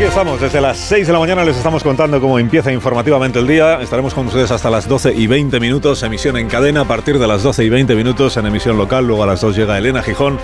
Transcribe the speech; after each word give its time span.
Aquí 0.00 0.08
estamos, 0.08 0.40
desde 0.40 0.62
las 0.62 0.78
6 0.78 1.08
de 1.08 1.12
la 1.12 1.18
mañana 1.18 1.44
les 1.44 1.58
estamos 1.58 1.82
contando 1.82 2.22
cómo 2.22 2.38
empieza 2.38 2.72
informativamente 2.72 3.38
el 3.38 3.46
día. 3.46 3.82
Estaremos 3.82 4.14
con 4.14 4.28
ustedes 4.28 4.50
hasta 4.50 4.70
las 4.70 4.88
12 4.88 5.12
y 5.14 5.26
20 5.26 5.60
minutos, 5.60 6.02
emisión 6.02 6.38
en 6.38 6.48
cadena 6.48 6.80
a 6.80 6.84
partir 6.86 7.18
de 7.18 7.26
las 7.26 7.42
12 7.42 7.64
y 7.64 7.68
20 7.68 7.94
minutos 7.94 8.38
en 8.38 8.46
emisión 8.46 8.78
local. 8.78 9.06
Luego 9.06 9.24
a 9.24 9.26
las 9.26 9.42
2 9.42 9.54
llega 9.54 9.76
Elena 9.76 10.02
Gijón 10.02 10.38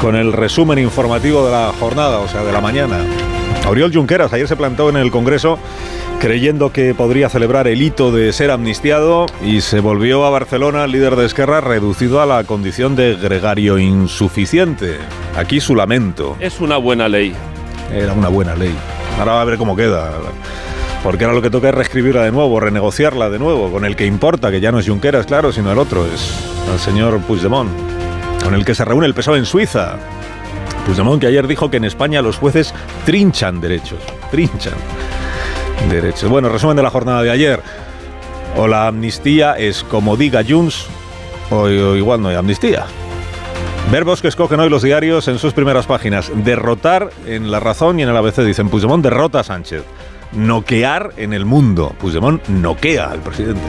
con 0.00 0.16
el 0.16 0.32
resumen 0.32 0.80
informativo 0.80 1.46
de 1.46 1.52
la 1.52 1.72
jornada, 1.78 2.18
o 2.18 2.26
sea, 2.26 2.42
de 2.42 2.50
la 2.50 2.60
mañana. 2.60 2.98
Oriol 3.68 3.94
Junqueras 3.94 4.32
ayer 4.32 4.48
se 4.48 4.56
plantó 4.56 4.88
en 4.88 4.96
el 4.96 5.12
Congreso 5.12 5.56
creyendo 6.18 6.72
que 6.72 6.92
podría 6.92 7.28
celebrar 7.28 7.68
el 7.68 7.82
hito 7.82 8.10
de 8.10 8.32
ser 8.32 8.50
amnistiado 8.50 9.26
y 9.40 9.60
se 9.60 9.78
volvió 9.78 10.24
a 10.24 10.30
Barcelona, 10.30 10.88
líder 10.88 11.14
de 11.14 11.26
Esquerra, 11.26 11.60
reducido 11.60 12.20
a 12.22 12.26
la 12.26 12.42
condición 12.42 12.96
de 12.96 13.14
gregario 13.14 13.78
insuficiente. 13.78 14.96
Aquí 15.36 15.60
su 15.60 15.76
lamento. 15.76 16.36
Es 16.40 16.58
una 16.60 16.76
buena 16.76 17.08
ley. 17.08 17.36
Era 17.92 18.12
una 18.12 18.28
buena 18.28 18.54
ley. 18.54 18.74
Ahora 19.18 19.40
a 19.40 19.44
ver 19.44 19.58
cómo 19.58 19.76
queda. 19.76 20.10
Porque 21.02 21.24
ahora 21.24 21.36
lo 21.36 21.42
que 21.42 21.50
toca 21.50 21.68
es 21.68 21.74
reescribirla 21.74 22.24
de 22.24 22.32
nuevo, 22.32 22.58
renegociarla 22.58 23.30
de 23.30 23.38
nuevo, 23.38 23.70
con 23.70 23.84
el 23.84 23.94
que 23.94 24.06
importa, 24.06 24.50
que 24.50 24.60
ya 24.60 24.72
no 24.72 24.78
es 24.80 24.88
Junqueras, 24.88 25.26
claro, 25.26 25.52
sino 25.52 25.70
el 25.70 25.78
otro, 25.78 26.04
es 26.06 26.32
el 26.72 26.78
señor 26.80 27.20
Puigdemont, 27.20 27.70
con 28.42 28.54
el 28.54 28.64
que 28.64 28.74
se 28.74 28.84
reúne 28.84 29.06
el 29.06 29.14
PSOE 29.14 29.38
en 29.38 29.46
Suiza. 29.46 29.96
Puigdemont 30.84 31.20
que 31.20 31.28
ayer 31.28 31.46
dijo 31.46 31.70
que 31.70 31.76
en 31.76 31.84
España 31.84 32.22
los 32.22 32.38
jueces 32.38 32.74
trinchan 33.04 33.60
derechos, 33.60 34.00
trinchan 34.30 34.74
derechos. 35.88 36.28
Bueno, 36.28 36.48
resumen 36.48 36.76
de 36.76 36.82
la 36.82 36.90
jornada 36.90 37.22
de 37.22 37.30
ayer. 37.30 37.60
O 38.56 38.66
la 38.66 38.88
amnistía 38.88 39.52
es 39.52 39.84
como 39.84 40.16
diga 40.16 40.42
Junts, 40.46 40.86
o, 41.50 41.56
o 41.56 41.94
igual 41.94 42.20
no 42.20 42.28
hay 42.28 42.36
amnistía. 42.36 42.86
Verbos 43.90 44.20
que 44.20 44.26
escogen 44.26 44.58
hoy 44.58 44.68
los 44.68 44.82
diarios 44.82 45.28
en 45.28 45.38
sus 45.38 45.52
primeras 45.52 45.86
páginas. 45.86 46.32
Derrotar 46.34 47.10
en 47.24 47.52
La 47.52 47.60
Razón 47.60 48.00
y 48.00 48.02
en 48.02 48.08
el 48.08 48.16
ABC 48.16 48.40
dicen 48.40 48.68
Puigdemont 48.68 49.02
derrota 49.02 49.40
a 49.40 49.44
Sánchez. 49.44 49.84
Noquear 50.32 51.12
en 51.16 51.32
el 51.32 51.44
mundo. 51.44 51.94
Puigdemont 52.00 52.44
noquea 52.48 53.12
al 53.12 53.20
presidente. 53.20 53.62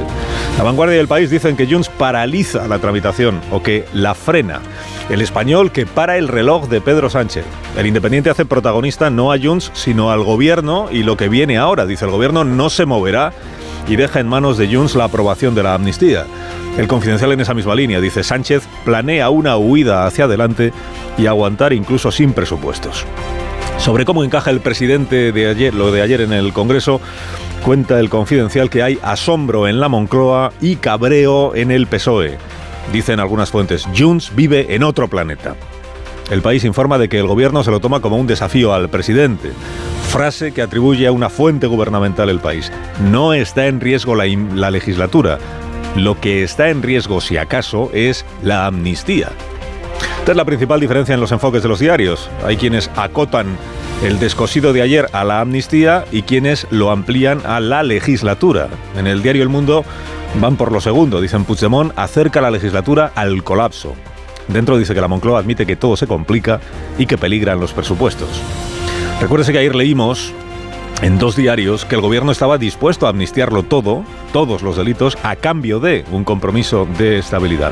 La 0.57 0.63
vanguardia 0.63 0.97
del 0.97 1.07
país 1.07 1.29
dicen 1.29 1.55
que 1.55 1.67
Junts 1.67 1.89
paraliza 1.89 2.67
la 2.67 2.79
tramitación 2.79 3.39
o 3.51 3.61
que 3.61 3.85
la 3.93 4.15
frena. 4.15 4.59
El 5.07 5.21
español 5.21 5.71
que 5.71 5.85
para 5.85 6.17
el 6.17 6.27
reloj 6.27 6.67
de 6.67 6.81
Pedro 6.81 7.11
Sánchez. 7.11 7.45
El 7.77 7.85
Independiente 7.85 8.31
hace 8.31 8.43
protagonista 8.43 9.11
no 9.11 9.31
a 9.31 9.37
Junts, 9.37 9.69
sino 9.75 10.09
al 10.09 10.23
gobierno 10.23 10.87
y 10.91 11.03
lo 11.03 11.15
que 11.15 11.29
viene 11.29 11.59
ahora. 11.59 11.85
Dice 11.85 12.05
el 12.05 12.11
gobierno 12.11 12.43
no 12.43 12.71
se 12.71 12.87
moverá 12.87 13.33
y 13.87 13.95
deja 13.95 14.19
en 14.19 14.27
manos 14.27 14.57
de 14.57 14.73
Junts 14.73 14.95
la 14.95 15.05
aprobación 15.05 15.55
de 15.55 15.63
la 15.63 15.73
amnistía. 15.73 16.25
El 16.77 16.87
confidencial 16.87 17.31
en 17.31 17.41
esa 17.41 17.53
misma 17.53 17.75
línea 17.75 18.01
dice 18.01 18.23
Sánchez 18.23 18.63
planea 18.85 19.29
una 19.29 19.57
huida 19.57 20.05
hacia 20.05 20.25
adelante 20.25 20.73
y 21.17 21.25
aguantar 21.25 21.73
incluso 21.73 22.11
sin 22.11 22.33
presupuestos. 22.33 23.05
Sobre 23.77 24.05
cómo 24.05 24.23
encaja 24.23 24.49
el 24.49 24.59
presidente 24.59 25.31
de 25.31 25.49
ayer, 25.49 25.73
lo 25.73 25.91
de 25.91 26.01
ayer 26.01 26.21
en 26.21 26.33
el 26.33 26.51
Congreso, 26.51 26.99
cuenta 27.63 27.99
el 27.99 28.09
confidencial 28.09 28.69
que 28.69 28.83
hay 28.83 28.99
asombro 29.01 29.67
en 29.67 29.79
la 29.79 29.87
Moncloa 29.87 30.51
y 30.61 30.77
cabreo 30.77 31.55
en 31.55 31.71
el 31.71 31.87
PSOE. 31.87 32.37
Dicen 32.91 33.19
algunas 33.19 33.51
fuentes, 33.51 33.87
Junts 33.95 34.35
vive 34.35 34.73
en 34.73 34.83
otro 34.83 35.07
planeta. 35.07 35.55
El 36.29 36.41
país 36.41 36.65
informa 36.65 36.97
de 36.97 37.07
que 37.07 37.19
el 37.19 37.27
gobierno 37.27 37.63
se 37.63 37.71
lo 37.71 37.79
toma 37.79 38.01
como 38.01 38.17
un 38.17 38.27
desafío 38.27 38.73
al 38.73 38.89
presidente. 38.89 39.51
Frase 40.09 40.51
que 40.51 40.61
atribuye 40.61 41.07
a 41.07 41.11
una 41.11 41.29
fuente 41.29 41.67
gubernamental 41.67 42.29
el 42.29 42.39
país. 42.39 42.71
No 43.01 43.33
está 43.33 43.67
en 43.67 43.79
riesgo 43.79 44.15
la, 44.15 44.25
la 44.25 44.71
legislatura. 44.71 45.37
Lo 45.95 46.19
que 46.19 46.43
está 46.43 46.69
en 46.69 46.83
riesgo, 46.83 47.21
si 47.21 47.37
acaso, 47.37 47.89
es 47.93 48.25
la 48.43 48.65
amnistía. 48.65 49.29
Esta 50.19 50.31
es 50.31 50.37
la 50.37 50.45
principal 50.45 50.81
diferencia 50.81 51.15
en 51.15 51.21
los 51.21 51.31
enfoques 51.31 51.63
de 51.63 51.69
los 51.69 51.79
diarios. 51.79 52.29
Hay 52.45 52.57
quienes 52.57 52.91
acotan 52.97 53.57
el 54.03 54.19
descosido 54.19 54.73
de 54.73 54.81
ayer 54.81 55.07
a 55.13 55.23
la 55.23 55.39
amnistía 55.39 56.03
y 56.11 56.23
quienes 56.23 56.67
lo 56.69 56.91
amplían 56.91 57.41
a 57.45 57.61
la 57.61 57.83
legislatura. 57.83 58.67
En 58.97 59.07
el 59.07 59.23
diario 59.23 59.43
El 59.43 59.49
Mundo 59.49 59.85
van 60.41 60.57
por 60.57 60.73
lo 60.73 60.81
segundo. 60.81 61.21
Dicen 61.21 61.45
Puigdemont 61.45 61.93
acerca 61.95 62.41
la 62.41 62.51
legislatura 62.51 63.13
al 63.15 63.43
colapso. 63.43 63.95
Dentro 64.47 64.77
dice 64.77 64.93
que 64.93 65.01
la 65.01 65.07
Moncloa 65.07 65.39
admite 65.39 65.65
que 65.65 65.75
todo 65.75 65.97
se 65.97 66.07
complica 66.07 66.59
y 66.97 67.05
que 67.05 67.17
peligran 67.17 67.59
los 67.59 67.73
presupuestos. 67.73 68.29
Recuérdese 69.19 69.51
que 69.51 69.59
ayer 69.59 69.75
leímos 69.75 70.33
en 71.01 71.19
dos 71.19 71.35
diarios 71.35 71.85
que 71.85 71.95
el 71.95 72.01
gobierno 72.01 72.31
estaba 72.31 72.57
dispuesto 72.57 73.05
a 73.05 73.09
amnistiarlo 73.09 73.63
todo, 73.63 74.03
todos 74.33 74.61
los 74.63 74.77
delitos, 74.77 75.17
a 75.23 75.35
cambio 75.35 75.79
de 75.79 76.05
un 76.11 76.23
compromiso 76.23 76.87
de 76.97 77.19
estabilidad. 77.19 77.71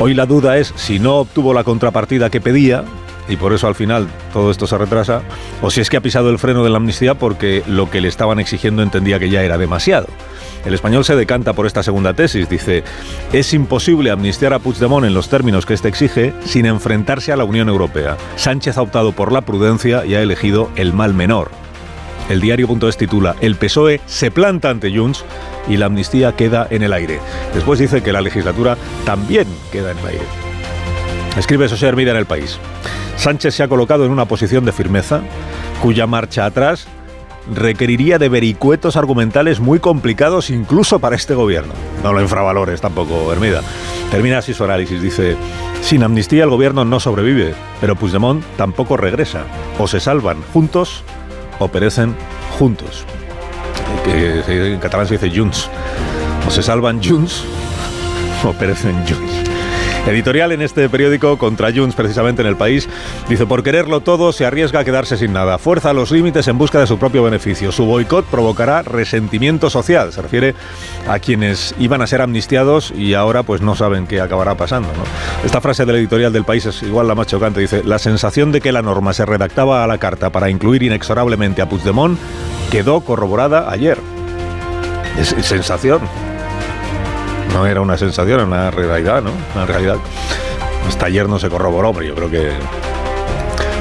Hoy 0.00 0.14
la 0.14 0.26
duda 0.26 0.58
es 0.58 0.72
si 0.76 0.98
no 0.98 1.16
obtuvo 1.16 1.54
la 1.54 1.64
contrapartida 1.64 2.30
que 2.30 2.40
pedía, 2.40 2.84
y 3.28 3.36
por 3.36 3.52
eso 3.52 3.66
al 3.66 3.74
final 3.74 4.08
todo 4.32 4.50
esto 4.50 4.66
se 4.66 4.78
retrasa, 4.78 5.22
o 5.62 5.70
si 5.70 5.80
es 5.80 5.90
que 5.90 5.96
ha 5.96 6.00
pisado 6.00 6.30
el 6.30 6.38
freno 6.38 6.64
de 6.64 6.70
la 6.70 6.76
amnistía 6.76 7.14
porque 7.14 7.62
lo 7.66 7.90
que 7.90 8.00
le 8.00 8.08
estaban 8.08 8.38
exigiendo 8.38 8.82
entendía 8.82 9.18
que 9.18 9.30
ya 9.30 9.42
era 9.42 9.58
demasiado. 9.58 10.06
El 10.64 10.74
español 10.74 11.04
se 11.04 11.14
decanta 11.14 11.52
por 11.52 11.66
esta 11.66 11.84
segunda 11.84 12.12
tesis. 12.12 12.48
Dice, 12.48 12.82
es 13.32 13.54
imposible 13.54 14.10
amnistiar 14.10 14.52
a 14.52 14.58
Puigdemont 14.58 15.06
en 15.06 15.14
los 15.14 15.28
términos 15.28 15.64
que 15.64 15.74
éste 15.74 15.88
exige 15.88 16.34
sin 16.44 16.66
enfrentarse 16.66 17.32
a 17.32 17.36
la 17.36 17.44
Unión 17.44 17.68
Europea. 17.68 18.16
Sánchez 18.34 18.76
ha 18.76 18.82
optado 18.82 19.12
por 19.12 19.30
la 19.30 19.42
prudencia 19.42 20.04
y 20.04 20.16
ha 20.16 20.22
elegido 20.22 20.68
el 20.74 20.92
mal 20.92 21.14
menor. 21.14 21.52
El 22.28 22.40
diario.es 22.40 22.96
titula 22.96 23.36
El 23.40 23.54
PSOE 23.54 24.00
se 24.06 24.32
planta 24.32 24.70
ante 24.70 24.96
Junts 24.96 25.24
y 25.68 25.76
la 25.76 25.86
amnistía 25.86 26.32
queda 26.32 26.66
en 26.70 26.82
el 26.82 26.92
aire. 26.92 27.20
Después 27.54 27.78
dice 27.78 28.02
que 28.02 28.12
la 28.12 28.20
legislatura 28.20 28.76
también 29.04 29.46
queda 29.70 29.92
en 29.92 29.98
el 29.98 30.06
aire. 30.06 30.45
Escribe 31.36 31.68
José 31.68 31.86
Hermida 31.86 32.12
en 32.12 32.16
el 32.16 32.26
país. 32.26 32.58
Sánchez 33.16 33.54
se 33.54 33.62
ha 33.62 33.68
colocado 33.68 34.04
en 34.04 34.10
una 34.10 34.26
posición 34.26 34.64
de 34.64 34.72
firmeza 34.72 35.20
cuya 35.82 36.06
marcha 36.06 36.46
atrás 36.46 36.86
requeriría 37.54 38.18
de 38.18 38.28
vericuetos 38.28 38.96
argumentales 38.96 39.60
muy 39.60 39.78
complicados 39.78 40.50
incluso 40.50 40.98
para 40.98 41.16
este 41.16 41.34
gobierno. 41.34 41.74
No 42.02 42.12
lo 42.12 42.20
infravalores 42.20 42.80
tampoco, 42.80 43.32
Hermida. 43.32 43.62
Termina 44.10 44.38
así 44.38 44.54
su 44.54 44.64
análisis. 44.64 45.00
Dice, 45.00 45.36
sin 45.82 46.02
amnistía 46.02 46.44
el 46.44 46.50
gobierno 46.50 46.84
no 46.84 47.00
sobrevive, 47.00 47.54
pero 47.80 47.96
Puigdemont 47.96 48.44
tampoco 48.56 48.96
regresa. 48.96 49.44
O 49.78 49.86
se 49.86 50.00
salvan 50.00 50.42
juntos 50.52 51.04
o 51.58 51.68
perecen 51.68 52.14
juntos. 52.58 53.04
En 54.06 54.78
catalán 54.78 55.06
se 55.06 55.18
dice 55.18 55.30
junts. 55.36 55.68
O 56.46 56.50
se 56.50 56.62
salvan 56.62 57.02
junts 57.02 57.44
o 58.44 58.52
perecen 58.52 58.94
junts. 59.06 59.55
Editorial 60.06 60.52
en 60.52 60.62
este 60.62 60.88
periódico 60.88 61.36
contra 61.36 61.72
Junts, 61.72 61.96
precisamente 61.96 62.40
en 62.40 62.46
el 62.46 62.56
país, 62.56 62.88
dice, 63.28 63.44
por 63.44 63.64
quererlo 63.64 64.00
todo 64.00 64.32
se 64.32 64.46
arriesga 64.46 64.80
a 64.80 64.84
quedarse 64.84 65.16
sin 65.16 65.32
nada. 65.32 65.58
Fuerza 65.58 65.92
los 65.92 66.12
límites 66.12 66.46
en 66.46 66.58
busca 66.58 66.78
de 66.78 66.86
su 66.86 66.96
propio 66.96 67.24
beneficio. 67.24 67.72
Su 67.72 67.86
boicot 67.86 68.24
provocará 68.26 68.82
resentimiento 68.82 69.68
social. 69.68 70.12
Se 70.12 70.22
refiere 70.22 70.54
a 71.08 71.18
quienes 71.18 71.74
iban 71.80 72.02
a 72.02 72.06
ser 72.06 72.22
amnistiados 72.22 72.92
y 72.96 73.14
ahora 73.14 73.42
pues 73.42 73.62
no 73.62 73.74
saben 73.74 74.06
qué 74.06 74.20
acabará 74.20 74.54
pasando. 74.54 74.88
¿no? 74.88 75.02
Esta 75.44 75.60
frase 75.60 75.84
del 75.84 75.96
editorial 75.96 76.32
del 76.32 76.44
país 76.44 76.66
es 76.66 76.82
igual 76.84 77.08
la 77.08 77.16
más 77.16 77.26
chocante. 77.26 77.60
Dice, 77.60 77.82
la 77.84 77.98
sensación 77.98 78.52
de 78.52 78.60
que 78.60 78.70
la 78.70 78.82
norma 78.82 79.12
se 79.12 79.26
redactaba 79.26 79.82
a 79.82 79.86
la 79.88 79.98
carta 79.98 80.30
para 80.30 80.50
incluir 80.50 80.84
inexorablemente 80.84 81.62
a 81.62 81.68
Puigdemont 81.68 82.16
quedó 82.70 83.00
corroborada 83.00 83.70
ayer. 83.70 83.98
Es 85.18 85.34
sensación. 85.44 86.00
No 87.52 87.66
era 87.66 87.80
una 87.80 87.96
sensación, 87.96 88.40
era 88.40 88.44
una 88.46 88.70
realidad, 88.70 89.22
¿no? 89.22 89.30
Una 89.54 89.66
realidad. 89.66 89.96
Hasta 90.86 91.06
ayer 91.06 91.28
no 91.28 91.38
se 91.38 91.48
corroboró, 91.48 91.92
pero 91.92 92.06
yo 92.06 92.14
creo 92.14 92.30
que... 92.30 92.52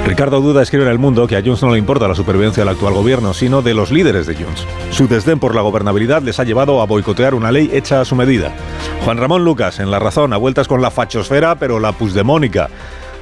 Ricardo 0.05 0.39
Duda 0.39 0.61
escribe 0.61 0.85
en 0.85 0.91
El 0.91 0.99
Mundo 0.99 1.25
que 1.25 1.35
a 1.35 1.41
Junts 1.41 1.63
no 1.63 1.71
le 1.71 1.79
importa 1.79 2.07
la 2.07 2.13
supervivencia 2.13 2.61
del 2.61 2.69
actual 2.69 2.93
gobierno, 2.93 3.33
sino 3.33 3.63
de 3.63 3.73
los 3.73 3.91
líderes 3.91 4.27
de 4.27 4.35
Junts. 4.35 4.65
Su 4.91 5.07
desdén 5.07 5.39
por 5.39 5.55
la 5.55 5.61
gobernabilidad 5.61 6.21
les 6.21 6.39
ha 6.39 6.43
llevado 6.43 6.79
a 6.79 6.85
boicotear 6.85 7.33
una 7.33 7.51
ley 7.51 7.71
hecha 7.73 8.01
a 8.01 8.05
su 8.05 8.15
medida. 8.15 8.53
Juan 9.03 9.17
Ramón 9.17 9.43
Lucas, 9.43 9.79
en 9.79 9.89
La 9.89 9.97
Razón, 9.97 10.31
a 10.33 10.37
vueltas 10.37 10.67
con 10.67 10.81
la 10.81 10.91
fachosfera, 10.91 11.55
pero 11.55 11.79
la 11.79 11.91
pusdemónica. 11.91 12.69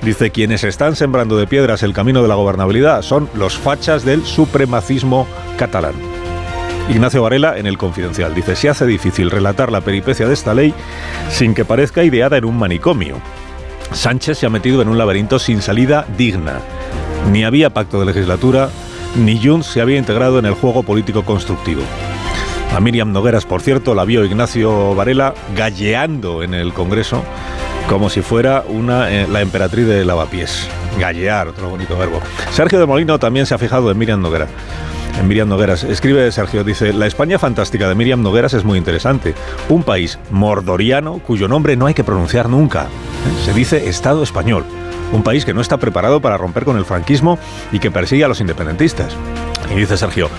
Dice, 0.01 0.31
quienes 0.31 0.65
están 0.65 0.97
sembrando 0.97 1.37
de 1.37 1.47
piedras 1.47 1.83
el 1.83 1.93
camino 1.93 2.21
de 2.21 2.27
la 2.27 2.35
gobernabilidad 2.35 3.01
son 3.01 3.29
los 3.33 3.57
fachas 3.57 4.03
del 4.03 4.25
supremacismo 4.25 5.25
catalán. 5.57 6.12
Ignacio 6.89 7.23
Varela 7.23 7.57
en 7.57 7.65
El 7.65 7.77
Confidencial. 7.77 8.35
Dice, 8.35 8.55
se 8.55 8.69
hace 8.69 8.85
difícil 8.85 9.31
relatar 9.31 9.71
la 9.71 9.81
peripecia 9.81 10.27
de 10.27 10.33
esta 10.33 10.53
ley 10.53 10.73
sin 11.29 11.53
que 11.53 11.65
parezca 11.65 12.03
ideada 12.03 12.37
en 12.37 12.45
un 12.45 12.57
manicomio. 12.57 13.17
Sánchez 13.91 14.39
se 14.39 14.45
ha 14.45 14.49
metido 14.49 14.81
en 14.81 14.89
un 14.89 14.97
laberinto 14.97 15.39
sin 15.39 15.61
salida 15.61 16.05
digna. 16.17 16.59
Ni 17.31 17.43
había 17.43 17.69
pacto 17.69 17.99
de 17.99 18.07
legislatura, 18.07 18.69
ni 19.15 19.39
Junts 19.41 19.67
se 19.67 19.81
había 19.81 19.97
integrado 19.97 20.39
en 20.39 20.45
el 20.45 20.53
juego 20.53 20.83
político 20.83 21.23
constructivo. 21.23 21.81
A 22.75 22.79
Miriam 22.79 23.11
Nogueras, 23.11 23.45
por 23.45 23.61
cierto, 23.61 23.93
la 23.93 24.03
vio 24.03 24.25
Ignacio 24.25 24.95
Varela 24.95 25.35
galleando 25.55 26.43
en 26.43 26.53
el 26.53 26.73
Congreso 26.73 27.23
como 27.87 28.09
si 28.09 28.21
fuera 28.21 28.63
una, 28.67 29.11
eh, 29.11 29.27
la 29.29 29.41
emperatriz 29.41 29.85
de 29.85 30.05
lavapiés. 30.05 30.67
Gallear, 30.99 31.49
otro 31.49 31.69
bonito 31.69 31.97
verbo. 31.97 32.19
Sergio 32.51 32.79
de 32.79 32.85
Molino 32.85 33.19
también 33.19 33.45
se 33.45 33.53
ha 33.53 33.57
fijado 33.57 33.91
en 33.91 33.97
Miriam 33.97 34.21
Noguera. 34.21 34.47
En 35.19 35.27
Miriam 35.27 35.47
Nogueras. 35.47 35.83
Escribe 35.83 36.31
Sergio, 36.31 36.63
dice, 36.63 36.91
la 36.93 37.05
España 37.05 37.39
fantástica 37.39 37.87
de 37.87 37.95
Miriam 37.95 38.21
Nogueras 38.21 38.53
es 38.53 38.63
muy 38.63 38.77
interesante. 38.77 39.35
Un 39.69 39.83
país 39.83 40.19
mordoriano 40.31 41.19
cuyo 41.19 41.47
nombre 41.47 41.75
no 41.75 41.85
hay 41.85 41.93
que 41.93 42.03
pronunciar 42.03 42.49
nunca. 42.49 42.87
Se 43.45 43.53
dice 43.53 43.89
Estado 43.89 44.23
español. 44.23 44.65
Un 45.11 45.23
país 45.23 45.45
que 45.45 45.53
no 45.53 45.61
está 45.61 45.77
preparado 45.77 46.21
para 46.21 46.37
romper 46.37 46.65
con 46.65 46.77
el 46.77 46.85
franquismo 46.85 47.37
y 47.71 47.79
que 47.79 47.91
persigue 47.91 48.23
a 48.23 48.27
los 48.27 48.41
independentistas. 48.41 49.15
Y 49.71 49.75
dice 49.75 49.97
Sergio, 49.97 50.29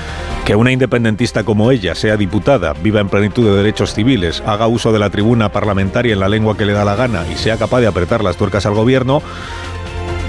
que 0.45 0.57
una 0.57 0.73
independentista 0.73 1.45
como 1.45 1.71
ella 1.71 1.95
sea 1.95 2.17
diputada, 2.17 2.75
viva 2.75 3.01
en 3.01 3.09
plenitud 3.09 3.45
de 3.45 3.57
derechos 3.57 3.95
civiles, 3.95 4.43
haga 4.47 4.67
uso 4.67 4.93
de 4.93 4.99
la 4.99 5.11
tribuna 5.11 5.51
parlamentaria 5.51 6.13
en 6.13 6.21
la 6.21 6.29
lengua 6.29 6.57
que 6.57 6.67
le 6.67 6.73
da 6.73 6.85
la 6.85 6.97
gana 6.97 7.25
y 7.33 7.37
sea 7.37 7.57
capaz 7.57 7.81
de 7.81 7.87
apretar 7.87 8.23
las 8.23 8.37
tuercas 8.37 8.67
al 8.67 8.75
gobierno, 8.75 9.23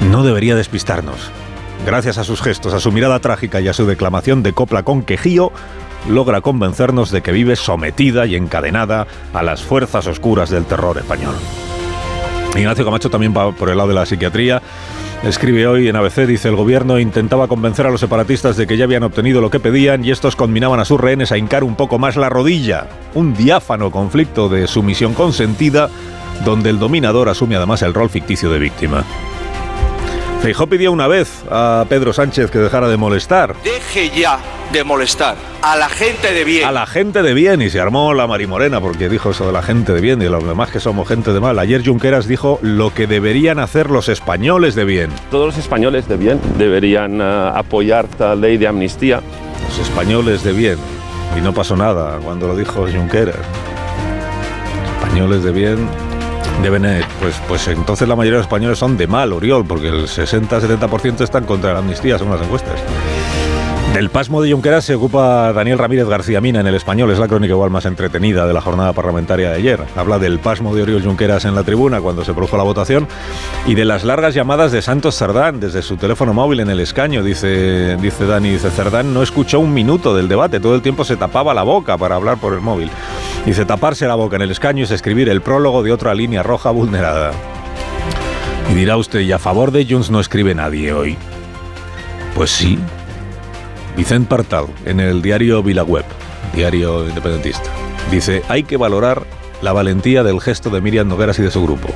no 0.10 0.24
debería 0.24 0.56
despistarnos. 0.56 1.32
Gracias 1.86 2.18
a 2.18 2.24
sus 2.24 2.42
gestos, 2.42 2.74
a 2.74 2.80
su 2.80 2.92
mirada 2.92 3.20
trágica 3.20 3.62
y 3.62 3.68
a 3.68 3.74
su 3.74 3.86
declamación 3.86 4.42
de 4.42 4.54
copla 4.54 4.82
con 4.82 5.04
quejío, 5.04 5.52
logra 6.10 6.42
convencernos 6.42 7.12
de 7.12 7.22
que 7.22 7.32
vive 7.32 7.56
sometida 7.56 8.26
y 8.26 8.36
encadenada 8.36 9.06
a 9.34 9.44
las 9.44 9.62
fuerzas 9.62 10.08
oscuras 10.08 10.50
del 10.50 10.66
terror 10.66 10.98
español. 10.98 11.36
Ignacio 12.56 12.86
Camacho 12.86 13.12
también 13.12 13.36
va 13.38 13.52
por 13.52 13.70
el 13.70 13.78
lado 13.78 13.90
de 13.90 13.96
la 13.96 14.08
psiquiatría. 14.08 14.64
Escribe 15.24 15.68
hoy 15.68 15.88
en 15.88 15.96
ABC, 15.96 16.26
dice, 16.26 16.48
el 16.50 16.56
gobierno 16.56 16.98
intentaba 16.98 17.48
convencer 17.48 17.86
a 17.86 17.92
los 17.92 18.00
separatistas 18.00 18.58
de 18.58 18.66
que 18.66 18.78
ya 18.78 18.86
habían 18.86 19.04
obtenido 19.04 19.40
lo 19.40 19.52
que 19.52 19.60
pedían 19.60 20.04
y 20.04 20.10
estos 20.10 20.36
conminaban 20.36 20.80
a 20.80 20.86
sus 20.86 21.00
rehenes 21.00 21.32
a 21.32 21.38
hincar 21.38 21.64
un 21.64 21.76
poco 21.76 22.00
más 22.00 22.16
la 22.16 22.30
rodilla. 22.30 22.88
Un 23.14 23.36
diáfano 23.36 23.92
conflicto 23.92 24.50
de 24.50 24.66
sumisión 24.66 25.14
consentida 25.14 25.92
donde 26.44 26.72
el 26.72 26.80
dominador 26.80 27.30
asume 27.30 27.56
además 27.56 27.84
el 27.84 27.94
rol 27.94 28.10
ficticio 28.10 28.50
de 28.50 28.58
víctima. 28.58 29.04
Feijó 30.46 30.68
pidió 30.68 30.92
una 30.92 31.08
vez 31.08 31.44
a 31.50 31.88
Pedro 31.90 32.14
Sánchez 32.14 32.52
que 32.52 32.60
dejara 32.60 32.88
de 32.88 32.98
molestar. 32.98 33.56
Deje 33.64 34.12
ya 34.16 34.38
de 34.72 34.84
molestar 34.84 35.36
a 35.64 35.76
la 35.76 35.90
gente 35.90 36.32
de 36.34 36.44
bien. 36.44 36.68
A 36.68 36.72
la 36.72 36.86
gente 36.86 37.24
de 37.24 37.34
bien 37.34 37.64
y 37.64 37.72
se 37.72 37.80
armó 37.80 38.14
la 38.14 38.28
marimorena 38.28 38.80
porque 38.80 39.10
dijo 39.10 39.32
eso 39.32 39.48
de 39.48 39.52
la 39.52 39.64
gente 39.64 39.92
de 39.92 40.02
bien 40.02 40.22
y 40.22 40.26
los 40.26 40.46
demás 40.46 40.70
que 40.70 40.80
somos 40.80 41.08
gente 41.08 41.34
de 41.34 41.40
mal. 41.40 41.58
Ayer 41.58 41.84
Junqueras 41.84 42.28
dijo 42.28 42.60
lo 42.62 42.94
que 42.94 43.08
deberían 43.08 43.58
hacer 43.58 43.90
los 43.90 44.08
españoles 44.08 44.76
de 44.76 44.86
bien. 44.86 45.10
Todos 45.32 45.48
los 45.48 45.58
españoles 45.58 46.08
de 46.08 46.16
bien 46.16 46.40
deberían 46.60 47.22
uh, 47.22 47.48
apoyar 47.58 48.06
esta 48.06 48.36
ley 48.36 48.58
de 48.58 48.68
amnistía. 48.68 49.22
Los 49.68 49.80
españoles 49.80 50.44
de 50.44 50.54
bien. 50.54 50.78
Y 51.36 51.42
no 51.42 51.56
pasó 51.56 51.76
nada 51.76 52.20
cuando 52.24 52.46
lo 52.46 52.56
dijo 52.56 52.86
Junqueras. 52.88 53.36
Españoles 55.02 55.44
de 55.44 55.52
bien 55.52 56.05
deben, 56.62 56.86
eh, 56.86 57.02
pues, 57.20 57.36
pues 57.48 57.68
entonces 57.68 58.08
la 58.08 58.16
mayoría 58.16 58.38
de 58.38 58.40
los 58.40 58.48
españoles 58.48 58.80
son 58.80 58.98
de 58.98 59.08
mal, 59.08 59.34
Oriol, 59.34 59.66
porque 59.66 59.88
el 59.88 60.08
60-70% 60.08 61.24
están 61.24 61.46
contra 61.46 61.74
la 61.74 61.80
amnistía, 61.80 62.18
según 62.18 62.34
las 62.34 62.44
encuestas. 62.44 62.80
Del 63.96 64.10
pasmo 64.10 64.42
de 64.42 64.52
Junqueras 64.52 64.84
se 64.84 64.96
ocupa 64.96 65.54
Daniel 65.54 65.78
Ramírez 65.78 66.06
García 66.06 66.42
Mina 66.42 66.60
en 66.60 66.68
el 66.68 66.76
español, 66.76 67.12
es 67.12 67.18
la 67.18 67.30
crónica 67.30 67.54
igual 67.54 67.70
más 67.70 67.86
entretenida 67.86 68.46
de 68.46 68.52
la 68.52 68.60
jornada 68.60 68.92
parlamentaria 68.92 69.52
de 69.52 69.56
ayer. 69.56 69.80
Habla 69.96 70.20
del 70.20 70.40
pasmo 70.40 70.76
de 70.76 70.82
Oriol 70.82 71.02
Junqueras 71.02 71.46
en 71.46 71.56
la 71.56 71.64
tribuna 71.64 72.02
cuando 72.02 72.26
se 72.26 72.34
produjo 72.34 72.58
la 72.58 72.64
votación 72.64 73.08
y 73.66 73.76
de 73.76 73.86
las 73.86 74.04
largas 74.04 74.34
llamadas 74.34 74.74
de 74.74 74.82
Santos 74.82 75.16
Cerdán 75.18 75.62
desde 75.62 75.82
su 75.82 75.96
teléfono 75.96 76.34
móvil 76.34 76.60
en 76.60 76.70
el 76.70 76.82
escaño, 76.82 77.24
dice, 77.24 77.96
dice 77.96 78.26
Dani. 78.26 78.50
Dice 78.50 78.70
Cerdán 78.70 79.14
no 79.14 79.24
escuchó 79.24 79.62
un 79.62 79.74
minuto 79.74 80.14
del 80.14 80.28
debate, 80.28 80.60
todo 80.60 80.76
el 80.76 80.82
tiempo 80.82 81.06
se 81.06 81.16
tapaba 81.16 81.54
la 81.54 81.64
boca 81.64 81.98
para 81.98 82.16
hablar 82.16 82.38
por 82.38 82.54
el 82.54 82.60
móvil. 82.60 82.92
Dice 83.46 83.64
taparse 83.64 84.08
la 84.08 84.16
boca 84.16 84.38
en 84.38 84.42
el 84.42 84.50
escaño 84.50 84.86
es 84.86 84.92
escribir 84.92 85.30
el 85.30 85.42
prólogo 85.42 85.84
de 85.84 85.92
otra 85.92 86.16
línea 86.16 86.42
roja 86.42 86.72
vulnerada. 86.72 87.32
Y 88.72 88.74
dirá 88.74 88.98
usted, 88.98 89.20
¿y 89.20 89.32
a 89.32 89.38
favor 89.38 89.72
de 89.72 89.86
Junts 89.86 90.10
no 90.10 90.20
escribe 90.20 90.56
nadie 90.56 90.92
hoy? 90.94 91.16
Pues 92.34 92.50
sí, 92.50 92.80
Vicente 93.96 94.28
Partal, 94.28 94.66
en 94.86 95.00
el 95.00 95.22
diario 95.22 95.62
Vilaweb, 95.62 96.06
diario 96.56 97.08
independentista, 97.08 97.70
dice, 98.10 98.42
hay 98.50 98.64
que 98.64 98.78
valorar 98.78 99.24
la 99.62 99.74
valentía 99.74 100.24
del 100.24 100.42
gesto 100.42 100.72
de 100.72 100.82
Miriam 100.82 101.08
Nogueras 101.08 101.38
y 101.38 101.44
de 101.44 101.52
su 101.52 101.62
grupo. 101.62 101.90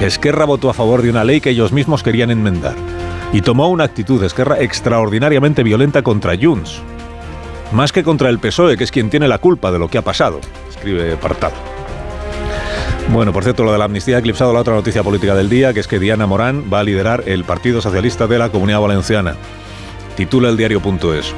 Esquerra 0.00 0.44
votó 0.44 0.70
a 0.70 0.74
favor 0.74 1.02
de 1.02 1.10
una 1.10 1.22
ley 1.22 1.40
que 1.40 1.50
ellos 1.50 1.72
mismos 1.72 2.02
querían 2.02 2.32
enmendar 2.32 2.74
y 3.32 3.42
tomó 3.42 3.68
una 3.68 3.84
actitud 3.84 4.22
Esquerra 4.24 4.58
extraordinariamente 4.58 5.62
violenta 5.62 6.02
contra 6.02 6.36
Junts, 6.36 6.82
más 7.72 7.92
que 7.92 8.02
contra 8.02 8.28
el 8.28 8.40
PSOE, 8.40 8.76
que 8.76 8.84
es 8.84 8.90
quien 8.90 9.08
tiene 9.08 9.28
la 9.28 9.38
culpa 9.38 9.70
de 9.70 9.78
lo 9.78 9.88
que 9.88 9.98
ha 9.98 10.02
pasado, 10.02 10.40
escribe 10.80 11.16
Partal. 11.16 11.52
Bueno, 13.08 13.32
por 13.32 13.42
cierto, 13.42 13.64
lo 13.64 13.72
de 13.72 13.78
la 13.78 13.84
amnistía 13.84 14.16
ha 14.16 14.20
eclipsado 14.20 14.52
la 14.52 14.60
otra 14.60 14.74
noticia 14.74 15.02
política 15.02 15.34
del 15.34 15.48
día, 15.48 15.72
que 15.74 15.80
es 15.80 15.88
que 15.88 15.98
Diana 15.98 16.26
Morán 16.26 16.64
va 16.72 16.80
a 16.80 16.84
liderar 16.84 17.24
el 17.26 17.44
Partido 17.44 17.80
Socialista 17.80 18.26
de 18.26 18.38
la 18.38 18.50
Comunidad 18.50 18.80
Valenciana 18.80 19.36
titula 20.20 20.50
el 20.50 20.58
diario.es. 20.58 21.34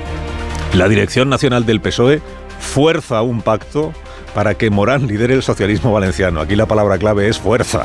La 0.74 0.88
Dirección 0.88 1.28
Nacional 1.28 1.64
del 1.64 1.80
PSOE 1.80 2.20
fuerza 2.58 3.22
un 3.22 3.40
pacto 3.40 3.92
para 4.34 4.54
que 4.54 4.70
Morán 4.70 5.06
lidere 5.06 5.34
el 5.34 5.42
socialismo 5.44 5.92
valenciano. 5.92 6.40
Aquí 6.40 6.56
la 6.56 6.66
palabra 6.66 6.98
clave 6.98 7.28
es 7.28 7.38
fuerza. 7.38 7.84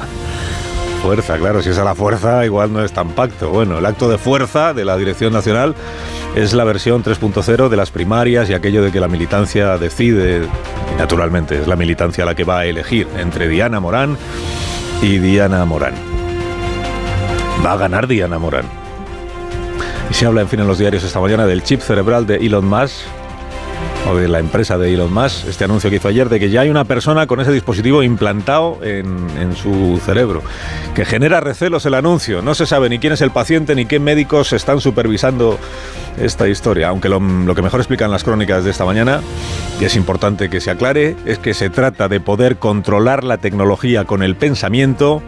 Fuerza, 1.04 1.38
claro, 1.38 1.62
si 1.62 1.69
es 1.69 1.77
a 1.77 1.83
la 1.83 1.94
fuerza 1.94 2.45
igual 2.45 2.74
no 2.74 2.83
es 2.83 2.92
tan 2.94 3.09
pacto. 3.09 3.50
Bueno, 3.50 3.77
el 3.77 3.86
acto 3.86 4.09
de 4.09 4.18
fuerza 4.18 4.74
de 4.74 4.86
la 4.86 4.98
Dirección 4.98 5.33
Nacional 5.33 5.75
es 6.44 6.54
la 6.54 6.63
versión 6.63 7.04
3.0 7.04 7.68
de 7.68 7.75
las 7.75 7.89
primarias 7.89 8.48
y 8.48 8.54
aquello 8.54 8.84
de 8.84 8.92
que 8.92 9.00
la 9.00 9.07
militancia 9.07 9.75
decide, 9.80 10.44
y 10.94 10.98
naturalmente 11.00 11.60
es 11.60 11.68
la 11.68 11.75
militancia 11.75 12.25
la 12.25 12.36
que 12.36 12.44
va 12.44 12.60
a 12.60 12.66
elegir 12.66 13.07
entre 13.18 13.48
Diana 13.48 13.80
Morán 13.80 14.18
y 15.01 15.18
Diana 15.18 15.66
Morán. 15.66 15.95
Va 17.66 17.74
a 17.74 17.78
ganar 17.78 18.07
Diana 18.07 18.38
Morán. 18.38 18.66
Y 20.12 20.13
se 20.13 20.28
habla, 20.28 20.42
en 20.42 20.48
fin, 20.48 20.60
en 20.60 20.68
los 20.68 20.78
diarios 20.78 21.04
esta 21.04 21.19
mañana 21.19 21.48
del 21.48 21.63
chip 21.63 21.81
cerebral 21.81 22.28
de 22.28 22.36
Elon 22.36 22.68
Musk, 22.68 23.00
o 24.10 24.16
de 24.16 24.28
la 24.28 24.40
empresa 24.40 24.78
de 24.78 24.94
Elon 24.94 25.14
Musk, 25.14 25.48
este 25.48 25.66
anuncio 25.66 25.90
que 25.90 25.98
hizo 25.98 26.08
ayer 26.08 26.30
de 26.30 26.40
que 26.40 26.50
ya 26.50 26.62
hay 26.62 26.70
una 26.70 26.86
persona 26.86 27.28
con 27.28 27.40
ese 27.42 27.52
dispositivo 27.52 28.04
implantado 28.04 28.80
en, 28.82 29.28
en, 29.40 29.56
su 29.56 30.00
cerebro, 30.06 30.44
que 30.96 31.04
genera 31.04 31.42
recelos 31.42 31.86
el 31.86 31.94
anuncio. 31.94 32.42
No 32.42 32.56
se 32.56 32.66
sabe 32.66 32.90
ni 32.90 33.00
quién 33.00 33.14
es 33.14 33.22
el 33.22 33.32
paciente 33.32 33.76
ni 33.76 33.86
qué 33.86 34.00
médicos 34.00 34.54
están 34.54 34.80
supervisando 34.80 35.60
esta 36.18 36.48
historia, 36.48 36.90
aunque 36.90 37.10
lo, 37.10 37.20
lo 37.20 37.54
que 37.54 37.62
mejor 37.62 37.80
explican 37.80 38.12
las 38.12 38.24
crónicas 38.24 38.64
de 38.64 38.72
esta 38.72 38.86
mañana, 38.86 39.22
y 39.80 39.86
es 39.86 39.96
importante 39.96 40.50
que 40.50 40.62
se 40.62 40.72
aclare, 40.72 41.16
es 41.26 41.38
que 41.40 41.54
se 41.54 41.69
trata 41.69 42.07
de 42.07 42.19
poder 42.19 42.57
controlar 42.57 43.24
la 43.24 43.38
tecnología 43.38 44.06
con 44.06 44.24
el 44.24 44.36
pensamiento 44.36 45.22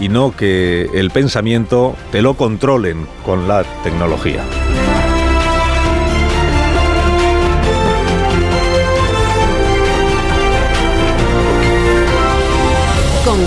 y 0.00 0.08
no 0.08 0.34
que 0.34 0.88
el 0.94 1.10
pensamiento 1.10 1.94
te 2.10 2.22
lo 2.22 2.34
controlen 2.34 3.06
con 3.24 3.46
la 3.46 3.64
tecnología. 3.84 4.42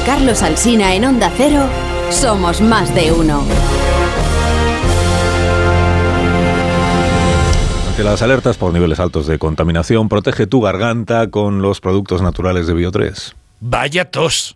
Carlos 0.05 0.43
Alsina 0.43 0.95
en 0.95 1.05
Onda 1.05 1.31
Cero, 1.37 1.65
somos 2.09 2.59
más 2.59 2.93
de 2.93 3.13
uno. 3.13 3.41
Ante 7.87 8.03
las 8.03 8.21
alertas 8.21 8.57
por 8.57 8.73
niveles 8.73 8.99
altos 8.99 9.27
de 9.27 9.39
contaminación, 9.39 10.09
protege 10.09 10.45
tu 10.45 10.59
garganta 10.59 11.29
con 11.29 11.61
los 11.61 11.79
productos 11.79 12.21
naturales 12.21 12.67
de 12.67 12.75
Bio3. 12.75 13.33
Vaya 13.61 14.11
tos. 14.11 14.55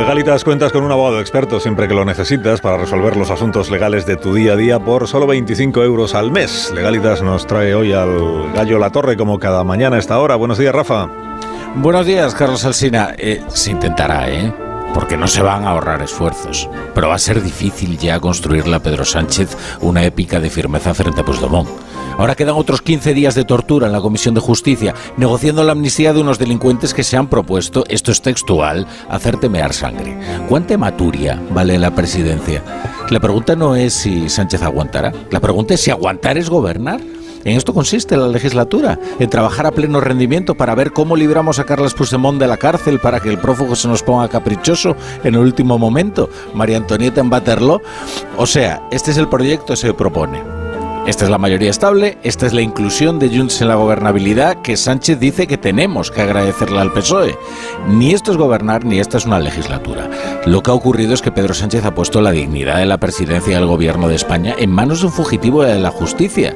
Legalitas 0.00 0.44
cuentas 0.44 0.72
con 0.72 0.82
un 0.82 0.90
abogado 0.90 1.20
experto 1.20 1.60
siempre 1.60 1.86
que 1.86 1.92
lo 1.92 2.06
necesitas 2.06 2.62
para 2.62 2.78
resolver 2.78 3.18
los 3.18 3.30
asuntos 3.30 3.70
legales 3.70 4.06
de 4.06 4.16
tu 4.16 4.32
día 4.32 4.54
a 4.54 4.56
día 4.56 4.78
por 4.80 5.06
solo 5.06 5.26
25 5.26 5.84
euros 5.84 6.14
al 6.14 6.32
mes. 6.32 6.72
Legalitas 6.74 7.20
nos 7.20 7.46
trae 7.46 7.74
hoy 7.74 7.92
al 7.92 8.50
Gallo 8.54 8.78
La 8.78 8.90
Torre 8.90 9.18
como 9.18 9.38
cada 9.38 9.62
mañana 9.62 9.96
a 9.96 9.98
esta 9.98 10.18
hora. 10.18 10.36
Buenos 10.36 10.56
días, 10.56 10.74
Rafa. 10.74 11.06
Buenos 11.76 12.06
días, 12.06 12.34
Carlos 12.34 12.64
Alsina. 12.64 13.14
Eh, 13.18 13.42
se 13.48 13.72
intentará, 13.72 14.30
¿eh? 14.30 14.54
Porque 14.94 15.18
no 15.18 15.28
se 15.28 15.42
van 15.42 15.64
a 15.64 15.72
ahorrar 15.72 16.00
esfuerzos. 16.00 16.68
Pero 16.94 17.08
va 17.08 17.16
a 17.16 17.18
ser 17.18 17.42
difícil 17.42 17.98
ya 17.98 18.18
construirle 18.20 18.76
a 18.76 18.80
Pedro 18.80 19.04
Sánchez 19.04 19.54
una 19.82 20.02
épica 20.02 20.40
de 20.40 20.48
firmeza 20.48 20.94
frente 20.94 21.20
a 21.20 21.24
Puigdemont. 21.24 21.68
Ahora 22.18 22.34
quedan 22.34 22.56
otros 22.56 22.82
15 22.82 23.14
días 23.14 23.34
de 23.34 23.44
tortura 23.44 23.86
en 23.86 23.92
la 23.92 24.00
Comisión 24.00 24.34
de 24.34 24.40
Justicia, 24.40 24.94
negociando 25.16 25.64
la 25.64 25.72
amnistía 25.72 26.12
de 26.12 26.20
unos 26.20 26.38
delincuentes 26.38 26.92
que 26.92 27.02
se 27.02 27.16
han 27.16 27.28
propuesto, 27.28 27.84
esto 27.88 28.12
es 28.12 28.20
textual, 28.22 28.86
hacer 29.08 29.38
temear 29.38 29.72
sangre. 29.72 30.18
¿Cuánta 30.48 30.76
maturia 30.76 31.40
vale 31.50 31.78
la 31.78 31.94
presidencia? 31.94 32.62
La 33.10 33.20
pregunta 33.20 33.56
no 33.56 33.74
es 33.74 33.94
si 33.94 34.28
Sánchez 34.28 34.62
aguantará, 34.62 35.12
la 35.30 35.40
pregunta 35.40 35.74
es 35.74 35.80
si 35.80 35.90
aguantar 35.90 36.38
es 36.38 36.50
gobernar. 36.50 37.00
En 37.42 37.56
esto 37.56 37.72
consiste 37.72 38.18
la 38.18 38.28
legislatura, 38.28 38.98
en 39.18 39.30
trabajar 39.30 39.66
a 39.66 39.70
pleno 39.70 39.98
rendimiento 40.00 40.54
para 40.54 40.74
ver 40.74 40.92
cómo 40.92 41.16
libramos 41.16 41.58
a 41.58 41.64
Carlos 41.64 41.94
Puigdemont 41.94 42.38
de 42.38 42.46
la 42.46 42.58
cárcel 42.58 42.98
para 42.98 43.20
que 43.20 43.30
el 43.30 43.38
prófugo 43.38 43.74
se 43.76 43.88
nos 43.88 44.02
ponga 44.02 44.28
caprichoso 44.28 44.94
en 45.24 45.34
el 45.34 45.40
último 45.40 45.78
momento. 45.78 46.28
María 46.52 46.76
Antonieta 46.76 47.22
en 47.22 47.30
Baterlo. 47.30 47.80
O 48.36 48.44
sea, 48.44 48.82
este 48.90 49.10
es 49.12 49.16
el 49.16 49.28
proyecto 49.28 49.72
que 49.72 49.76
se 49.76 49.94
propone. 49.94 50.59
Esta 51.06 51.24
es 51.24 51.30
la 51.30 51.38
mayoría 51.38 51.70
estable, 51.70 52.18
esta 52.22 52.46
es 52.46 52.52
la 52.52 52.60
inclusión 52.60 53.18
de 53.18 53.28
Junts 53.34 53.60
en 53.62 53.68
la 53.68 53.74
gobernabilidad 53.74 54.60
que 54.62 54.76
Sánchez 54.76 55.18
dice 55.18 55.46
que 55.46 55.56
tenemos 55.56 56.10
que 56.10 56.20
agradecerle 56.20 56.78
al 56.78 56.92
PSOE. 56.92 57.36
Ni 57.88 58.12
esto 58.12 58.30
es 58.30 58.36
gobernar 58.36 58.84
ni 58.84 59.00
esta 59.00 59.16
es 59.16 59.26
una 59.26 59.40
legislatura. 59.40 60.08
Lo 60.46 60.62
que 60.62 60.70
ha 60.70 60.74
ocurrido 60.74 61.14
es 61.14 61.22
que 61.22 61.32
Pedro 61.32 61.54
Sánchez 61.54 61.84
ha 61.84 61.94
puesto 61.94 62.20
la 62.20 62.30
dignidad 62.30 62.76
de 62.76 62.86
la 62.86 62.98
presidencia 62.98 63.56
del 63.56 63.66
gobierno 63.66 64.08
de 64.08 64.14
España 64.14 64.54
en 64.58 64.70
manos 64.70 65.00
de 65.00 65.06
un 65.06 65.12
fugitivo 65.12 65.62
de 65.62 65.78
la 65.78 65.90
justicia. 65.90 66.54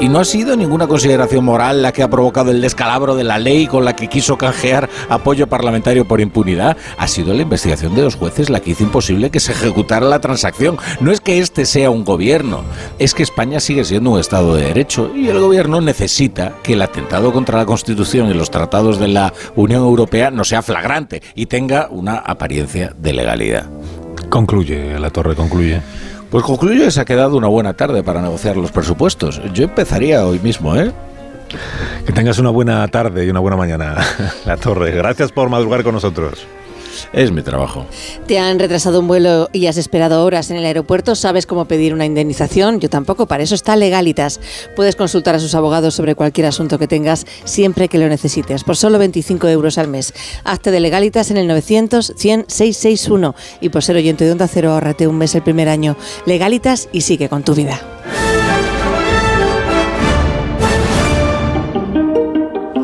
Y 0.00 0.08
no 0.08 0.20
ha 0.20 0.24
sido 0.24 0.56
ninguna 0.56 0.86
consideración 0.86 1.44
moral 1.44 1.82
la 1.82 1.90
que 1.90 2.04
ha 2.04 2.08
provocado 2.10 2.52
el 2.52 2.60
descalabro 2.60 3.16
de 3.16 3.24
la 3.24 3.40
ley 3.40 3.66
con 3.66 3.84
la 3.84 3.96
que 3.96 4.06
quiso 4.06 4.38
canjear 4.38 4.88
apoyo 5.08 5.48
parlamentario 5.48 6.06
por 6.06 6.20
impunidad. 6.20 6.76
Ha 6.98 7.08
sido 7.08 7.34
la 7.34 7.42
investigación 7.42 7.96
de 7.96 8.02
los 8.02 8.14
jueces 8.14 8.48
la 8.48 8.60
que 8.60 8.70
hizo 8.70 8.84
imposible 8.84 9.30
que 9.30 9.40
se 9.40 9.50
ejecutara 9.50 10.06
la 10.06 10.20
transacción. 10.20 10.78
No 11.00 11.10
es 11.10 11.20
que 11.20 11.40
este 11.40 11.66
sea 11.66 11.90
un 11.90 12.04
gobierno, 12.04 12.62
es 13.00 13.12
que 13.12 13.24
España 13.24 13.58
sigue 13.58 13.84
siendo 13.84 14.10
un 14.10 14.20
Estado 14.20 14.54
de 14.54 14.66
Derecho 14.66 15.10
y 15.16 15.30
el 15.30 15.40
gobierno 15.40 15.80
necesita 15.80 16.54
que 16.62 16.74
el 16.74 16.82
atentado 16.82 17.32
contra 17.32 17.58
la 17.58 17.66
Constitución 17.66 18.30
y 18.30 18.34
los 18.34 18.52
tratados 18.52 19.00
de 19.00 19.08
la 19.08 19.32
Unión 19.56 19.82
Europea 19.82 20.30
no 20.30 20.44
sea 20.44 20.62
flagrante 20.62 21.22
y 21.34 21.46
tenga 21.46 21.88
una 21.90 22.18
apariencia 22.18 22.94
de 22.96 23.12
legalidad. 23.14 23.66
Concluye, 24.30 24.96
la 25.00 25.10
torre 25.10 25.34
concluye. 25.34 25.80
Pues 26.30 26.44
concluyo 26.44 26.84
que 26.84 26.90
se 26.90 27.00
ha 27.00 27.04
quedado 27.04 27.36
una 27.36 27.48
buena 27.48 27.74
tarde 27.74 28.02
para 28.02 28.20
negociar 28.20 28.56
los 28.56 28.70
presupuestos. 28.70 29.40
Yo 29.54 29.64
empezaría 29.64 30.26
hoy 30.26 30.38
mismo, 30.40 30.76
¿eh? 30.76 30.92
Que 32.04 32.12
tengas 32.12 32.38
una 32.38 32.50
buena 32.50 32.86
tarde 32.88 33.24
y 33.24 33.30
una 33.30 33.40
buena 33.40 33.56
mañana, 33.56 33.96
La 34.44 34.58
Torre. 34.58 34.90
Gracias 34.90 35.32
por 35.32 35.48
madrugar 35.48 35.82
con 35.82 35.94
nosotros. 35.94 36.46
Es 37.12 37.30
mi 37.30 37.42
trabajo. 37.42 37.86
¿Te 38.26 38.38
han 38.38 38.58
retrasado 38.58 39.00
un 39.00 39.08
vuelo 39.08 39.48
y 39.52 39.66
has 39.66 39.76
esperado 39.76 40.24
horas 40.24 40.50
en 40.50 40.56
el 40.56 40.64
aeropuerto? 40.64 41.14
¿Sabes 41.14 41.46
cómo 41.46 41.66
pedir 41.66 41.94
una 41.94 42.06
indemnización? 42.06 42.80
Yo 42.80 42.88
tampoco, 42.88 43.26
para 43.26 43.42
eso 43.42 43.54
está 43.54 43.76
Legalitas. 43.76 44.40
Puedes 44.76 44.96
consultar 44.96 45.34
a 45.34 45.40
sus 45.40 45.54
abogados 45.54 45.94
sobre 45.94 46.14
cualquier 46.14 46.46
asunto 46.46 46.78
que 46.78 46.86
tengas 46.88 47.26
siempre 47.44 47.88
que 47.88 47.98
lo 47.98 48.08
necesites, 48.08 48.64
por 48.64 48.76
solo 48.76 48.98
25 48.98 49.48
euros 49.48 49.78
al 49.78 49.88
mes. 49.88 50.14
Hazte 50.44 50.70
de 50.70 50.80
Legalitas 50.80 51.30
en 51.30 51.36
el 51.36 51.46
900 51.46 52.14
100 52.16 52.46
661 52.48 53.34
y 53.60 53.68
por 53.68 53.82
ser 53.82 53.96
oyente 53.96 54.24
de 54.24 54.32
Onda 54.32 54.48
Cero, 54.48 54.72
ahorrate 54.72 55.06
un 55.06 55.18
mes 55.18 55.34
el 55.34 55.42
primer 55.42 55.68
año. 55.68 55.96
Legalitas 56.26 56.88
y 56.92 57.02
sigue 57.02 57.28
con 57.28 57.42
tu 57.42 57.54
vida. 57.54 57.80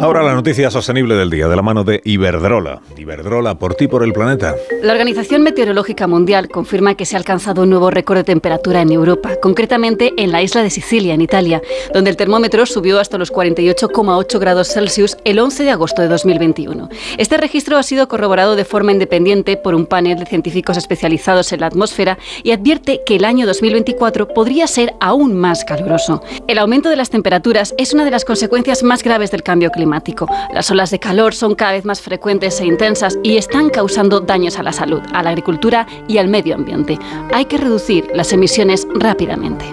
Ahora 0.01 0.23
la 0.23 0.35
noticia 0.35 0.71
sostenible 0.71 1.15
del 1.15 1.31
día, 1.31 1.47
de 1.47 1.57
la 1.57 1.63
mano 1.63 1.85
de 1.85 2.01
Iberdrola. 2.05 2.83
Iberdrola, 2.97 3.59
por 3.59 3.75
ti, 3.75 3.87
por 3.87 4.03
el 4.03 4.13
planeta. 4.13 4.55
La 4.83 4.93
Organización 4.93 5.43
Meteorológica 5.43 6.07
Mundial 6.07 6.49
confirma 6.49 6.95
que 6.95 7.07
se 7.07 7.17
ha 7.17 7.19
alcanzado 7.19 7.63
un 7.63 7.71
nuevo 7.71 7.91
récord 7.91 8.19
de 8.19 8.25
temperatura 8.25 8.83
en 8.83 8.91
Europa, 8.91 9.37
concretamente 9.41 10.13
en 10.17 10.33
la 10.33 10.43
isla 10.43 10.63
de 10.63 10.71
Sicilia, 10.71 11.15
en 11.15 11.21
Italia, 11.21 11.63
donde 11.95 12.11
el 12.11 12.17
termómetro 12.17 12.67
subió 12.67 12.99
hasta 12.99 13.19
los 13.19 13.33
48,8 13.33 14.39
grados 14.41 14.69
Celsius 14.69 15.17
el 15.25 15.39
11 15.39 15.63
de 15.63 15.71
agosto 15.71 16.03
de 16.03 16.09
2021. 16.09 16.89
Este 17.17 17.37
registro 17.37 17.79
ha 17.79 17.83
sido 17.83 18.09
corroborado 18.09 18.57
de 18.57 18.65
forma 18.65 18.93
independiente 18.93 19.57
por 19.57 19.75
un 19.75 19.87
panel 19.87 20.19
de 20.19 20.27
científicos 20.27 20.77
especializados 20.77 21.53
en 21.53 21.61
la 21.61 21.67
atmósfera 21.67 22.19
y 22.43 22.51
advierte 22.51 23.01
que 23.07 23.17
el 23.17 23.25
año 23.25 23.47
2024 23.47 24.29
podría 24.29 24.67
ser 24.67 24.95
aún 25.01 25.35
más 25.35 25.65
caluroso. 25.65 26.23
El 26.49 26.59
aumento 26.59 26.91
de 26.91 26.97
las 26.97 27.11
temperaturas 27.11 27.75
es 27.79 27.95
una 27.95 28.05
de 28.05 28.11
las 28.11 28.25
consecuencias 28.25 28.83
más 28.83 29.03
graves 29.03 29.31
del 29.31 29.43
cambio 29.43 29.71
climático 29.71 29.84
las 30.53 30.71
olas 30.71 30.91
de 30.91 30.99
calor 30.99 31.35
son 31.35 31.55
cada 31.55 31.73
vez 31.73 31.85
más 31.85 32.01
frecuentes 32.01 32.61
e 32.61 32.67
intensas 32.67 33.19
y 33.23 33.37
están 33.37 33.71
causando 33.71 34.21
daños 34.21 34.59
a 34.59 34.63
la 34.63 34.73
salud, 34.73 35.03
a 35.13 35.23
la 35.23 35.31
agricultura 35.31 35.87
y 36.09 36.19
al 36.19 36.29
medio 36.29 36.55
ambiente. 36.55 36.99
Hay 37.33 37.47
que 37.47 37.59
reducir 37.59 38.11
las 38.15 38.33
emisiones 38.33 38.87
rápidamente. 38.95 39.65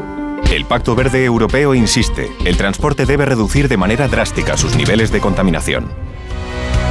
El 0.52 0.66
Pacto 0.66 0.96
Verde 0.96 1.24
Europeo 1.24 1.74
insiste, 1.74 2.30
el 2.44 2.58
transporte 2.58 3.06
debe 3.06 3.26
reducir 3.26 3.70
de 3.70 3.78
manera 3.78 4.08
drástica 4.08 4.58
sus 4.58 4.76
niveles 4.76 5.12
de 5.12 5.22
contaminación. 5.22 5.90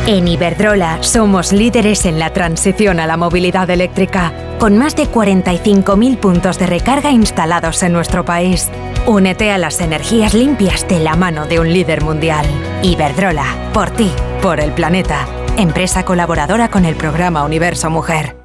En 0.07 0.27
Iberdrola 0.27 1.03
somos 1.03 1.53
líderes 1.53 2.07
en 2.07 2.19
la 2.19 2.33
transición 2.33 3.01
a 3.01 3.07
la 3.07 3.19
movilidad 3.19 3.69
eléctrica, 3.69 4.33
con 4.59 4.79
más 4.79 4.97
de 4.97 5.05
45.000 5.05 6.17
puntos 6.17 6.59
de 6.59 6.67
recarga 6.67 7.11
instalados 7.11 7.83
en 7.83 7.93
nuestro 7.93 8.25
país. 8.25 8.71
Únete 9.07 9.51
a 9.51 9.59
las 9.59 9.81
energías 9.81 10.35
limpias 10.35 10.87
de 10.87 11.01
la 11.01 11.17
mano 11.17 11.47
de 11.47 11.59
un 11.59 11.73
líder 11.73 12.03
mundial. 12.03 12.47
Iberdrola, 12.83 13.71
por 13.73 13.91
ti, 13.91 14.13
por 14.43 14.61
el 14.61 14.73
planeta. 14.73 15.27
Empresa 15.57 16.05
colaboradora 16.05 16.71
con 16.71 16.85
el 16.85 16.95
programa 16.97 17.45
Universo 17.45 17.91
Mujer 17.91 18.41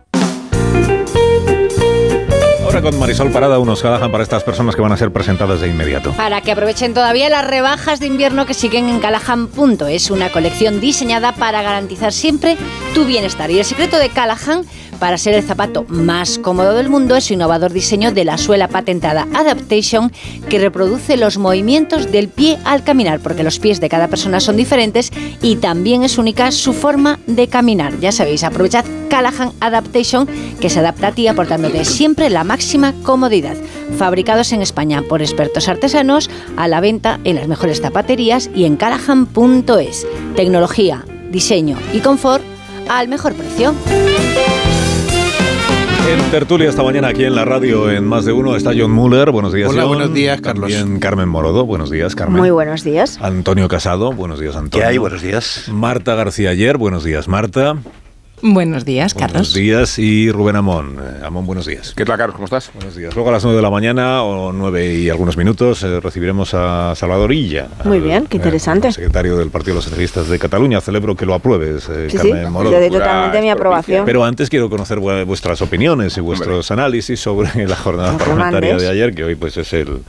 con 2.82 3.00
Marisol 3.00 3.32
Parada 3.32 3.58
unos 3.58 3.82
Callahan 3.82 4.12
para 4.12 4.24
estas 4.24 4.44
personas 4.44 4.76
que 4.76 4.82
van 4.82 4.92
a 4.92 4.98
ser 4.98 5.12
presentadas 5.12 5.62
de 5.62 5.70
inmediato. 5.70 6.12
Para 6.14 6.42
que 6.42 6.52
aprovechen 6.52 6.94
todavía 6.94 7.30
las 7.30 7.48
rebajas 7.48 8.00
de 8.00 8.08
invierno 8.08 8.46
que 8.46 8.54
siguen 8.54 8.90
en 8.90 9.00
Callahan. 9.00 9.50
Es 9.90 10.12
una 10.12 10.30
colección 10.30 10.82
diseñada 10.82 11.32
para 11.32 11.62
garantizar 11.62 12.12
siempre 12.12 12.58
tu 12.94 13.06
bienestar. 13.06 13.50
Y 13.50 13.60
el 13.60 13.66
secreto 13.66 13.98
de 13.98 14.10
Callahan 14.10 14.66
para 14.96 15.18
ser 15.18 15.34
el 15.34 15.44
zapato 15.44 15.86
más 15.88 16.40
cómodo 16.40 16.74
del 16.74 16.90
mundo 16.90 17.16
es 17.16 17.26
su 17.26 17.34
innovador 17.34 17.72
diseño 17.72 18.12
de 18.12 18.26
la 18.26 18.38
suela 18.38 18.68
patentada 18.68 19.28
Adaptation 19.34 20.12
que 20.50 20.60
reproduce 20.60 21.18
los 21.18 21.38
movimientos 21.38 22.12
del 22.12 22.30
pie 22.30 22.58
al 22.66 22.84
caminar, 22.84 23.20
porque 23.20 23.44
los 23.44 23.60
pies 23.60 23.80
de 23.80 23.90
cada 23.90 24.08
persona 24.08 24.40
son 24.40 24.58
diferentes 24.58 25.12
y 25.42 25.58
también 25.58 26.04
es 26.04 26.18
única 26.18 26.52
su 26.52 26.74
forma 26.74 27.20
de 27.28 27.48
caminar. 27.48 28.00
Ya 28.00 28.12
sabéis, 28.12 28.44
aprovechad 28.44 28.86
Callahan 29.10 29.52
Adaptation 29.60 30.28
que 30.60 30.70
se 30.70 30.80
adapta 30.80 31.08
a 31.08 31.12
ti 31.12 31.28
aportándote 31.28 31.86
siempre 31.86 32.30
la 32.30 32.44
máxima 32.44 32.94
comodidad. 33.04 33.56
Fabricados 33.98 34.52
en 34.52 34.62
España 34.62 35.04
por 35.08 35.22
expertos 35.22 35.68
artesanos, 35.68 36.30
a 36.58 36.68
la 36.68 36.82
venta 36.82 37.20
en 37.24 37.36
las 37.36 37.48
mejores 37.48 37.82
zapaterías 37.82 38.50
y 38.56 38.66
en 38.66 38.76
callahan.es. 38.76 40.08
Tecnología, 40.36 41.06
diseño 41.32 41.78
y 41.94 42.00
confort 42.00 42.44
al 42.90 43.08
mejor 43.08 43.34
precio. 43.34 43.74
En 46.08 46.22
tertulia 46.30 46.70
esta 46.70 46.84
mañana 46.84 47.08
aquí 47.08 47.24
en 47.24 47.34
la 47.34 47.46
radio 47.46 47.90
en 47.90 48.06
Más 48.06 48.26
de 48.26 48.32
Uno 48.32 48.56
está 48.56 48.72
John 48.78 48.92
Muller. 48.92 49.32
Buenos 49.32 49.54
días, 49.54 49.70
Hola, 49.70 49.86
buenos 49.86 50.14
días, 50.14 50.40
Carlos. 50.40 50.72
También 50.72 51.00
Carmen 51.00 51.28
Morodo. 51.28 51.66
Buenos 51.66 51.90
días, 51.90 52.14
Carmen. 52.16 52.38
Muy 52.38 52.52
buenos 52.52 52.84
días. 52.84 53.18
Antonio 53.22 53.68
Casado. 53.68 54.14
Buenos 54.14 54.40
días, 54.40 54.56
Antonio. 54.56 54.86
¿Qué 54.86 54.86
hay? 54.86 54.98
Buenos 55.00 55.24
días. 55.24 55.68
Marta 55.72 56.14
García 56.14 56.52
Ayer. 56.52 56.78
Buenos 56.78 57.04
días, 57.04 57.28
Marta. 57.28 57.78
Buenos 58.42 58.84
días, 58.84 59.14
Carlos. 59.14 59.34
Buenos 59.34 59.54
días 59.54 60.00
y 60.00 60.30
Rubén 60.32 60.56
Amón. 60.58 61.00
Eh, 61.02 61.26
Amón, 61.26 61.46
buenos 61.46 61.66
días. 61.66 61.94
¿Qué 61.96 62.04
tal, 62.06 62.18
Carlos? 62.18 62.36
¿Cómo 62.36 62.46
estás? 62.46 62.70
Buenos 62.74 62.96
días. 62.96 63.16
Luego 63.16 63.30
a 63.30 63.34
las 63.34 63.44
9 63.44 63.56
de 63.56 63.62
la 63.62 63.70
mañana 63.70 64.24
o 64.24 64.52
9 64.52 64.94
y 64.94 65.10
algunos 65.10 65.38
minutos 65.38 65.82
eh, 65.84 66.00
recibiremos 66.02 66.54
a 66.54 66.94
Salvador 66.96 67.32
Illa. 67.32 67.68
Muy 67.86 68.00
bien, 68.00 68.28
qué 68.28 68.38
interesante. 68.38 68.92
secretario 68.92 69.38
del 69.38 69.50
Partido 69.50 69.74
de 69.74 69.78
los 69.78 69.86
Socialistas 69.86 70.28
de 70.28 70.38
Cataluña. 70.38 70.82
Celebro 70.82 71.16
que 71.16 71.26
lo 71.26 71.34
apruebes, 71.34 71.88
eh, 71.90 72.10
sí, 72.10 72.18
Carmen 72.18 72.54
sí, 72.54 72.70
Le 72.70 72.80
doy 72.80 72.90
totalmente 72.90 73.42
mi 73.42 73.50
aprobación. 73.50 74.06
Pero 74.06 74.26
antes 74.26 74.50
quiero 74.50 74.70
conocer 74.70 75.00
vuestras 75.00 75.62
opiniones 75.62 76.18
y 76.18 76.22
vuestros 76.22 76.70
análisis 76.72 77.20
sobre 77.20 77.68
la 77.68 77.76
jornada 77.76 78.18
parlamentaria 78.18 78.76
de 78.76 78.90
ayer, 78.90 79.16
que 79.16 79.24
hoy 79.24 79.36
pues 79.36 79.56
es 79.58 79.72
el 79.74 80.02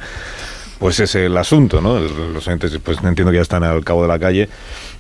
pues 0.79 1.01
es 1.01 1.15
el 1.15 1.37
asunto, 1.37 1.81
¿no? 1.81 1.99
Los 1.99 2.47
entes, 2.49 2.79
pues 2.83 2.99
entiendo 3.03 3.31
que 3.31 3.37
ya 3.37 3.43
están 3.43 3.65
al 3.65 3.83
cabo 3.83 4.03
de 4.03 4.09
la 4.09 4.19
calle 4.19 4.49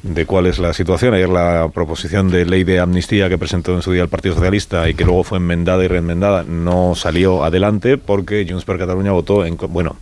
de 0.06 0.26
cuál 0.26 0.46
es 0.46 0.58
la 0.58 0.72
situación. 0.72 1.14
Ayer 1.14 1.28
la 1.28 1.68
proposición 1.72 2.30
de 2.30 2.44
ley 2.46 2.64
de 2.64 2.80
amnistía 2.80 3.28
que 3.28 3.38
presentó 3.38 3.74
en 3.74 3.82
su 3.82 3.92
día 3.92 4.02
el 4.02 4.08
Partido 4.08 4.34
Socialista 4.34 4.88
y 4.88 4.94
que 4.94 5.04
luego 5.04 5.24
fue 5.24 5.38
enmendada 5.38 5.84
y 5.84 5.88
reenmendada 5.88 6.44
no 6.44 6.94
salió 6.94 7.44
adelante 7.44 7.98
porque 7.98 8.46
Junts 8.48 8.64
per 8.64 8.78
Cataluña 8.78 9.12
votó 9.12 9.44
en... 9.44 9.56
Bueno, 9.68 9.96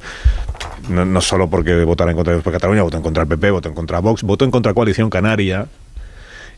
no, 0.88 1.20
solo 1.20 1.48
porque 1.48 1.82
votara 1.84 2.10
en 2.10 2.16
contra 2.16 2.32
de 2.32 2.36
Junts 2.36 2.44
per 2.44 2.52
Cataluña, 2.52 2.82
votó 2.82 2.96
en 2.96 3.02
contra 3.02 3.24
del 3.24 3.38
PP, 3.38 3.50
votó 3.50 3.68
en 3.68 3.74
contra 3.74 3.98
Vox, 4.00 4.22
votó 4.22 4.44
en 4.44 4.50
contra 4.50 4.74
Coalición 4.74 5.10
Canaria 5.10 5.66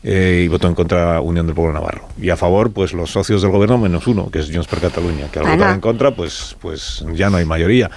eh, 0.03 0.43
y 0.45 0.47
votó 0.47 0.67
en 0.67 0.75
contra 0.75 1.19
Unión 1.21 1.45
del 1.45 1.55
Pueblo 1.55 1.73
Navarro. 1.73 2.07
Y 2.21 2.29
a 2.29 2.37
favor, 2.37 2.71
pues 2.71 2.93
los 2.93 3.11
socios 3.11 3.41
del 3.41 3.51
gobierno 3.51 3.77
menos 3.77 4.07
uno, 4.07 4.29
que 4.29 4.39
es 4.39 4.51
Junts 4.51 4.67
per 4.67 4.79
Cataluña, 4.79 5.29
que 5.31 5.39
al 5.39 5.45
votar 5.47 5.73
en 5.73 5.81
contra, 5.81 6.11
pues, 6.11 6.55
pues 6.61 7.03
ya 7.13 7.29
no 7.29 7.37
hay 7.37 7.45
mayoría. 7.45 7.89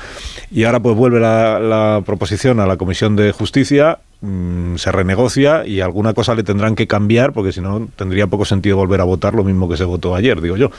Y 0.51 0.65
ahora 0.65 0.81
pues 0.81 0.97
vuelve 0.97 1.21
la, 1.21 1.59
la 1.59 2.03
proposición 2.05 2.61
a 2.61 2.67
la 2.67 2.77
Comisión 2.77 3.17
de 3.17 3.33
Justicia 3.33 3.99
mm, 4.21 4.77
se 4.77 4.93
renegocia 4.93 5.67
y 5.67 5.81
alguna 5.81 6.15
cosa 6.15 6.35
le 6.35 6.43
tendrán 6.43 6.75
que 6.75 6.87
cambiar 6.87 7.33
porque 7.33 7.53
si 7.53 7.61
no 7.61 7.89
tendría 7.97 8.27
poco 8.27 8.45
sentido 8.45 8.77
volver 8.77 9.01
a 9.01 9.05
votar 9.05 9.35
lo 9.35 9.45
mismo 9.45 9.69
que 9.69 9.77
se 9.77 9.85
votó 9.85 10.15
ayer, 10.15 10.41
digo 10.41 10.57
yo. 10.57 10.71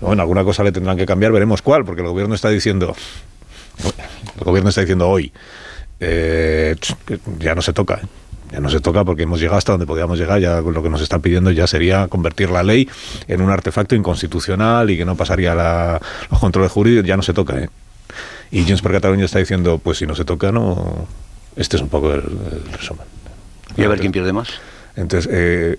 Bueno, 0.00 0.22
alguna 0.22 0.44
cosa 0.44 0.62
le 0.64 0.72
tendrán 0.72 0.96
que 0.96 1.06
cambiar, 1.06 1.32
veremos 1.32 1.62
cuál, 1.62 1.84
porque 1.84 2.02
el 2.02 2.08
gobierno 2.08 2.34
está 2.34 2.48
diciendo, 2.48 2.94
el 4.38 4.44
gobierno 4.44 4.70
está 4.70 4.80
diciendo 4.80 5.08
hoy, 5.08 5.32
eh, 6.00 6.76
que 7.06 7.20
ya 7.38 7.54
no 7.54 7.62
se 7.62 7.72
toca. 7.72 8.00
¿eh? 8.02 8.21
Ya 8.52 8.60
no 8.60 8.68
se 8.68 8.80
toca 8.80 9.02
porque 9.02 9.22
hemos 9.22 9.40
llegado 9.40 9.56
hasta 9.56 9.72
donde 9.72 9.86
podíamos 9.86 10.18
llegar, 10.18 10.38
ya 10.38 10.60
lo 10.60 10.82
que 10.82 10.90
nos 10.90 11.00
están 11.00 11.22
pidiendo 11.22 11.50
ya 11.50 11.66
sería 11.66 12.06
convertir 12.08 12.50
la 12.50 12.62
ley 12.62 12.86
en 13.26 13.40
un 13.40 13.50
artefacto 13.50 13.94
inconstitucional 13.94 14.90
y 14.90 14.98
que 14.98 15.06
no 15.06 15.16
pasaría 15.16 15.54
la, 15.54 16.00
los 16.30 16.38
controles 16.38 16.70
jurídicos, 16.70 17.06
ya 17.06 17.16
no 17.16 17.22
se 17.22 17.32
toca. 17.32 17.58
¿eh? 17.58 17.70
Y 18.50 18.64
Junts 18.64 18.82
per 18.82 18.92
Cataluña 18.92 19.24
está 19.24 19.38
diciendo, 19.38 19.80
pues 19.82 19.98
si 19.98 20.06
no 20.06 20.14
se 20.14 20.24
toca, 20.24 20.52
no... 20.52 21.06
Este 21.56 21.76
es 21.76 21.82
un 21.82 21.88
poco 21.88 22.12
el, 22.12 22.20
el 22.20 22.72
resumen. 22.72 23.06
Y 23.76 23.84
a 23.84 23.88
ver 23.88 24.00
quién 24.00 24.12
pierde 24.12 24.32
más. 24.32 24.48
Entonces, 24.96 25.30
eh, 25.32 25.78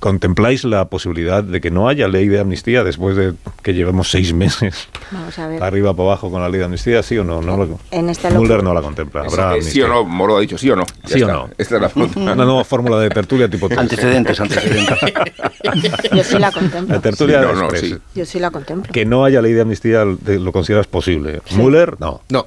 ¿contempláis 0.00 0.64
la 0.64 0.86
posibilidad 0.86 1.44
de 1.44 1.60
que 1.60 1.70
no 1.70 1.88
haya 1.88 2.08
ley 2.08 2.26
de 2.28 2.40
amnistía 2.40 2.82
después 2.82 3.16
de 3.16 3.34
que 3.62 3.74
llevemos 3.74 4.10
seis 4.10 4.32
meses 4.32 4.88
Vamos 5.10 5.38
a 5.38 5.46
ver. 5.46 5.62
arriba 5.62 5.92
para 5.94 6.08
abajo 6.08 6.30
con 6.30 6.40
la 6.42 6.48
ley 6.48 6.58
de 6.58 6.64
amnistía? 6.64 7.02
¿Sí 7.02 7.16
o 7.18 7.24
no? 7.24 7.40
no 7.42 7.56
lo, 7.56 7.78
En 7.90 8.08
esta 8.10 8.30
Mulder 8.30 8.56
locura- 8.58 8.62
no 8.62 8.74
la 8.74 8.82
contempla. 8.82 9.20
Habrá 9.22 9.56
es 9.56 9.66
sí 9.66 9.80
o 9.82 9.88
no, 9.88 10.04
Moro 10.04 10.38
ha 10.38 10.40
dicho 10.40 10.58
sí 10.58 10.68
o 10.70 10.76
no. 10.76 10.84
Ya 11.04 11.08
¿Sí 11.08 11.22
o 11.22 11.26
está. 11.26 11.32
no? 11.32 11.50
Esta 11.56 11.76
es 11.76 11.82
la 11.82 11.88
pregunta. 11.90 12.20
Una 12.32 12.34
nueva 12.44 12.64
fórmula 12.64 12.98
de 12.98 13.10
tertulia 13.10 13.48
tipo. 13.48 13.68
Antecedentes, 13.76 14.40
antecedentes. 14.40 14.98
Yo 16.12 16.24
sí 16.24 16.38
la 16.38 16.50
contemplo. 16.50 16.94
La 16.96 17.00
tertulia 17.00 17.40
Sí, 17.42 17.46
no, 17.46 17.54
no, 17.54 17.70
sí. 17.76 17.96
Yo 18.14 18.24
sí 18.26 18.38
la 18.40 18.50
contemplo. 18.50 18.92
Que 18.92 19.04
no 19.04 19.24
haya 19.24 19.40
ley 19.42 19.52
de 19.52 19.60
amnistía 19.60 20.04
lo 20.04 20.52
consideras 20.52 20.86
posible. 20.86 21.42
Müller, 21.54 21.96
no. 22.00 22.22
No. 22.30 22.46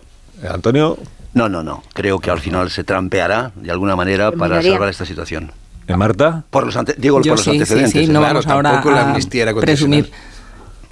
Antonio, 0.50 0.98
No, 1.33 1.48
no, 1.50 1.63
no. 1.63 1.83
Creo 1.93 2.19
que 2.19 2.29
al 2.31 2.39
final 2.39 2.69
se 2.69 2.83
trampeará 2.83 3.51
de 3.55 3.72
alguna 3.72 3.95
manera 3.95 4.29
En 4.29 4.38
para 4.39 4.62
salvar 4.62 4.89
esta 4.89 5.05
situación. 5.05 5.51
¿Eh, 5.87 5.95
Marta. 5.97 6.43
Por 6.49 6.65
los 6.65 6.75
ante- 6.75 6.95
digo, 6.97 7.21
Yo 7.21 7.31
por 7.31 7.37
los 7.39 7.43
sí, 7.45 7.51
sí, 7.51 7.57
antecedentes. 7.57 7.91
sí, 7.91 8.07
no 8.07 8.19
Claro, 8.19 8.33
vamos 8.35 8.47
ahora 8.47 8.71
tampoco 8.71 8.91
la 8.95 9.01
a 9.01 9.09
amnistía 9.09 9.43
era 9.43 9.53
presumir 9.53 10.11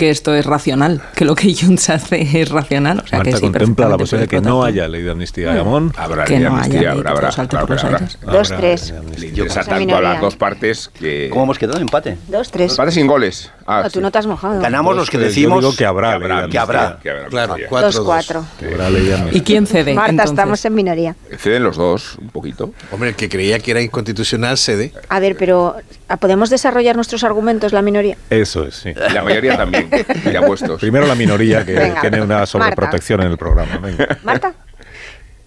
que 0.01 0.09
esto 0.09 0.33
es 0.33 0.47
racional, 0.47 0.99
que 1.15 1.25
lo 1.25 1.35
que 1.35 1.53
Junts 1.61 1.91
hace 1.91 2.27
es 2.41 2.49
racional. 2.49 3.03
O 3.05 3.07
sea, 3.07 3.19
Marta 3.19 3.29
que 3.33 3.37
sí, 3.37 3.43
contempla 3.43 3.87
la 3.87 3.99
posibilidad 3.99 4.27
de 4.31 4.35
que 4.35 4.41
no 4.41 4.63
haya 4.63 4.87
ley 4.87 5.03
de 5.03 5.11
amnistía. 5.11 5.53
Gamón. 5.53 5.93
Habrá 5.95 6.25
Que 6.25 6.33
ley 6.33 6.41
de 6.41 6.47
amnistía, 6.47 6.79
ley, 6.79 7.03
habrá, 7.05 7.11
habrá. 7.11 8.09
Dos, 8.21 8.49
tres. 8.49 8.81
ley 8.81 8.91
de 8.93 8.97
amnistía. 8.97 9.31
Yo 9.31 9.45
Esa 9.45 9.63
tanto 9.63 9.95
a 9.95 10.01
las 10.01 10.19
dos 10.19 10.35
partes 10.35 10.89
que... 10.89 11.29
¿Cómo 11.29 11.43
hemos 11.43 11.59
quedado? 11.59 11.79
¿Empate? 11.79 12.17
Dos, 12.27 12.49
tres. 12.49 12.71
Empate 12.71 12.91
sin 12.93 13.05
goles. 13.05 13.51
Ah, 13.67 13.81
No, 13.83 13.89
tú 13.91 13.99
sí. 13.99 14.01
no 14.01 14.11
te 14.11 14.17
has 14.17 14.25
mojado. 14.25 14.59
Ganamos 14.59 14.95
los 14.95 15.07
que 15.07 15.17
Yo 15.17 15.23
decimos 15.23 15.59
digo 15.63 15.75
que 15.75 15.85
habrá, 15.85 16.09
Que 16.09 16.15
habrá, 16.15 16.35
ley 16.37 16.45
de 16.45 16.49
que 16.49 16.57
habrá. 16.57 16.87
amnistía. 16.87 17.01
que 17.03 17.09
habrá 17.11 17.29
Claro, 17.29 17.55
cuatro, 17.69 17.91
Dos, 17.91 17.99
cuatro. 17.99 18.45
Que 18.59 18.65
habrá 18.65 18.89
ley 18.89 19.03
de 19.05 19.13
amnistía. 19.13 19.37
¿Y 19.37 19.41
quién 19.43 19.67
cede? 19.67 19.93
Marta, 19.93 20.09
entonces? 20.09 20.31
estamos 20.31 20.65
en 20.65 20.73
minoría. 20.73 21.15
Ceden 21.37 21.63
los 21.63 21.77
dos, 21.77 22.17
un 22.19 22.29
poquito. 22.29 22.73
Hombre, 22.91 23.09
el 23.09 23.15
que 23.15 23.29
creía 23.29 23.59
que 23.59 23.69
era 23.69 23.81
inconstitucional 23.81 24.57
cede. 24.57 24.93
A 25.09 25.19
ver, 25.19 25.35
pero 25.37 25.75
¿ah, 25.77 25.81
¿podemos 26.17 26.49
desarrollar 26.49 26.95
nuestros 26.95 27.23
argumentos 27.23 27.73
la 27.73 27.81
minoría? 27.81 28.17
Eso 28.29 28.65
es, 28.65 28.75
sí. 28.75 28.93
La 29.13 29.23
mayoría 29.23 29.57
también, 29.57 29.89
ya 30.31 30.45
puestos. 30.45 30.79
Primero 30.79 31.07
la 31.07 31.15
minoría 31.15 31.65
que 31.65 31.73
Venga, 31.73 32.01
tiene 32.01 32.21
una 32.21 32.45
sobreprotección 32.45 33.21
en 33.21 33.31
el 33.31 33.37
programa. 33.37 33.77
Venga. 33.77 34.19
Marta. 34.23 34.53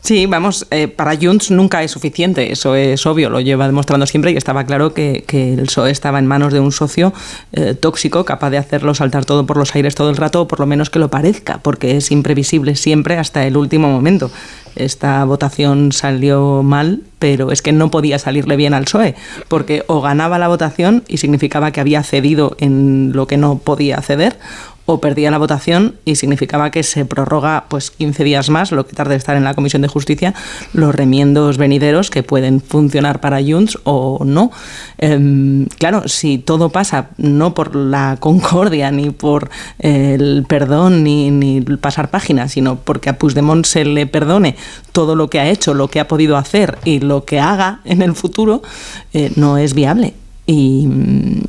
Sí, 0.04 0.26
vamos, 0.26 0.66
eh, 0.71 0.87
para 0.87 1.16
Junts 1.16 1.50
nunca 1.50 1.83
es 1.83 1.90
suficiente, 1.90 2.52
eso 2.52 2.75
es 2.75 3.06
obvio, 3.06 3.30
lo 3.30 3.40
lleva 3.40 3.66
demostrando 3.66 4.04
siempre 4.04 4.33
y 4.33 4.37
estaba 4.37 4.64
claro 4.64 4.92
que, 4.92 5.25
que 5.26 5.54
el 5.54 5.62
PSOE 5.62 5.90
estaba 5.90 6.18
en 6.18 6.26
manos 6.26 6.52
de 6.52 6.61
un 6.61 6.73
socio 6.73 7.14
eh, 7.52 7.73
tóxico, 7.73 8.26
capaz 8.26 8.50
de 8.50 8.59
hacerlo 8.59 8.94
saltar 8.94 9.25
todo 9.25 9.47
por 9.47 9.56
los 9.56 9.75
aires 9.75 9.94
todo 9.94 10.11
el 10.11 10.18
rato, 10.18 10.42
o 10.42 10.47
por 10.47 10.61
lo 10.61 10.66
menos 10.66 10.90
que 10.90 10.99
lo 10.99 11.09
parezca, 11.09 11.56
porque 11.62 11.97
es 11.97 12.11
imprevisible 12.11 12.76
siempre 12.76 13.16
hasta 13.16 13.47
el 13.47 13.56
último 13.56 13.88
momento. 13.88 14.30
Esta 14.76 15.25
votación 15.25 15.93
salió 15.93 16.62
mal, 16.62 17.02
pero 17.19 17.52
es 17.52 17.62
que 17.62 17.73
no 17.73 17.90
podía 17.90 18.19
salirle 18.19 18.57
bien 18.57 18.75
al 18.75 18.85
PSOE, 18.85 19.14
porque 19.49 19.85
o 19.87 20.00
ganaba 20.00 20.38
la 20.38 20.49
votación 20.49 21.04
y 21.09 21.19
significaba 21.19 21.71
que 21.71 21.81
había 21.81 22.02
cedido 22.02 22.57
en 22.59 23.12
lo 23.14 23.26
que 23.26 23.37
no 23.37 23.59
podía 23.59 24.00
ceder, 24.02 24.38
o 24.87 25.00
perdía 25.00 25.31
la 25.31 25.38
votación 25.38 25.97
y 26.05 26.17
significaba 26.17 26.71
que 26.71 26.83
se 26.83 27.05
prorroga 27.05 27.64
pues 27.68 27.90
15 27.90 28.25
días 28.25 28.51
más, 28.51 28.70
lo 28.73 28.87
que 28.87 28.94
tarde 28.94 29.16
estar 29.16 29.37
en 29.37 29.44
la 29.44 29.55
Comisión 29.55 29.83
de 29.83 29.88
Justicia, 29.88 30.35
los 30.73 30.94
remiendos 30.94 31.57
venideros 31.57 32.11
que 32.11 32.23
pueden 32.23 32.61
funcionar 32.61 33.20
para 33.20 33.42
Junts 33.42 33.79
o 33.85 34.23
no. 34.25 34.51
Em, 34.99 35.66
claro, 35.79 36.07
si 36.09 36.38
todo 36.38 36.68
pasa 36.70 37.09
no 37.16 37.55
por 37.55 37.75
la 37.75 38.16
concordia, 38.20 38.90
ni 38.90 39.11
por 39.11 39.51
eh, 39.79 40.16
el 40.18 40.44
perdón, 40.47 41.03
ni, 41.03 41.31
ni 41.31 41.61
pasar 41.61 42.11
páginas, 42.11 42.53
sino 42.53 42.77
porque 42.77 43.11
a 43.11 43.18
Puigdemont 43.18 43.64
se 43.64 43.85
le 43.85 44.07
perdone 44.07 44.57
todo 44.92 45.16
lo 45.16 45.31
que 45.31 45.40
ha 45.40 45.49
hecho, 45.49 45.75
lo 45.75 45.88
que 45.88 46.01
ha 46.01 46.09
podido 46.09 46.37
hacer 46.37 46.79
y 46.85 47.01
lo 47.01 47.25
que 47.25 47.40
haga 47.40 47.81
en 47.85 48.03
el 48.03 48.14
futuro, 48.14 48.62
eh, 49.12 49.33
no 49.37 49.57
es 49.57 49.75
viable. 49.75 50.14
Y, 50.46 50.87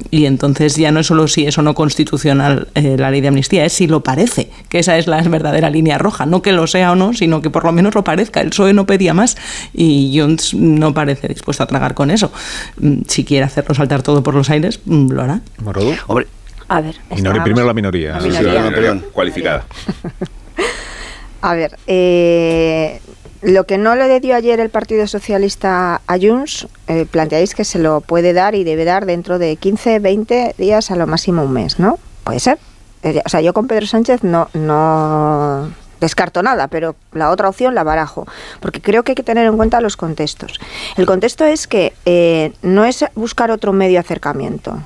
y 0.10 0.25
entonces 0.25 0.77
ya 0.77 0.89
no 0.91 1.01
es 1.01 1.08
solo 1.08 1.27
si 1.27 1.45
es 1.45 1.58
o 1.58 1.62
no 1.62 1.73
constitucional 1.75 2.69
eh, 2.75 2.95
la 2.97 3.12
ley 3.12 3.19
de 3.19 3.27
amnistía, 3.27 3.65
es 3.65 3.73
si 3.73 3.88
lo 3.88 4.01
parece, 4.01 4.49
que 4.69 4.79
esa 4.79 4.97
es 4.97 5.08
la 5.08 5.21
verdadera 5.21 5.69
línea 5.69 5.97
roja. 5.97 6.25
No 6.25 6.41
que 6.41 6.53
lo 6.53 6.65
sea 6.65 6.93
o 6.93 6.95
no, 6.95 7.13
sino 7.13 7.41
que 7.41 7.49
por 7.49 7.65
lo 7.65 7.73
menos 7.73 7.93
lo 7.93 8.05
parezca. 8.05 8.39
El 8.39 8.51
PSOE 8.51 8.73
no 8.73 8.86
pedía 8.86 9.13
más 9.13 9.36
y 9.73 10.17
Junts 10.17 10.53
no 10.53 10.93
parece 10.93 11.27
dispuesto 11.27 11.63
a 11.63 11.67
tragar 11.67 11.93
con 11.93 12.10
eso. 12.10 12.31
Mm, 12.77 13.01
Si 13.08 13.25
quiere 13.25 13.43
hacerlo 13.45 13.75
saltar 13.75 14.01
todo 14.01 14.23
por 14.23 14.34
los 14.34 14.49
aires, 14.49 14.79
mm, 14.86 15.12
lo 15.12 15.21
hará. 15.23 15.41
Morodo. 15.62 15.91
Hombre, 16.08 16.27
A 16.69 16.79
ver. 16.79 16.95
Minoría, 17.13 17.43
primero 17.43 17.67
la 17.67 17.73
minoría. 17.73 18.13
La 18.13 18.21
Sí, 18.21 18.27
minoría. 18.29 18.53
la 18.53 18.69
mayoría 18.71 19.01
cualificada. 19.12 19.65
A 21.41 21.53
ver, 21.53 21.77
eh, 21.86 22.99
lo 23.45 23.65
que 23.65 23.77
no 23.77 23.95
le 23.95 24.19
dio 24.19 24.36
ayer 24.36 24.60
el 24.60 24.69
Partido 24.69 25.05
Socialista 25.05 26.01
a 26.08 26.17
Junts, 26.19 26.67
eh, 26.88 27.05
planteáis 27.10 27.53
que 27.53 27.63
se 27.63 27.77
lo 27.77 28.01
puede 28.01 28.34
dar 28.34 28.55
y 28.55 28.63
debe 28.63 28.86
dar 28.86 29.05
dentro 29.05 29.38
de 29.38 29.55
15, 29.55 29.99
20 29.99 30.55
días, 30.58 30.89
a 30.89 30.95
lo 30.95 31.05
máximo 31.05 31.43
un 31.43 31.53
mes, 31.53 31.79
¿no? 31.79 31.99
Puede 32.23 32.39
ser. 32.39 32.58
Eh, 33.03 33.21
O 33.23 33.29
sea, 33.29 33.41
yo 33.41 33.53
con 33.53 33.67
Pedro 33.67 33.86
Sánchez 33.86 34.23
no, 34.23 34.49
no 34.53 35.71
descarto 36.01 36.41
nada, 36.41 36.67
pero 36.69 36.95
la 37.13 37.29
otra 37.29 37.47
opción 37.47 37.75
la 37.75 37.84
barajo, 37.84 38.25
porque 38.62 38.81
creo 38.81 39.03
que 39.03 39.12
hay 39.12 39.15
que 39.15 39.23
tener 39.23 39.45
en 39.45 39.58
cuenta 39.58 39.79
los 39.79 39.95
contextos. 39.95 40.60
El 40.97 41.05
contexto 41.05 41.45
es 41.45 41.67
que 41.67 41.93
eh, 42.05 42.51
no 42.63 42.84
es 42.84 43.05
buscar 43.13 43.51
otro 43.51 43.73
medio 43.73 43.93
de 43.93 43.99
acercamiento. 43.99 44.79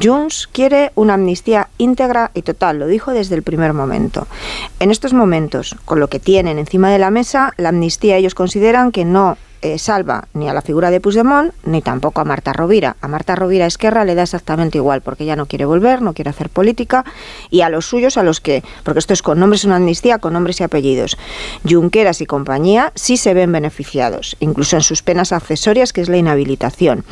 Junts 0.00 0.48
quiere 0.50 0.92
una 0.94 1.14
amnistía 1.14 1.68
íntegra 1.78 2.30
y 2.34 2.42
total, 2.42 2.78
lo 2.78 2.86
dijo 2.86 3.12
desde 3.12 3.34
el 3.34 3.42
primer 3.42 3.72
momento. 3.72 4.26
En 4.78 4.90
estos 4.90 5.12
momentos, 5.12 5.76
con 5.84 6.00
lo 6.00 6.08
que 6.08 6.20
tienen 6.20 6.58
encima 6.58 6.90
de 6.90 6.98
la 6.98 7.10
mesa, 7.10 7.52
la 7.56 7.70
amnistía 7.70 8.16
ellos 8.16 8.34
consideran 8.34 8.92
que 8.92 9.04
no 9.04 9.36
eh, 9.62 9.78
salva 9.78 10.28
ni 10.34 10.48
a 10.48 10.54
la 10.54 10.62
figura 10.62 10.90
de 10.90 11.00
Puigdemont 11.00 11.52
ni 11.64 11.82
tampoco 11.82 12.20
a 12.20 12.24
Marta 12.24 12.52
Rovira. 12.52 12.96
A 13.00 13.08
Marta 13.08 13.34
Rovira 13.34 13.66
Esquerra 13.66 14.04
le 14.04 14.14
da 14.14 14.22
exactamente 14.22 14.78
igual 14.78 15.02
porque 15.02 15.24
ya 15.24 15.36
no 15.36 15.46
quiere 15.46 15.64
volver, 15.64 16.02
no 16.02 16.14
quiere 16.14 16.30
hacer 16.30 16.48
política 16.48 17.04
y 17.50 17.60
a 17.60 17.68
los 17.68 17.86
suyos, 17.86 18.16
a 18.16 18.22
los 18.22 18.40
que, 18.40 18.62
porque 18.84 19.00
esto 19.00 19.12
es 19.12 19.22
con 19.22 19.38
nombres, 19.38 19.64
una 19.64 19.76
amnistía 19.76 20.18
con 20.18 20.32
nombres 20.32 20.60
y 20.60 20.64
apellidos. 20.64 21.18
Junqueras 21.68 22.20
y 22.20 22.26
compañía 22.26 22.92
sí 22.94 23.16
se 23.16 23.34
ven 23.34 23.52
beneficiados, 23.52 24.36
incluso 24.40 24.76
en 24.76 24.82
sus 24.82 25.02
penas 25.02 25.32
accesorias, 25.32 25.92
que 25.92 26.00
es 26.00 26.08
la 26.08 26.16
inhabilitación. 26.16 27.04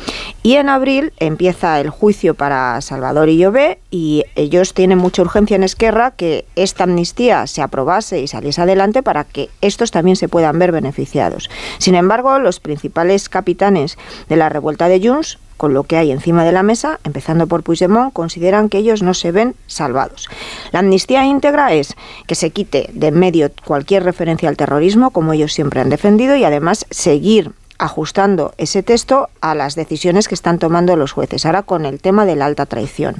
Y 0.43 0.55
en 0.55 0.69
abril 0.69 1.13
empieza 1.17 1.79
el 1.79 1.89
juicio 1.89 2.33
para 2.33 2.81
Salvador 2.81 3.29
y 3.29 3.37
Llobé 3.37 3.79
y 3.91 4.23
ellos 4.35 4.73
tienen 4.73 4.97
mucha 4.97 5.21
urgencia 5.21 5.55
en 5.55 5.63
Esquerra 5.63 6.11
que 6.11 6.45
esta 6.55 6.85
amnistía 6.85 7.45
se 7.47 7.61
aprobase 7.61 8.19
y 8.19 8.27
saliese 8.27 8.61
adelante 8.61 9.03
para 9.03 9.23
que 9.23 9.49
estos 9.61 9.91
también 9.91 10.15
se 10.15 10.27
puedan 10.27 10.57
ver 10.57 10.71
beneficiados. 10.71 11.49
Sin 11.77 11.95
embargo, 11.95 12.38
los 12.39 12.59
principales 12.59 13.29
capitanes 13.29 13.97
de 14.27 14.35
la 14.35 14.49
revuelta 14.49 14.87
de 14.87 14.99
Junts 15.07 15.37
con 15.59 15.73
lo 15.73 15.83
que 15.83 15.97
hay 15.97 16.11
encima 16.11 16.45
de 16.45 16.53
la 16.53 16.63
mesa, 16.63 17.01
empezando 17.03 17.45
por 17.45 17.63
Puigdemont, 17.63 18.13
consideran 18.13 18.69
que 18.69 18.77
ellos 18.77 19.03
no 19.03 19.13
se 19.13 19.33
ven 19.33 19.55
salvados. 19.67 20.29
La 20.71 20.79
amnistía 20.79 21.25
íntegra 21.25 21.73
es 21.73 21.95
que 22.27 22.35
se 22.35 22.51
quite 22.51 22.89
de 22.93 23.07
en 23.07 23.19
medio 23.19 23.51
cualquier 23.65 24.03
referencia 24.03 24.47
al 24.47 24.55
terrorismo, 24.55 25.11
como 25.11 25.33
ellos 25.33 25.51
siempre 25.51 25.81
han 25.81 25.89
defendido, 25.89 26.37
y 26.37 26.45
además 26.45 26.85
seguir 26.91 27.51
ajustando 27.77 28.53
ese 28.57 28.83
texto 28.83 29.29
a 29.41 29.53
las 29.53 29.75
decisiones 29.75 30.29
que 30.29 30.35
están 30.35 30.59
tomando 30.59 30.95
los 30.95 31.11
jueces, 31.11 31.45
ahora 31.45 31.63
con 31.63 31.85
el 31.85 31.99
tema 31.99 32.25
de 32.25 32.37
la 32.37 32.45
alta 32.45 32.65
traición. 32.65 33.15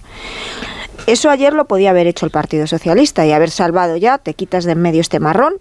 Eso 1.08 1.29
ayer 1.29 1.53
lo 1.53 1.65
podía 1.65 1.89
haber 1.89 2.08
hecho 2.08 2.25
el 2.25 2.32
Partido 2.32 2.67
Socialista 2.67 3.25
y 3.25 3.34
haber 3.34 3.51
salvado 3.51 3.97
ya, 3.97 4.17
te 4.17 4.34
quitas 4.34 4.63
de 4.63 4.73
en 4.73 4.82
medio 4.82 5.01
este 5.01 5.19
marrón 5.19 5.55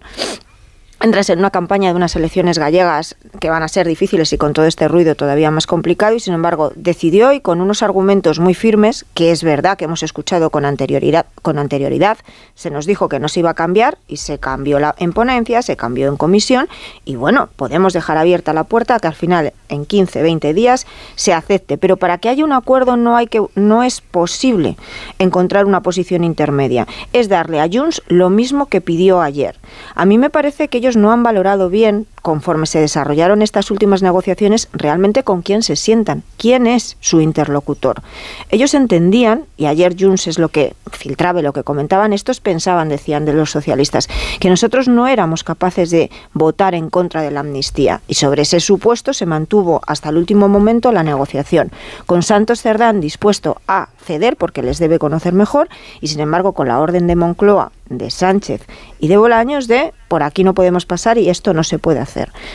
entras 1.01 1.29
en 1.29 1.39
una 1.39 1.51
campaña 1.51 1.89
de 1.89 1.95
unas 1.95 2.15
elecciones 2.15 2.59
gallegas 2.59 3.15
que 3.39 3.49
van 3.49 3.63
a 3.63 3.67
ser 3.67 3.87
difíciles 3.87 4.33
y 4.33 4.37
con 4.37 4.53
todo 4.53 4.65
este 4.65 4.87
ruido 4.87 5.15
todavía 5.15 5.51
más 5.51 5.67
complicado 5.67 6.15
y 6.15 6.19
sin 6.19 6.33
embargo 6.33 6.71
decidió 6.75 7.31
y 7.31 7.39
con 7.39 7.61
unos 7.61 7.83
argumentos 7.83 8.39
muy 8.39 8.53
firmes 8.53 9.05
que 9.13 9.31
es 9.31 9.43
verdad 9.43 9.77
que 9.77 9.85
hemos 9.85 10.03
escuchado 10.03 10.49
con 10.49 10.65
anterioridad 10.65 11.25
con 11.41 11.57
anterioridad 11.57 12.17
se 12.55 12.69
nos 12.69 12.85
dijo 12.85 13.09
que 13.09 13.19
no 13.19 13.29
se 13.29 13.39
iba 13.39 13.51
a 13.51 13.55
cambiar 13.55 13.97
y 14.07 14.17
se 14.17 14.39
cambió 14.39 14.79
la, 14.79 14.95
en 14.97 15.13
ponencia 15.13 15.61
se 15.61 15.77
cambió 15.77 16.09
en 16.09 16.17
comisión 16.17 16.67
y 17.05 17.15
bueno 17.15 17.49
podemos 17.55 17.93
dejar 17.93 18.17
abierta 18.17 18.53
la 18.53 18.63
puerta 18.65 18.99
que 18.99 19.07
al 19.07 19.15
final 19.15 19.53
en 19.69 19.85
15 19.85 20.21
20 20.21 20.53
días 20.53 20.85
se 21.15 21.33
acepte. 21.33 21.77
Pero 21.77 21.97
para 21.97 22.17
que 22.17 22.29
haya 22.29 22.43
un 22.43 22.53
acuerdo 22.53 22.97
no 22.97 23.15
hay 23.15 23.27
que 23.27 23.41
no 23.55 23.83
es 23.83 24.01
posible 24.01 24.75
encontrar 25.17 25.65
una 25.65 25.81
posición 25.81 26.23
intermedia. 26.23 26.87
Es 27.13 27.29
darle 27.29 27.61
a 27.61 27.69
Junts 27.71 28.01
lo 28.07 28.29
mismo 28.29 28.67
que 28.67 28.81
pidió 28.81 29.21
ayer. 29.21 29.55
A 29.95 30.05
mí 30.05 30.17
me 30.17 30.29
parece 30.29 30.67
que 30.67 30.79
ellos 30.79 30.88
no 30.95 31.11
han 31.11 31.23
valorado 31.23 31.69
bien, 31.69 32.05
conforme 32.21 32.65
se 32.65 32.79
desarrollaron 32.79 33.41
estas 33.41 33.71
últimas 33.71 34.01
negociaciones, 34.01 34.69
realmente 34.73 35.23
con 35.23 35.41
quién 35.41 35.63
se 35.63 35.75
sientan, 35.75 36.23
quién 36.37 36.67
es 36.67 36.97
su 36.99 37.21
interlocutor. 37.21 38.01
Ellos 38.49 38.73
entendían, 38.73 39.45
y 39.57 39.65
ayer 39.65 39.95
Junts 39.99 40.27
es 40.27 40.39
lo 40.39 40.49
que 40.49 40.75
filtraba, 40.91 41.41
lo 41.41 41.53
que 41.53 41.63
comentaban, 41.63 42.13
estos 42.13 42.39
pensaban, 42.39 42.89
decían 42.89 43.25
de 43.25 43.33
los 43.33 43.51
socialistas, 43.51 44.07
que 44.39 44.49
nosotros 44.49 44.87
no 44.87 45.07
éramos 45.07 45.43
capaces 45.43 45.89
de 45.89 46.09
votar 46.33 46.75
en 46.75 46.89
contra 46.89 47.21
de 47.21 47.31
la 47.31 47.41
amnistía. 47.41 48.01
Y 48.07 48.15
sobre 48.15 48.43
ese 48.43 48.59
supuesto 48.59 49.13
se 49.13 49.25
mantuvo 49.25 49.81
hasta 49.85 50.09
el 50.09 50.17
último 50.17 50.47
momento 50.47 50.91
la 50.91 51.03
negociación, 51.03 51.71
con 52.05 52.23
Santos 52.23 52.61
Cerdán 52.61 53.01
dispuesto 53.01 53.61
a 53.67 53.89
ceder 54.03 54.35
porque 54.37 54.63
les 54.63 54.79
debe 54.79 54.99
conocer 54.99 55.33
mejor, 55.33 55.69
y 56.01 56.07
sin 56.07 56.19
embargo 56.19 56.53
con 56.53 56.67
la 56.67 56.79
orden 56.79 57.07
de 57.07 57.15
Moncloa 57.15 57.71
de 57.89 58.11
Sánchez 58.11 58.65
y 58.99 59.07
de 59.07 59.17
Bolaños 59.17 59.67
de 59.67 59.93
por 60.07 60.23
aquí 60.23 60.43
no 60.43 60.53
podemos 60.53 60.85
pasar 60.85 61.17
y 61.17 61.29
esto 61.29 61.53
no 61.53 61.63
se 61.63 61.79
puede 61.79 61.99
hacer, 61.99 62.08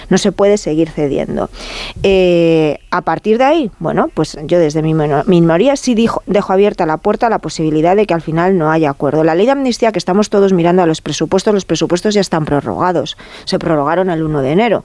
no 0.09 0.19
se 0.19 0.33
puede 0.33 0.59
seguir 0.59 0.91
cediendo. 0.91 1.51
Eh, 2.03 2.79
a 2.91 3.03
partir 3.03 3.39
de 3.39 3.45
ahí, 3.45 3.71
bueno, 3.79 4.09
pues 4.13 4.39
yo 4.45 4.59
desde 4.59 4.83
mi 4.83 4.95
minoría 4.95 5.77
sí 5.77 5.95
dijo, 5.95 6.23
dejo 6.27 6.53
abierta 6.53 6.87
la 6.87 6.99
puerta 6.99 7.27
a 7.27 7.31
la 7.31 7.39
posibilidad 7.39 7.97
de 7.97 8.07
que 8.07 8.15
al 8.15 8.23
final 8.23 8.57
no 8.59 8.71
haya 8.71 8.91
acuerdo. 8.91 9.25
La 9.25 9.35
ley 9.35 9.47
de 9.47 9.53
amnistía 9.53 9.93
que 9.93 9.99
estamos 9.99 10.31
todos 10.31 10.53
mirando 10.53 10.83
a 10.83 10.87
los 10.87 11.01
presupuestos, 11.01 11.55
los 11.55 11.65
presupuestos 11.65 12.15
ya 12.15 12.21
están 12.21 12.45
prorrogados, 12.45 13.17
se 13.45 13.59
prorrogaron 13.59 14.11
el 14.11 14.23
1 14.23 14.43
de 14.43 14.51
enero. 14.53 14.85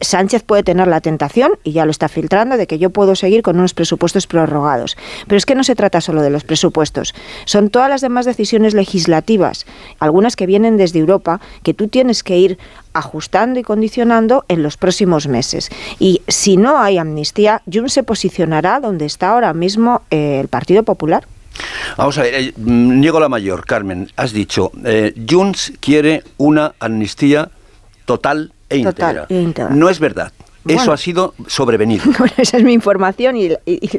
Sánchez 0.00 0.42
puede 0.42 0.62
tener 0.62 0.88
la 0.88 1.00
tentación, 1.00 1.58
y 1.64 1.72
ya 1.72 1.84
lo 1.84 1.90
está 1.90 2.08
filtrando, 2.08 2.56
de 2.56 2.66
que 2.66 2.78
yo 2.78 2.90
puedo 2.90 3.14
seguir 3.14 3.42
con 3.42 3.58
unos 3.58 3.74
presupuestos 3.74 4.26
prorrogados. 4.26 4.96
Pero 5.26 5.36
es 5.36 5.46
que 5.46 5.54
no 5.54 5.64
se 5.64 5.74
trata 5.74 6.00
solo 6.00 6.22
de 6.22 6.30
los 6.30 6.44
presupuestos, 6.44 7.14
son 7.44 7.70
todas 7.70 7.88
las 7.88 8.00
demás 8.00 8.26
decisiones 8.26 8.74
legislativas, 8.74 9.66
algunas 9.98 10.36
que 10.36 10.46
vienen 10.46 10.76
desde 10.76 10.98
Europa, 10.98 11.40
que 11.62 11.74
tú 11.74 11.88
tienes 11.88 12.22
que 12.22 12.38
ir 12.38 12.58
ajustando 12.92 13.60
y 13.60 13.62
condicionando 13.62 14.44
en 14.48 14.62
los 14.62 14.76
próximos 14.76 15.28
meses. 15.28 15.70
Y 15.98 16.22
si 16.28 16.56
no 16.56 16.78
hay 16.78 16.98
amnistía, 16.98 17.62
Jun 17.70 17.90
se 17.90 18.02
posicionará 18.02 18.80
donde 18.80 19.04
está 19.04 19.30
ahora 19.30 19.52
mismo 19.52 20.02
eh, 20.10 20.40
el 20.40 20.48
Partido 20.48 20.82
Popular. 20.82 21.26
Vamos 21.96 22.18
a 22.18 22.22
ver, 22.22 22.34
eh, 22.34 22.52
Niego 22.56 23.20
la 23.20 23.28
Mayor, 23.28 23.64
Carmen, 23.66 24.10
has 24.16 24.32
dicho, 24.32 24.70
eh, 24.84 25.14
Junts 25.28 25.72
quiere 25.80 26.22
una 26.36 26.74
amnistía 26.80 27.50
total 28.04 28.52
e 28.68 28.78
íntegra. 28.78 29.26
No 29.70 29.88
es 29.88 29.98
verdad. 29.98 30.32
Eso 30.66 30.92
ha 30.92 30.96
sido 30.96 31.34
sobrevenido. 31.46 32.04
Bueno, 32.18 32.34
esa 32.38 32.56
es 32.56 32.64
mi 32.64 32.72
información 32.72 33.36
y, 33.36 33.50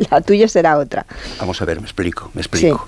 la 0.10 0.21
tuya 0.21 0.47
será 0.47 0.77
otra. 0.77 1.06
Vamos 1.39 1.62
a 1.62 1.65
ver, 1.65 1.80
me 1.80 1.86
explico, 1.86 2.30
me 2.34 2.41
explico. 2.41 2.86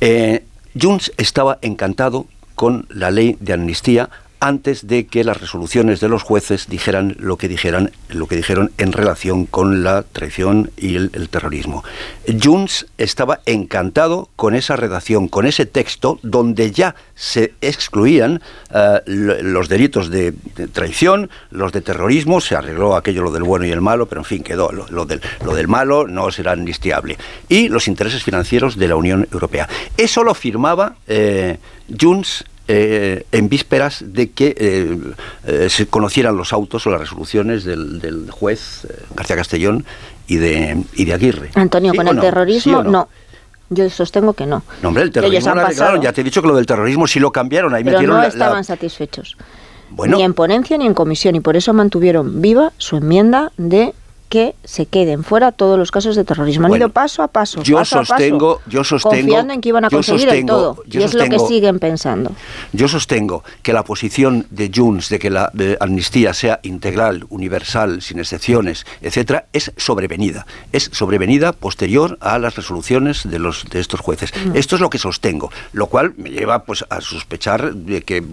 Eh, 0.00 0.44
Junts 0.80 1.12
estaba 1.16 1.58
encantado 1.62 2.26
con 2.54 2.86
la 2.90 3.10
ley 3.10 3.36
de 3.40 3.54
amnistía 3.54 4.10
antes 4.42 4.88
de 4.88 5.06
que 5.06 5.22
las 5.22 5.40
resoluciones 5.40 6.00
de 6.00 6.08
los 6.08 6.24
jueces 6.24 6.66
dijeran 6.68 7.14
lo 7.20 7.36
que 7.36 7.46
dijeran, 7.46 7.92
lo 8.08 8.26
que 8.26 8.34
dijeron 8.34 8.72
en 8.76 8.90
relación 8.90 9.46
con 9.46 9.84
la 9.84 10.02
traición 10.02 10.72
y 10.76 10.96
el, 10.96 11.28
terrorismo. 11.28 11.84
Junts 12.42 12.86
estaba 12.98 13.38
encantado 13.46 14.30
con 14.34 14.56
esa 14.56 14.74
redacción, 14.74 15.28
con 15.28 15.46
ese 15.46 15.64
texto 15.64 16.18
donde 16.22 16.72
ya 16.72 16.96
se 17.14 17.54
excluían 17.60 18.42
eh, 18.74 19.00
los 19.06 19.68
delitos 19.68 20.10
de, 20.10 20.34
traición, 20.72 21.30
los 21.52 21.70
de 21.70 21.80
terrorismo, 21.80 22.40
se 22.40 22.56
arregló 22.56 22.96
aquello 22.96 23.22
lo 23.22 23.30
del 23.30 23.44
bueno 23.44 23.64
y 23.64 23.70
el 23.70 23.80
malo, 23.80 24.06
pero 24.06 24.22
en 24.22 24.24
fin 24.24 24.42
quedó 24.42 24.72
lo, 24.72 25.06
del, 25.06 25.20
lo 25.44 25.54
del 25.54 25.68
malo 25.68 26.08
no 26.08 26.32
será 26.32 26.52
amnistiable 26.52 27.16
y 27.48 27.68
los 27.68 27.86
intereses 27.86 28.24
financieros 28.24 28.76
de 28.76 28.88
la 28.88 28.96
Unión 28.96 29.28
Europea. 29.32 29.68
Eso 29.96 30.24
lo 30.24 30.34
firmaba 30.34 30.96
eh, 31.06 31.58
Junts 32.00 32.44
eh, 32.68 33.26
en 33.32 33.48
vísperas 33.48 34.04
de 34.06 34.30
que 34.30 34.54
eh, 34.56 34.98
eh, 35.46 35.68
se 35.68 35.86
conocieran 35.86 36.36
los 36.36 36.52
autos 36.52 36.86
o 36.86 36.90
las 36.90 37.00
resoluciones 37.00 37.64
del, 37.64 38.28
juez 38.30 38.86
García 39.14 39.36
Castellón 39.36 39.84
y 40.26 40.36
de, 40.36 40.82
y 40.94 41.04
de 41.04 41.12
Aguirre. 41.12 41.50
Antonio, 41.54 41.92
con 41.94 42.08
el 42.08 42.20
terrorismo 42.20 42.82
no? 42.82 43.08
Yo 43.70 43.88
sostengo 43.88 44.34
que 44.34 44.46
no. 44.46 44.62
No, 44.82 44.88
hombre, 44.88 45.02
el 45.02 45.10
terrorismo 45.10 45.54
lo 45.54 46.02
Ya 46.02 46.12
te 46.12 46.20
he 46.20 46.24
dicho 46.24 46.42
que 46.42 46.48
lo 46.48 46.54
del 46.54 46.66
terrorismo 46.66 47.06
sí 47.06 47.18
lo 47.18 47.32
cambiaron. 47.32 47.74
Ahí 47.74 47.82
Pero 47.82 47.98
metieron 47.98 48.20
no 48.20 48.26
estaban 48.26 48.64
satisfechos. 48.64 49.36
Ni 50.06 50.22
en 50.22 50.34
ponencia 50.34 50.76
ni 50.78 50.86
en 50.86 50.94
comisión. 50.94 51.36
Y 51.36 51.40
por 51.40 51.56
eso 51.56 51.72
mantuvieron 51.72 52.42
viva 52.42 52.72
su 52.76 52.98
enmienda 52.98 53.50
de 53.56 53.94
que 54.32 54.54
se 54.64 54.86
queden 54.86 55.24
fuera 55.24 55.52
todos 55.52 55.78
los 55.78 55.90
casos 55.90 56.16
de 56.16 56.24
terrorismo. 56.24 56.66
Han 56.66 56.76
ido 56.76 56.88
paso 56.88 57.22
a 57.22 57.28
paso, 57.28 57.62
yo 57.62 57.76
paso 57.76 58.02
sostengo, 58.02 58.52
a 58.52 58.56
paso, 58.56 58.70
yo 58.70 58.82
sostengo, 58.82 59.16
confiando 59.16 59.52
en 59.52 59.60
que 59.60 59.68
iban 59.68 59.84
a 59.84 59.90
conseguir 59.90 60.26
el 60.30 60.46
todo. 60.46 60.82
y 60.90 61.02
es 61.02 61.12
lo 61.12 61.28
que 61.28 61.38
siguen 61.38 61.78
pensando. 61.78 62.32
Yo 62.72 62.88
sostengo 62.88 63.44
que 63.62 63.74
la 63.74 63.84
posición 63.84 64.46
de 64.48 64.70
Junts 64.74 65.10
de 65.10 65.18
que 65.18 65.28
la 65.28 65.52
amnistía 65.80 66.32
sea 66.32 66.60
integral, 66.62 67.26
universal, 67.28 68.00
sin 68.00 68.20
excepciones, 68.20 68.86
etcétera, 69.02 69.48
es 69.52 69.70
sobrevenida. 69.76 70.46
Es 70.72 70.88
sobrevenida 70.94 71.52
posterior 71.52 72.16
a 72.22 72.38
las 72.38 72.56
resoluciones 72.56 73.28
de 73.28 73.38
los 73.38 73.66
de 73.68 73.80
estos 73.80 74.00
jueces. 74.00 74.32
Mm. 74.46 74.56
Esto 74.56 74.76
es 74.76 74.80
lo 74.80 74.88
que 74.88 74.96
sostengo, 74.96 75.52
lo 75.74 75.88
cual 75.88 76.14
me 76.16 76.30
lleva 76.30 76.64
pues 76.64 76.86
a 76.88 77.02
sospechar 77.02 77.74
de 77.74 78.00
que 78.00 78.24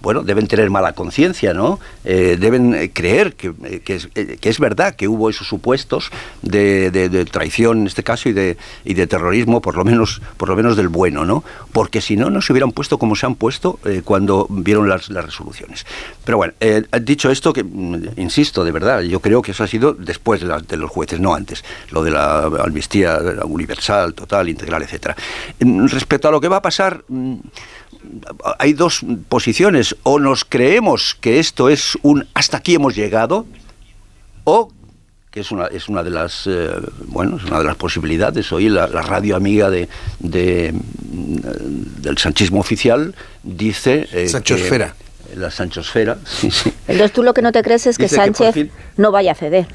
bueno 0.00 0.22
deben 0.22 0.46
tener 0.46 0.70
mala 0.70 0.94
conciencia, 0.94 1.52
¿no? 1.52 1.80
Eh, 2.06 2.38
deben 2.40 2.90
creer 2.94 3.34
que, 3.34 3.52
que, 3.84 3.96
es, 3.96 4.08
eh, 4.14 4.38
que 4.40 4.48
es 4.48 4.58
verdad 4.58 4.94
que 4.94 5.06
hubo 5.06 5.17
hubo 5.18 5.30
esos 5.30 5.46
supuestos 5.46 6.10
de, 6.42 7.26
traición 7.30 7.80
en 7.80 7.86
este 7.86 8.02
caso 8.02 8.28
y 8.28 8.32
de, 8.32 8.56
y 8.84 8.94
de 8.94 9.06
terrorismo, 9.06 9.60
por 9.60 9.76
lo 9.76 9.84
menos, 9.84 10.22
por 10.36 10.48
lo 10.48 10.56
menos 10.56 10.76
del 10.76 10.88
bueno, 10.88 11.24
¿no? 11.24 11.44
Porque 11.72 12.00
si 12.00 12.16
no, 12.16 12.30
no 12.30 12.40
se 12.40 12.52
hubieran 12.52 12.72
puesto 12.72 12.98
como 12.98 13.16
se 13.16 13.26
han 13.26 13.34
puesto 13.34 13.78
eh, 13.84 14.02
cuando 14.04 14.46
vieron 14.48 14.88
las, 14.88 15.08
resoluciones. 15.08 15.84
Pero 16.24 16.38
bueno, 16.38 16.54
eh, 16.60 16.82
dicho 17.02 17.30
esto, 17.30 17.52
que 17.52 17.64
mm, 17.64 18.18
insisto, 18.18 18.64
de 18.64 18.72
verdad, 18.72 19.00
yo 19.02 19.20
creo 19.20 19.42
que 19.42 19.50
eso 19.50 19.64
ha 19.64 19.66
sido 19.66 19.92
después 19.92 20.40
de, 20.40 20.76
los 20.76 20.90
jueces, 20.90 21.20
no 21.20 21.34
antes, 21.34 21.64
lo 21.90 22.02
de 22.02 22.10
la 22.12 22.44
amnistía 22.44 23.18
universal, 23.44 24.14
total, 24.14 24.48
integral, 24.48 24.82
etcétera. 24.82 25.16
Mm, 25.60 25.86
respecto 25.86 26.28
a 26.28 26.30
lo 26.30 26.40
que 26.40 26.48
va 26.48 26.56
a 26.56 26.62
pasar 26.62 27.04
mm, 27.08 27.36
hay 28.58 28.72
dos 28.72 29.04
posiciones. 29.28 29.96
O 30.02 30.18
nos 30.18 30.44
creemos 30.44 31.16
que 31.20 31.38
esto 31.38 31.68
es 31.68 31.98
un 32.02 32.26
hasta 32.34 32.58
aquí 32.58 32.74
hemos 32.74 32.94
llegado, 32.94 33.46
o 34.44 34.70
que 35.30 35.40
es 35.40 35.50
una, 35.50 35.66
es 35.66 35.88
una 35.88 36.02
de 36.02 36.10
las 36.10 36.46
eh, 36.46 36.70
bueno 37.06 37.36
es 37.36 37.44
una 37.44 37.58
de 37.58 37.64
las 37.64 37.76
posibilidades. 37.76 38.50
Hoy 38.52 38.68
la, 38.68 38.86
radio 38.86 39.36
amiga 39.36 39.70
de, 39.70 39.88
de, 40.18 40.72
del 40.72 42.18
sanchismo 42.18 42.60
oficial 42.60 43.14
dice 43.42 44.08
eh, 44.12 44.28
Sanchosfera. 44.28 44.94
la 45.36 45.50
Sanchosfera 45.50 46.18
sí, 46.24 46.50
sí. 46.50 46.72
entonces 46.86 47.12
tú 47.12 47.22
lo 47.22 47.34
que 47.34 47.42
no 47.42 47.52
te 47.52 47.62
crees 47.62 47.86
es 47.86 47.98
que 47.98 48.08
Sánchez 48.08 48.70
no 48.96 49.12
vaya 49.12 49.32
a 49.32 49.34
ceder 49.34 49.66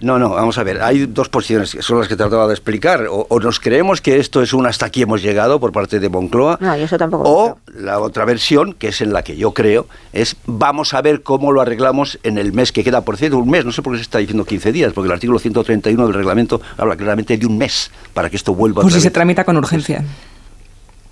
no, 0.00 0.18
no, 0.18 0.30
vamos 0.30 0.58
a 0.58 0.62
ver. 0.62 0.82
Hay 0.82 1.06
dos 1.06 1.28
posiciones 1.28 1.72
que 1.72 1.82
son 1.82 1.98
las 1.98 2.08
que 2.08 2.16
trataba 2.16 2.46
de 2.46 2.54
explicar. 2.54 3.06
O, 3.10 3.40
nos 3.40 3.58
creemos 3.58 4.00
que 4.00 4.18
esto 4.18 4.42
es 4.42 4.52
un 4.52 4.66
hasta 4.66 4.86
aquí 4.86 5.02
hemos 5.02 5.22
llegado 5.22 5.58
por 5.58 5.72
parte 5.72 5.98
de 5.98 6.08
Moncloa. 6.08 6.58
No, 6.60 6.74
eso 6.74 6.96
tampoco. 6.96 7.24
O 7.28 7.58
la 7.74 7.98
otra 8.00 8.24
versión, 8.24 8.74
que 8.74 8.88
es 8.88 9.00
en 9.00 9.12
la 9.12 9.22
que 9.22 9.36
yo 9.36 9.52
creo, 9.52 9.86
es 10.12 10.36
vamos 10.46 10.94
a 10.94 11.02
ver 11.02 11.22
cómo 11.22 11.52
lo 11.52 11.60
arreglamos 11.60 12.18
en 12.22 12.38
el 12.38 12.52
mes 12.52 12.72
que 12.72 12.84
queda. 12.84 13.00
Por 13.00 13.16
cierto, 13.16 13.38
un 13.38 13.50
mes, 13.50 13.64
no 13.64 13.72
sé 13.72 13.82
por 13.82 13.92
qué 13.92 13.98
se 13.98 14.02
está 14.02 14.18
diciendo 14.18 14.44
15 14.44 14.72
días, 14.72 14.92
porque 14.92 15.06
el 15.06 15.12
artículo 15.12 15.38
131 15.38 16.06
del 16.06 16.14
reglamento 16.14 16.60
habla 16.76 16.96
claramente 16.96 17.36
de 17.36 17.46
un 17.46 17.58
mes 17.58 17.90
para 18.14 18.30
que 18.30 18.36
esto 18.36 18.54
vuelva 18.54 18.82
Pues 18.82 18.94
si 18.94 19.00
se 19.00 19.10
tramita 19.10 19.44
con 19.44 19.56
urgencia. 19.56 20.04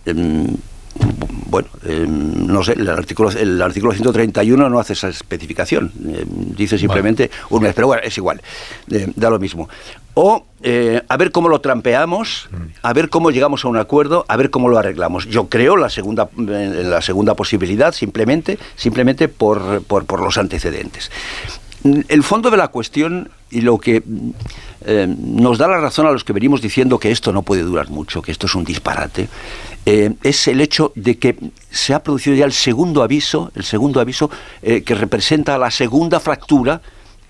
Em, 0.04 0.56
bueno, 1.48 1.68
em, 1.84 2.46
no 2.46 2.62
sé, 2.62 2.72
el 2.72 2.88
artículo, 2.88 3.30
el 3.30 3.62
artículo 3.62 3.92
131 3.92 4.68
no 4.68 4.78
hace 4.78 4.92
esa 4.94 5.08
especificación, 5.08 5.92
em, 6.04 6.54
dice 6.54 6.76
simplemente 6.78 7.30
un 7.50 7.62
mes, 7.62 7.74
pero 7.74 7.86
bueno, 7.86 8.02
es 8.04 8.16
igual, 8.18 8.42
eh, 8.90 9.10
da 9.14 9.30
lo 9.30 9.38
mismo. 9.38 9.68
O 10.14 10.44
eh, 10.62 11.02
a 11.08 11.16
ver 11.16 11.30
cómo 11.30 11.48
lo 11.48 11.60
trampeamos, 11.60 12.48
a 12.82 12.92
ver 12.92 13.10
cómo 13.10 13.30
llegamos 13.30 13.64
a 13.64 13.68
un 13.68 13.76
acuerdo, 13.76 14.24
a 14.28 14.36
ver 14.36 14.50
cómo 14.50 14.68
lo 14.68 14.78
arreglamos. 14.78 15.26
Yo 15.26 15.48
creo 15.48 15.76
la 15.76 15.90
segunda, 15.90 16.28
eh, 16.38 16.82
la 16.84 17.02
segunda 17.02 17.34
posibilidad 17.34 17.92
simplemente, 17.92 18.58
simplemente 18.76 19.28
por, 19.28 19.82
por, 19.82 20.06
por 20.06 20.20
los 20.20 20.38
antecedentes. 20.38 21.10
El 22.08 22.22
fondo 22.22 22.50
de 22.50 22.56
la 22.56 22.68
cuestión 22.68 23.30
y 23.50 23.60
lo 23.60 23.78
que 23.78 24.02
eh, 24.84 25.06
nos 25.08 25.58
da 25.58 25.68
la 25.68 25.78
razón 25.78 26.06
a 26.06 26.10
los 26.10 26.24
que 26.24 26.32
venimos 26.32 26.60
diciendo 26.60 26.98
que 26.98 27.10
esto 27.10 27.32
no 27.32 27.42
puede 27.42 27.62
durar 27.62 27.90
mucho, 27.90 28.22
que 28.22 28.32
esto 28.32 28.46
es 28.46 28.54
un 28.54 28.64
disparate, 28.64 29.28
eh, 29.86 30.14
es 30.24 30.48
el 30.48 30.60
hecho 30.60 30.92
de 30.96 31.16
que 31.16 31.36
se 31.70 31.94
ha 31.94 32.02
producido 32.02 32.34
ya 32.34 32.44
el 32.44 32.52
segundo 32.52 33.04
aviso, 33.04 33.52
el 33.54 33.62
segundo 33.62 34.00
aviso 34.00 34.28
eh, 34.60 34.82
que 34.82 34.96
representa 34.96 35.56
la 35.58 35.70
segunda 35.70 36.18
fractura 36.18 36.82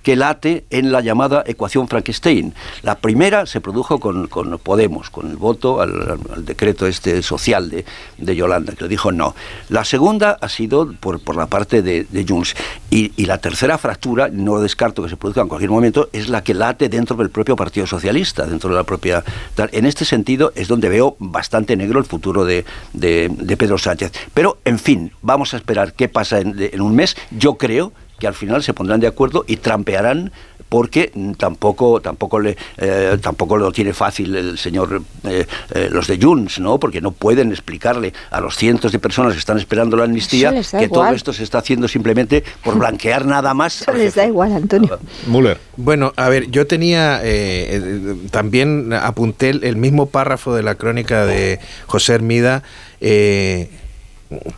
que 0.06 0.14
late 0.14 0.66
en 0.70 0.92
la 0.92 1.00
llamada 1.00 1.42
ecuación 1.48 1.88
Frankenstein. 1.88 2.54
La 2.82 2.94
primera 2.94 3.44
se 3.44 3.60
produjo 3.60 3.98
con, 3.98 4.28
Podemos, 4.62 5.10
con 5.10 5.28
el 5.28 5.36
voto 5.36 5.80
al, 5.80 6.20
decreto 6.44 6.86
este 6.86 7.22
social 7.22 7.68
de, 7.68 7.84
de, 8.16 8.36
Yolanda, 8.36 8.72
que 8.74 8.84
le 8.84 8.88
dijo 8.88 9.10
no. 9.10 9.34
La 9.68 9.84
segunda 9.84 10.38
ha 10.40 10.48
sido 10.48 10.92
por, 11.00 11.18
por 11.18 11.34
la 11.34 11.48
parte 11.48 11.82
de, 11.82 12.04
de 12.04 12.24
Junts. 12.24 12.54
Y, 12.88 13.26
la 13.26 13.38
tercera 13.38 13.78
fractura, 13.78 14.28
no 14.28 14.60
descarto 14.60 15.02
que 15.02 15.08
se 15.08 15.16
produzca 15.16 15.40
en 15.40 15.48
cualquier 15.48 15.72
momento, 15.72 16.08
es 16.12 16.28
la 16.28 16.44
que 16.44 16.54
late 16.54 16.88
dentro 16.88 17.16
del 17.16 17.30
propio 17.30 17.56
Partido 17.56 17.88
Socialista, 17.88 18.46
dentro 18.46 18.70
de 18.70 18.76
la 18.76 18.84
propia... 18.84 19.24
En 19.72 19.86
este 19.86 20.04
sentido 20.04 20.52
es 20.54 20.68
donde 20.68 20.88
veo 20.88 21.16
bastante 21.18 21.76
negro 21.76 21.98
el 21.98 22.04
futuro 22.04 22.44
de, 22.44 22.64
de, 22.92 23.56
Pedro 23.56 23.76
Sánchez. 23.76 24.12
Pero, 24.32 24.58
en 24.64 24.78
fin, 24.78 25.10
vamos 25.20 25.52
a 25.52 25.56
esperar 25.56 25.94
qué 25.94 26.08
pasa 26.08 26.38
en 26.38 26.80
un 26.80 26.94
mes. 26.94 27.16
Yo 27.32 27.54
creo 27.54 27.92
que 28.18 28.26
al 28.26 28.34
final 28.34 28.62
se 28.62 28.74
pondrán 28.74 29.00
de 29.00 29.06
acuerdo 29.06 29.44
y 29.46 29.56
trampearán 29.56 30.32
porque 30.68 31.12
tampoco 31.38 32.00
tampoco 32.00 32.40
le 32.40 32.56
eh, 32.78 33.18
tampoco 33.20 33.56
lo 33.56 33.70
tiene 33.70 33.92
fácil 33.92 34.34
el 34.34 34.58
señor 34.58 35.02
eh, 35.24 35.46
eh, 35.72 35.88
los 35.92 36.06
de 36.08 36.18
Junts 36.20 36.58
no 36.58 36.78
porque 36.78 37.00
no 37.00 37.12
pueden 37.12 37.52
explicarle 37.52 38.12
a 38.30 38.40
los 38.40 38.56
cientos 38.56 38.90
de 38.90 38.98
personas 38.98 39.34
que 39.34 39.38
están 39.38 39.58
esperando 39.58 39.96
la 39.96 40.04
amnistía 40.04 40.50
que 40.50 40.84
igual. 40.84 40.90
todo 40.90 41.08
esto 41.12 41.32
se 41.32 41.44
está 41.44 41.58
haciendo 41.58 41.86
simplemente 41.86 42.42
por 42.64 42.76
blanquear 42.78 43.26
nada 43.26 43.54
más. 43.54 43.82
Eso 43.82 43.92
les 43.92 44.14
da 44.14 44.26
igual 44.26 44.52
Antonio. 44.52 44.98
Müller 45.26 45.58
bueno 45.76 46.12
a 46.16 46.28
ver 46.28 46.50
yo 46.50 46.66
tenía 46.66 47.20
eh, 47.22 48.16
también 48.30 48.92
apunté 48.92 49.50
el 49.50 49.76
mismo 49.76 50.06
párrafo 50.06 50.54
de 50.54 50.62
la 50.62 50.74
crónica 50.74 51.26
de 51.26 51.60
José 51.86 52.14
Hermida 52.14 52.62
eh, 53.00 53.70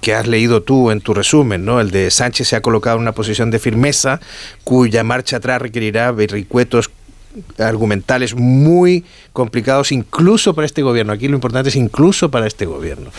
que 0.00 0.14
has 0.14 0.26
leído 0.26 0.62
tú 0.62 0.90
en 0.90 1.00
tu 1.00 1.14
resumen, 1.14 1.64
¿no? 1.64 1.80
El 1.80 1.90
de 1.90 2.10
Sánchez 2.10 2.48
se 2.48 2.56
ha 2.56 2.62
colocado 2.62 2.96
en 2.96 3.02
una 3.02 3.12
posición 3.12 3.50
de 3.50 3.58
firmeza 3.58 4.20
cuya 4.64 5.04
marcha 5.04 5.36
atrás 5.36 5.60
requerirá 5.60 6.10
vericuetos 6.12 6.90
argumentales 7.58 8.34
muy 8.34 9.04
complicados 9.32 9.92
incluso 9.92 10.54
para 10.54 10.66
este 10.66 10.82
gobierno. 10.82 11.12
Aquí 11.12 11.28
lo 11.28 11.34
importante 11.34 11.68
es 11.68 11.76
incluso 11.76 12.30
para 12.30 12.46
este 12.46 12.66
gobierno, 12.66 13.10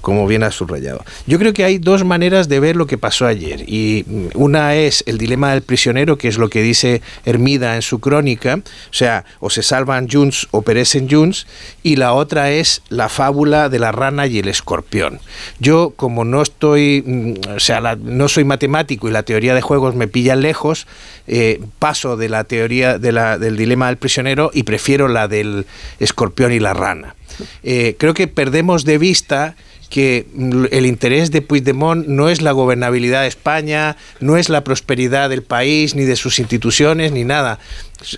como 0.00 0.26
bien 0.26 0.42
has 0.42 0.54
subrayado. 0.54 1.04
Yo 1.26 1.38
creo 1.38 1.52
que 1.52 1.64
hay 1.64 1.78
dos 1.78 2.04
maneras 2.04 2.48
de 2.48 2.60
ver 2.60 2.76
lo 2.76 2.86
que 2.86 2.98
pasó 2.98 3.26
ayer 3.26 3.64
y 3.68 4.04
una 4.34 4.74
es 4.74 5.04
el 5.06 5.18
dilema 5.18 5.52
del 5.52 5.62
prisionero, 5.62 6.16
que 6.16 6.28
es 6.28 6.38
lo 6.38 6.48
que 6.48 6.62
dice 6.62 7.02
Hermida 7.24 7.76
en 7.76 7.82
su 7.82 8.00
crónica, 8.00 8.56
o 8.56 8.94
sea, 8.94 9.24
o 9.40 9.50
se 9.50 9.62
salvan 9.62 10.08
Junts 10.08 10.48
o 10.50 10.62
perecen 10.62 11.08
Junts, 11.10 11.46
y 11.82 11.96
la 11.96 12.14
otra 12.14 12.50
es 12.50 12.82
la 12.88 13.08
fábula 13.08 13.68
de 13.68 13.78
la 13.78 13.92
rana 13.92 14.26
y 14.26 14.38
el 14.38 14.48
escorpión. 14.48 15.20
Yo, 15.58 15.92
como 15.96 16.24
no 16.24 16.42
estoy, 16.42 17.38
o 17.54 17.60
sea, 17.60 17.96
no 17.96 18.28
soy 18.28 18.44
matemático 18.44 19.08
y 19.08 19.12
la 19.12 19.22
teoría 19.24 19.54
de 19.54 19.60
juegos 19.60 19.94
me 19.94 20.08
pilla 20.08 20.36
lejos, 20.36 20.86
eh, 21.26 21.60
paso 21.78 22.16
de 22.16 22.28
la 22.28 22.44
teoría 22.44 22.98
del 22.98 23.56
dilema 23.56 23.65
del 23.66 23.96
prisionero 23.96 24.50
y 24.52 24.62
prefiero 24.62 25.08
la 25.08 25.28
del 25.28 25.66
escorpión 25.98 26.52
y 26.52 26.60
la 26.60 26.74
rana. 26.74 27.14
Eh, 27.62 27.96
creo 27.98 28.14
que 28.14 28.28
perdemos 28.28 28.84
de 28.84 28.98
vista 28.98 29.56
que 29.88 30.26
el 30.70 30.86
interés 30.86 31.30
de 31.30 31.42
Puigdemont 31.42 32.06
no 32.06 32.28
es 32.28 32.42
la 32.42 32.52
gobernabilidad 32.52 33.22
de 33.22 33.28
España, 33.28 33.96
no 34.20 34.36
es 34.36 34.48
la 34.48 34.64
prosperidad 34.64 35.30
del 35.30 35.42
país, 35.42 35.94
ni 35.94 36.04
de 36.04 36.16
sus 36.16 36.38
instituciones, 36.38 37.12
ni 37.12 37.24
nada. 37.24 37.58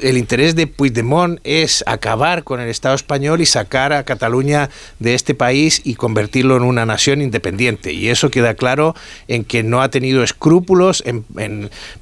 El 0.00 0.18
interés 0.18 0.56
de 0.56 0.66
Puigdemont 0.66 1.38
es 1.44 1.84
acabar 1.86 2.42
con 2.42 2.60
el 2.60 2.68
Estado 2.68 2.96
español 2.96 3.40
y 3.40 3.46
sacar 3.46 3.92
a 3.92 4.02
Cataluña 4.02 4.70
de 4.98 5.14
este 5.14 5.34
país 5.34 5.80
y 5.84 5.94
convertirlo 5.94 6.56
en 6.56 6.64
una 6.64 6.84
nación 6.84 7.22
independiente. 7.22 7.92
Y 7.92 8.08
eso 8.08 8.30
queda 8.30 8.54
claro 8.54 8.96
en 9.28 9.44
que 9.44 9.62
no 9.62 9.80
ha 9.80 9.88
tenido 9.88 10.24
escrúpulos 10.24 11.04
en, 11.06 11.24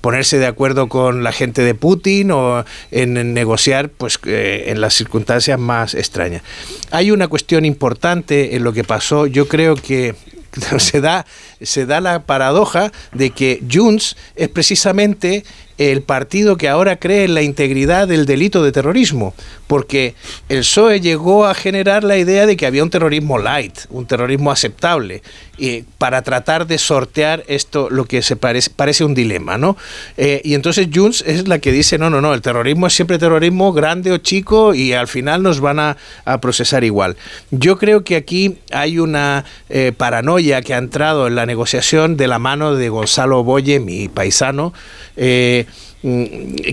ponerse 0.01 0.39
de 0.39 0.47
acuerdo 0.47 0.89
con 0.89 1.23
la 1.23 1.33
gente 1.33 1.63
de 1.63 1.75
Putin 1.75 2.31
o 2.31 2.65
en, 2.91 3.19
en 3.19 3.35
negociar 3.35 3.91
pues, 3.91 4.19
eh, 4.25 4.65
en 4.69 4.81
las 4.81 4.95
circunstancias 4.95 5.59
más 5.59 5.95
extrañas. 5.95 6.43
Hay 6.91 7.11
una 7.11 7.29
cuestión 7.29 7.67
importante 7.67 8.57
en 8.57 8.65
lo 8.65 8.73
que 8.73 8.85
pasó. 8.85 9.27
Yo 9.27 9.49
creo 9.49 9.56
que 9.83 10.15
se 10.79 11.01
da, 11.01 11.27
se 11.61 11.87
da 11.87 12.01
la 12.01 12.25
paradoja 12.25 12.93
de 13.13 13.31
que 13.31 13.63
Junts 13.71 14.17
es 14.35 14.49
precisamente 14.49 15.45
el 15.79 16.03
partido 16.03 16.57
que 16.57 16.69
ahora 16.69 16.97
cree 16.97 17.25
en 17.25 17.35
la 17.35 17.43
integridad 17.43 18.09
del 18.09 18.27
delito 18.27 18.63
de 18.63 18.73
terrorismo, 18.73 19.35
porque 19.67 20.15
el 20.49 20.61
PSOE 20.61 21.01
llegó 21.01 21.47
a 21.47 21.55
generar 21.55 22.05
la 22.05 22.17
idea 22.17 22.47
de 22.47 22.57
que 22.57 22.67
había 22.67 22.83
un 22.83 22.91
terrorismo 22.91 23.39
light, 23.39 23.81
un 23.91 24.07
terrorismo 24.07 24.51
aceptable, 24.51 25.23
y 25.59 25.83
para 25.99 26.23
tratar 26.23 26.67
de 26.67 26.79
sortear 26.79 27.45
esto, 27.47 27.89
lo 27.91 28.05
que 28.05 28.23
se 28.23 28.37
parece, 28.37 28.71
parece 28.71 29.05
un 29.05 29.15
dilema, 29.15 29.59
¿no? 29.59 29.77
Eh, 30.17 30.41
y 30.45 30.55
entonces 30.55 30.89
Junts 30.93 31.23
es 31.27 31.49
la 31.49 31.59
que 31.59 31.73
dice, 31.73 31.99
no, 31.99 32.11
no, 32.11 32.21
no, 32.21 32.35
el 32.35 32.43
terrorismo 32.43 32.87
es 32.87 32.95
siempre 32.95 33.19
terrorismo 33.19 33.73
grande 33.73 34.13
o 34.13 34.19
chico 34.19 34.75
y 34.75 34.93
al 34.93 35.09
final 35.09 35.43
nos 35.43 35.61
van 35.61 35.79
a, 35.79 35.97
procesar 36.41 36.85
igual. 36.85 37.17
Yo 37.51 37.79
creo 37.79 38.05
que 38.05 38.17
aquí 38.17 38.59
hay 38.71 38.99
una 38.99 39.45
eh, 39.69 39.93
paranoia 39.97 40.61
que 40.61 40.75
ha 40.75 40.79
entrado 40.79 41.27
en 41.27 41.35
la 41.35 41.47
negociación 41.47 42.17
de 42.17 42.29
la 42.29 42.39
mano 42.39 42.75
de 42.75 42.89
Gonzalo 42.89 43.43
Boye, 43.43 43.81
mi 43.81 44.09
paisano, 44.09 44.75
eh, 45.17 45.66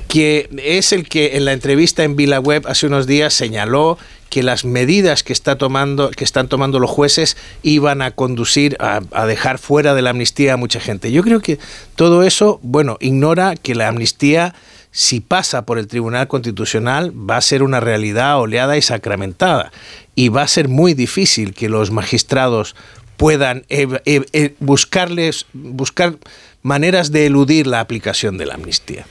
que 0.08 0.48
es 0.58 0.92
el 0.92 1.10
que 1.10 1.38
en 1.38 1.46
la 1.46 1.54
entrevista 1.54 2.04
en 2.04 2.16
VilaWeb 2.16 2.68
hace 2.68 2.86
unos 2.86 3.08
días 3.08 3.34
señaló 3.34 3.98
que 4.30 4.44
las 4.44 4.64
medidas 4.64 5.24
que, 5.24 5.34
está 5.34 5.58
tomando, 5.58 6.12
que 6.12 6.24
están 6.24 6.48
tomando 6.48 6.80
los 6.80 6.90
jueces 6.90 7.36
iban 7.64 8.02
a 8.04 8.12
conducir 8.12 8.78
a, 8.80 9.26
dejar 9.26 9.58
fuera 9.58 9.96
de 9.96 10.04
la 10.04 10.12
amnistía 10.12 10.54
a 10.54 10.58
mucha 10.58 10.80
gente. 10.80 11.12
Yo 11.12 11.24
creo 11.24 11.40
que 11.40 11.58
todo 11.96 12.24
eso, 12.24 12.60
bueno, 12.62 12.98
ignora 13.00 13.56
que 13.56 13.74
la 13.74 13.88
amnistía, 13.88 14.54
si 14.92 15.20
pasa 15.20 15.66
por 15.66 15.80
el 15.80 15.88
Tribunal 15.88 16.28
Constitucional, 16.28 17.12
va 17.12 17.38
a 17.38 17.42
ser 17.42 17.64
una 17.64 17.80
realidad 17.80 18.40
oleada 18.40 18.78
y 18.78 18.82
sacramentada. 18.82 19.72
Y 20.16 20.30
va 20.30 20.44
a 20.44 20.48
ser 20.48 20.68
muy 20.68 20.94
difícil 20.94 21.54
que 21.54 21.70
los 21.70 21.90
magistrados 21.90 22.76
puedan 23.18 23.66
eh, 23.70 24.56
buscarles, 24.60 25.46
buscar 25.54 26.18
maneras 26.64 27.12
de 27.12 27.28
eludir 27.28 27.68
la 27.68 27.82
aplicación 27.82 28.38
de 28.38 28.48
la 28.48 28.56
amnistía. 28.56 29.06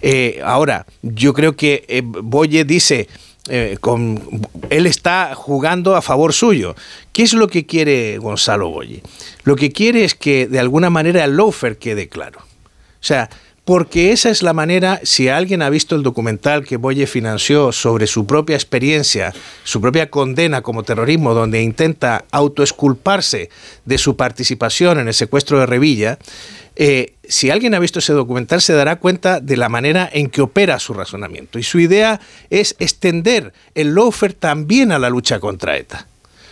Eh, 0.00 0.40
ahora, 0.44 0.86
yo 1.02 1.32
creo 1.32 1.56
que 1.56 1.84
eh, 1.88 2.02
Boye 2.04 2.64
dice, 2.64 3.08
eh, 3.48 3.76
él 4.70 4.86
está 4.86 5.34
jugando 5.34 5.96
a 5.96 6.02
favor 6.02 6.32
suyo. 6.32 6.74
¿Qué 7.12 7.22
es 7.22 7.32
lo 7.32 7.48
que 7.48 7.66
quiere 7.66 8.18
Gonzalo 8.18 8.70
Boye? 8.70 9.02
Lo 9.44 9.56
que 9.56 9.72
quiere 9.72 10.04
es 10.04 10.14
que 10.14 10.46
de 10.46 10.58
alguna 10.58 10.90
manera 10.90 11.24
el 11.24 11.36
loafer 11.36 11.78
quede 11.78 12.08
claro. 12.08 12.40
O 12.40 13.04
sea, 13.06 13.30
porque 13.66 14.12
esa 14.12 14.30
es 14.30 14.44
la 14.44 14.52
manera, 14.52 15.00
si 15.02 15.28
alguien 15.28 15.60
ha 15.60 15.70
visto 15.70 15.96
el 15.96 16.04
documental 16.04 16.64
que 16.64 16.76
Boye 16.76 17.08
financió 17.08 17.72
sobre 17.72 18.06
su 18.06 18.24
propia 18.24 18.54
experiencia, 18.54 19.34
su 19.64 19.80
propia 19.80 20.08
condena 20.08 20.62
como 20.62 20.84
terrorismo, 20.84 21.34
donde 21.34 21.60
intenta 21.62 22.26
autoesculparse 22.30 23.50
de 23.84 23.98
su 23.98 24.16
participación 24.16 25.00
en 25.00 25.08
el 25.08 25.14
secuestro 25.14 25.58
de 25.58 25.66
Revilla, 25.66 26.18
eh, 26.76 27.14
si 27.26 27.50
alguien 27.50 27.74
ha 27.74 27.78
visto 27.78 27.98
ese 27.98 28.12
documental 28.12 28.60
se 28.60 28.74
dará 28.74 28.96
cuenta 28.96 29.40
de 29.40 29.56
la 29.56 29.68
manera 29.68 30.08
en 30.12 30.28
que 30.28 30.42
opera 30.42 30.78
su 30.78 30.92
razonamiento. 30.92 31.58
Y 31.58 31.62
su 31.62 31.80
idea 31.80 32.20
es 32.50 32.76
extender 32.78 33.52
el 33.74 33.94
lawfare 33.94 34.34
también 34.34 34.92
a 34.92 34.98
la 34.98 35.08
lucha 35.08 35.40
contra 35.40 35.76
ETA. 35.76 36.06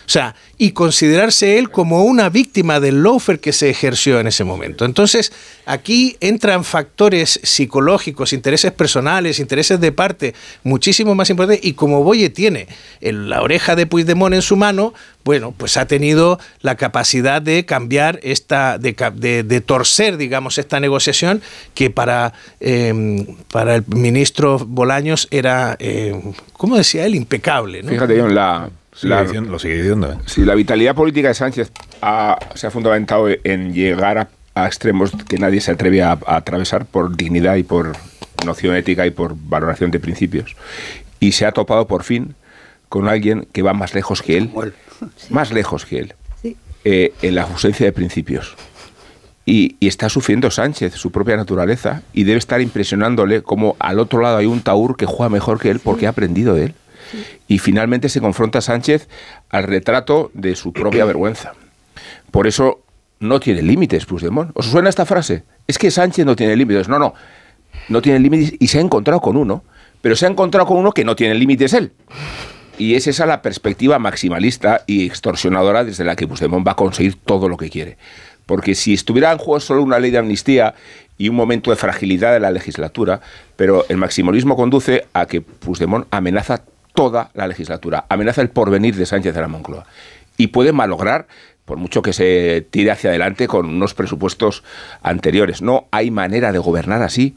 O 0.05 0.09
sea, 0.09 0.35
y 0.57 0.71
considerarse 0.71 1.57
él 1.57 1.69
como 1.69 2.03
una 2.03 2.29
víctima 2.29 2.79
del 2.79 3.01
lawfare 3.01 3.39
que 3.39 3.51
se 3.51 3.69
ejerció 3.69 4.19
en 4.19 4.27
ese 4.27 4.43
momento. 4.43 4.85
Entonces, 4.85 5.33
aquí 5.65 6.15
entran 6.19 6.63
factores 6.63 7.39
psicológicos, 7.43 8.31
intereses 8.31 8.71
personales, 8.71 9.39
intereses 9.39 9.79
de 9.79 9.91
parte, 9.91 10.35
muchísimo 10.63 11.15
más 11.15 11.29
importantes. 11.29 11.65
Y 11.65 11.73
como 11.73 12.03
Boye 12.03 12.29
tiene 12.29 12.67
la 13.01 13.41
oreja 13.41 13.75
de 13.75 13.87
Puigdemont 13.87 14.35
en 14.35 14.41
su 14.41 14.55
mano, 14.55 14.93
bueno, 15.23 15.53
pues 15.57 15.75
ha 15.75 15.87
tenido 15.87 16.39
la 16.61 16.75
capacidad 16.75 17.41
de 17.41 17.65
cambiar 17.65 18.19
esta, 18.21 18.77
de, 18.77 18.95
de, 19.15 19.43
de 19.43 19.61
torcer, 19.61 20.17
digamos, 20.17 20.59
esta 20.59 20.79
negociación 20.79 21.41
que 21.73 21.89
para, 21.89 22.33
eh, 22.59 23.25
para 23.51 23.75
el 23.75 23.83
ministro 23.87 24.59
Bolaños 24.59 25.27
era, 25.31 25.75
eh, 25.79 26.13
¿cómo 26.53 26.77
decía 26.77 27.05
él? 27.07 27.15
Impecable. 27.15 27.81
¿no? 27.81 27.89
Fíjate, 27.89 28.21
John, 28.21 28.35
la 28.35 28.69
Sigue 28.95 29.13
la, 29.13 29.23
diciendo, 29.23 29.51
lo 29.51 29.59
sigue 29.59 29.75
diciendo. 29.75 30.11
¿eh? 30.13 30.17
Sí, 30.25 30.45
la 30.45 30.55
vitalidad 30.55 30.95
política 30.95 31.27
de 31.27 31.33
Sánchez 31.33 31.71
ha, 32.01 32.39
se 32.55 32.67
ha 32.67 32.71
fundamentado 32.71 33.27
en 33.43 33.73
llegar 33.73 34.17
a, 34.17 34.29
a, 34.53 34.67
extremos 34.67 35.11
que 35.27 35.37
nadie 35.37 35.59
se 35.59 35.71
atreve 35.71 36.01
a, 36.01 36.11
a, 36.11 36.37
atravesar 36.37 36.85
por 36.85 37.15
dignidad 37.17 37.55
y 37.55 37.63
por 37.63 37.91
noción 38.45 38.73
ética 38.75 39.05
y 39.05 39.11
por 39.11 39.35
valoración 39.37 39.91
de 39.91 39.99
principios. 39.99 40.55
Y 41.19 41.33
se 41.33 41.45
ha 41.45 41.51
topado 41.51 41.87
por 41.87 42.03
fin 42.03 42.35
con 42.87 43.09
alguien 43.09 43.47
que 43.51 43.61
va 43.61 43.73
más 43.73 43.93
lejos 43.93 44.21
que 44.21 44.37
él, 44.37 44.51
sí. 45.17 45.27
más 45.33 45.51
lejos 45.51 45.85
que 45.85 45.99
él, 45.99 46.13
sí. 46.41 46.55
eh, 46.85 47.13
en 47.21 47.35
la 47.35 47.43
ausencia 47.43 47.85
de 47.85 47.91
principios. 47.91 48.55
Y, 49.45 49.75
y, 49.79 49.87
está 49.87 50.07
sufriendo 50.09 50.49
Sánchez, 50.49 50.93
su 50.95 51.11
propia 51.11 51.35
naturaleza, 51.35 52.01
y 52.13 52.23
debe 52.23 52.39
estar 52.39 52.61
impresionándole 52.61 53.43
como 53.43 53.75
al 53.77 53.99
otro 53.99 54.21
lado 54.21 54.37
hay 54.37 54.45
un 54.45 54.61
Taur 54.61 54.95
que 54.95 55.05
juega 55.05 55.29
mejor 55.29 55.59
que 55.59 55.69
él 55.69 55.79
porque 55.79 56.07
ha 56.07 56.11
aprendido 56.11 56.55
de 56.55 56.65
él. 56.65 56.75
Y 57.47 57.59
finalmente 57.59 58.09
se 58.09 58.21
confronta 58.21 58.61
Sánchez 58.61 59.07
al 59.49 59.63
retrato 59.63 60.31
de 60.33 60.55
su 60.55 60.73
propia 60.73 61.05
vergüenza. 61.05 61.53
Por 62.31 62.47
eso 62.47 62.81
no 63.19 63.39
tiene 63.39 63.61
límites, 63.61 64.05
Puigdemont. 64.05 64.51
¿Os 64.53 64.65
suena 64.67 64.89
esta 64.89 65.05
frase? 65.05 65.43
Es 65.67 65.77
que 65.77 65.91
Sánchez 65.91 66.25
no 66.25 66.35
tiene 66.35 66.55
límites. 66.55 66.87
No, 66.87 66.99
no, 66.99 67.13
no 67.89 68.01
tiene 68.01 68.19
límites 68.19 68.53
y 68.59 68.67
se 68.67 68.77
ha 68.77 68.81
encontrado 68.81 69.21
con 69.21 69.37
uno, 69.37 69.63
pero 70.01 70.15
se 70.15 70.25
ha 70.25 70.29
encontrado 70.29 70.67
con 70.67 70.77
uno 70.77 70.91
que 70.91 71.03
no 71.03 71.15
tiene 71.15 71.35
límites 71.35 71.73
él. 71.73 71.91
Y 72.77 72.95
es 72.95 73.07
esa 73.07 73.25
la 73.25 73.41
perspectiva 73.41 73.99
maximalista 73.99 74.83
y 74.85 75.05
extorsionadora 75.05 75.83
desde 75.85 76.03
la 76.03 76.15
que 76.15 76.27
Puigdemont 76.27 76.67
va 76.67 76.73
a 76.73 76.75
conseguir 76.75 77.15
todo 77.15 77.47
lo 77.47 77.57
que 77.57 77.69
quiere. 77.69 77.97
Porque 78.45 78.75
si 78.75 78.93
estuviera 78.93 79.31
en 79.31 79.37
juego 79.37 79.59
solo 79.59 79.81
una 79.81 79.97
ley 79.97 80.11
de 80.11 80.17
amnistía 80.17 80.75
y 81.17 81.29
un 81.29 81.35
momento 81.35 81.71
de 81.71 81.77
fragilidad 81.77 82.33
de 82.33 82.39
la 82.39 82.51
legislatura, 82.51 83.21
pero 83.55 83.85
el 83.87 83.97
maximalismo 83.97 84.55
conduce 84.55 85.05
a 85.13 85.25
que 85.25 85.41
Puigdemont 85.41 86.05
amenaza 86.11 86.63
toda 86.95 87.29
la 87.33 87.47
legislatura, 87.47 88.05
amenaza 88.09 88.41
el 88.41 88.49
porvenir 88.49 88.95
de 88.95 89.05
Sánchez 89.05 89.35
de 89.35 89.41
la 89.41 89.47
Moncloa. 89.47 89.85
Y 90.37 90.47
puede 90.47 90.71
malograr, 90.71 91.27
por 91.65 91.77
mucho 91.77 92.01
que 92.01 92.13
se 92.13 92.65
tire 92.71 92.91
hacia 92.91 93.11
adelante 93.11 93.47
con 93.47 93.67
unos 93.67 93.93
presupuestos 93.93 94.63
anteriores. 95.03 95.61
No 95.61 95.87
hay 95.91 96.09
manera 96.09 96.51
de 96.51 96.59
gobernar 96.59 97.03
así. 97.03 97.35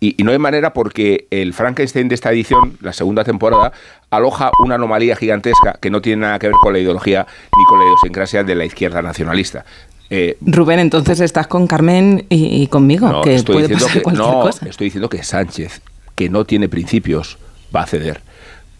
Y, 0.00 0.14
y, 0.16 0.22
no 0.22 0.30
hay 0.30 0.38
manera 0.38 0.72
porque 0.72 1.26
el 1.32 1.52
Frankenstein 1.52 2.06
de 2.08 2.14
esta 2.14 2.30
edición, 2.30 2.78
la 2.80 2.92
segunda 2.92 3.24
temporada, 3.24 3.72
aloja 4.10 4.52
una 4.64 4.76
anomalía 4.76 5.16
gigantesca 5.16 5.76
que 5.80 5.90
no 5.90 6.00
tiene 6.00 6.22
nada 6.22 6.38
que 6.38 6.46
ver 6.46 6.56
con 6.62 6.72
la 6.72 6.78
ideología 6.78 7.26
ni 7.56 7.64
con 7.64 7.80
la 7.80 7.86
idiosincrasia 7.86 8.44
de 8.44 8.54
la 8.54 8.64
izquierda 8.64 9.02
nacionalista. 9.02 9.64
Eh, 10.10 10.38
Rubén, 10.40 10.78
entonces 10.78 11.20
estás 11.20 11.48
con 11.48 11.66
Carmen 11.66 12.26
y, 12.28 12.62
y 12.62 12.66
conmigo, 12.68 13.08
no, 13.08 13.20
que 13.22 13.34
estoy 13.34 13.56
puede 13.56 13.68
diciendo 13.68 13.86
pasar 13.86 13.98
que, 13.98 14.02
cualquier 14.02 14.26
no, 14.26 14.40
cosa. 14.40 14.68
Estoy 14.68 14.84
diciendo 14.86 15.08
que 15.08 15.22
Sánchez, 15.22 15.82
que 16.14 16.30
no 16.30 16.44
tiene 16.44 16.68
principios, 16.68 17.38
va 17.74 17.82
a 17.82 17.86
ceder. 17.86 18.22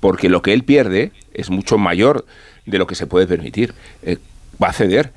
Porque 0.00 0.28
lo 0.28 0.42
que 0.42 0.52
él 0.52 0.64
pierde 0.64 1.12
es 1.34 1.50
mucho 1.50 1.78
mayor 1.78 2.24
de 2.66 2.78
lo 2.78 2.86
que 2.86 2.94
se 2.94 3.06
puede 3.06 3.26
permitir. 3.26 3.74
Eh, 4.02 4.18
va 4.62 4.68
a 4.68 4.72
ceder. 4.72 5.12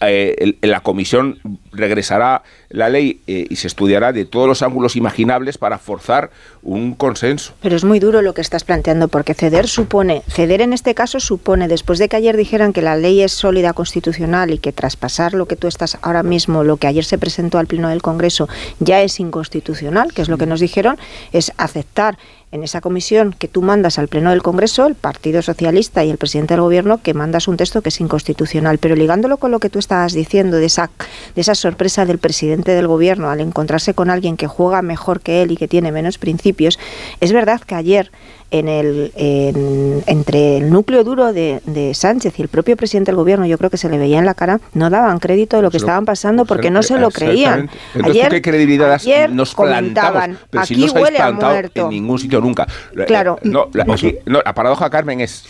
Eh, 0.00 0.56
la 0.62 0.80
comisión 0.80 1.38
regresará 1.72 2.42
la 2.68 2.88
ley 2.88 3.20
eh, 3.26 3.46
y 3.48 3.56
se 3.56 3.66
estudiará 3.66 4.12
de 4.12 4.24
todos 4.24 4.46
los 4.46 4.62
ángulos 4.62 4.96
imaginables 4.96 5.58
para 5.58 5.78
forzar 5.78 6.30
un 6.62 6.94
consenso. 6.94 7.54
Pero 7.60 7.76
es 7.76 7.84
muy 7.84 7.98
duro 7.98 8.22
lo 8.22 8.34
que 8.34 8.40
estás 8.40 8.64
planteando, 8.64 9.08
porque 9.08 9.34
ceder 9.34 9.66
supone, 9.68 10.22
ceder 10.28 10.60
en 10.60 10.72
este 10.72 10.94
caso 10.94 11.20
supone, 11.20 11.68
después 11.68 11.98
de 11.98 12.08
que 12.08 12.16
ayer 12.16 12.36
dijeran 12.36 12.72
que 12.72 12.82
la 12.82 12.96
ley 12.96 13.22
es 13.22 13.32
sólida 13.32 13.72
constitucional 13.72 14.50
y 14.50 14.58
que 14.58 14.72
traspasar 14.72 15.34
lo 15.34 15.46
que 15.46 15.56
tú 15.56 15.66
estás 15.66 15.98
ahora 16.02 16.22
mismo, 16.22 16.64
lo 16.64 16.76
que 16.76 16.86
ayer 16.86 17.04
se 17.04 17.18
presentó 17.18 17.58
al 17.58 17.66
Pleno 17.66 17.88
del 17.88 18.02
Congreso, 18.02 18.48
ya 18.78 19.02
es 19.02 19.18
inconstitucional, 19.20 20.12
que 20.12 20.22
es 20.22 20.28
lo 20.28 20.38
que 20.38 20.46
nos 20.46 20.60
dijeron, 20.60 20.98
es 21.32 21.52
aceptar 21.56 22.18
en 22.52 22.62
esa 22.62 22.82
comisión 22.82 23.34
que 23.36 23.48
tú 23.48 23.62
mandas 23.62 23.98
al 23.98 24.08
Pleno 24.08 24.30
del 24.30 24.42
Congreso, 24.42 24.86
el 24.86 24.94
Partido 24.94 25.40
Socialista 25.40 26.04
y 26.04 26.10
el 26.10 26.18
presidente 26.18 26.52
del 26.52 26.60
Gobierno, 26.60 27.00
que 27.02 27.14
mandas 27.14 27.48
un 27.48 27.56
texto 27.56 27.80
que 27.80 27.88
es 27.88 28.00
inconstitucional. 28.00 28.76
Pero 28.76 28.94
ligándolo 28.94 29.38
con 29.38 29.50
lo 29.50 29.58
que 29.58 29.70
tú 29.70 29.78
estabas 29.78 30.12
diciendo, 30.12 30.58
de 30.58 30.66
esa, 30.66 30.90
de 31.34 31.40
esa 31.40 31.54
sorpresa 31.62 32.04
del 32.04 32.18
presidente 32.18 32.72
del 32.72 32.86
Gobierno 32.86 33.30
al 33.30 33.40
encontrarse 33.40 33.94
con 33.94 34.10
alguien 34.10 34.36
que 34.36 34.46
juega 34.46 34.82
mejor 34.82 35.20
que 35.20 35.42
él 35.42 35.52
y 35.52 35.56
que 35.56 35.68
tiene 35.68 35.92
menos 35.92 36.18
principios, 36.18 36.78
es 37.20 37.32
verdad 37.32 37.60
que 37.60 37.74
ayer 37.74 38.10
en 38.50 38.68
el, 38.68 39.12
en, 39.16 40.02
entre 40.06 40.58
el 40.58 40.70
núcleo 40.70 41.04
duro 41.04 41.32
de, 41.32 41.62
de, 41.64 41.94
Sánchez 41.94 42.38
y 42.38 42.42
el 42.42 42.48
propio 42.48 42.76
presidente 42.76 43.10
del 43.10 43.16
gobierno, 43.16 43.46
yo 43.46 43.56
creo 43.56 43.70
que 43.70 43.78
se 43.78 43.88
le 43.88 43.96
veía 43.96 44.18
en 44.18 44.26
la 44.26 44.34
cara, 44.34 44.60
no 44.74 44.90
daban 44.90 45.18
crédito 45.20 45.56
de 45.56 45.62
lo 45.62 45.70
que 45.70 45.78
estaban 45.78 46.04
pasando 46.04 46.44
porque 46.44 46.70
no 46.70 46.82
se 46.82 46.98
lo 46.98 47.10
creían. 47.10 47.70
Entonces, 47.94 48.22
ayer, 48.22 48.30
¿qué 48.30 48.42
credibilidad 48.42 48.92
ayer 48.92 49.30
nos 49.32 49.54
comentaban? 49.54 50.38
Pero 50.50 50.62
aquí 50.62 50.74
si 50.74 50.84
no 50.84 50.92
huele 51.00 51.18
a 51.18 51.28
plantado 51.28 51.52
muerto. 51.52 51.82
en 51.84 51.88
ningún 51.88 52.18
sitio 52.18 52.40
nunca. 52.42 52.66
Claro. 53.06 53.38
No, 53.42 53.68
la, 53.72 53.86
aquí, 53.90 54.16
no, 54.26 54.42
la 54.44 54.54
paradoja, 54.54 54.90
Carmen, 54.90 55.22
es 55.22 55.44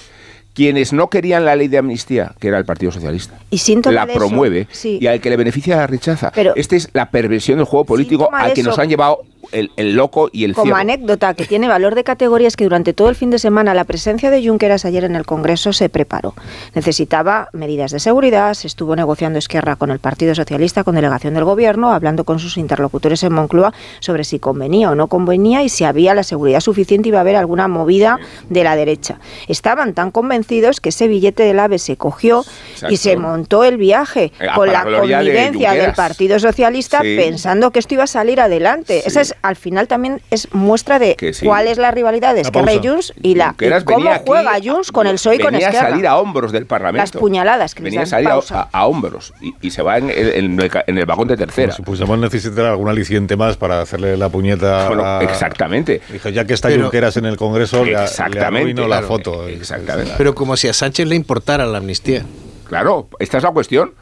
quienes 0.54 0.92
no 0.92 1.08
querían 1.08 1.44
la 1.44 1.56
ley 1.56 1.68
de 1.68 1.78
amnistía, 1.78 2.34
que 2.38 2.48
era 2.48 2.58
el 2.58 2.64
Partido 2.64 2.92
Socialista, 2.92 3.38
y 3.50 3.58
la 3.90 4.04
eso, 4.04 4.14
promueve 4.14 4.66
sí. 4.70 4.98
y 5.00 5.06
al 5.06 5.20
que 5.20 5.30
le 5.30 5.36
beneficia 5.36 5.76
la 5.76 5.86
rechaza. 5.86 6.30
Pero- 6.34 6.54
Esta 6.56 6.76
es 6.76 6.90
la 6.92 7.10
perversión 7.10 7.58
del 7.58 7.66
juego 7.66 7.84
político 7.84 8.28
al 8.32 8.52
que 8.52 8.62
nos 8.62 8.78
han 8.78 8.88
llevado 8.88 9.22
el, 9.50 9.70
el 9.76 9.94
loco 9.94 10.30
y 10.32 10.44
el 10.44 10.54
Como 10.54 10.64
ciego. 10.66 10.76
anécdota 10.78 11.34
que 11.34 11.44
tiene 11.46 11.68
valor 11.68 11.94
de 11.94 12.04
categoría 12.04 12.48
es 12.48 12.56
que 12.56 12.64
durante 12.64 12.92
todo 12.92 13.08
el 13.08 13.16
fin 13.16 13.30
de 13.30 13.38
semana 13.38 13.74
la 13.74 13.84
presencia 13.84 14.30
de 14.30 14.46
Junqueras 14.46 14.84
ayer 14.84 15.04
en 15.04 15.16
el 15.16 15.26
Congreso 15.26 15.72
se 15.72 15.88
preparó. 15.88 16.34
Necesitaba 16.74 17.48
medidas 17.52 17.90
de 17.90 18.00
seguridad, 18.00 18.54
se 18.54 18.66
estuvo 18.66 18.96
negociando 18.96 19.38
Esquerra 19.38 19.76
con 19.76 19.90
el 19.90 19.98
Partido 19.98 20.34
Socialista, 20.34 20.84
con 20.84 20.94
delegación 20.94 21.34
del 21.34 21.44
Gobierno, 21.44 21.92
hablando 21.92 22.24
con 22.24 22.38
sus 22.38 22.56
interlocutores 22.56 23.22
en 23.22 23.32
Moncloa 23.32 23.72
sobre 24.00 24.24
si 24.24 24.38
convenía 24.38 24.90
o 24.90 24.94
no 24.94 25.08
convenía 25.08 25.62
y 25.62 25.68
si 25.68 25.84
había 25.84 26.14
la 26.14 26.22
seguridad 26.22 26.60
suficiente 26.60 27.08
y 27.08 27.10
iba 27.10 27.18
a 27.18 27.22
haber 27.22 27.36
alguna 27.36 27.68
movida 27.68 28.18
de 28.48 28.64
la 28.64 28.76
derecha. 28.76 29.18
Estaban 29.48 29.94
tan 29.94 30.10
convencidos 30.10 30.80
que 30.80 30.88
ese 30.88 31.08
billete 31.08 31.42
del 31.42 31.58
AVE 31.60 31.78
se 31.78 31.96
cogió 31.96 32.44
y 32.88 32.96
se 32.96 33.16
montó 33.16 33.64
el 33.64 33.76
viaje 33.76 34.32
Eh, 34.40 34.46
con 34.54 34.72
la 34.72 34.84
gloria 34.84 35.18
de 35.18 35.24
connivencia 35.24 35.72
del. 35.72 35.92
Partido 35.92 36.38
Socialista 36.38 37.00
Sí. 37.02 37.16
pensando 37.16 37.70
que 37.70 37.78
esto 37.78 37.94
iba 37.94 38.04
a 38.04 38.06
salir 38.06 38.40
adelante. 38.40 39.02
Esa 39.06 39.20
es 39.20 39.31
al 39.42 39.56
final 39.56 39.88
también 39.88 40.20
es 40.30 40.52
muestra 40.52 40.98
de 40.98 41.16
sí. 41.32 41.46
cuál 41.46 41.66
es 41.68 41.78
la 41.78 41.90
rivalidad 41.90 42.34
de 42.34 42.42
Esquerra 42.42 42.72
y. 42.74 42.86
Junts 42.86 43.12
y, 43.22 43.34
la, 43.34 43.54
y 43.58 43.84
cómo 43.84 43.98
venía 43.98 44.14
aquí- 44.16 44.24
juega 44.26 44.52
Junts 44.62 44.92
con 44.92 45.06
el 45.06 45.14
PSOE 45.14 45.36
y 45.36 45.38
con 45.38 45.52
venía 45.52 45.68
Esquerra. 45.68 45.86
a 45.86 45.90
salir 45.90 46.06
a 46.06 46.16
hombros 46.18 46.52
del 46.52 46.66
Parlamento. 46.66 47.02
Las 47.02 47.20
puñaladas 47.20 47.74
que 47.74 47.82
Venía 47.82 48.02
a 48.02 48.06
salir 48.06 48.28
a, 48.28 48.32
Pausa. 48.32 48.68
a- 48.72 48.78
a 48.80 48.86
hombros 48.86 49.32
y, 49.40 49.54
y 49.60 49.70
se 49.70 49.82
va 49.82 49.98
en 49.98 50.10
el, 50.10 50.28
en 50.34 50.60
el 50.60 50.68
ca- 50.70 50.84
en 50.86 50.98
el 50.98 51.06
vagón 51.06 51.28
de 51.28 51.36
tercera. 51.36 51.74
Pues 51.76 51.86
Puigdemont 51.86 52.22
necesitará 52.22 52.70
algún 52.70 52.88
aliciente 52.88 53.36
más 53.36 53.56
para 53.56 53.80
hacerle 53.80 54.16
la 54.16 54.28
puñeta. 54.28 54.88
Bueno, 54.88 55.04
a- 55.04 55.22
exactamente. 55.22 56.00
Dijo, 56.12 56.28
ya 56.28 56.44
que 56.46 56.54
está 56.54 56.68
Pero- 56.68 56.82
Junqueras 56.82 57.16
en 57.16 57.26
el 57.26 57.36
Congreso, 57.36 57.84
Exactamente, 57.84 58.80
le 58.82 58.88
la 58.88 59.02
foto. 59.02 59.46
Exactamente. 59.48 60.12
Pero 60.18 60.34
como 60.34 60.56
si 60.56 60.68
a 60.68 60.72
Sánchez 60.72 61.06
le 61.06 61.16
importara 61.16 61.66
la 61.66 61.78
amnistía. 61.78 62.24
Claro, 62.68 63.08
esta 63.18 63.38
es 63.38 63.42
la 63.44 63.50
cuestión. 63.50 63.92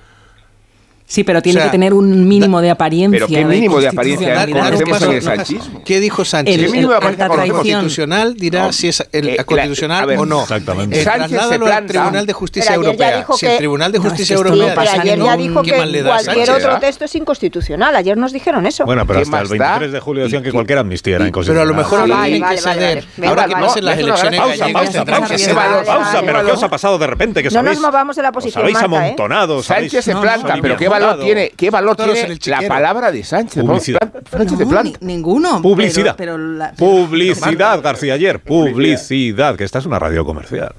Sí, 1.10 1.24
pero 1.24 1.42
tiene 1.42 1.58
O 1.58 1.62
sea, 1.62 1.70
que 1.72 1.72
tener 1.72 1.92
un 1.92 2.28
mínimo 2.28 2.60
de 2.60 2.70
apariencia. 2.70 3.18
Pero 3.18 3.26
¿qué 3.26 3.44
mínimo 3.44 3.80
de 3.80 3.88
apariencia 3.88 4.32
constitucionalidad. 4.32 4.78
conocemos 4.78 5.02
en 5.02 5.10
el 5.16 5.22
sanchismo? 5.22 5.82
¿Qué 5.84 5.98
dijo 5.98 6.24
Sánchez? 6.24 6.54
El- 6.54 6.66
¿Qué 6.66 6.70
mínimo 6.70 6.90
de 6.92 6.96
apariencia 6.98 7.28
la 7.28 7.34
constitucional 7.52 8.34
dirá 8.36 8.62
No. 8.66 8.72
si 8.72 8.88
es 8.88 9.04
el, 9.10 9.28
Eh, 9.30 9.34
la- 9.38 9.44
constitucional 9.44 10.02
a 10.04 10.06
ver, 10.06 10.18
o 10.20 10.24
no. 10.26 10.42
Exactamente. 10.42 11.00
Eh, 11.00 11.02
Sánchez 11.04 11.30
se 11.30 11.34
trasládalo 11.36 11.66
al. 11.66 11.86
Tribunal 11.86 12.26
de 12.26 12.32
Justicia 12.32 12.74
Europea. 12.74 13.26
Si 13.36 13.46
el 13.46 13.56
Tribunal 13.58 13.90
de 13.90 13.98
Justicia 13.98 14.36
no 14.36 14.42
Europea 14.42 14.74
pasa 14.76 14.90
Pero 14.92 15.02
ayer 15.02 15.18
ya 15.24 15.36
dijo 15.36 15.62
¿qué 15.62 15.70
que 15.72 15.76
cualquier 15.76 16.06
Sánchez? 16.46 16.48
otro 16.64 16.76
¿eh? 16.76 16.80
texto 16.80 17.04
es 17.06 17.14
inconstitucional. 17.16 17.96
Ayer 17.96 18.16
nos 18.16 18.32
dijeron 18.32 18.66
eso. 18.66 18.84
Bueno, 18.84 19.04
pero 19.04 19.18
¿Qué 19.18 19.22
hasta 19.24 19.36
el 19.40 19.42
más 19.42 19.58
da? 19.58 19.64
23 19.78 19.92
de 19.92 19.98
julio 20.00 20.22
decían 20.22 20.42
que 20.44 20.52
cualquier 20.52 20.78
amnistía 20.78 21.16
era 21.16 21.26
inconstitucional. 21.26 21.66
Pero 21.66 21.74
a 21.74 21.76
lo 21.76 21.82
mejor 21.82 21.98
Ah, 21.98 22.02
ahora 22.02 22.14
vale, 22.14 22.32
tienen 22.36 22.50
que 22.50 22.56
ceder. 22.58 23.04
Ahora 23.26 23.46
que 23.46 23.52
pasen 23.54 23.84
las 23.84 23.98
elecciones 23.98 24.40
Pausa, 24.40 24.56
gallegas, 24.58 24.72
pausa, 24.84 24.92
tendrán 24.92 25.18
pausa, 25.22 25.34
que 25.34 25.40
¿qué 25.40 25.44
ceder. 25.50 25.56
pausa, 25.86 26.22
pero. 26.24 26.44
¿qué 26.46 26.52
os 26.52 26.62
ha 26.62 26.68
pasado 26.68 26.98
de 26.98 27.06
repente? 27.08 27.42
No 27.50 27.62
nos 27.64 27.80
movamos 27.80 28.14
de 28.14 28.22
la 28.22 28.28
os 28.28 28.34
posición, 28.34 28.62
habéis 28.62 28.80
¿eh? 28.80 28.84
amontonado. 28.84 29.60
Sánchez 29.62 30.04
se 30.04 30.14
planta, 30.14 30.54
pero 30.62 30.76
¿qué 30.76 30.88
valor 31.00 31.24
tiene, 31.24 31.52
qué 31.56 31.70
valor 31.70 31.96
tiene 31.96 32.38
la 32.46 32.62
palabra 32.68 33.10
de 33.12 33.24
Sánchez? 33.24 33.62
Publicidad. 33.64 34.12
Sánchez 34.30 34.58
No, 34.66 34.82
ni- 34.82 34.94
ninguno. 35.00 35.60
Publicidad. 35.62 36.14
Pero, 36.16 36.34
pero 36.34 36.38
la- 36.38 36.72
Publicidad, 36.72 37.80
García 37.82 38.14
Ayer. 38.14 38.40
Publicidad, 38.40 39.56
que 39.56 39.64
esta 39.64 39.78
es 39.78 39.86
una 39.86 39.98
radio 39.98 40.24
comercial. 40.24 40.74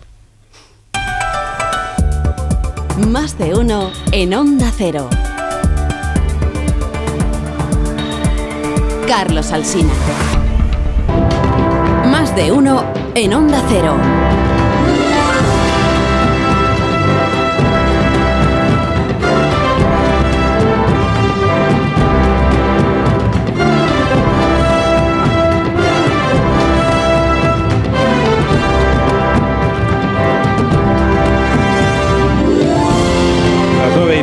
Más 3.08 3.38
de 3.38 3.56
uno 3.56 3.92
en 4.12 4.34
Onda 4.34 4.72
Cero. 4.78 5.10
Carlos 9.08 9.52
Alsina. 9.52 9.92
Más 12.10 12.36
de 12.36 12.52
uno 12.52 12.84
en 13.16 13.34
Onda 13.34 13.62
Cero. 13.70 13.96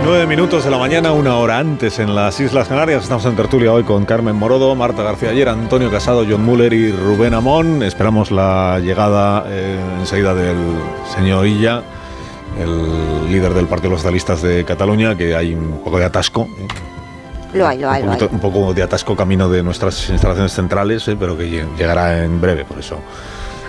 Las 0.08 0.14
9 0.16 0.22
y 0.22 0.26
9 0.26 0.36
minutos 0.36 0.64
de 0.64 0.70
la 0.70 0.78
mañana, 0.78 1.12
una 1.12 1.36
hora 1.36 1.58
antes 1.58 1.98
en 1.98 2.14
las 2.14 2.40
Islas 2.40 2.66
Canarias. 2.66 3.02
Estamos 3.02 3.26
en 3.26 3.36
tertulia 3.36 3.72
hoy 3.74 3.82
con 3.84 4.06
Carmen 4.06 4.34
Morodo, 4.36 4.74
Marta 4.74 5.02
García 5.02 5.30
Ayer, 5.30 5.48
Antonio 5.50 5.90
Casado, 5.90 6.24
John 6.28 6.44
Muller 6.46 6.72
y 6.72 6.90
Rubén 6.92 7.34
Amón. 7.34 7.82
Esperamos 7.82 8.30
la 8.30 8.78
llegada 8.82 9.44
eh, 9.48 9.78
enseguida 10.00 10.34
del 10.34 10.56
señor 11.14 11.46
Illa, 11.46 11.82
el 12.58 13.30
líder 13.30 13.52
del 13.52 13.66
Partido 13.66 13.90
de 13.90 13.94
los 13.96 14.00
Socialistas 14.00 14.40
de 14.40 14.64
Cataluña, 14.64 15.14
que 15.14 15.34
hay 15.36 15.54
un 15.54 15.82
poco 15.84 15.98
de 15.98 16.06
atasco. 16.06 16.48
eh, 16.58 16.66
Lo 17.58 17.66
hay, 17.68 17.78
lo 17.78 17.90
hay, 17.90 18.00
un, 18.02 18.06
lo 18.06 18.12
hay. 18.14 18.18
poquito- 18.18 18.34
un 18.34 18.40
poco 18.40 18.72
de 18.74 18.82
atasco 18.82 19.14
camino 19.14 19.48
de 19.50 19.62
nuestras 19.62 20.08
instalaciones 20.08 20.52
centrales, 20.52 21.06
eh, 21.08 21.16
pero 21.20 21.36
que 21.36 21.44
lle- 21.50 21.76
llegará 21.76 22.24
en 22.24 22.40
breve, 22.40 22.64
por 22.64 22.78
eso. 22.78 22.96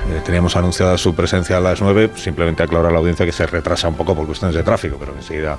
eh, 0.10 0.22
teníamos 0.26 0.56
anunciada 0.56 0.98
su 0.98 1.14
presencia 1.14 1.58
a 1.58 1.60
las 1.60 1.82
9, 1.82 2.12
simplemente 2.16 2.64
aclarar 2.64 2.88
a 2.88 2.92
la 2.94 3.00
audiencia 3.00 3.26
que 3.26 3.34
se 3.34 3.46
retrasa 3.46 3.90
un 3.90 3.96
poco 3.96 4.16
por 4.16 4.26
cuestiones 4.26 4.56
de 4.56 4.64
tráfico, 4.64 4.96
pero 4.98 5.14
enseguida 5.16 5.58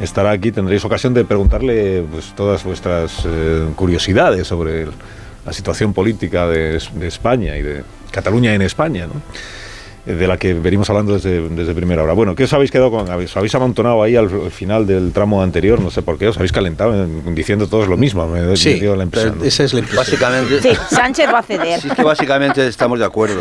estará 0.00 0.30
aquí, 0.30 0.52
tendréis 0.52 0.84
ocasión 0.84 1.14
de 1.14 1.24
preguntarle 1.24 2.04
pues, 2.10 2.32
todas 2.34 2.64
vuestras 2.64 3.24
eh, 3.26 3.68
curiosidades 3.76 4.46
sobre 4.46 4.86
la 5.44 5.52
situación 5.52 5.92
política 5.92 6.46
de, 6.46 6.80
de 6.94 7.06
España 7.06 7.56
y 7.56 7.62
de 7.62 7.84
Cataluña 8.10 8.54
en 8.54 8.62
España, 8.62 9.06
¿no? 9.06 9.20
Eh, 10.06 10.12
de 10.14 10.26
la 10.26 10.36
que 10.36 10.52
venimos 10.54 10.88
hablando 10.90 11.14
desde, 11.14 11.48
desde 11.48 11.74
primera 11.74 12.02
hora. 12.02 12.12
Bueno, 12.12 12.34
¿qué 12.34 12.44
os 12.44 12.52
habéis 12.52 12.70
quedado 12.70 12.90
con? 12.90 13.08
¿Os 13.10 13.36
habéis 13.36 13.54
amontonado 13.54 14.02
ahí 14.02 14.16
al, 14.16 14.24
al 14.28 14.50
final 14.50 14.86
del 14.86 15.12
tramo 15.12 15.42
anterior? 15.42 15.80
No 15.80 15.90
sé 15.90 16.02
por 16.02 16.18
qué, 16.18 16.28
os 16.28 16.36
habéis 16.36 16.52
calentado 16.52 16.94
en- 16.94 17.34
diciendo 17.34 17.66
todos 17.68 17.88
lo 17.88 17.96
mismo, 17.96 18.26
me, 18.28 18.42
me 18.42 18.56
Sí, 18.56 18.74
dio 18.80 18.96
la 18.96 19.04
impresión. 19.04 19.38
¿no? 19.38 19.44
Esa 19.44 19.64
es 19.64 19.72
la 19.72 19.82
Básicamente, 19.96 20.60
Sí, 20.60 20.70
Sánchez 20.90 21.26
va 21.32 21.38
a 21.38 21.42
ceder. 21.42 21.80
sí, 21.80 21.88
es 21.88 21.94
que 21.94 22.02
básicamente 22.02 22.66
estamos 22.66 22.98
de 22.98 23.04
acuerdo. 23.06 23.40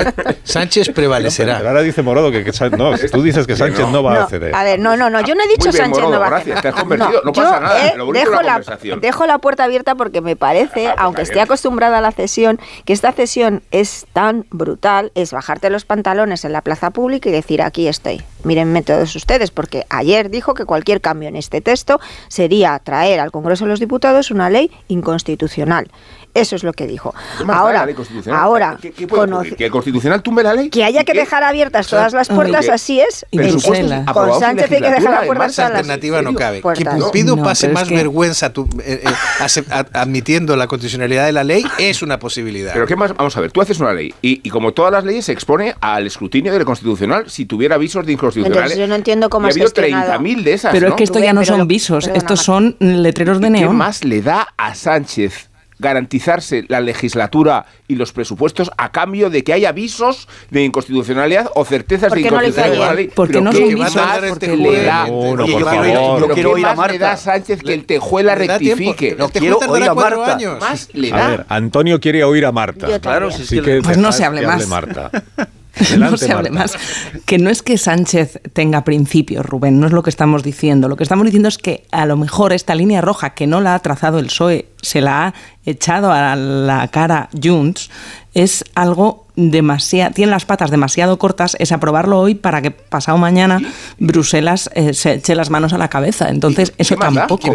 Sánchez 0.44 0.90
prevalecerá. 0.90 1.56
Pero 1.56 1.68
ahora 1.70 1.82
dice 1.82 2.02
Morodo 2.02 2.30
que, 2.30 2.44
que 2.44 2.52
no, 2.76 2.92
tú 3.10 3.22
dices 3.22 3.46
que 3.46 3.56
Sánchez 3.56 3.88
no, 3.88 4.02
va 4.02 4.14
a 4.14 4.20
No, 4.20 4.28
ceder. 4.28 4.54
a 4.54 4.62
ver, 4.62 4.78
no, 4.78 4.96
no, 4.96 5.10
no, 5.10 5.20
yo 5.22 5.34
no 5.34 5.42
he 5.42 5.48
dicho 5.48 5.66
Muy 5.68 5.72
bien, 5.72 5.84
Sánchez 5.86 6.02
Morodo, 6.02 6.12
no 6.14 6.20
va 6.20 6.26
a 6.26 6.30
gracias, 6.30 6.58
hacer. 6.58 6.62
te 6.72 6.76
has 6.76 6.80
convertido, 6.82 7.22
no 7.24 7.32
pasa 7.32 7.54
yo, 7.56 7.60
nada, 7.60 7.86
eh, 7.88 7.94
lo 7.96 8.12
dejo, 8.12 8.42
la 8.42 8.60
dejo 9.00 9.26
la 9.26 9.38
puerta 9.38 9.64
abierta 9.64 9.94
porque 9.94 10.20
me 10.20 10.36
parece, 10.36 10.88
aunque 10.96 11.22
esté 11.22 11.40
acostumbrada 11.40 11.98
a 11.98 12.00
la 12.00 12.12
cesión, 12.12 12.60
que 12.84 12.92
esta 12.92 13.10
cesión 13.12 13.62
es 13.72 14.06
tan 14.12 14.46
brutal, 14.50 15.10
es 15.16 15.32
bajarte 15.32 15.70
los 15.70 15.84
pantalones 15.84 16.03
en 16.08 16.52
la 16.52 16.60
plaza 16.60 16.90
pública 16.90 17.28
y 17.30 17.32
decir 17.32 17.62
aquí 17.62 17.88
estoy. 17.88 18.20
Mírenme 18.44 18.82
todos 18.82 19.16
ustedes, 19.16 19.50
porque 19.50 19.86
ayer 19.88 20.28
dijo 20.28 20.52
que 20.52 20.66
cualquier 20.66 21.00
cambio 21.00 21.28
en 21.30 21.36
este 21.36 21.62
texto 21.62 21.98
sería 22.28 22.78
traer 22.78 23.20
al 23.20 23.30
Congreso 23.30 23.64
de 23.64 23.70
los 23.70 23.80
Diputados 23.80 24.30
una 24.30 24.50
ley 24.50 24.70
inconstitucional. 24.88 25.88
Eso 26.34 26.56
es 26.56 26.64
lo 26.64 26.72
que 26.72 26.88
dijo. 26.88 27.14
¿Qué 27.38 27.44
más 27.44 27.54
da 27.56 27.62
Ahora, 27.62 27.78
la 27.80 27.86
ley 27.86 27.94
constitucional? 27.94 28.40
ahora, 28.40 28.76
¿Qué, 28.82 28.90
qué 28.90 29.06
puede? 29.06 29.54
¿Que 29.54 29.66
el 29.66 29.70
constitucional 29.70 30.20
tumbe 30.20 30.42
la 30.42 30.52
ley? 30.52 30.68
que 30.68 30.82
haya 30.82 31.04
que 31.04 31.12
¿Y 31.12 31.14
qué? 31.14 31.20
dejar 31.20 31.44
abiertas 31.44 31.86
todas 31.86 32.12
las 32.12 32.28
puertas, 32.28 32.68
así 32.68 33.00
es. 33.00 33.24
En- 33.30 33.38
Presupuestos 33.38 34.12
con 34.12 34.40
Sánchez 34.40 34.70
hay 34.72 34.80
que 34.82 34.90
dejar 34.90 35.10
las 35.12 35.26
puertas 35.26 35.56
las 35.58 35.58
alternativa 35.70 36.22
no 36.22 36.34
cabe. 36.34 36.60
Que. 36.60 36.84
Pumpido 36.84 37.36
No, 37.36 37.42
pase 37.44 37.68
es 37.68 37.72
más 37.72 37.88
que- 37.88 37.94
vergüenza 37.94 38.52
tu- 38.52 38.68
eh, 38.84 39.04
eh, 39.04 39.84
admitiendo 39.92 40.56
la 40.56 40.66
constitucionalidad 40.66 41.24
de 41.26 41.32
la 41.32 41.44
ley 41.44 41.64
es 41.78 42.02
una 42.02 42.18
posibilidad. 42.18 42.72
Pero 42.74 42.86
qué 42.86 42.96
más, 42.96 43.14
vamos 43.14 43.36
a 43.36 43.40
ver, 43.40 43.52
tú 43.52 43.60
haces 43.62 43.78
una 43.78 43.92
ley 43.92 44.12
y, 44.20 44.40
y 44.42 44.50
como 44.50 44.72
todas 44.72 44.90
las 44.90 45.04
leyes 45.04 45.24
se 45.26 45.32
expone 45.32 45.76
al 45.96 46.06
escrutinio 46.06 46.52
del 46.52 46.64
constitucional 46.64 47.28
si 47.30 47.46
tuviera 47.46 47.74
avisos 47.76 48.04
de 48.06 48.12
inconstitucionalidad. 48.12 48.64
Entonces 48.64 48.78
yo 48.78 48.86
no 48.88 48.94
entiendo 48.94 49.30
cómo 49.30 49.46
ha 49.46 49.50
habido 49.50 49.66
gestionado. 49.66 50.12
30.000 50.20 50.42
de 50.42 50.52
esas, 50.52 50.72
Pero 50.72 50.88
¿no? 50.88 50.94
es 50.94 50.96
que 50.98 51.04
esto 51.04 51.18
ya 51.18 51.32
no 51.32 51.44
son 51.44 51.66
visos, 51.68 52.04
perdona, 52.04 52.18
estos 52.18 52.40
son 52.40 52.76
letreros 52.80 53.40
de 53.40 53.46
¿Qué 53.46 53.50
neón. 53.60 53.76
más 53.76 54.04
le 54.04 54.22
da 54.22 54.48
a 54.56 54.74
Sánchez 54.74 55.50
garantizarse 55.76 56.64
la 56.68 56.80
legislatura 56.80 57.66
y 57.88 57.96
los 57.96 58.12
presupuestos 58.12 58.70
a 58.78 58.92
cambio 58.92 59.28
de 59.28 59.42
que 59.42 59.52
haya 59.52 59.70
avisos 59.70 60.28
de 60.50 60.62
inconstitucionalidad 60.62 61.50
o 61.56 61.64
certezas 61.64 62.08
¿Por 62.10 62.16
de 62.18 62.22
qué 62.24 62.30
no 62.30 62.36
inconstitucionalidad? 62.36 62.94
ley? 62.94 63.10
Porque 63.14 63.32
¿Pero 63.32 63.44
no 63.44 63.50
qué 63.50 63.56
son 63.58 63.68
visos. 63.74 63.96
Mandar 63.96 64.24
este 64.24 64.56
le 64.56 64.82
da? 64.84 65.06
No, 65.08 65.36
no, 65.36 65.44
yo 65.46 65.56
quiero 65.56 65.66
favor. 65.66 65.86
ir- 65.86 65.92
yo 65.92 66.14
¿Pero 66.20 66.34
quiero 66.34 66.48
qué 66.50 66.54
oír 66.54 66.66
a 66.66 66.74
más 66.76 66.92
le 66.92 66.98
da 66.98 67.12
a. 67.12 67.16
Sánchez 67.16 67.60
que 67.62 67.74
el 67.74 67.84
Tejuela 67.86 68.34
rectifique? 68.36 69.16
No, 69.18 69.28
quiero 69.28 69.58
oír 69.58 69.84
a 69.84 69.94
Marta. 69.94 70.34
años. 70.36 70.60
Más 70.60 70.88
le 70.94 71.12
A 71.12 71.16
da. 71.16 71.28
ver, 71.28 71.46
Antonio 71.48 72.00
quiere 72.00 72.22
oír 72.24 72.46
a 72.46 72.52
Marta. 72.52 73.00
Claro, 73.00 73.30
si 73.32 73.42
es 73.42 73.48
Así 73.48 73.60
que- 73.60 73.80
Pues 73.82 73.98
no 73.98 74.12
se 74.12 74.24
hable 74.24 74.46
más. 74.46 74.66
Marta. 74.68 75.10
no 75.98 76.16
se 76.16 76.32
hable 76.32 76.50
más. 76.50 76.76
Que 77.24 77.38
no 77.38 77.50
es 77.50 77.62
que 77.62 77.78
Sánchez 77.78 78.40
tenga 78.52 78.84
principios, 78.84 79.44
Rubén, 79.44 79.80
no 79.80 79.86
es 79.86 79.92
lo 79.92 80.02
que 80.02 80.10
estamos 80.10 80.42
diciendo. 80.42 80.88
Lo 80.88 80.96
que 80.96 81.02
estamos 81.02 81.24
diciendo 81.24 81.48
es 81.48 81.58
que 81.58 81.86
a 81.90 82.06
lo 82.06 82.16
mejor 82.16 82.52
esta 82.52 82.74
línea 82.74 83.00
roja 83.00 83.30
que 83.30 83.46
no 83.46 83.60
la 83.60 83.74
ha 83.74 83.78
trazado 83.80 84.18
el 84.18 84.26
PSOE, 84.26 84.68
se 84.80 85.00
la 85.00 85.26
ha 85.26 85.34
echado 85.64 86.12
a 86.12 86.36
la 86.36 86.88
cara 86.88 87.28
Junts, 87.42 87.90
es 88.34 88.64
algo 88.74 89.23
demasiado, 89.36 90.14
tiene 90.14 90.30
las 90.30 90.44
patas 90.44 90.70
demasiado 90.70 91.18
cortas, 91.18 91.56
es 91.58 91.72
aprobarlo 91.72 92.18
hoy 92.18 92.34
para 92.34 92.62
que 92.62 92.70
pasado 92.70 93.18
mañana 93.18 93.60
Bruselas 93.98 94.70
eh, 94.74 94.94
se 94.94 95.14
eche 95.14 95.34
las 95.34 95.50
manos 95.50 95.72
a 95.72 95.78
la 95.78 95.88
cabeza. 95.88 96.28
Entonces, 96.28 96.72
¿Y 96.78 96.82
eso 96.82 96.96
tampoco. 96.96 97.54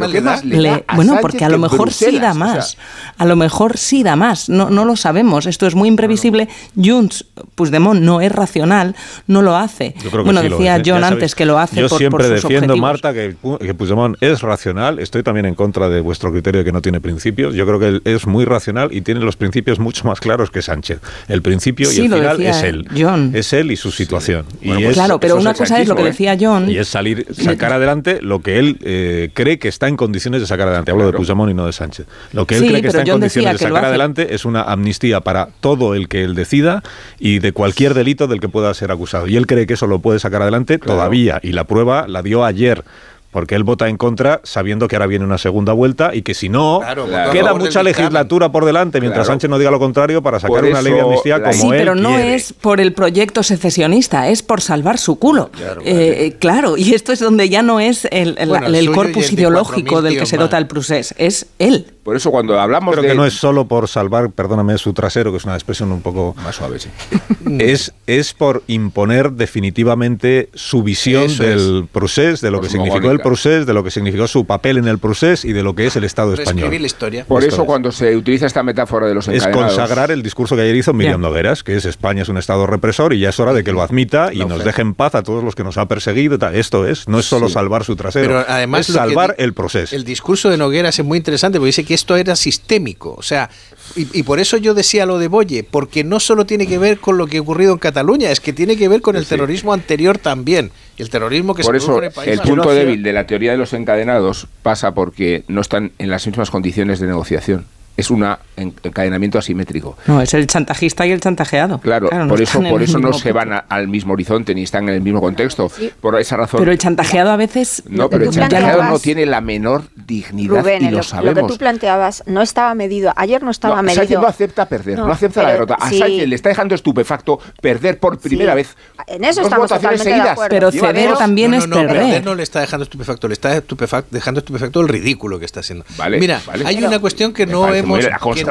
Bueno, 0.96 1.18
porque 1.22 1.46
a 1.46 1.50
lo 1.50 1.58
mejor 1.58 1.92
sí 1.92 2.20
da 2.20 2.32
o 2.32 2.36
más. 2.36 2.72
sea. 2.72 2.84
A 3.18 3.26
lo 3.26 3.36
mejor 3.36 3.78
sí 3.78 4.04
da 4.04 4.16
más, 4.16 4.50
no, 4.50 4.70
no 4.70 4.86
lo 4.86 4.96
sabemos. 4.96 5.46
Esto 5.46 5.68
es 5.68 5.76
muy 5.76 5.88
imprevisible. 5.90 6.50
Junts, 6.76 7.26
Puigdemont 7.56 8.02
no 8.02 8.22
es 8.22 8.32
racional, 8.32 8.96
no 9.28 9.42
lo 9.42 9.56
hace. 9.56 9.94
Yo 10.04 10.10
creo 10.10 10.24
que 10.24 10.32
bueno, 10.32 10.42
sí 10.42 10.50
lo 10.50 10.58
decía 10.58 10.76
es, 10.76 10.88
¿eh? 10.88 10.92
John 10.92 11.04
antes 11.04 11.36
que 11.36 11.46
lo 11.46 11.60
hace 11.60 11.78
Yo 11.78 11.84
por, 11.84 11.90
por 11.90 11.98
siempre 12.00 12.24
sus 12.26 12.44
defiendo, 12.44 12.74
objetivos. 12.74 12.80
Marta, 12.80 13.14
que, 13.14 13.36
que 13.66 13.74
Puigdemont 13.74 14.18
es 14.22 14.42
racional. 14.42 15.00
Estoy 15.00 15.24
también 15.24 15.46
en 15.46 15.56
contra 15.56 15.90
de 15.90 16.02
vuestro 16.02 16.32
criterio 16.32 16.60
de 16.60 16.66
que 16.66 16.72
no 16.72 16.82
tiene 16.82 17.00
principios. 17.00 17.56
Yo 17.56 17.66
creo 17.66 17.80
que 17.80 17.88
él 17.88 18.02
es 18.06 18.28
muy 18.28 18.46
racional 18.46 18.94
y 18.94 19.02
tiene 19.02 19.22
los 19.22 19.36
principios 19.36 19.80
mucho 19.80 20.06
más 20.06 20.20
claros 20.20 20.52
que 20.52 20.62
Sánchez. 20.62 21.00
El 21.28 21.42
principio 21.42 21.69
Sí, 21.78 22.02
y 22.02 22.06
el 22.06 22.12
lo 22.12 22.18
final 22.18 22.38
decía 22.38 22.52
es 22.52 22.64
él. 22.64 22.88
John. 22.98 23.32
Es 23.34 23.54
él 23.54 23.72
y 23.72 23.76
su 23.78 23.92
situación. 23.92 24.46
Y 24.62 24.68
Bueno, 24.68 24.80
es- 24.82 24.86
pues 24.88 24.96
claro, 24.98 25.20
pero 25.20 25.36
una 25.38 25.54
cosa 25.54 25.80
es 25.82 25.88
lo 25.88 25.96
que 25.96 26.02
sanchismo, 26.04 26.24
¿eh? 26.26 26.34
decía 26.34 26.38
John. 26.40 26.70
y 26.70 26.78
es 26.78 26.88
salir, 26.88 27.26
sacar 27.32 27.74
adelante 27.74 28.20
lo 28.22 28.42
que 28.42 28.60
él 28.60 28.78
eh, 28.82 29.30
cree 29.34 29.60
que 29.60 29.68
está 29.68 29.88
en 29.88 29.98
condiciones 29.98 30.42
de 30.42 30.48
sacar 30.48 30.68
adelante. 30.68 30.92
Hablo 30.92 31.06
de. 31.08 31.14
Puigdemont 31.14 31.52
y 31.52 31.54
no 31.54 31.66
de 31.66 31.74
Sánchez. 31.74 32.06
Lo 32.34 32.46
que 32.46 32.56
él 32.56 32.62
Sí, 32.64 32.68
cree 32.70 32.82
que 32.82 32.88
está 32.88 33.02
en 33.02 33.08
John 33.08 33.14
condiciones 33.20 33.48
de 33.52 33.54
decía 33.54 33.68
sacar 33.70 33.86
adelante 33.86 34.34
es 34.36 34.46
una 34.46 34.62
amnistía 34.64 35.22
para 35.22 35.50
todo 35.62 35.96
el 35.96 36.08
que 36.08 36.24
él 36.24 36.36
decida 36.36 36.84
y 37.20 37.40
de 37.40 37.52
cualquier 37.52 37.94
delito 37.94 38.28
del 38.28 38.40
que 38.40 38.50
pueda 38.50 38.74
ser 38.74 38.92
acusado. 38.92 39.28
Y 39.28 39.36
él 39.38 39.48
cree 39.48 39.68
que 39.68 39.74
eso 39.76 39.88
lo 39.88 40.00
puede 40.00 40.20
sacar 40.20 40.42
adelante 40.42 40.78
todavía. 40.78 41.40
Y 41.44 41.52
la 41.52 41.64
prueba 41.66 42.08
la 42.08 42.22
dio 42.22 42.46
ayer. 42.46 42.84
Porque 43.32 43.54
él 43.56 43.64
vota 43.64 43.88
en 43.90 43.98
contra 43.98 44.42
sabiendo 44.44 44.88
que 44.88 44.96
ahora 44.96 45.06
viene 45.06 45.24
una 45.24 45.38
segunda 45.38 45.72
vuelta 45.74 46.16
y 46.16 46.24
que 46.24 46.34
si 46.34 46.50
no, 46.50 46.80
Claro, 46.82 47.08
queda 47.32 47.54
mucha 47.54 47.84
legislatura 47.84 48.52
por 48.52 48.66
delante 48.66 49.00
mientras 49.00 49.26
Claro. 49.28 49.34
Sánchez 49.34 49.50
no 49.52 49.60
diga 49.60 49.70
lo 49.70 49.78
contrario 49.80 50.22
para 50.24 50.40
sacar 50.40 50.64
una 50.66 50.82
ley 50.82 50.94
de 50.94 51.02
amnistía 51.02 51.38
la- 51.38 51.52
como 51.52 51.62
sí, 51.62 51.68
él 51.68 51.78
pero 51.78 51.94
no 51.96 52.10
quiere. 52.16 52.34
es 52.36 52.54
por 52.54 52.80
el 52.82 52.94
proyecto 52.94 53.44
secesionista, 53.44 54.30
es 54.30 54.42
por 54.42 54.62
salvar 54.62 54.98
su 54.98 55.20
culo. 55.20 55.50
Claro, 55.52 55.82
Eh, 55.86 56.26
eh, 56.26 56.36
claro, 56.40 56.76
y 56.78 56.94
esto 56.96 57.12
es 57.12 57.20
donde 57.20 57.50
ya 57.50 57.62
no 57.62 57.80
es 57.80 58.08
el, 58.12 58.36
Bueno, 58.48 58.68
corpus 58.96 59.32
ideológico 59.32 59.98
4.000 59.98 60.02
del 60.02 60.18
que 60.20 60.26
se 60.26 60.38
dota 60.38 60.58
el 60.58 60.66
procés, 60.68 61.14
es 61.18 61.46
él. 61.60 61.86
Por 62.04 62.16
eso 62.16 62.32
cuando 62.32 62.60
hablamos 62.60 62.94
Creo 62.94 63.04
de... 63.04 63.10
que 63.10 63.16
no 63.16 63.26
es 63.28 63.34
solo 63.36 63.68
por 63.68 63.88
salvar, 63.88 64.32
perdóname, 64.32 64.76
su 64.80 64.94
trasero, 64.94 65.30
que 65.32 65.38
es 65.38 65.46
una 65.46 65.54
expresión 65.54 65.92
un 65.92 66.02
poco 66.02 66.34
Más 66.44 66.56
suave, 66.56 66.80
sí. 66.80 66.90
es, 67.60 67.94
es 68.08 68.34
por 68.34 68.64
imponer 68.66 69.34
definitivamente 69.34 70.50
su 70.56 70.82
visión 70.82 71.24
Eso 71.26 71.44
del 71.44 71.88
procés, 71.92 72.42
de 72.42 72.50
lo 72.52 72.62
que 72.62 72.70
significó 72.70 73.12
el 73.12 73.19
Cosmogónica. 73.22 73.24
procés, 73.52 73.66
de 73.66 73.74
lo 73.74 73.84
que 73.84 73.92
significó 73.92 74.28
su 74.28 74.46
papel 74.46 74.78
en 74.78 74.88
el 74.88 74.98
procés 75.00 75.46
y 75.46 75.54
de 75.54 75.64
lo 75.64 75.76
que 75.76 75.88
es 75.88 75.96
el 75.96 76.04
Estado 76.04 76.36
Reescribir 76.36 76.62
la 76.64 76.68
español. 76.68 76.86
historia. 76.86 77.26
Por 77.26 77.44
Esto 77.44 77.56
eso 77.56 77.62
es. 77.64 77.68
cuando 77.68 77.92
se 77.92 78.16
utiliza 78.16 78.46
esta 78.46 78.64
metáfora 78.64 79.08
de 79.08 79.14
los 79.16 79.28
Es 79.28 79.36
encadenados... 79.44 79.76
consagrar 79.78 80.12
el 80.12 80.24
discurso 80.24 80.56
que 80.56 80.62
ayer 80.64 80.76
hizo 80.76 80.94
Miriam. 80.94 81.22
Nogueras, 81.22 81.64
que 81.64 81.76
es 81.76 81.86
España 81.86 82.22
es 82.24 82.30
un 82.30 82.38
Estado 82.38 82.66
represor 82.68 83.14
y 83.14 83.20
ya 83.20 83.30
es 83.30 83.40
hora 83.40 83.54
de 83.54 83.64
que 83.64 83.72
lo 83.72 83.82
admita 83.82 84.32
y 84.34 84.40
nos 84.46 84.64
deje 84.64 84.82
en 84.82 84.94
paz 84.94 85.16
a 85.16 85.24
todos 85.24 85.44
los 85.44 85.56
que 85.56 85.64
nos 85.64 85.78
ha 85.78 85.86
perseguido. 85.88 86.36
y 86.36 86.38
tal. 86.40 86.56
Esto 86.56 86.88
es, 86.88 87.08
no 87.08 87.20
es 87.20 87.26
solo 87.26 87.48
Sí. 87.48 87.54
salvar 87.54 87.84
su 87.84 87.96
trasero, 87.96 88.28
Pero 88.28 88.46
además 88.48 88.90
es 88.90 88.96
salvar 88.96 89.36
el 89.38 89.54
proceso. 89.54 89.96
El 89.96 90.04
discurso 90.04 90.50
de 90.50 90.58
Nogueras 90.58 90.98
es 91.00 91.06
muy 91.06 91.18
interesante 91.18 91.58
porque 91.60 91.68
dice 91.68 91.84
que 91.86 91.94
esto 91.94 92.16
era 92.16 92.36
sistémico. 92.36 93.16
O 93.18 93.22
sea, 93.22 93.50
y, 93.96 94.08
y 94.20 94.24
por 94.24 94.40
eso 94.40 94.58
yo 94.58 94.74
decía 94.74 95.06
lo 95.06 95.18
de 95.20 95.28
Boye, 95.28 95.64
porque 95.64 96.04
no 96.04 96.20
solo 96.20 96.46
tiene 96.46 96.68
que 96.68 96.78
ver 96.78 97.00
con 97.00 97.18
lo 97.18 97.28
que 97.28 97.38
ha 97.38 97.42
ocurrido 97.42 97.74
en 97.74 97.80
Cataluña, 97.80 98.32
es 98.32 98.40
que 98.40 98.54
tiene 98.54 98.76
que 98.78 98.88
ver 98.88 99.02
con 99.02 99.16
el 99.16 99.24
Sí. 99.24 99.30
terrorismo 99.30 99.74
anterior 99.74 100.18
también. 100.18 100.72
El 101.00 101.10
terrorismo 101.10 101.56
que 101.56 101.64
Por 101.64 101.74
se 101.80 101.84
eso 101.84 102.02
el 102.04 102.12
país. 102.12 102.30
el 102.30 102.42
punto 102.42 102.72
débil 102.72 103.02
de 103.02 103.14
la 103.14 103.26
teoría 103.26 103.52
de 103.52 103.58
los 103.58 103.74
encadenados 103.74 104.48
pasa 104.62 104.94
porque 104.94 105.44
no 105.48 105.62
están 105.62 105.92
en 105.98 106.10
las 106.10 106.28
mismas 106.28 106.52
condiciones 106.52 107.00
de 107.00 107.08
negociación. 107.08 107.66
Es 107.98 108.12
un 108.12 108.24
encadenamiento 108.62 109.38
asimétrico. 109.40 109.98
No, 110.08 110.22
es 110.22 110.34
el 110.34 110.48
chantajista 110.48 111.06
y 111.08 111.12
el 111.12 111.20
chantajeado. 111.22 111.80
Claro, 111.80 112.10
no 112.12 112.28
por 112.28 112.42
eso, 112.42 112.62
por 112.62 112.82
eso 112.82 113.00
no 113.00 113.14
se 113.14 113.32
van 113.32 113.54
a- 113.54 113.58
al 113.70 113.88
mismo 113.88 114.14
horizonte 114.14 114.54
ni 114.56 114.64
están 114.64 114.88
en 114.90 114.96
el 114.96 115.02
mismo 115.02 115.22
contexto. 115.22 115.72
Por 116.02 116.20
esa 116.20 116.38
razón. 116.38 116.60
Pero 116.60 116.72
el 116.72 116.78
chantajeado 116.78 117.32
a 117.32 117.36
veces... 117.38 117.84
no, 117.88 118.10
pero 118.10 118.26
el 118.26 118.32
chantajeado 118.32 118.84
no 118.84 119.00
tiene 119.00 119.26
la 119.26 119.42
menor 119.42 119.84
dignidad 119.96 120.62
Rubén, 120.62 120.82
y 120.82 120.86
lo 120.86 120.92
lo, 120.92 120.98
lo 120.98 121.04
sabemos. 121.04 121.36
que 121.44 121.54
tú 121.54 121.58
planteabas 121.58 122.24
no 122.26 122.42
estaba 122.42 122.74
medido. 122.76 123.14
Ayer 123.16 123.44
no 123.44 123.52
estaba 123.52 123.78
No, 123.78 123.84
medido. 123.84 124.02
Sánchez 124.02 124.20
no 124.20 124.28
acepta 124.28 124.66
perder, 124.68 124.98
no, 124.98 125.08
No, 125.08 125.14
acepta 125.14 125.42
la 125.44 125.50
pero 125.50 125.66
derrota. 125.66 125.86
A 125.86 125.90
sí. 125.90 126.00
Sánchez 126.00 126.28
le 126.28 126.36
está 126.36 126.50
dejando 126.50 126.76
estupefacto 126.76 127.40
perder 127.62 128.00
por 128.00 128.18
primera 128.20 128.54
Sí. 128.54 128.56
vez. 128.58 128.76
En 129.08 129.24
eso 129.24 129.42
dos 129.42 129.46
estamos 129.48 129.70
votaciones 129.70 130.00
totalmente 130.00 130.04
de 130.04 130.12
seguidas. 130.12 130.32
acuerdo. 130.34 130.50
Pero 130.56 130.70
Lleva 130.72 130.88
ceder 130.88 131.10
dos. 131.10 131.20
también 131.20 131.54
es 131.54 131.68
perder. 131.68 131.88
perder 131.88 132.26
no 132.26 132.36
le 132.36 132.44
está 132.44 132.60
dejando 132.62 132.84
estupefacto, 132.84 133.28
le 133.28 133.34
está 133.34 133.56
estupefac- 133.58 134.06
dejando 134.12 134.40
estupefacto 134.40 134.82
el 134.82 134.88
ridículo 134.88 135.40
que 135.40 135.46
está 135.46 135.60
haciendo. 135.62 135.86
Vale, 135.98 136.20
Mira, 136.20 136.42
vale. 136.46 136.66
hay 136.66 136.84
una 136.84 137.00
cuestión 137.00 137.34
que 137.34 137.46
no 137.46 137.74
hemos 137.74 138.06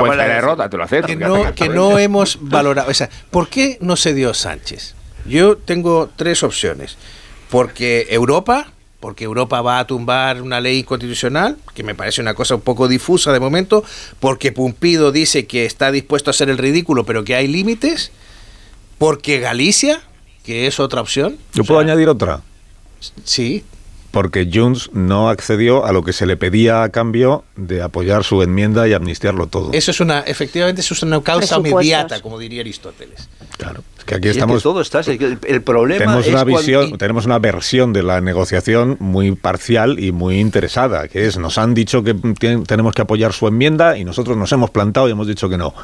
la 0.07 0.12
que 0.14 0.16
consecuencia 0.16 0.16
no- 0.16 0.22
de 0.22 0.28
la 0.28 0.34
derrota, 0.34 0.70
te 0.70 0.76
lo 0.76 0.84
acepto, 0.84 1.07
que 1.07 1.16
no, 1.16 1.55
que 1.96 2.03
hemos 2.05 2.38
valorado. 2.40 2.90
O 2.90 2.94
sea, 2.94 3.09
¿por 3.30 3.49
qué 3.49 3.78
no 3.80 3.96
se 3.96 4.14
dio 4.14 4.32
Sánchez? 4.34 4.94
Yo 5.26 5.57
tengo 5.57 6.11
tres 6.16 6.42
opciones. 6.42 6.96
Porque 7.51 8.07
Europa, 8.11 8.72
porque 9.01 9.24
Europa 9.24 9.62
va 9.62 9.78
a 9.78 9.86
tumbar 9.86 10.42
una 10.42 10.61
ley 10.61 10.82
constitucional, 10.84 11.57
que 11.74 11.82
me 11.82 11.94
parece 11.94 12.20
una 12.20 12.34
cosa 12.34 12.55
un 12.57 12.61
poco 12.61 12.88
difusa 12.88 13.32
de 13.32 13.40
momento, 13.40 13.84
porque 14.20 14.53
Pumpido 14.53 15.12
dice 15.12 15.46
que 15.46 15.64
está 15.64 15.90
dispuesto 15.90 16.28
a 16.30 16.32
hacer 16.32 16.51
el 16.51 16.59
ridículo, 16.59 17.05
pero 17.05 17.24
que 17.24 17.34
hay 17.34 17.46
límites, 17.49 18.11
porque 18.99 19.38
Galicia, 19.40 20.01
que 20.44 20.66
es 20.66 20.78
otra 20.80 21.01
opción. 21.01 21.38
Yo 21.55 21.64
puedo 21.64 21.80
añadir 21.80 22.09
otra. 22.09 22.40
Sí, 23.24 23.64
porque 24.11 24.48
Junts 24.52 24.90
no 24.92 25.28
accedió 25.28 25.84
a 25.84 25.92
lo 25.92 26.02
que 26.02 26.12
se 26.12 26.26
le 26.26 26.36
pedía 26.36 26.82
a 26.82 26.88
cambio 26.88 27.44
de 27.56 27.82
apoyar 27.82 28.24
su 28.24 28.42
enmienda 28.42 28.88
y 28.88 28.94
amnistiarlo 28.94 29.46
todo. 29.46 29.72
Eso 29.72 29.90
es 29.90 30.00
una, 30.00 30.20
efectivamente, 30.20 30.80
eso 30.80 30.94
es 30.94 31.02
una 31.02 31.22
causa 31.22 31.59
inmediata, 31.59 32.20
como 32.20 32.38
diría 32.38 32.62
Aristóteles. 32.62 33.28
Claro. 33.56 33.82
Que 34.09 34.14
aquí 34.14 34.28
estamos. 34.28 34.62
todo 34.62 34.80
está. 34.80 35.00
El, 35.00 35.61
problema 35.62 35.98
tenemos 35.98 36.26
es 36.26 36.32
una 36.32 36.42
cuando- 36.44 36.59
visión, 36.59 36.96
tenemos 36.98 37.26
una 37.26 37.38
versión 37.38 37.92
de 37.92 38.02
la 38.02 38.22
negociación 38.22 38.96
muy 39.00 39.32
parcial 39.32 40.00
y 40.00 40.12
muy 40.12 40.40
interesada, 40.40 41.09
que 41.09 41.26
es 41.26 41.36
nos 41.36 41.59
han 41.59 41.74
dicho 41.74 42.02
que 42.02 42.14
tenemos 42.66 42.94
que 42.94 43.02
apoyar 43.02 43.34
su 43.34 43.46
enmienda 43.46 43.98
y 43.98 44.04
nosotros 44.04 44.36
nos 44.38 44.50
hemos 44.52 44.70
plantado 44.70 45.09
y 45.09 45.12
hemos 45.12 45.26
dicho 45.26 45.50
que 45.50 45.59
no. 45.59 45.74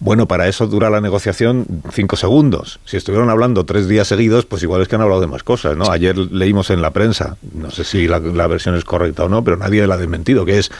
Bueno, 0.00 0.26
para 0.26 0.48
eso 0.48 0.66
dura 0.66 0.90
la 0.90 1.00
negociación 1.00 1.64
cinco 1.92 2.16
segundos. 2.16 2.80
Si 2.84 2.96
estuvieron 2.96 3.30
hablando 3.30 3.64
tres 3.64 3.86
días 3.86 4.08
seguidos, 4.08 4.46
pues 4.46 4.64
igual 4.64 4.82
es 4.82 4.88
que 4.88 4.96
han 4.96 5.02
hablado 5.02 5.20
de 5.20 5.28
más 5.28 5.44
cosas, 5.44 5.76
¿no? 5.76 5.92
Ayer 5.92 6.18
leímos 6.18 6.70
en 6.70 6.82
la 6.82 6.90
prensa, 6.90 7.36
no 7.54 7.70
sé 7.70 7.84
si 7.84 8.08
la, 8.08 8.18
la 8.18 8.48
versión 8.48 8.74
es 8.74 8.84
correcta 8.84 9.24
o 9.24 9.28
no, 9.28 9.44
pero 9.44 9.56
nadie 9.56 9.86
la 9.86 9.94
ha 9.94 9.98
desmentido, 9.98 10.44
que 10.44 10.58
es 10.58 10.72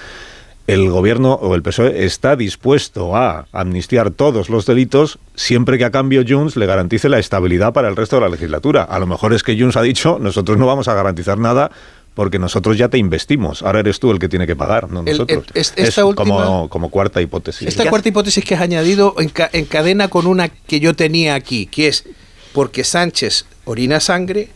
el 0.73 0.91
gobierno 0.91 1.35
o 1.35 1.55
el 1.55 1.63
PSOE 1.63 2.05
está 2.05 2.37
dispuesto 2.37 3.17
a 3.17 3.47
amnistiar 3.53 4.11
todos 4.11 4.49
los 4.51 4.67
delitos 4.67 5.19
siempre 5.35 5.79
que 5.79 5.85
a 5.85 5.91
cambio 5.91 6.23
Junts 6.27 6.57
le 6.57 6.67
garantice 6.67 7.09
la 7.09 7.19
estabilidad 7.19 7.73
para 7.73 7.89
el 7.89 7.97
resto 7.97 8.17
de 8.17 8.23
la 8.23 8.29
legislatura. 8.29 8.83
A 8.85 8.99
lo 8.99 9.07
mejor 9.07 9.33
es 9.33 9.43
que 9.43 9.59
Junts 9.59 9.77
ha 9.77 9.83
dicho, 9.83 10.19
nosotros 10.21 10.59
no 10.59 10.67
vamos 10.67 10.89
a 10.89 10.95
garantizar 10.95 11.39
nada 11.39 11.71
porque 12.15 12.39
nosotros 12.39 12.77
ya 12.77 12.89
te 12.89 12.99
investimos. 12.99 13.63
Ahora 13.63 13.81
eres 13.81 14.01
tú 14.01 14.11
el 14.11 14.19
que 14.19 14.29
tiene 14.29 14.47
que 14.47 14.57
pagar, 14.57 14.91
no 14.91 15.03
nosotros. 15.03 15.45
el- 15.55 15.61
es- 15.61 15.73
es 15.77 15.89
esta 15.89 16.05
última- 16.05 16.25
como, 16.45 16.69
como 16.69 16.91
cuarta 16.91 17.21
hipótesis. 17.23 17.67
Esta 17.69 17.89
cuarta 17.89 18.09
hipótesis 18.09 18.45
que 18.45 18.55
has 18.55 18.61
añadido 18.61 19.15
enca- 19.17 19.49
encadena 19.53 20.09
con 20.09 20.27
una 20.27 20.49
que 20.49 20.81
yo 20.81 20.95
tenía 20.95 21.35
aquí, 21.35 21.67
que 21.67 21.89
es 21.89 22.05
porque 22.53 22.83
Sánchez 22.85 23.47
orina 23.65 24.01
sangre, 24.01 24.49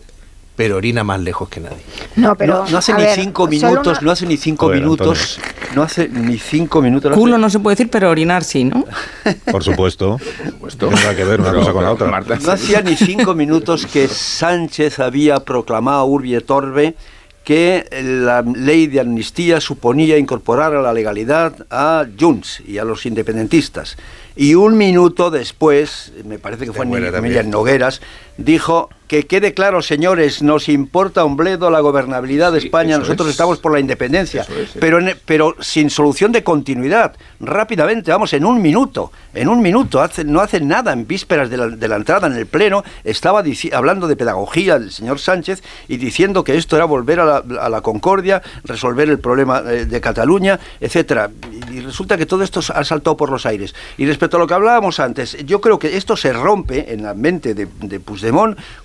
pero 0.56 0.76
orina 0.76 1.02
más 1.04 1.20
lejos 1.20 1.48
que 1.48 1.60
nadie. 1.60 1.78
No, 2.16 2.36
pero 2.36 2.64
no, 2.64 2.70
no 2.70 2.78
hace 2.78 2.92
a 2.92 2.96
ni 2.96 3.02
ver, 3.02 3.14
cinco 3.18 3.46
minutos, 3.48 3.98
una- 3.98 4.00
no 4.00 4.10
hace 4.12 4.26
ni 4.26 4.36
cinco 4.36 4.66
Joder, 4.66 4.80
minutos, 4.80 5.40
no 5.74 5.82
hace 5.82 6.08
ni 6.08 6.38
cinco 6.38 6.80
minutos. 6.80 7.10
no 7.10 7.16
Culo 7.16 7.34
hace- 7.34 7.40
no 7.42 7.50
se 7.50 7.58
puede 7.58 7.74
decir, 7.76 7.90
pero 7.90 8.10
orinar 8.10 8.44
sí, 8.44 8.64
¿no? 8.64 8.84
Por 9.50 9.64
supuesto. 9.64 10.18
No 10.60 10.68
tiene 10.68 10.94
nada 10.96 11.16
que 11.16 11.24
ver 11.24 11.40
una 11.40 11.52
cosa 11.52 11.72
con 11.72 11.82
la 11.84 11.92
otra. 11.92 12.20
No 12.20 12.52
hacía 12.52 12.82
ni 12.82 12.96
cinco 12.96 13.34
minutos 13.34 13.86
que 13.86 14.06
Sánchez 14.08 15.00
había 15.00 15.40
proclamado 15.40 16.04
Urbi 16.06 16.34
et 16.36 16.50
Orbe 16.50 16.94
que 17.42 17.84
la 18.24 18.40
ley 18.40 18.86
de 18.86 19.00
amnistía 19.00 19.60
suponía 19.60 20.16
incorporar 20.16 20.74
a 20.74 20.80
la 20.80 20.94
legalidad 20.94 21.66
a 21.68 22.06
Junts 22.18 22.62
y 22.66 22.78
a 22.78 22.84
los 22.84 23.04
independentistas. 23.04 23.98
Y 24.34 24.54
un 24.54 24.78
minuto 24.78 25.30
después, 25.30 26.12
me 26.24 26.38
parece 26.38 26.64
que 26.64 26.72
fue 26.72 26.86
Nogueras, 26.86 28.00
dijo 28.36 28.88
que 29.06 29.26
quede 29.26 29.52
claro, 29.52 29.82
señores, 29.82 30.42
nos 30.42 30.70
importa 30.70 31.26
un 31.26 31.36
bledo 31.36 31.70
la 31.70 31.80
gobernabilidad 31.80 32.52
de 32.52 32.58
España, 32.58 32.96
nosotros 32.96 33.28
es. 33.28 33.32
estamos 33.34 33.58
por 33.58 33.70
la 33.72 33.78
independencia, 33.78 34.42
Eso 34.42 34.54
es, 34.58 34.70
sí. 34.70 34.78
pero, 34.80 34.98
en- 34.98 35.14
pero 35.26 35.54
sin 35.60 35.90
solución 35.90 36.32
de 36.32 36.42
continuidad, 36.42 37.14
rápidamente, 37.38 38.10
vamos, 38.10 38.32
en 38.32 38.46
un 38.46 38.62
minuto, 38.62 39.12
en 39.34 39.48
un 39.48 39.60
minuto, 39.60 40.00
hace, 40.00 40.24
no 40.24 40.40
hace 40.40 40.58
nada 40.62 40.94
en 40.94 41.06
vísperas 41.06 41.50
de 41.50 41.56
la, 41.58 41.68
de 41.68 41.86
la 41.86 41.96
entrada 41.96 42.26
en 42.28 42.32
el 42.32 42.46
Pleno, 42.46 42.82
estaba 43.04 43.42
hablando 43.74 44.08
de 44.08 44.16
pedagogía 44.16 44.76
el 44.76 44.90
señor 44.90 45.18
Sánchez 45.20 45.62
y 45.86 45.98
diciendo 45.98 46.42
que 46.42 46.56
esto 46.56 46.74
era 46.74 46.86
volver 46.86 47.20
a 47.20 47.24
la, 47.26 47.44
a 47.60 47.68
la 47.68 47.82
concordia, 47.82 48.40
resolver 48.64 49.10
el 49.10 49.18
problema 49.18 49.62
eh, 49.66 49.84
de 49.84 50.00
Cataluña, 50.00 50.58
etcétera. 50.80 51.30
Y, 51.70 51.74
y 51.76 51.80
resulta 51.82 52.16
que 52.16 52.24
todo 52.24 52.42
esto 52.42 52.60
ha 52.74 52.82
saltado 52.84 53.18
por 53.18 53.30
los 53.30 53.44
aires. 53.44 53.74
Y 53.98 54.06
respecto 54.06 54.38
a 54.38 54.40
lo 54.40 54.46
que 54.46 54.54
hablábamos 54.54 54.98
antes, 54.98 55.36
yo 55.44 55.60
creo 55.60 55.78
que 55.78 55.98
esto 55.98 56.16
se 56.16 56.32
rompe 56.32 56.90
en 56.94 57.02
la 57.02 57.12
mente 57.12 57.52
de, 57.52 57.68
de 57.82 58.00
Puigdemont 58.00 58.23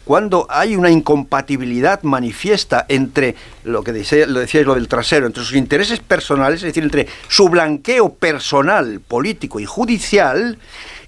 cuando 0.05 0.47
hay 0.49 0.75
una 0.75 0.89
incompatibilidad 0.89 2.01
manifiesta 2.03 2.85
entre 2.89 3.35
lo 3.63 3.83
que 3.83 3.91
lo 3.91 4.39
decíais 4.39 4.65
lo 4.65 4.75
del 4.75 4.87
trasero, 4.87 5.27
entre 5.27 5.43
sus 5.43 5.55
intereses 5.55 5.99
personales, 5.99 6.61
es 6.61 6.67
decir, 6.67 6.83
entre 6.83 7.07
su 7.27 7.49
blanqueo 7.49 8.13
personal, 8.13 8.99
político 8.99 9.59
y 9.59 9.65
judicial, 9.65 10.57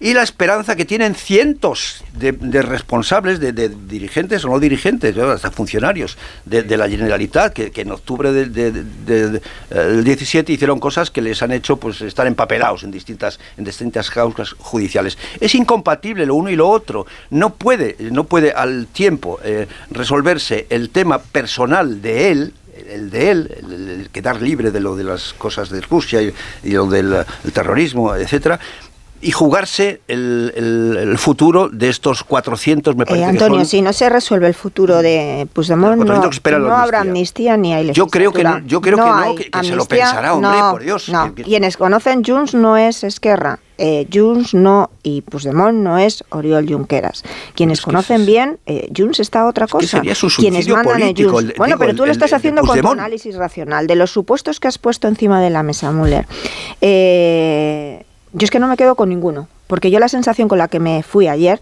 y 0.02 0.16
la 0.16 0.24
esperanza 0.24 0.76
que 0.76 0.84
tienen 0.84 1.14
cientos 1.14 2.04
de, 2.14 2.32
responsables, 2.64 3.39
de, 3.39 3.54
dirigentes 3.70 4.43
o 4.43 4.49
no 4.49 4.60
dirigentes, 4.60 5.16
hasta 5.16 5.52
funcionarios 5.52 6.18
de, 6.45 6.64
la 6.76 6.89
Generalitat, 6.89 7.54
que, 7.54 7.72
en 7.82 7.91
octubre 7.91 8.34
del 8.34 8.52
de, 8.52 8.72
de- 8.72 9.30
de- 9.30 9.41
eh, 9.70 9.76
del 9.76 10.04
17 10.04 10.52
hicieron 10.52 10.80
cosas 10.80 11.12
que 11.12 11.22
les 11.22 11.41
han 11.43 11.52
hecho 11.52 11.78
pues 11.78 12.02
estar 12.02 12.26
empapelados 12.26 12.84
en 12.84 12.89
distintas, 12.89 13.39
en 13.58 13.64
distintas 13.64 14.10
causas 14.10 14.54
judiciales. 14.58 15.20
Es 15.39 15.54
incompatible 15.54 16.26
lo 16.26 16.34
uno 16.34 16.49
y 16.49 16.56
lo 16.56 16.68
otro. 16.68 17.06
No 17.30 17.54
puede, 17.54 17.95
no 17.99 18.24
puede 18.24 18.52
al 18.54 18.88
tiempo 18.88 19.39
eh, 19.43 19.68
resolverse 19.91 20.66
el 20.72 20.89
tema 20.89 21.20
personal 21.20 22.02
de 22.02 22.32
él, 22.32 22.54
el 22.89 23.12
de 23.12 23.30
él, 23.32 23.56
el, 23.60 24.10
quedar 24.12 24.41
libre 24.41 24.72
de 24.72 24.80
lo 24.80 24.95
de 24.95 25.04
las 25.04 25.34
cosas 25.34 25.70
de 25.70 25.82
Rusia 25.82 26.24
y, 26.24 26.34
y 26.64 26.72
lo 26.72 26.88
del 26.88 27.24
el 27.45 27.52
terrorismo, 27.52 28.16
etcétera, 28.16 28.60
y 29.22 29.32
jugarse 29.32 30.01
el, 30.07 30.51
el- 30.55 30.97
el 31.11 31.17
futuro 31.17 31.69
de 31.69 31.89
estos 31.89 32.24
400, 32.24 32.95
me 32.95 33.03
Eh, 33.03 33.05
parece 33.05 33.24
que 33.26 33.30
Antonio, 33.30 33.59
son. 33.59 33.65
si 33.67 33.82
no 33.82 33.93
se 33.93 34.09
resuelve 34.09 34.47
el 34.47 34.53
futuro 34.55 35.01
de 35.01 35.47
Puigdemont, 35.53 35.97
no, 35.97 36.05
400 36.05 36.30
que 36.30 36.36
esperan 36.36 36.63
la 36.63 36.69
no 36.69 36.76
habrá 36.78 37.01
amnistía. 37.01 37.55
ni 37.57 37.74
hay 37.74 37.91
Yo 37.93 38.07
creo 38.07 38.32
que 38.34 38.43
no- 38.43 38.59
yo 38.65 38.82
creo 38.82 38.97
que 38.97 39.03
no, 39.03 39.36
que- 39.36 39.51
que 39.51 39.63
se 39.63 39.76
lo 39.76 39.86
pensará, 39.86 40.34
hombre, 40.34 40.51
no, 40.51 40.72
por 40.72 40.82
Dios. 40.82 41.05
Que- 41.05 41.34
que- 41.36 41.43
quienes 41.43 41.78
conocen 41.78 42.24
Junts 42.24 42.53
no 42.55 42.78
es 42.78 43.03
Esquerra, 43.03 43.59
eh, 43.78 44.07
Junts 44.11 44.53
no 44.53 44.89
y 45.03 45.22
Puigdemont 45.22 45.76
no 45.78 45.97
es 45.97 46.24
Oriol 46.30 46.67
Junqueras. 46.67 47.24
Quienes 47.55 47.82
conocen 47.82 48.26
bien, 48.26 48.59
eh, 48.65 48.89
Junts 48.95 49.19
está 49.19 49.45
otra 49.45 49.67
cosa. 49.67 49.88
sería 49.88 50.15
su 50.15 50.28
Quienes 50.30 50.67
mandan 50.67 50.95
en 50.95 51.01
político, 51.01 51.32
Junts. 51.32 51.49
el- 51.51 51.57
bueno, 51.57 51.76
digo, 51.76 51.80
pero 51.80 51.95
tú 51.95 52.05
lo 52.05 52.11
estás 52.11 52.34
haciendo 52.34 52.63
con 52.63 52.80
tu 52.80 52.88
análisis 52.91 53.36
racional 53.36 53.86
de 53.88 53.95
los 53.95 54.09
supuestos 54.11 54.59
que 54.59 54.67
has 54.67 54.78
puesto 54.78 55.07
encima 55.07 55.41
de 55.41 55.49
la 55.51 55.61
mesa, 55.63 55.91
Müller. 55.91 56.26
Eh, 56.82 58.03
yo 58.34 58.45
es 58.45 58.51
que 58.51 58.59
no 58.59 58.67
me 58.67 58.77
quedo 58.77 58.95
con 58.95 59.09
ninguno, 59.09 59.47
porque 59.67 59.91
yo 59.91 59.99
la 59.99 60.07
sensación 60.07 60.47
con 60.47 60.57
la 60.57 60.67
que 60.67 60.79
me 60.79 61.03
fui 61.03 61.27
ayer 61.27 61.59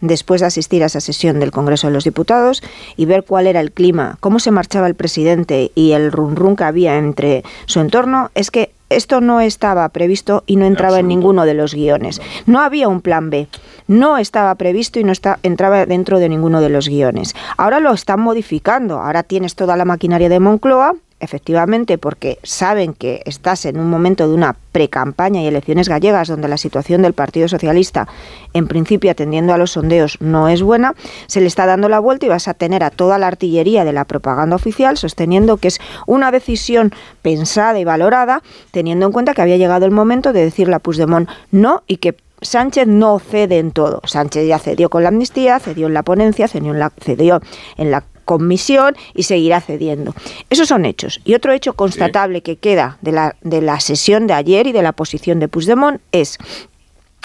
después 0.00 0.40
de 0.40 0.46
asistir 0.46 0.82
a 0.82 0.86
esa 0.86 1.00
sesión 1.00 1.40
del 1.40 1.50
Congreso 1.50 1.86
de 1.86 1.92
los 1.92 2.04
Diputados 2.04 2.62
y 2.96 3.04
ver 3.04 3.24
cuál 3.24 3.46
era 3.46 3.60
el 3.60 3.72
clima, 3.72 4.16
cómo 4.20 4.38
se 4.38 4.50
marchaba 4.50 4.86
el 4.86 4.94
presidente 4.94 5.70
y 5.74 5.92
el 5.92 6.10
run 6.12 6.36
run 6.36 6.56
que 6.56 6.64
había 6.64 6.96
entre 6.96 7.44
su 7.66 7.80
entorno, 7.80 8.30
es 8.34 8.50
que 8.50 8.72
esto 8.88 9.20
no 9.20 9.40
estaba 9.40 9.88
previsto 9.90 10.42
y 10.46 10.56
no 10.56 10.66
entraba 10.66 10.98
en 10.98 11.06
ninguno 11.06 11.44
de 11.44 11.54
los 11.54 11.74
guiones. 11.74 12.20
No 12.46 12.60
había 12.60 12.88
un 12.88 13.00
plan 13.00 13.30
B. 13.30 13.46
No 13.86 14.18
estaba 14.18 14.52
previsto 14.56 14.98
y 14.98 15.04
no 15.04 15.12
está, 15.12 15.38
entraba 15.44 15.86
dentro 15.86 16.18
de 16.18 16.28
ninguno 16.28 16.60
de 16.60 16.70
los 16.70 16.88
guiones. 16.88 17.36
Ahora 17.56 17.78
lo 17.78 17.92
están 17.92 18.20
modificando. 18.20 18.98
Ahora 18.98 19.22
tienes 19.22 19.54
toda 19.54 19.76
la 19.76 19.84
maquinaria 19.84 20.28
de 20.28 20.40
Moncloa, 20.40 20.96
efectivamente, 21.20 21.98
porque 21.98 22.38
saben 22.42 22.94
que 22.94 23.22
estás 23.26 23.64
en 23.66 23.78
un 23.78 23.88
momento 23.88 24.26
de 24.28 24.34
una 24.34 24.56
precampaña 24.72 25.42
y 25.42 25.46
elecciones 25.46 25.88
gallegas 25.88 26.28
donde 26.28 26.48
la 26.48 26.56
situación 26.56 27.02
del 27.02 27.12
Partido 27.12 27.48
Socialista, 27.48 28.08
en 28.54 28.66
principio 28.66 29.10
atendiendo 29.10 29.52
a 29.52 29.58
los 29.58 29.72
sondeos, 29.72 30.16
no 30.20 30.48
es 30.48 30.62
buena, 30.62 30.94
se 31.26 31.40
le 31.40 31.46
está 31.46 31.66
dando 31.66 31.88
la 31.88 31.98
vuelta 31.98 32.26
y 32.26 32.28
vas 32.28 32.48
a 32.48 32.54
tener 32.54 32.82
a 32.82 32.90
toda 32.90 33.18
la 33.18 33.26
artillería 33.26 33.84
de 33.84 33.92
la 33.92 34.04
propaganda 34.04 34.56
oficial 34.56 34.96
sosteniendo 34.96 35.56
que 35.58 35.68
es 35.68 35.80
una 36.06 36.30
decisión 36.30 36.92
pensada 37.22 37.78
y 37.78 37.84
valorada, 37.84 38.42
teniendo 38.70 39.06
en 39.06 39.12
cuenta 39.12 39.34
que 39.34 39.42
había 39.42 39.56
llegado 39.56 39.86
el 39.86 39.92
momento 39.92 40.32
de 40.32 40.44
decirle 40.44 40.76
a 40.76 40.78
Puigdemont 40.78 41.28
no 41.50 41.82
y 41.86 41.98
que 41.98 42.16
Sánchez 42.42 42.86
no 42.86 43.18
cede 43.18 43.58
en 43.58 43.70
todo. 43.70 44.00
Sánchez 44.04 44.46
ya 44.46 44.58
cedió 44.58 44.88
con 44.88 45.02
la 45.02 45.10
amnistía, 45.10 45.58
cedió 45.58 45.88
en 45.88 45.94
la 45.94 46.02
ponencia, 46.02 46.48
cedió 46.48 46.72
en 46.72 46.78
la, 46.78 46.90
cedió 46.98 47.40
en 47.76 47.90
la 47.90 48.02
comisión 48.24 48.96
y 49.14 49.24
seguirá 49.24 49.60
cediendo. 49.60 50.14
Esos 50.50 50.68
son 50.68 50.84
hechos. 50.84 51.20
Y 51.24 51.34
otro 51.34 51.52
hecho 51.52 51.74
constatable 51.74 52.42
que 52.42 52.56
queda 52.56 52.98
de 53.00 53.12
la, 53.12 53.36
de 53.42 53.62
la 53.62 53.80
sesión 53.80 54.26
de 54.26 54.34
ayer 54.34 54.66
y 54.66 54.72
de 54.72 54.82
la 54.82 54.92
posición 54.92 55.40
de 55.40 55.48
Puigdemont 55.48 56.00
es, 56.12 56.38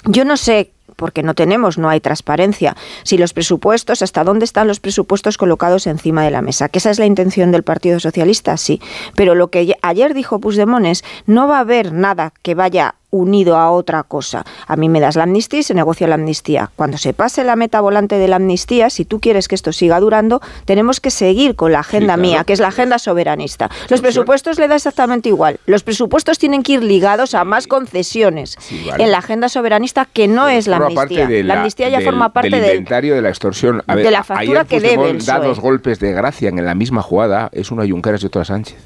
yo 0.05 0.25
no 0.25 0.37
sé 0.37 0.71
porque 0.95 1.23
no 1.23 1.33
tenemos, 1.33 1.77
no 1.77 1.89
hay 1.89 1.99
transparencia. 1.99 2.75
Si 3.03 3.17
los 3.17 3.33
presupuestos, 3.33 4.01
hasta 4.01 4.23
dónde 4.23 4.45
están 4.45 4.67
los 4.67 4.79
presupuestos 4.79 5.37
colocados 5.37 5.87
encima 5.87 6.23
de 6.23 6.31
la 6.31 6.41
mesa, 6.41 6.69
que 6.69 6.79
esa 6.79 6.89
es 6.89 6.99
la 6.99 7.05
intención 7.05 7.51
del 7.51 7.63
Partido 7.63 7.99
Socialista, 7.99 8.57
sí. 8.57 8.81
Pero 9.15 9.35
lo 9.35 9.49
que 9.49 9.75
ayer 9.81 10.13
dijo 10.13 10.39
Puigdemont 10.39 10.85
es, 10.85 11.03
no 11.25 11.47
va 11.47 11.57
a 11.57 11.61
haber 11.61 11.91
nada 11.91 12.33
que 12.41 12.55
vaya 12.55 12.95
unido 13.15 13.57
a 13.57 13.71
otra 13.71 14.03
cosa. 14.03 14.45
A 14.67 14.75
mí 14.75 14.89
me 14.89 14.99
das 14.99 15.15
la 15.15 15.23
amnistía 15.23 15.59
y 15.59 15.63
se 15.63 15.73
negocia 15.73 16.07
la 16.07 16.15
amnistía. 16.15 16.69
Cuando 16.75 16.97
se 16.97 17.13
pase 17.13 17.43
la 17.43 17.55
meta 17.55 17.81
volante 17.81 18.17
de 18.17 18.27
la 18.27 18.35
amnistía, 18.37 18.89
si 18.89 19.05
tú 19.05 19.19
quieres 19.19 19.47
que 19.47 19.55
esto 19.55 19.71
siga 19.71 19.99
durando, 19.99 20.41
tenemos 20.65 20.99
que 20.99 21.11
seguir 21.11 21.55
con 21.55 21.71
la 21.71 21.79
agenda 21.79 22.15
claro. 22.15 22.21
mía, 22.21 22.43
que 22.43 22.53
es 22.53 22.59
la 22.59 22.67
agenda 22.67 22.99
soberanista. 22.99 23.69
Los 23.89 24.01
presupuestos 24.01 24.59
le 24.59 24.67
da 24.67 24.75
exactamente 24.75 25.29
igual. 25.29 25.59
Los 25.65 25.83
presupuestos 25.83 26.37
tienen 26.37 26.63
que 26.63 26.73
ir 26.73 26.83
ligados 26.83 27.33
a 27.35 27.43
más 27.43 27.67
concesiones 27.67 28.57
vale. 28.87 29.03
en 29.03 29.11
la 29.11 29.19
agenda 29.19 29.49
soberanista 29.49 30.05
que 30.11 30.27
no 30.27 30.47
es 30.49 30.67
la 30.67 30.77
amnistía. 30.77 31.27
la, 31.43 31.53
amnistía 31.55 31.89
ya 31.89 31.97
del- 31.97 32.05
forma 32.05 32.33
parte 32.33 32.49
del 32.49 32.61
del, 32.61 32.69
inventario 32.71 33.15
de 33.15 33.21
la 33.21 33.29
extorsión. 33.29 33.81
A 33.87 33.95
de 33.95 34.11
la 34.11 34.23
factura 34.23 34.61
ayer 34.61 34.67
que 34.67 34.79
debe 34.79 35.09
el 35.09 35.25
da 35.25 35.39
dos 35.39 35.59
golpes 35.59 35.99
de 35.99 36.11
gracia 36.13 36.49
en 36.49 36.63
la 36.63 36.75
misma 36.75 37.01
jugada. 37.01 37.49
Es 37.51 37.71
una 37.71 37.87
Junqueras 37.87 38.23
y 38.23 38.25
otra 38.27 38.45
Sánchez. 38.45 38.77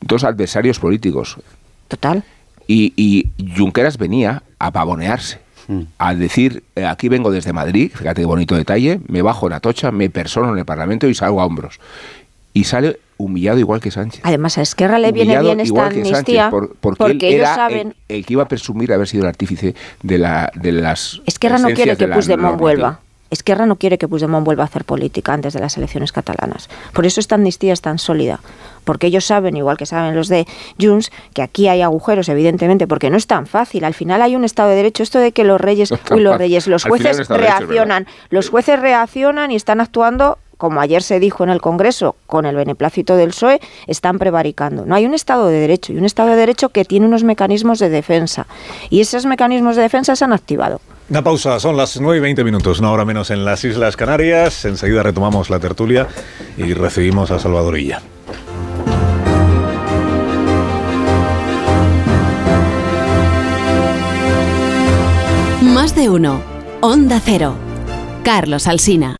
Dos 0.00 0.24
adversarios 0.24 0.78
políticos. 0.78 1.36
Total. 1.88 2.22
Y, 2.66 2.92
y 2.96 3.30
Junqueras 3.56 3.98
venía 3.98 4.42
a 4.58 4.70
pavonearse. 4.70 5.40
A 5.98 6.14
decir, 6.16 6.64
eh, 6.74 6.84
aquí 6.84 7.08
vengo 7.08 7.30
desde 7.30 7.52
Madrid, 7.52 7.92
fíjate 7.94 8.22
qué 8.22 8.26
bonito 8.26 8.56
detalle, 8.56 8.98
me 9.06 9.22
bajo 9.22 9.46
en 9.46 9.52
Atocha, 9.52 9.92
me 9.92 10.10
persono 10.10 10.52
en 10.52 10.58
el 10.58 10.64
Parlamento 10.64 11.06
y 11.06 11.14
salgo 11.14 11.40
a 11.40 11.44
hombros. 11.46 11.78
Y 12.52 12.64
sale 12.64 12.98
humillado 13.18 13.60
igual 13.60 13.80
que 13.80 13.92
Sánchez. 13.92 14.20
Además, 14.24 14.58
a 14.58 14.62
Esquerra 14.62 14.98
le 14.98 15.12
viene 15.12 15.38
bien 15.38 15.60
esta 15.60 15.68
igual 15.68 15.88
que 15.90 16.00
amnistía 16.00 16.16
Sánchez, 16.16 16.50
por- 16.50 16.74
porque, 16.80 16.98
porque 16.98 17.28
él 17.28 17.34
ellos 17.34 17.46
era 17.46 17.54
saben... 17.54 17.94
el, 18.08 18.16
el 18.16 18.26
que 18.26 18.32
iba 18.32 18.42
a 18.42 18.48
presumir 18.48 18.92
haber 18.92 19.06
sido 19.06 19.22
el 19.22 19.28
artífice 19.28 19.76
de, 20.02 20.18
la, 20.18 20.50
de 20.56 20.72
las. 20.72 21.20
Esquerra 21.26 21.58
no 21.58 21.68
quiere 21.68 21.96
que 21.96 22.08
Puigdemont 22.08 22.42
normativa. 22.42 22.58
vuelva. 22.58 23.00
Esquerra 23.30 23.66
no 23.66 23.76
quiere 23.76 23.98
que 23.98 24.08
Puigdemont 24.08 24.44
vuelva 24.44 24.64
a 24.64 24.66
hacer 24.66 24.84
política 24.84 25.32
antes 25.32 25.54
de 25.54 25.60
las 25.60 25.76
elecciones 25.76 26.12
catalanas. 26.12 26.68
Por 26.92 27.06
eso 27.06 27.20
esta 27.20 27.36
amnistía 27.36 27.72
es 27.72 27.80
tan 27.80 27.98
sólida. 27.98 28.40
Porque 28.84 29.06
ellos 29.06 29.24
saben, 29.24 29.56
igual 29.56 29.76
que 29.76 29.86
saben 29.86 30.14
los 30.14 30.28
de 30.28 30.46
Junts, 30.80 31.12
que 31.34 31.42
aquí 31.42 31.68
hay 31.68 31.82
agujeros, 31.82 32.28
evidentemente, 32.28 32.86
porque 32.86 33.10
no 33.10 33.16
es 33.16 33.26
tan 33.26 33.46
fácil. 33.46 33.84
Al 33.84 33.94
final 33.94 34.22
hay 34.22 34.36
un 34.36 34.44
Estado 34.44 34.70
de 34.70 34.76
Derecho. 34.76 35.02
Esto 35.02 35.18
de 35.18 35.32
que 35.32 35.44
los 35.44 35.60
reyes, 35.60 35.90
No 35.90 35.98
uy, 36.10 36.22
los 36.22 36.38
reyes, 36.38 36.66
los 36.66 36.84
jueces 36.84 37.16
Derecho, 37.16 37.36
reaccionan. 37.36 38.06
Los 38.30 38.48
jueces 38.48 38.80
reaccionan 38.80 39.50
y 39.50 39.56
están 39.56 39.80
actuando 39.80 40.38
como 40.60 40.82
ayer 40.82 41.02
se 41.02 41.18
dijo 41.18 41.42
en 41.42 41.48
el 41.48 41.62
Congreso, 41.62 42.16
con 42.26 42.44
el 42.44 42.54
beneplácito 42.54 43.16
del 43.16 43.30
PSOE, 43.30 43.60
están 43.86 44.18
prevaricando. 44.18 44.84
No 44.84 44.94
hay 44.94 45.06
un 45.06 45.14
Estado 45.14 45.46
de 45.46 45.58
Derecho 45.58 45.94
y 45.94 45.96
un 45.96 46.04
Estado 46.04 46.28
de 46.28 46.36
Derecho 46.36 46.68
que 46.68 46.84
tiene 46.84 47.06
unos 47.06 47.24
mecanismos 47.24 47.78
de 47.78 47.88
defensa. 47.88 48.46
Y 48.90 49.00
esos 49.00 49.24
mecanismos 49.24 49.76
de 49.76 49.82
defensa 49.82 50.14
se 50.14 50.24
han 50.24 50.34
activado. 50.34 50.82
Una 51.10 51.24
pausa, 51.24 51.58
son 51.58 51.76
las 51.76 52.00
9 52.00 52.18
y 52.18 52.20
20 52.20 52.44
minutos, 52.44 52.78
una 52.78 52.92
hora 52.92 53.04
menos 53.04 53.32
en 53.32 53.44
las 53.44 53.64
Islas 53.64 53.96
Canarias. 53.96 54.64
Enseguida 54.64 55.02
retomamos 55.02 55.50
la 55.50 55.58
tertulia 55.58 56.06
y 56.56 56.72
recibimos 56.72 57.32
a 57.32 57.40
Salvador 57.40 57.76
Illa. 57.80 58.00
Más 65.62 65.96
de 65.96 66.08
uno. 66.08 66.42
Onda 66.80 67.20
Cero. 67.24 67.56
Carlos 68.22 68.68
Alsina. 68.68 69.19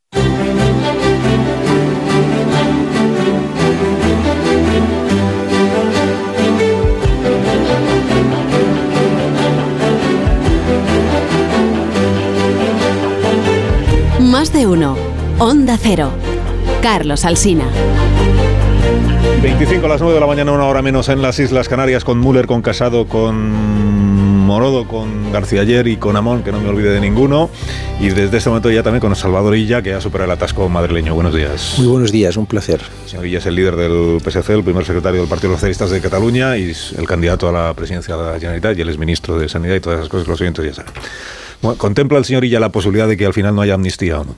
Más 14.31 14.53
de 14.53 14.65
uno. 14.65 14.97
Onda 15.41 15.77
Cero. 15.77 16.13
Carlos 16.81 17.25
Alsina. 17.25 17.65
25 19.43 19.87
a 19.87 19.89
las 19.89 20.01
9 20.01 20.15
de 20.15 20.21
la 20.21 20.27
mañana, 20.29 20.53
una 20.53 20.67
hora 20.67 20.83
menos 20.83 21.09
en 21.09 21.21
las 21.21 21.41
Islas 21.41 21.69
Canarias, 21.69 22.05
con 22.05 22.21
Müller, 22.21 22.47
con 22.47 22.63
Casado, 22.63 23.09
con 23.09 24.47
Morodo, 24.47 24.87
con 24.87 25.33
García 25.33 25.63
Ayer 25.63 25.89
y 25.89 25.97
con 25.97 26.15
Amón, 26.15 26.45
que 26.45 26.53
no 26.53 26.61
me 26.61 26.69
olvide 26.69 26.91
de 26.91 27.01
ninguno. 27.01 27.51
Y 27.99 28.11
desde 28.11 28.37
este 28.37 28.51
momento 28.51 28.71
ya 28.71 28.85
también 28.85 29.01
con 29.01 29.17
Salvador 29.17 29.57
Illa, 29.57 29.83
que 29.83 29.95
ha 29.95 30.01
superado 30.01 30.31
el 30.31 30.37
atasco 30.37 30.69
madrileño. 30.69 31.13
Buenos 31.13 31.35
días. 31.35 31.75
Muy 31.79 31.89
buenos 31.89 32.13
días, 32.13 32.37
un 32.37 32.47
placer. 32.47 32.81
El 33.03 33.11
señor 33.11 33.27
Illa 33.27 33.39
es 33.39 33.47
el 33.47 33.57
líder 33.57 33.75
del 33.75 34.21
PSC, 34.21 34.51
el 34.51 34.63
primer 34.63 34.85
secretario 34.85 35.19
del 35.19 35.29
Partido 35.29 35.55
Socialistas 35.55 35.91
de 35.91 36.01
Cataluña 36.01 36.57
y 36.57 36.71
es 36.71 36.93
el 36.93 37.09
candidato 37.09 37.49
a 37.49 37.53
la 37.53 37.75
presidencia 37.75 38.17
de 38.17 38.33
la 38.33 38.39
Generalitat 38.39 38.79
y 38.79 38.83
él 38.83 38.91
es 38.91 38.97
ministro 38.97 39.37
de 39.41 39.49
Sanidad 39.49 39.75
y 39.75 39.81
todas 39.81 39.99
esas 39.99 40.09
cosas 40.09 40.25
que 40.25 40.31
los 40.31 40.41
oyentes 40.41 40.65
ya 40.65 40.75
saben. 40.75 40.93
¿Contempla 41.61 42.19
el 42.19 42.25
señor 42.25 42.45
Illa 42.45 42.61
la 42.61 42.73
posibilidad 42.73 43.07
de 43.07 43.17
que 43.17 43.27
al 43.27 43.35
final 43.35 43.55
no 43.55 43.63
haya 43.63 43.75
amnistía 43.75 44.21
o 44.21 44.25
no? 44.25 44.35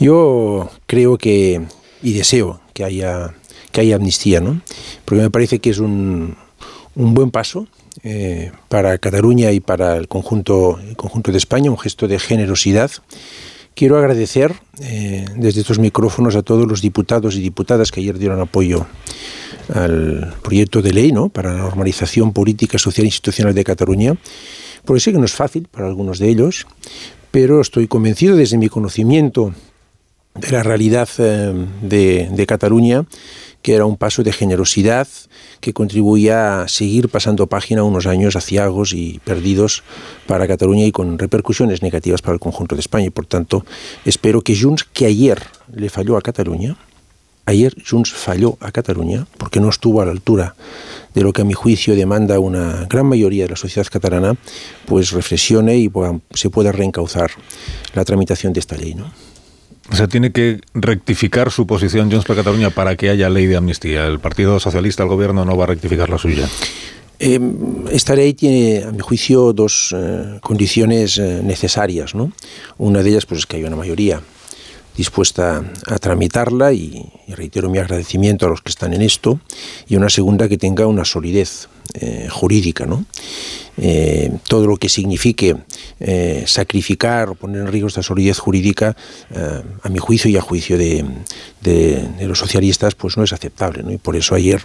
Yo 0.00 0.70
creo 0.86 1.18
que, 1.18 1.62
y 2.02 2.12
deseo 2.12 2.60
que 2.74 2.84
haya, 2.84 3.34
que 3.72 3.80
haya 3.80 3.96
amnistía, 3.96 4.40
¿no? 4.40 4.60
Porque 5.04 5.22
me 5.22 5.30
parece 5.30 5.58
que 5.60 5.70
es 5.70 5.78
un, 5.78 6.36
un 6.94 7.14
buen 7.14 7.30
paso 7.30 7.68
eh, 8.04 8.52
para 8.68 8.98
Cataluña 8.98 9.50
y 9.52 9.60
para 9.60 9.96
el 9.96 10.08
conjunto, 10.08 10.78
el 10.86 10.96
conjunto 10.96 11.32
de 11.32 11.38
España, 11.38 11.70
un 11.70 11.78
gesto 11.78 12.06
de 12.06 12.18
generosidad. 12.18 12.90
Quiero 13.74 13.96
agradecer 13.96 14.54
eh, 14.80 15.24
desde 15.36 15.60
estos 15.60 15.78
micrófonos 15.78 16.34
a 16.36 16.42
todos 16.42 16.66
los 16.66 16.82
diputados 16.82 17.36
y 17.36 17.40
diputadas 17.40 17.92
que 17.92 18.00
ayer 18.00 18.18
dieron 18.18 18.40
apoyo 18.40 18.86
al 19.72 20.34
proyecto 20.42 20.82
de 20.82 20.92
ley 20.92 21.12
¿no? 21.12 21.28
para 21.28 21.52
la 21.52 21.60
normalización 21.60 22.32
política, 22.32 22.78
social 22.78 23.04
e 23.04 23.08
institucional 23.08 23.54
de 23.54 23.64
Cataluña, 23.64 24.16
porque 24.88 25.00
sé 25.00 25.12
que 25.12 25.18
no 25.18 25.26
es 25.26 25.34
fácil 25.34 25.68
para 25.70 25.86
algunos 25.86 26.18
de 26.18 26.30
ellos, 26.30 26.66
pero 27.30 27.60
estoy 27.60 27.88
convencido 27.88 28.36
desde 28.36 28.56
mi 28.56 28.70
conocimiento 28.70 29.52
de 30.34 30.50
la 30.50 30.62
realidad 30.62 31.06
eh, 31.18 31.52
de, 31.82 32.46
Cataluña, 32.46 33.04
que 33.60 33.74
era 33.74 33.84
un 33.84 33.98
paso 33.98 34.22
de 34.22 34.32
generosidad 34.32 35.06
que 35.60 35.74
contribuía 35.74 36.62
a 36.62 36.68
seguir 36.68 37.10
pasando 37.10 37.48
página 37.48 37.82
unos 37.82 38.06
años 38.06 38.34
aciagos 38.34 38.94
y 38.94 39.20
perdidos 39.24 39.82
para 40.26 40.48
Cataluña 40.48 40.86
y 40.86 40.90
con 40.90 41.18
repercusiones 41.18 41.82
negativas 41.82 42.22
para 42.22 42.32
el 42.32 42.40
conjunto 42.40 42.74
de 42.74 42.80
España. 42.80 43.08
Y 43.08 43.10
por 43.10 43.26
tanto, 43.26 43.66
espero 44.06 44.40
que 44.40 44.58
Junts, 44.58 44.84
que 44.84 45.04
ayer 45.04 45.38
le 45.70 45.90
falló 45.90 46.16
a 46.16 46.22
Cataluña, 46.22 46.78
ayer 47.44 47.74
Junts 47.86 48.10
falló 48.12 48.56
a 48.60 48.72
Cataluña 48.72 49.26
porque 49.36 49.60
no 49.60 49.68
estuvo 49.68 50.00
a 50.00 50.06
la 50.06 50.12
altura 50.12 50.54
de 51.18 51.24
lo 51.24 51.32
que 51.32 51.42
a 51.42 51.44
mi 51.44 51.52
juicio 51.52 51.96
demanda 51.96 52.38
una 52.38 52.86
gran 52.88 53.06
mayoría 53.06 53.44
de 53.44 53.50
la 53.50 53.56
sociedad 53.56 53.86
catalana, 53.90 54.36
pues 54.86 55.10
reflexione 55.10 55.76
y 55.76 55.90
se 56.32 56.48
pueda 56.48 56.70
reencauzar 56.70 57.30
la 57.94 58.04
tramitación 58.04 58.52
de 58.52 58.60
esta 58.60 58.76
ley. 58.76 58.94
¿no? 58.94 59.10
O 59.90 59.96
sea, 59.96 60.06
tiene 60.06 60.30
que 60.30 60.60
rectificar 60.74 61.50
su 61.50 61.66
posición 61.66 62.10
Junts 62.10 62.24
per 62.24 62.36
Cataluña 62.36 62.70
para 62.70 62.94
que 62.96 63.10
haya 63.10 63.28
ley 63.28 63.46
de 63.46 63.56
amnistía. 63.56 64.06
El 64.06 64.20
Partido 64.20 64.60
Socialista, 64.60 65.02
el 65.02 65.08
gobierno, 65.08 65.44
no 65.44 65.56
va 65.56 65.64
a 65.64 65.68
rectificar 65.68 66.08
la 66.08 66.18
suya. 66.18 66.48
Eh, 67.18 67.40
esta 67.90 68.14
ley 68.14 68.34
tiene, 68.34 68.84
a 68.84 68.92
mi 68.92 69.00
juicio, 69.00 69.52
dos 69.52 69.92
eh, 69.96 70.38
condiciones 70.40 71.18
eh, 71.18 71.40
necesarias. 71.42 72.14
¿no? 72.14 72.30
Una 72.76 73.02
de 73.02 73.10
ellas 73.10 73.26
pues, 73.26 73.40
es 73.40 73.46
que 73.46 73.56
haya 73.56 73.66
una 73.66 73.76
mayoría 73.76 74.20
dispuesta 74.98 75.62
a 75.86 75.98
tramitarla 75.98 76.72
y, 76.72 77.08
reitero 77.28 77.70
mi 77.70 77.78
agradecimiento 77.78 78.46
a 78.46 78.48
los 78.50 78.62
que 78.62 78.70
están 78.70 78.92
en 78.92 79.02
esto. 79.02 79.40
Y 79.86 79.94
una 79.94 80.10
segunda 80.10 80.48
que 80.48 80.58
tenga 80.58 80.86
una 80.88 81.04
solidez 81.04 81.68
eh, 81.94 82.28
jurídica. 82.30 82.84
¿no? 82.84 83.06
Eh, 83.78 84.30
todo 84.46 84.66
lo 84.66 84.76
que 84.76 84.90
signifique 84.90 85.56
eh, 86.00 86.44
sacrificar 86.46 87.30
o 87.30 87.34
poner 87.34 87.62
en 87.62 87.68
riesgo 87.68 87.88
esta 87.88 88.02
solidez 88.02 88.38
jurídica, 88.38 88.94
a 89.82 89.88
mi 89.88 89.98
juicio 89.98 90.30
y 90.30 90.36
a 90.36 90.42
juicio 90.42 90.76
de, 90.76 91.04
los 92.26 92.38
socialistas, 92.38 92.94
pues 92.94 93.16
no 93.16 93.24
es 93.24 93.32
aceptable. 93.32 93.82
¿no? 93.82 93.90
Y 93.90 93.96
por 93.96 94.16
eso 94.16 94.34
ayer 94.34 94.62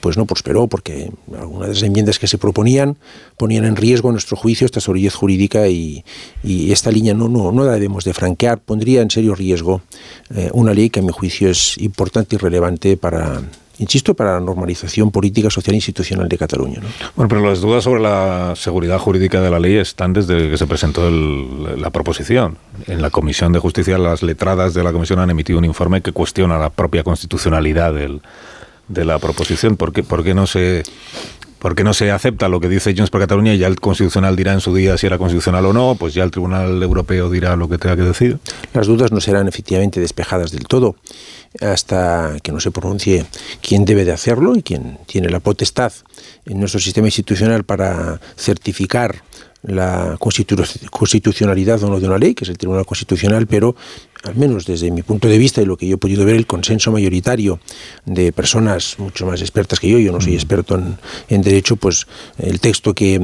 pues 0.00 0.16
no 0.16 0.26
prosperó, 0.26 0.68
porque 0.68 1.10
algunas 1.36 1.68
de 1.68 1.74
las 1.74 1.82
enmiendas 1.82 2.18
que 2.18 2.28
se 2.28 2.38
proponían 2.38 2.96
ponían 3.36 3.64
en 3.64 3.76
riesgo, 3.76 4.10
a 4.10 4.12
nuestro 4.12 4.36
juicio, 4.36 4.64
esta 4.64 4.80
solidez 4.80 5.14
jurídica 5.14 5.68
y, 5.68 6.04
y 6.44 6.70
esta 6.70 6.90
línea 6.90 7.14
no, 7.14 7.28
no, 7.28 7.50
no 7.50 7.64
la 7.64 7.72
debemos 7.72 8.04
de 8.04 8.14
franquear. 8.14 8.58
Pondría 8.60 9.02
en 9.02 9.10
serio 9.10 9.34
riesgo 9.34 9.82
una 10.52 10.72
ley 10.72 10.90
que 10.90 11.00
a 11.00 11.02
mi 11.02 11.12
juicio 11.12 11.50
es 11.50 11.76
importante 11.78 12.36
y 12.36 12.38
relevante 12.38 12.96
para, 12.96 13.42
insisto, 13.78 14.14
para 14.14 14.34
la 14.34 14.40
normalización 14.40 15.10
política, 15.10 15.50
social 15.50 15.74
e 15.74 15.76
institucional 15.78 16.28
de 16.28 16.36
Cataluña. 16.38 16.80
¿no? 16.80 16.88
Bueno, 17.16 17.28
pero 17.28 17.40
las 17.48 17.60
dudas 17.60 17.84
sobre 17.84 18.02
la 18.02 18.54
seguridad 18.56 18.98
jurídica 18.98 19.40
de 19.40 19.50
la 19.50 19.58
ley 19.58 19.76
están 19.76 20.12
desde 20.12 20.50
que 20.50 20.58
se 20.58 20.66
presentó 20.66 21.08
el- 21.08 21.80
la 21.80 21.90
proposición. 21.90 22.58
En 22.86 23.00
la 23.02 23.10
Comisión 23.10 23.52
de 23.52 23.58
Justicia, 23.58 23.98
las 23.98 24.22
letradas 24.22 24.74
de 24.74 24.82
la 24.82 24.92
Comisión 24.92 25.18
han 25.20 25.30
emitido 25.30 25.58
un 25.58 25.64
informe 25.64 26.00
que 26.02 26.12
cuestiona 26.12 26.58
la 26.58 26.70
propia 26.70 27.02
constitucionalidad 27.04 27.94
del- 27.94 28.20
de 28.88 29.04
la 29.04 29.18
proposición. 29.18 29.76
¿Por 29.76 29.92
qué, 29.92 30.02
por 30.02 30.24
qué 30.24 30.34
no 30.34 30.46
se... 30.46 30.82
¿Por 31.58 31.82
no 31.82 31.92
se 31.92 32.12
acepta 32.12 32.48
lo 32.48 32.60
que 32.60 32.68
dice 32.68 32.94
Junts 32.94 33.10
per 33.10 33.20
Cataluña 33.22 33.52
y 33.52 33.58
ya 33.58 33.66
el 33.66 33.80
Constitucional 33.80 34.36
dirá 34.36 34.52
en 34.52 34.60
su 34.60 34.72
día 34.72 34.96
si 34.96 35.06
era 35.08 35.18
constitucional 35.18 35.66
o 35.66 35.72
no? 35.72 35.96
Pues 35.98 36.14
ya 36.14 36.22
el 36.22 36.30
Tribunal 36.30 36.80
Europeo 36.80 37.28
dirá 37.30 37.56
lo 37.56 37.68
que 37.68 37.78
tenga 37.78 37.96
que 37.96 38.02
decir. 38.02 38.38
Las 38.72 38.86
dudas 38.86 39.10
no 39.10 39.20
serán 39.20 39.48
efectivamente 39.48 39.98
despejadas 39.98 40.52
del 40.52 40.68
todo 40.68 40.94
hasta 41.60 42.36
que 42.42 42.52
no 42.52 42.60
se 42.60 42.70
pronuncie 42.70 43.24
quién 43.62 43.84
debe 43.84 44.04
de 44.04 44.12
hacerlo 44.12 44.54
y 44.56 44.62
quién 44.62 44.98
tiene 45.06 45.28
la 45.28 45.40
potestad 45.40 45.92
en 46.44 46.60
nuestro 46.60 46.80
sistema 46.80 47.08
institucional 47.08 47.64
para 47.64 48.20
certificar 48.36 49.22
la 49.62 50.16
constitu- 50.18 50.88
constitucionalidad 50.90 51.82
o 51.82 51.88
no 51.90 51.98
de 51.98 52.06
una 52.06 52.18
ley, 52.18 52.34
que 52.34 52.44
es 52.44 52.50
el 52.50 52.58
Tribunal 52.58 52.86
Constitucional, 52.86 53.46
pero 53.46 53.74
al 54.24 54.36
menos 54.36 54.66
desde 54.66 54.90
mi 54.90 55.02
punto 55.02 55.28
de 55.28 55.38
vista 55.38 55.62
y 55.62 55.64
lo 55.64 55.76
que 55.76 55.86
yo 55.86 55.94
he 55.94 55.98
podido 55.98 56.24
ver, 56.24 56.36
el 56.36 56.46
consenso 56.46 56.92
mayoritario 56.92 57.60
de 58.04 58.32
personas 58.32 58.96
mucho 58.98 59.26
más 59.26 59.40
expertas 59.40 59.80
que 59.80 59.88
yo, 59.88 59.98
yo 59.98 60.12
no 60.12 60.20
soy 60.20 60.34
experto 60.34 60.74
en, 60.74 60.98
en 61.28 61.42
derecho, 61.42 61.76
pues 61.76 62.06
el 62.38 62.60
texto 62.60 62.94
que, 62.94 63.20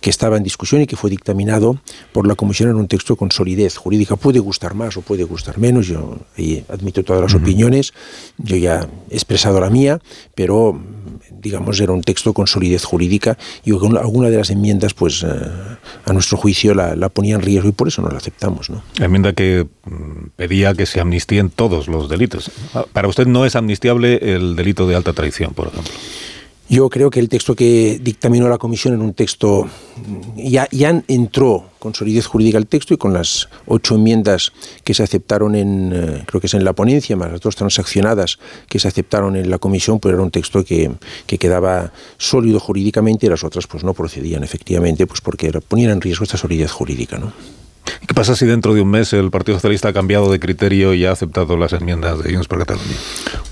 que 0.00 0.10
estaba 0.10 0.36
en 0.36 0.42
discusión 0.42 0.82
y 0.82 0.86
que 0.86 0.96
fue 0.96 1.10
dictaminado 1.10 1.80
por 2.12 2.26
la 2.26 2.34
Comisión 2.34 2.68
era 2.68 2.78
un 2.78 2.88
texto 2.88 3.16
con 3.16 3.30
solidez 3.30 3.76
jurídica. 3.76 4.16
Puede 4.16 4.38
gustar 4.38 4.74
más 4.74 4.96
o 4.96 5.02
puede 5.02 5.24
gustar 5.24 5.58
menos, 5.58 5.86
yo 5.86 6.18
admito 6.68 7.02
todas 7.02 7.22
las 7.22 7.34
opiniones, 7.34 7.92
yo 8.38 8.56
ya 8.56 8.88
he 9.10 9.14
expresado 9.14 9.60
la 9.60 9.70
mía, 9.70 10.00
pero 10.34 10.80
digamos 11.30 11.80
era 11.80 11.92
un 11.92 12.02
texto 12.02 12.32
con 12.32 12.46
solidez 12.46 12.84
jurídica 12.84 13.36
y 13.64 13.72
alguna 13.72 14.30
de 14.30 14.36
las 14.36 14.50
enmiendas 14.50 14.94
pues 14.94 15.22
eh, 15.22 15.26
a 16.04 16.12
nuestro 16.12 16.36
juicio 16.38 16.74
la, 16.74 16.96
la 16.96 17.08
ponía 17.08 17.34
en 17.34 17.42
riesgo 17.42 17.68
y 17.68 17.72
por 17.72 17.88
eso 17.88 18.02
no 18.02 18.08
la 18.08 18.18
aceptamos. 18.18 18.70
¿no? 18.70 18.82
La 18.98 19.06
enmienda 19.06 19.32
que 19.32 19.66
mm, 19.84 20.26
pedía 20.36 20.74
que 20.74 20.86
se 20.86 21.00
amnistíen 21.00 21.50
todos 21.50 21.88
los 21.88 22.08
delitos. 22.08 22.50
Para 22.92 23.08
usted 23.08 23.26
no 23.26 23.44
es 23.46 23.56
amnistiable 23.56 24.34
el 24.34 24.56
delito 24.56 24.86
de 24.86 24.96
alta 24.96 25.12
traición, 25.12 25.54
por 25.54 25.68
ejemplo. 25.68 25.92
Yo 26.66 26.88
creo 26.88 27.10
que 27.10 27.20
el 27.20 27.28
texto 27.28 27.54
que 27.54 28.00
dictaminó 28.02 28.48
la 28.48 28.56
comisión 28.56 28.94
en 28.94 29.02
un 29.02 29.12
texto 29.12 29.68
ya, 30.34 30.66
ya 30.70 31.02
entró 31.08 31.70
con 31.78 31.94
solidez 31.94 32.24
jurídica 32.24 32.56
el 32.56 32.66
texto 32.66 32.94
y 32.94 32.96
con 32.96 33.12
las 33.12 33.50
ocho 33.66 33.96
enmiendas 33.96 34.50
que 34.82 34.94
se 34.94 35.02
aceptaron 35.02 35.56
en, 35.56 35.92
eh, 35.94 36.24
creo 36.26 36.40
que 36.40 36.46
es 36.46 36.54
en 36.54 36.64
la 36.64 36.72
ponencia, 36.72 37.16
más 37.16 37.30
las 37.30 37.42
dos 37.42 37.54
transaccionadas 37.54 38.38
que 38.66 38.78
se 38.78 38.88
aceptaron 38.88 39.36
en 39.36 39.50
la 39.50 39.58
comisión, 39.58 40.00
pues 40.00 40.14
era 40.14 40.22
un 40.22 40.30
texto 40.30 40.64
que, 40.64 40.90
que 41.26 41.36
quedaba 41.36 41.92
sólido 42.16 42.58
jurídicamente 42.60 43.26
y 43.26 43.28
las 43.28 43.44
otras 43.44 43.66
pues 43.66 43.84
no 43.84 43.92
procedían 43.92 44.42
efectivamente, 44.42 45.06
pues 45.06 45.20
porque 45.20 45.52
ponían 45.68 45.90
en 45.90 46.00
riesgo 46.00 46.24
esta 46.24 46.38
solidez 46.38 46.72
jurídica, 46.72 47.18
¿no? 47.18 47.34
¿Qué 48.06 48.14
pasa 48.14 48.36
si 48.36 48.46
dentro 48.46 48.74
de 48.74 48.82
un 48.82 48.90
mes 48.90 49.12
el 49.12 49.30
Partido 49.30 49.58
Socialista 49.58 49.88
ha 49.88 49.92
cambiado 49.92 50.30
de 50.30 50.38
criterio 50.38 50.94
y 50.94 51.04
ha 51.04 51.12
aceptado 51.12 51.56
las 51.56 51.72
enmiendas 51.72 52.22
de 52.22 52.32
Junts 52.32 52.48
per 52.48 52.58
Catalunya? 52.58 52.96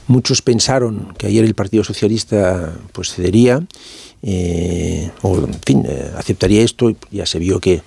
Muchos 0.06 0.42
pensaron 0.42 1.14
que 1.16 1.26
ayer 1.26 1.44
el 1.44 1.54
Partido 1.54 1.84
Socialista 1.84 2.72
pues 2.92 3.12
cedería 3.12 3.62
eh, 4.22 5.10
o 5.22 5.36
en 5.38 5.54
fin 5.64 5.84
eh, 5.84 6.12
aceptaría 6.16 6.62
esto 6.62 6.92
ya 7.10 7.26
se 7.26 7.40
vio 7.40 7.58
que 7.58 7.82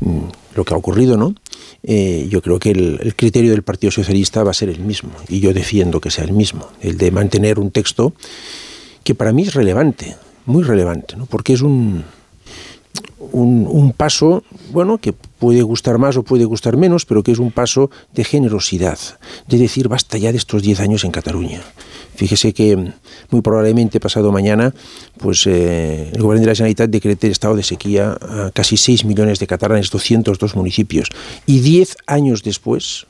mm, 0.00 0.20
lo 0.54 0.64
que 0.64 0.74
ha 0.74 0.76
ocurrido, 0.76 1.16
¿no? 1.16 1.34
Eh, 1.82 2.28
yo 2.30 2.42
creo 2.42 2.58
que 2.58 2.70
el, 2.70 3.00
el, 3.02 3.16
criterio 3.16 3.50
del 3.50 3.62
Partido 3.62 3.90
Socialista 3.90 4.44
va 4.44 4.50
a 4.50 4.54
ser 4.54 4.68
el 4.68 4.80
mismo 4.80 5.10
y 5.28 5.40
yo 5.40 5.52
defiendo 5.52 6.00
que 6.00 6.10
sea 6.10 6.24
el 6.24 6.32
mismo, 6.32 6.68
el 6.80 6.98
de 6.98 7.10
mantener 7.10 7.58
un 7.58 7.70
texto 7.70 8.12
que 9.02 9.14
para 9.14 9.32
mí 9.32 9.42
es 9.42 9.54
relevante, 9.54 10.16
muy 10.46 10.62
relevante, 10.62 11.16
¿no? 11.16 11.26
Porque 11.26 11.54
es 11.54 11.62
un 11.62 12.04
un, 13.32 13.92
paso, 13.96 14.42
bueno, 14.72 14.98
que 14.98 15.12
puede 15.12 15.62
gustar 15.62 15.98
más 15.98 16.16
o 16.16 16.22
puede 16.22 16.44
gustar 16.44 16.76
menos, 16.76 17.06
pero 17.06 17.22
que 17.22 17.32
es 17.32 17.38
un 17.38 17.50
paso 17.50 17.90
de 18.14 18.24
generosidad, 18.24 18.98
de 19.46 19.58
decir 19.58 19.88
basta 19.88 20.18
ya 20.18 20.32
de 20.32 20.38
estos 20.38 20.62
10 20.62 20.80
años 20.80 21.04
en 21.04 21.10
Cataluña. 21.10 21.62
Fíjese 22.14 22.52
que 22.52 22.92
muy 23.30 23.40
probablemente 23.40 24.00
pasado 24.00 24.30
mañana, 24.32 24.74
pues 25.18 25.46
eh, 25.46 26.10
el 26.12 26.20
gobierno 26.20 26.42
de 26.42 26.46
la 26.48 26.54
Generalitat 26.54 26.90
decrete 26.90 27.26
el 27.28 27.32
estado 27.32 27.56
de 27.56 27.62
sequía 27.62 28.18
a 28.20 28.50
casi 28.52 28.76
6 28.76 29.04
millones 29.04 29.38
de 29.38 29.46
catalanes, 29.46 29.90
202 29.90 30.54
municipios, 30.54 31.08
y 31.46 31.60
10 31.60 31.96
años 32.06 32.42
después, 32.42 33.06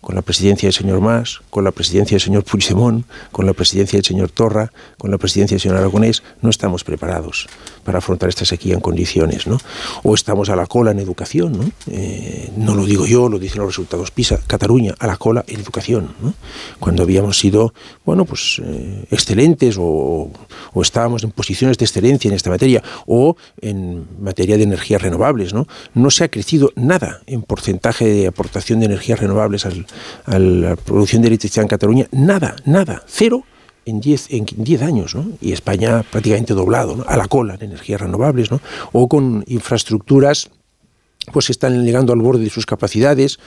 con 0.00 0.14
la 0.14 0.22
presidencia 0.22 0.66
del 0.66 0.74
señor 0.74 1.00
Mas, 1.00 1.40
con 1.50 1.62
la 1.62 1.70
presidencia 1.70 2.16
del 2.16 2.22
señor 2.22 2.44
Puigdemont, 2.44 3.04
con 3.30 3.46
la 3.46 3.52
presidencia 3.52 3.98
del 3.98 4.04
señor 4.04 4.30
Torra, 4.30 4.72
con 4.98 5.10
la 5.10 5.18
presidencia 5.18 5.54
del 5.54 5.60
señor 5.60 5.76
Aragonés, 5.76 6.22
no 6.40 6.50
estamos 6.50 6.84
preparados 6.84 7.46
para 7.84 7.98
afrontar 7.98 8.28
esta 8.28 8.44
sequía 8.44 8.74
en 8.74 8.80
condiciones, 8.80 9.46
¿no? 9.46 9.58
O 10.02 10.14
estamos 10.14 10.48
a 10.48 10.56
la 10.56 10.66
cola 10.66 10.90
en 10.90 10.98
educación, 10.98 11.52
¿no? 11.52 11.70
Eh, 11.90 12.50
no 12.56 12.74
lo 12.74 12.84
digo 12.84 13.06
yo, 13.06 13.28
lo 13.28 13.38
dicen 13.38 13.58
los 13.60 13.68
resultados 13.68 14.10
PISA, 14.10 14.38
Cataluña 14.46 14.94
a 14.98 15.06
la 15.06 15.16
cola 15.16 15.44
en 15.46 15.60
educación, 15.60 16.14
¿no? 16.22 16.34
Cuando 16.78 17.02
habíamos 17.02 17.38
sido, 17.38 17.74
bueno, 18.04 18.24
pues 18.24 18.60
eh, 18.64 19.04
excelentes 19.10 19.76
o, 19.78 20.30
o, 20.72 20.82
estábamos 20.82 21.24
en 21.24 21.30
posiciones 21.30 21.78
de 21.78 21.84
excelencia 21.84 22.28
en 22.28 22.34
esta 22.34 22.50
materia 22.50 22.82
o 23.06 23.36
en 23.60 24.06
materia 24.20 24.56
de 24.56 24.64
energías 24.64 25.02
renovables, 25.02 25.54
¿no? 25.54 25.66
No 25.94 26.10
se 26.10 26.24
ha 26.24 26.28
crecido 26.28 26.72
nada 26.76 27.20
en 27.26 27.42
porcentaje 27.42 28.06
de 28.06 28.26
aportación 28.26 28.80
de 28.80 28.86
energías 28.86 29.20
renovables 29.20 29.66
a 29.66 30.38
la 30.38 30.76
producción 30.76 31.22
de 31.22 31.28
electricidad 31.28 31.64
en 31.64 31.68
Cataluña, 31.68 32.06
nada, 32.12 32.56
nada, 32.64 33.02
cero 33.06 33.44
en 33.90 34.00
10 34.00 34.30
en 34.30 34.46
diez 34.56 34.82
años, 34.82 35.14
¿no? 35.14 35.26
y 35.40 35.52
España 35.52 36.04
prácticamente 36.10 36.54
doblado, 36.54 36.96
¿no? 36.96 37.04
a 37.06 37.16
la 37.16 37.26
cola 37.26 37.54
en 37.54 37.62
energías 37.62 38.00
renovables, 38.00 38.50
¿no? 38.50 38.60
o 38.92 39.08
con 39.08 39.44
infraestructuras 39.46 40.50
pues 41.32 41.50
están 41.50 41.84
llegando 41.84 42.12
al 42.12 42.20
borde 42.20 42.44
de 42.44 42.50
sus 42.50 42.66
capacidades, 42.66 43.38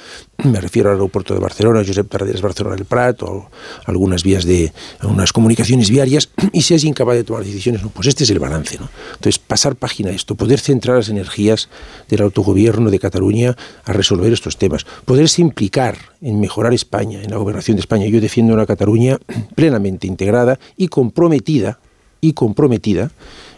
me 0.43 0.61
refiero 0.61 0.89
al 0.89 0.95
aeropuerto 0.95 1.33
de 1.33 1.39
Barcelona, 1.39 1.83
Josep 1.85 2.07
Tarradellas 2.07 2.41
Barcelona 2.41 2.75
del 2.75 2.85
Prat, 2.85 3.23
o 3.23 3.49
algunas 3.85 4.23
vías 4.23 4.45
de, 4.45 4.71
algunas 4.99 5.33
comunicaciones 5.33 5.89
viarias, 5.89 6.29
y 6.51 6.61
si 6.61 6.73
es 6.75 6.83
incapaz 6.83 7.15
de 7.15 7.23
tomar 7.23 7.43
decisiones, 7.43 7.81
no, 7.81 7.89
pues 7.89 8.07
este 8.07 8.23
es 8.23 8.29
el 8.29 8.39
balance, 8.39 8.77
¿no? 8.79 8.89
Entonces, 9.15 9.39
pasar 9.39 9.75
página 9.75 10.11
a 10.11 10.13
esto, 10.13 10.35
poder 10.35 10.59
centrar 10.59 10.97
las 10.97 11.09
energías 11.09 11.69
del 12.09 12.21
autogobierno 12.21 12.89
de 12.89 12.99
Cataluña 12.99 13.55
a 13.85 13.93
resolver 13.93 14.31
estos 14.31 14.57
temas, 14.57 14.85
poderse 15.05 15.41
implicar 15.41 15.97
en 16.21 16.39
mejorar 16.39 16.73
España, 16.73 17.21
en 17.21 17.31
la 17.31 17.37
gobernación 17.37 17.75
de 17.75 17.81
España. 17.81 18.05
Yo 18.07 18.21
defiendo 18.21 18.53
una 18.53 18.65
Cataluña 18.65 19.17
plenamente 19.55 20.07
integrada 20.07 20.59
y 20.77 20.87
comprometida, 20.87 21.79
y 22.21 22.33
comprometida 22.33 23.11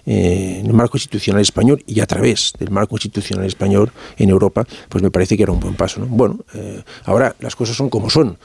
eh, 0.05 0.57
en 0.59 0.67
el 0.67 0.73
marco 0.73 0.97
institucional 0.97 1.41
español 1.41 1.83
y 1.87 1.99
a 1.99 2.05
través 2.05 2.53
del 2.59 2.69
marco 2.69 2.95
institucional 2.95 3.45
español 3.45 3.91
en 4.17 4.29
Europa, 4.29 4.65
pues 4.89 5.03
me 5.03 5.11
parece 5.11 5.35
que 5.35 5.43
era 5.43 5.51
un 5.51 5.59
buen 5.59 5.75
paso. 5.75 5.99
¿no? 5.99 6.07
Bueno, 6.07 6.39
eh, 6.53 6.83
ahora 7.05 7.35
las 7.39 7.55
cosas 7.55 7.75
son 7.75 7.89
como 7.89 8.09
son. 8.09 8.37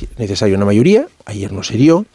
Es 0.00 0.18
necesaria 0.18 0.56
una 0.56 0.66
mayoría, 0.66 1.06
ayer 1.26 1.52
no 1.52 1.62
se 1.62 1.76
dio, 1.76 2.06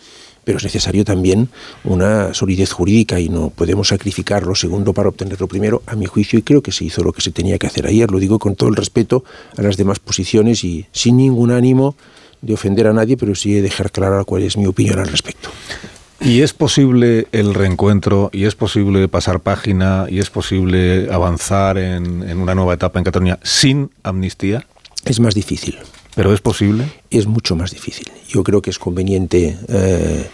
pero 0.45 0.59
es 0.59 0.63
necesario 0.63 1.03
también 1.03 1.49
una 1.83 2.33
solidez 2.33 2.71
jurídica 2.71 3.19
y 3.19 3.29
no 3.29 3.49
podemos 3.49 3.89
sacrificar 3.89 4.43
lo 4.43 4.55
segundo 4.55 4.93
para 4.93 5.09
obtener 5.09 5.41
lo 5.41 5.47
primero, 5.47 5.81
a 5.88 5.95
mi 5.95 6.05
juicio, 6.05 6.39
y 6.39 6.43
creo 6.43 6.61
que 6.61 6.71
se 6.71 6.86
hizo 6.86 7.03
lo 7.03 7.11
que 7.11 7.21
se 7.21 7.31
tenía 7.31 7.57
que 7.57 7.67
hacer 7.67 7.88
ayer. 7.88 8.09
Lo 8.11 8.19
digo 8.19 8.39
con 8.39 8.55
todo 8.55 8.69
el 8.69 8.75
respeto 8.75 9.23
a 9.57 9.61
las 9.61 9.75
demás 9.75 9.99
posiciones 9.99 10.63
y 10.63 10.86
sin 10.91 11.17
ningún 11.17 11.51
ánimo 11.51 11.95
de 12.41 12.53
ofender 12.53 12.88
a 12.88 12.93
nadie, 12.93 13.17
pero 13.17 13.33
sí 13.33 13.53
de 13.53 13.63
dejar 13.63 13.91
clara 13.91 14.23
cuál 14.23 14.43
es 14.43 14.55
mi 14.55 14.67
opinión 14.67 14.99
al 14.99 15.07
respecto. 15.07 15.49
¿Y 16.26 16.41
es 16.41 16.53
posible 16.53 17.28
el 17.34 17.53
reencuentro? 17.53 18.32
¿Y 18.34 18.45
es 18.45 18.55
posible 18.55 19.07
pasar 19.07 19.41
página? 19.41 20.07
¿Y 20.09 20.17
es 20.17 20.32
posible 20.32 21.07
avanzar 21.11 21.78
en, 21.78 22.28
en, 22.28 22.39
una 22.39 22.55
nueva 22.55 22.73
etapa 22.73 22.97
en 22.97 23.05
Cataluña 23.05 23.38
sin 23.43 23.91
amnistía? 24.01 24.65
Es 25.05 25.19
más 25.19 25.36
difícil. 25.36 25.78
¿Pero 26.15 26.34
es 26.34 26.41
posible? 26.41 26.91
Es 27.11 27.28
mucho 27.28 27.55
más 27.55 27.69
difícil. 27.69 28.11
Yo 28.28 28.43
creo 28.43 28.63
que 28.63 28.71
es 28.71 28.80
conveniente 28.80 29.55
eh, 29.67 30.28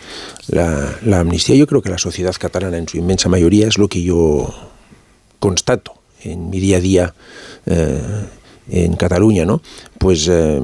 la, 0.47 0.95
la, 1.03 1.19
amnistía. 1.19 1.57
Yo 1.57 1.67
creo 1.67 1.81
que 1.81 1.89
la 1.89 1.97
sociedad 1.97 2.33
catalana 2.39 2.77
en 2.77 2.87
su 2.87 2.97
inmensa 2.97 3.27
mayoría 3.27 3.67
es 3.67 3.77
lo 3.77 3.89
que 3.89 4.01
yo 4.01 4.49
constato 5.39 5.95
en 6.23 6.49
mi 6.49 6.61
día 6.61 6.77
a 6.77 6.79
día 6.79 7.13
eh, 7.65 8.01
en 8.69 8.95
Cataluña, 8.95 9.43
¿no? 9.43 9.61
Pues... 9.97 10.29
Eh, 10.29 10.61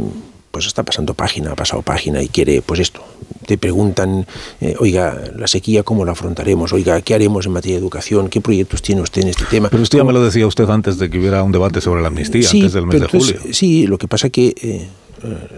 pues 0.52 0.66
está 0.66 0.84
pasando 0.84 1.14
página, 1.14 1.52
ha 1.52 1.56
pasado 1.56 1.82
página 1.82 2.22
y 2.22 2.30
quiere, 2.30 2.62
pues 2.62 2.80
esto, 2.80 3.04
te 3.46 3.58
preguntan, 3.58 4.26
eh, 4.62 4.76
oiga, 4.80 5.32
la 5.36 5.48
sequía, 5.48 5.84
¿cómo 5.84 6.06
la 6.06 6.14
afrontaremos? 6.14 6.74
Oiga, 6.74 7.02
¿qué 7.02 7.14
haremos 7.16 7.46
en 7.46 7.54
materia 7.54 7.76
de 7.76 7.82
educación? 7.82 8.30
¿Qué 8.30 8.42
proyectos 8.42 8.82
tiene 8.82 9.02
usted 9.02 9.24
en 9.24 9.30
este 9.30 9.46
tema? 9.46 9.70
Pero 9.70 9.84
esto 9.84 9.98
ya 9.98 10.04
me 10.04 10.14
lo 10.14 10.24
decía 10.24 10.48
usted 10.48 10.70
antes 10.70 10.98
de 10.98 11.10
que 11.10 11.20
hubiera 11.20 11.44
un 11.44 11.52
debate 11.52 11.82
sobre 11.82 12.02
la 12.02 12.08
amnistía, 12.08 12.48
sí, 12.48 12.60
antes 12.60 12.74
del 12.74 12.86
mes 12.86 13.00
de 13.00 13.06
entonces, 13.06 13.40
julio. 13.40 13.54
Sí, 13.54 13.88
lo 13.88 13.98
que 13.98 14.08
pasa 14.08 14.30
que 14.30 14.54
eh, 14.62 14.88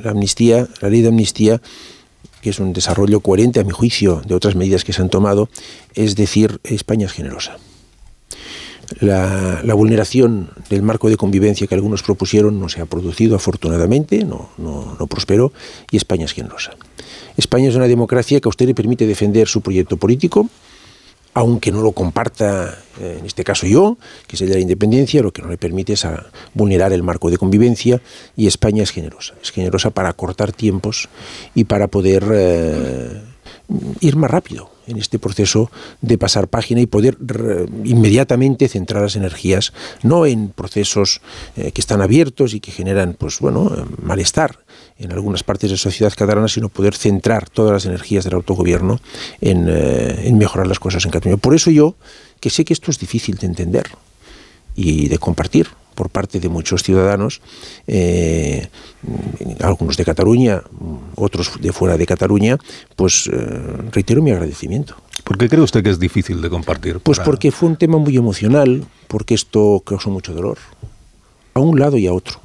la 0.03 0.11
amnistía, 0.11 0.67
la 0.81 0.89
ley 0.89 1.01
de 1.01 1.09
amnistía, 1.09 1.61
que 2.41 2.49
es 2.49 2.59
un 2.59 2.73
desarrollo 2.73 3.19
coherente, 3.19 3.59
a 3.59 3.63
mi 3.63 3.71
juicio, 3.71 4.21
de 4.25 4.35
otras 4.35 4.55
medidas 4.55 4.83
que 4.83 4.93
se 4.93 5.01
han 5.01 5.09
tomado, 5.09 5.49
es 5.93 6.15
decir, 6.15 6.59
España 6.63 7.05
es 7.05 7.13
generosa. 7.13 7.57
La, 8.99 9.73
vulneración 9.75 10.49
del 10.69 10.81
marco 10.81 11.09
de 11.09 11.17
convivencia 11.17 11.67
que 11.67 11.75
algunos 11.75 12.01
propusieron 12.01 12.59
no 12.59 12.69
se 12.69 12.81
ha 12.81 12.85
producido, 12.85 13.35
afortunadamente, 13.35 14.23
no, 14.25 14.49
no, 14.57 14.95
no, 14.99 15.07
prosperó, 15.07 15.53
y 15.91 15.97
España 15.97 16.25
es 16.25 16.33
generosa. 16.33 16.71
España 17.37 17.69
es 17.69 17.75
una 17.75 17.87
democracia 17.87 18.39
que 18.41 18.47
a 18.47 18.49
usted 18.49 18.65
le 18.65 18.73
permite 18.73 19.05
defender 19.05 19.47
su 19.47 19.61
proyecto 19.61 19.97
político, 19.97 20.49
aunque 21.35 21.71
no 21.71 21.81
lo 21.81 21.91
comparta, 21.91 22.79
eh, 22.99 23.17
en 23.19 23.25
este 23.25 23.43
caso 23.43 23.67
yo, 23.67 23.97
que 24.27 24.35
es 24.35 24.41
el 24.41 24.49
de 24.49 24.55
la 24.55 24.61
independencia, 24.61 25.21
lo 25.21 25.31
que 25.31 25.43
no 25.43 25.49
le 25.49 25.57
permite 25.57 25.93
es 25.93 26.03
a 26.05 26.25
vulnerar 26.53 26.91
el 26.91 27.03
marco 27.03 27.29
de 27.29 27.37
convivencia, 27.37 28.01
y 28.35 28.47
España 28.47 28.81
es 28.83 28.89
generosa. 28.89 29.35
Es 29.41 29.51
generosa 29.51 29.91
para 29.91 30.11
cortar 30.13 30.51
tiempos 30.51 31.09
y 31.53 31.65
para 31.65 31.87
poder 31.87 32.25
eh, 32.31 33.21
ir 34.01 34.15
más 34.15 34.31
rápido 34.31 34.78
en 34.89 34.97
este 34.97 35.19
proceso 35.19 35.71
de 36.01 36.17
pasar 36.17 36.47
página 36.47 36.81
y 36.81 36.85
poder 36.85 37.17
inmediatamente 37.83 38.67
centrar 38.67 39.03
las 39.03 39.15
energías 39.15 39.73
no 40.03 40.25
en 40.25 40.49
procesos 40.49 41.21
eh, 41.55 41.71
que 41.71 41.81
están 41.81 42.01
abiertos 42.01 42.53
y 42.53 42.59
que 42.59 42.71
generan 42.71 43.15
pues 43.17 43.39
bueno 43.39 43.87
malestar 44.01 44.59
en 44.97 45.11
algunas 45.13 45.43
partes 45.43 45.69
de 45.69 45.75
la 45.75 45.77
sociedad 45.77 46.13
catalana, 46.15 46.47
sino 46.47 46.69
poder 46.69 46.93
centrar 46.95 47.49
todas 47.49 47.71
las 47.71 47.85
energías 47.85 48.25
del 48.25 48.33
autogobierno 48.33 48.99
en, 49.39 49.67
eh, 49.69 50.27
en 50.27 50.37
mejorar 50.37 50.67
las 50.67 50.79
cosas 50.79 51.05
en 51.05 51.11
Cataluña. 51.11 51.39
Por 51.39 51.55
eso 51.55 51.71
yo, 51.71 51.95
que 52.39 52.49
sé 52.49 52.65
que 52.65 52.73
esto 52.73 52.91
es 52.91 52.99
difícil 52.99 53.37
de 53.37 53.47
entender 53.47 53.87
y 54.75 55.07
de 55.07 55.17
compartir, 55.17 55.67
por 55.99 56.09
parte 56.09 56.39
de 56.39 56.47
muchos 56.47 56.81
ciudadanos, 56.81 57.41
eh, 57.85 58.69
algunos 59.59 59.97
de 59.97 60.05
Cataluña, 60.05 60.63
otros 61.17 61.51
de 61.59 61.73
fuera 61.73 61.97
de 61.97 62.05
Cataluña, 62.05 62.57
pues 62.95 63.27
eh, 63.27 63.33
reitero 63.91 64.21
mi 64.21 64.31
agradecimiento. 64.31 64.95
¿Por 65.25 65.37
qué 65.37 65.49
cree 65.49 65.61
usted 65.61 65.83
que 65.83 65.89
es 65.89 65.99
difícil 65.99 66.41
de 66.41 66.49
compartir? 66.49 67.01
Pues 67.01 67.19
porque 67.19 67.51
fue 67.51 67.67
un 67.67 67.75
tema 67.75 67.97
muy 67.97 68.15
emocional, 68.15 68.85
porque 69.09 69.33
esto 69.33 69.83
causó 69.85 70.09
mucho 70.09 70.33
dolor, 70.33 70.57
a 71.53 71.59
un 71.59 71.77
lado 71.77 71.97
y 71.97 72.07
a 72.07 72.13
otro. 72.13 72.39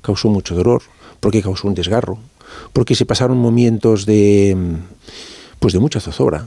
Causó 0.00 0.30
mucho 0.30 0.54
dolor, 0.54 0.80
porque 1.20 1.42
causó 1.42 1.68
un 1.68 1.74
desgarro, 1.74 2.18
porque 2.72 2.94
se 2.94 3.04
pasaron 3.04 3.36
momentos 3.36 4.06
de, 4.06 4.56
pues 5.58 5.74
de 5.74 5.78
mucha 5.78 6.00
zozobra, 6.00 6.46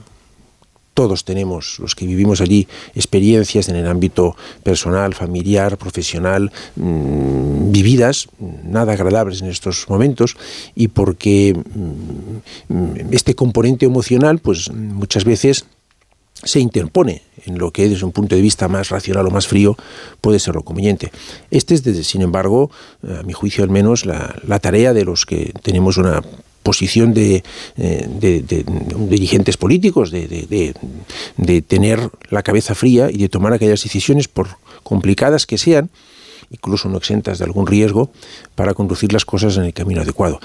todos 0.98 1.26
tenemos, 1.26 1.78
los 1.78 1.94
que 1.94 2.08
vivimos 2.08 2.42
allí, 2.42 2.68
experiencias 2.96 3.70
en 3.70 3.76
el 3.76 3.86
ámbito 3.86 4.36
personal, 4.64 5.14
familiar, 5.14 5.78
profesional, 5.78 6.52
mmm, 6.76 7.72
vividas, 7.72 8.30
nada 8.64 8.94
agradables 8.94 9.44
en 9.44 9.50
estos 9.50 9.88
momentos, 9.90 10.36
y 10.74 10.88
porque 10.88 11.54
mmm, 11.54 13.14
este 13.14 13.36
componente 13.36 13.86
emocional, 13.86 14.40
pues 14.40 14.72
muchas 14.72 15.24
veces 15.24 15.66
se 16.44 16.60
interpone 16.60 17.22
en 17.46 17.60
lo 17.60 17.70
que 17.70 17.88
desde 17.88 18.04
un 18.04 18.12
punto 18.12 18.36
de 18.36 18.42
vista 18.42 18.68
más 18.68 18.90
racional 18.90 19.28
o 19.28 19.30
más 19.30 19.46
frío 19.46 19.78
puede 20.20 20.40
ser 20.40 20.56
lo 20.56 20.64
conveniente. 20.64 21.12
Este 21.52 21.76
es, 21.76 21.84
desde, 21.84 22.04
sin 22.04 22.24
embargo, 22.24 22.72
a 23.04 23.22
mi 23.22 23.34
juicio 23.34 23.64
al 23.64 23.70
menos, 23.70 24.08
la 24.08 24.60
tarea 24.60 24.94
de 24.94 25.06
los 25.06 25.28
que 25.28 25.54
tenemos 25.62 25.98
una 25.98 26.24
posición 26.68 27.14
de, 27.14 27.46
eh, 27.78 28.06
de, 28.20 28.42
de, 28.42 28.66
dirigentes 29.08 29.56
políticos, 29.56 30.12
de, 30.12 30.28
de, 31.38 31.62
tener 31.62 31.98
la 32.30 32.44
cabeza 32.44 32.76
fría 32.76 33.10
y 33.10 33.20
de 33.20 33.30
tomar 33.30 33.54
aquellas 33.54 33.82
decisiones, 33.84 34.28
por 34.28 34.50
complicadas 34.84 35.46
que 35.46 35.58
sean, 35.58 35.90
incluso 36.52 36.90
no 36.90 36.98
exentas 36.98 37.40
de 37.40 37.46
algún 37.46 37.68
riesgo, 37.68 38.12
para 38.56 38.74
conducir 38.74 39.14
las 39.14 39.24
cosas 39.24 39.56
en 39.56 39.64
el 39.64 39.74
camino 39.74 40.02
adecuado. 40.02 40.42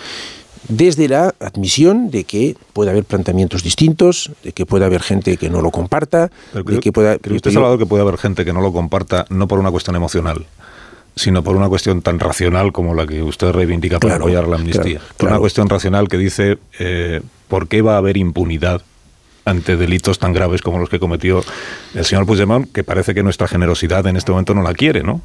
Desde 0.69 1.09
la 1.09 1.35
admisión 1.41 2.13
de 2.13 2.23
que 2.23 2.55
puede 2.73 2.91
haber 2.93 3.03
planteamientos 3.03 3.65
distintos, 3.65 4.31
de 4.45 4.53
que 4.53 4.65
puede 4.65 4.85
haber 4.85 5.03
gente 5.03 5.37
que 5.37 5.51
no 5.51 5.61
lo 5.61 5.73
comparta, 5.73 6.31
de 6.55 6.79
que 6.79 6.93
pueda... 6.93 7.17
usted 7.17 7.51
ha 7.53 7.57
hablado 7.57 7.79
que 7.79 7.87
puede 7.87 8.03
haber 8.03 8.17
gente 8.17 8.45
que 8.45 8.53
no 8.53 8.61
lo 8.61 8.73
comparta 8.73 9.27
no 9.29 9.49
por 9.49 9.59
una 9.59 9.73
cuestión 9.73 9.97
emocional, 9.97 10.47
sino 11.17 11.43
por 11.43 11.57
una 11.57 11.69
cuestión 11.69 12.03
tan 12.03 12.19
racional 12.19 12.73
como 12.73 12.95
la 12.95 13.07
que 13.07 13.23
usted 13.23 13.51
reivindica 13.53 14.01
para 14.01 14.17
apoyar 14.17 14.49
la 14.49 14.57
amnistía. 14.57 15.01
una 15.21 15.39
cuestión 15.39 15.69
racional 15.69 16.09
que 16.09 16.19
dice 16.19 16.59
eh, 16.79 17.21
por 17.49 17.69
qué 17.69 17.83
va 17.83 17.95
a 17.95 17.99
haber 17.99 18.17
impunidad 18.17 18.83
ante 19.45 19.77
delitos 19.77 20.19
tan 20.19 20.33
graves 20.33 20.63
como 20.63 20.79
los 20.79 20.89
que 20.89 20.99
cometió 20.99 21.45
el 21.95 22.05
señor 22.05 22.27
Puigdemont, 22.27 22.71
que 22.73 22.85
parece 22.85 23.13
que 23.15 23.23
nuestra 23.23 23.49
generosidad 23.49 24.07
en 24.07 24.17
este 24.17 24.31
momento 24.31 24.55
no 24.55 24.63
la 24.63 24.73
quiere, 24.73 25.03
¿no? 25.03 25.21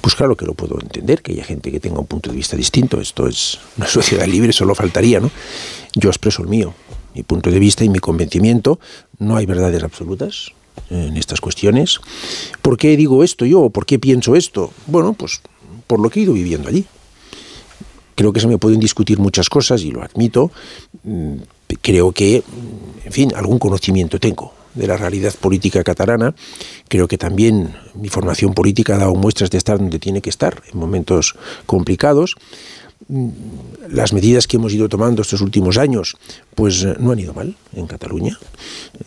Pues 0.00 0.14
claro 0.14 0.36
que 0.36 0.46
lo 0.46 0.54
puedo 0.54 0.80
entender, 0.80 1.22
que 1.22 1.32
haya 1.32 1.44
gente 1.44 1.70
que 1.70 1.80
tenga 1.80 1.98
un 1.98 2.06
punto 2.06 2.30
de 2.30 2.36
vista 2.36 2.56
distinto. 2.56 3.00
Esto 3.00 3.26
es 3.26 3.58
una 3.76 3.86
sociedad 3.86 4.26
libre, 4.26 4.52
solo 4.52 4.74
faltaría, 4.74 5.20
¿no? 5.20 5.30
Yo 5.94 6.10
expreso 6.10 6.42
el 6.42 6.48
mío, 6.48 6.74
mi 7.14 7.22
punto 7.24 7.50
de 7.50 7.58
vista 7.58 7.84
y 7.84 7.88
mi 7.88 7.98
convencimiento. 7.98 8.78
No 9.18 9.36
hay 9.36 9.46
verdades 9.46 9.82
absolutas 9.82 10.52
en 10.90 11.16
estas 11.16 11.40
cuestiones. 11.40 12.00
¿Por 12.62 12.76
qué 12.76 12.96
digo 12.96 13.24
esto 13.24 13.44
yo? 13.44 13.70
¿Por 13.70 13.86
qué 13.86 13.98
pienso 13.98 14.36
esto? 14.36 14.72
Bueno, 14.86 15.12
pues 15.12 15.40
por 15.86 16.00
lo 16.00 16.10
que 16.10 16.20
he 16.20 16.22
ido 16.24 16.32
viviendo 16.32 16.68
allí. 16.68 16.84
Creo 18.14 18.32
que 18.32 18.40
se 18.40 18.48
me 18.48 18.58
pueden 18.58 18.80
discutir 18.80 19.18
muchas 19.18 19.48
cosas 19.48 19.82
y 19.82 19.90
lo 19.90 20.02
admito. 20.02 20.50
Mm, 21.04 21.34
creo 21.80 22.12
que, 22.12 22.42
en 23.04 23.12
fin, 23.12 23.32
algún 23.34 23.58
conocimiento 23.58 24.18
tengo 24.18 24.52
de 24.74 24.86
la 24.86 24.96
realidad 24.96 25.34
política 25.34 25.82
catalana. 25.84 26.34
Creo 26.88 27.08
que 27.08 27.18
también 27.18 27.74
mi 27.94 28.08
formación 28.08 28.54
política 28.54 28.94
ha 28.94 28.98
dado 28.98 29.14
muestras 29.14 29.50
de 29.50 29.58
estar 29.58 29.78
donde 29.78 29.98
tiene 29.98 30.20
que 30.20 30.30
estar 30.30 30.62
en 30.72 30.78
momentos 30.78 31.34
complicados. 31.66 32.36
Las 33.88 34.12
medidas 34.12 34.46
que 34.46 34.58
hemos 34.58 34.74
ido 34.74 34.88
tomando 34.88 35.22
estos 35.22 35.40
últimos 35.40 35.78
años, 35.78 36.16
pues 36.54 36.84
eh, 36.84 36.94
no 36.98 37.12
han 37.12 37.18
ido 37.18 37.32
mal 37.32 37.56
en 37.74 37.86
Cataluña. 37.86 38.38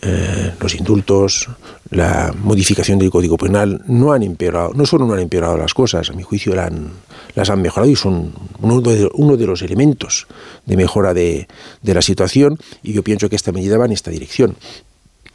Eh, 0.02 0.54
los 0.60 0.74
indultos, 0.74 1.48
la 1.92 2.34
modificación 2.36 2.98
del 2.98 3.12
Código 3.12 3.38
Penal 3.38 3.84
no 3.86 4.12
han 4.12 4.24
empeorado, 4.24 4.74
no 4.74 4.88
solo 4.88 5.06
no 5.06 5.14
han 5.14 5.20
empeorado 5.20 5.56
las 5.56 5.76
cosas, 5.76 6.10
a 6.10 6.14
mi 6.14 6.24
juicio 6.24 6.56
las 6.56 7.50
han 7.50 7.62
mejorado 7.62 7.92
y 7.92 7.96
son 7.96 8.34
uno 8.60 8.82
de, 8.82 9.08
uno 9.14 9.38
de 9.38 9.46
los 9.46 9.62
elementos 9.62 10.26
de 10.66 10.78
mejora 10.78 11.14
de, 11.14 11.48
de 11.84 11.94
la 11.94 12.02
situación 12.02 12.58
y 12.82 12.94
yo 12.94 13.04
pienso 13.04 13.30
que 13.30 13.36
esta 13.36 13.52
medida 13.52 13.78
va 13.78 13.86
en 13.86 13.92
esta 13.92 14.10
dirección. 14.10 14.56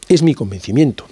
Es 0.09 0.23
mi 0.23 0.35
convencimiento. 0.35 1.07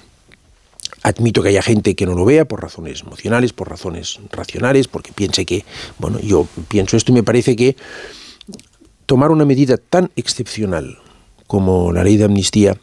Admito 1.04 1.42
que 1.42 1.50
haya 1.50 1.62
gente 1.62 1.94
que 1.94 2.06
no 2.06 2.14
lo 2.14 2.24
vea 2.24 2.46
por 2.46 2.62
razones 2.62 3.02
emocionales, 3.02 3.52
por 3.52 3.68
razones 3.68 4.18
racionales, 4.32 4.88
porque 4.88 5.12
piense 5.12 5.44
que, 5.44 5.64
bueno, 5.98 6.18
yo 6.18 6.48
pienso 6.68 6.96
esto 6.96 7.12
y 7.12 7.14
me 7.14 7.22
parece 7.22 7.54
que 7.54 7.76
tomar 9.04 9.30
una 9.30 9.44
medida 9.44 9.76
tan 9.76 10.10
excepcional 10.16 10.98
como 11.46 11.92
la 11.92 12.04
ley 12.04 12.16
de 12.16 12.24
amnistía, 12.24 12.78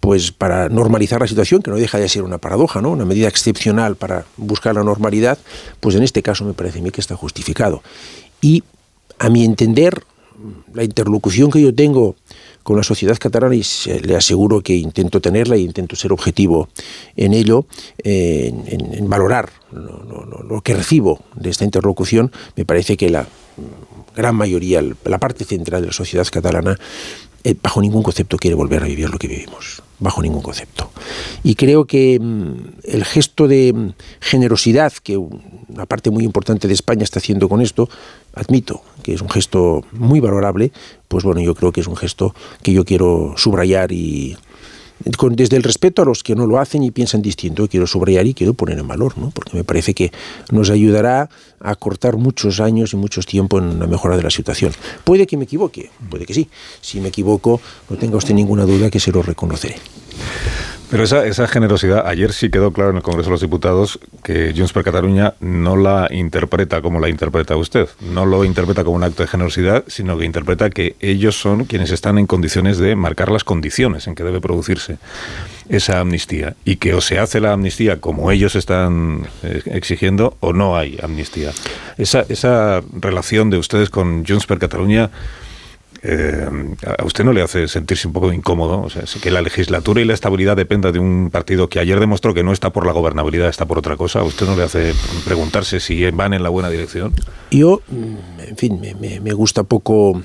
pues 0.00 0.32
para 0.32 0.68
normalizar 0.68 1.20
la 1.20 1.28
situación, 1.28 1.62
que 1.62 1.70
no 1.70 1.76
deja 1.76 1.98
de 1.98 2.08
ser 2.08 2.24
una 2.24 2.38
paradoja, 2.38 2.82
¿no? 2.82 2.90
Una 2.90 3.04
medida 3.04 3.28
excepcional 3.28 3.94
para 3.94 4.26
buscar 4.36 4.74
la 4.74 4.82
normalidad, 4.82 5.38
pues 5.78 5.94
en 5.94 6.02
este 6.02 6.22
caso 6.22 6.44
me 6.44 6.54
parece 6.54 6.80
a 6.80 6.82
mí 6.82 6.90
que 6.90 7.00
está 7.00 7.14
justificado. 7.14 7.82
Y 8.40 8.64
a 9.18 9.30
mi 9.30 9.44
entender, 9.44 10.02
la 10.74 10.82
interlocución 10.82 11.50
que 11.50 11.62
yo 11.62 11.74
tengo 11.74 12.16
con 12.64 12.76
la 12.76 12.82
sociedad 12.82 13.16
catalana 13.16 13.54
y 13.54 13.62
le 14.02 14.16
aseguro 14.16 14.62
que 14.62 14.74
intento 14.74 15.20
tenerla 15.20 15.54
e 15.54 15.60
intento 15.60 15.94
ser 15.94 16.12
objetivo 16.12 16.68
en 17.14 17.34
ello, 17.34 17.66
en, 17.98 19.08
valorar 19.08 19.50
lo, 19.70 20.60
que 20.62 20.74
recibo 20.74 21.20
de 21.36 21.50
esta 21.50 21.64
interlocución. 21.64 22.32
Me 22.56 22.64
parece 22.64 22.96
que 22.96 23.10
la 23.10 23.28
gran 24.16 24.34
mayoría, 24.34 24.82
la 25.04 25.18
parte 25.18 25.44
central 25.44 25.82
de 25.82 25.88
la 25.88 25.92
sociedad 25.92 26.26
catalana, 26.30 26.76
eh, 27.44 27.54
bajo 27.62 27.82
ningún 27.82 28.02
concepto 28.02 28.38
quiere 28.38 28.56
volver 28.56 28.82
a 28.82 28.86
vivir 28.86 29.10
lo 29.10 29.18
que 29.18 29.28
vivimos, 29.28 29.82
bajo 29.98 30.22
ningún 30.22 30.42
concepto. 30.42 30.90
Y 31.42 31.54
creo 31.54 31.86
que 31.86 32.18
mm, 32.20 32.54
el 32.84 33.04
gesto 33.04 33.48
de 33.48 33.72
mm, 33.72 33.92
generosidad 34.20 34.92
que 34.92 35.16
una 35.16 35.86
parte 35.86 36.10
muy 36.10 36.24
importante 36.24 36.68
de 36.68 36.74
España 36.74 37.04
está 37.04 37.18
haciendo 37.18 37.48
con 37.48 37.60
esto, 37.60 37.88
admito 38.34 38.82
que 39.02 39.14
es 39.14 39.20
un 39.20 39.28
gesto 39.28 39.84
muy 39.92 40.20
valorable, 40.20 40.72
pues 41.08 41.24
bueno, 41.24 41.40
yo 41.40 41.54
creo 41.54 41.72
que 41.72 41.80
es 41.80 41.86
un 41.86 41.96
gesto 41.96 42.34
que 42.62 42.72
yo 42.72 42.84
quiero 42.84 43.34
subrayar 43.36 43.92
y, 43.92 44.36
desde 45.30 45.56
el 45.56 45.62
respeto 45.62 46.02
a 46.02 46.04
los 46.04 46.22
que 46.22 46.34
no 46.34 46.46
lo 46.46 46.58
hacen 46.58 46.82
y 46.82 46.90
piensan 46.90 47.20
distinto, 47.20 47.68
quiero 47.68 47.86
subrayar 47.86 48.26
y 48.26 48.34
quiero 48.34 48.54
poner 48.54 48.78
en 48.78 48.88
valor, 48.88 49.18
¿no? 49.18 49.30
porque 49.30 49.56
me 49.56 49.64
parece 49.64 49.94
que 49.94 50.12
nos 50.50 50.70
ayudará 50.70 51.28
a 51.60 51.74
cortar 51.74 52.16
muchos 52.16 52.60
años 52.60 52.92
y 52.92 52.96
muchos 52.96 53.26
tiempo 53.26 53.58
en 53.58 53.78
la 53.78 53.86
mejora 53.86 54.16
de 54.16 54.22
la 54.22 54.30
situación. 54.30 54.72
Puede 55.04 55.26
que 55.26 55.36
me 55.36 55.44
equivoque, 55.44 55.90
puede 56.08 56.26
que 56.26 56.34
sí. 56.34 56.48
Si 56.80 57.00
me 57.00 57.08
equivoco, 57.08 57.60
no 57.90 57.96
tenga 57.96 58.16
usted 58.16 58.34
ninguna 58.34 58.64
duda 58.64 58.90
que 58.90 59.00
se 59.00 59.12
lo 59.12 59.22
reconoceré. 59.22 59.76
Pero 60.90 61.02
esa, 61.02 61.26
esa 61.26 61.48
generosidad, 61.48 62.06
ayer 62.06 62.32
sí 62.32 62.50
quedó 62.50 62.72
claro 62.72 62.90
en 62.90 62.96
el 62.96 63.02
Congreso 63.02 63.30
de 63.30 63.32
los 63.32 63.40
Diputados 63.40 63.98
que 64.22 64.52
Junts 64.56 64.72
per 64.72 64.84
Cataluña 64.84 65.34
no 65.40 65.76
la 65.76 66.08
interpreta 66.10 66.82
como 66.82 67.00
la 67.00 67.08
interpreta 67.08 67.56
usted. 67.56 67.88
No 68.00 68.26
lo 68.26 68.44
interpreta 68.44 68.84
como 68.84 68.96
un 68.96 69.04
acto 69.04 69.22
de 69.22 69.28
generosidad, 69.28 69.84
sino 69.86 70.18
que 70.18 70.24
interpreta 70.24 70.70
que 70.70 70.96
ellos 71.00 71.40
son 71.40 71.64
quienes 71.64 71.90
están 71.90 72.18
en 72.18 72.26
condiciones 72.26 72.78
de 72.78 72.96
marcar 72.96 73.30
las 73.30 73.44
condiciones 73.44 74.06
en 74.06 74.14
que 74.14 74.24
debe 74.24 74.40
producirse 74.40 74.98
esa 75.68 76.00
amnistía. 76.00 76.54
Y 76.64 76.76
que 76.76 76.94
o 76.94 77.00
se 77.00 77.18
hace 77.18 77.40
la 77.40 77.52
amnistía 77.52 78.00
como 78.00 78.30
ellos 78.30 78.54
están 78.54 79.26
eh, 79.42 79.62
exigiendo 79.66 80.36
o 80.40 80.52
no 80.52 80.76
hay 80.76 80.98
amnistía. 81.02 81.50
Esa, 81.98 82.24
esa 82.28 82.82
relación 82.92 83.50
de 83.50 83.58
ustedes 83.58 83.90
con 83.90 84.24
Junts 84.26 84.46
per 84.46 84.58
Cataluña 84.58 85.10
eh, 86.06 86.46
¿a 86.98 87.04
usted 87.04 87.24
no 87.24 87.32
le 87.32 87.40
hace 87.40 87.66
sentirse 87.66 88.06
un 88.06 88.12
poco 88.12 88.30
incómodo? 88.30 88.82
O 88.82 89.20
que 89.22 89.30
la 89.30 89.40
legislatura 89.40 90.02
y 90.02 90.04
la 90.04 90.12
estabilidad 90.12 90.54
dependa 90.54 90.92
de 90.92 90.98
un 90.98 91.30
partido 91.30 91.70
que 91.70 91.78
ayer 91.78 91.98
demostró 91.98 92.34
que 92.34 92.42
no 92.42 92.52
está 92.52 92.70
por 92.70 92.84
la 92.84 92.92
gobernabilidad, 92.92 93.48
está 93.48 93.64
por 93.64 93.78
otra 93.78 93.96
cosa. 93.96 94.20
¿A 94.20 94.24
usted 94.24 94.44
no 94.44 94.54
le 94.54 94.64
hace 94.64 94.92
preguntarse 95.24 95.80
si 95.80 96.04
van 96.10 96.34
en 96.34 96.42
la 96.42 96.50
buena 96.50 96.68
dirección? 96.68 97.14
Yo, 97.50 97.80
mm, 97.88 98.40
en 98.48 98.56
fin, 98.58 98.80
me, 99.00 99.32
gusta 99.32 99.62
poco 99.62 100.20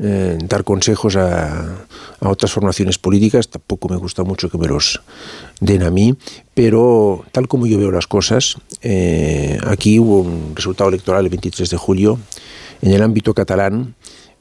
eh, 0.00 0.38
dar 0.42 0.64
consejos 0.64 1.14
a, 1.14 1.86
otras 2.18 2.50
formaciones 2.50 2.98
políticas, 2.98 3.48
tampoco 3.48 3.88
me 3.88 3.96
gusta 3.96 4.24
mucho 4.24 4.50
que 4.50 4.58
me 4.58 4.66
los 4.66 5.02
den 5.60 5.84
a 5.84 5.90
mí, 5.90 6.16
pero 6.54 7.24
tal 7.30 7.46
como 7.46 7.66
yo 7.66 7.78
veo 7.78 7.92
las 7.92 8.08
cosas, 8.08 8.56
eh, 8.82 9.58
aquí 9.66 10.00
hubo 10.00 10.20
un 10.20 10.56
resultado 10.56 10.88
electoral 10.88 11.24
el 11.24 11.30
23 11.30 11.70
de 11.70 11.76
julio 11.76 12.18
en 12.80 12.92
el 12.92 13.02
ámbito 13.02 13.34
catalán 13.34 13.94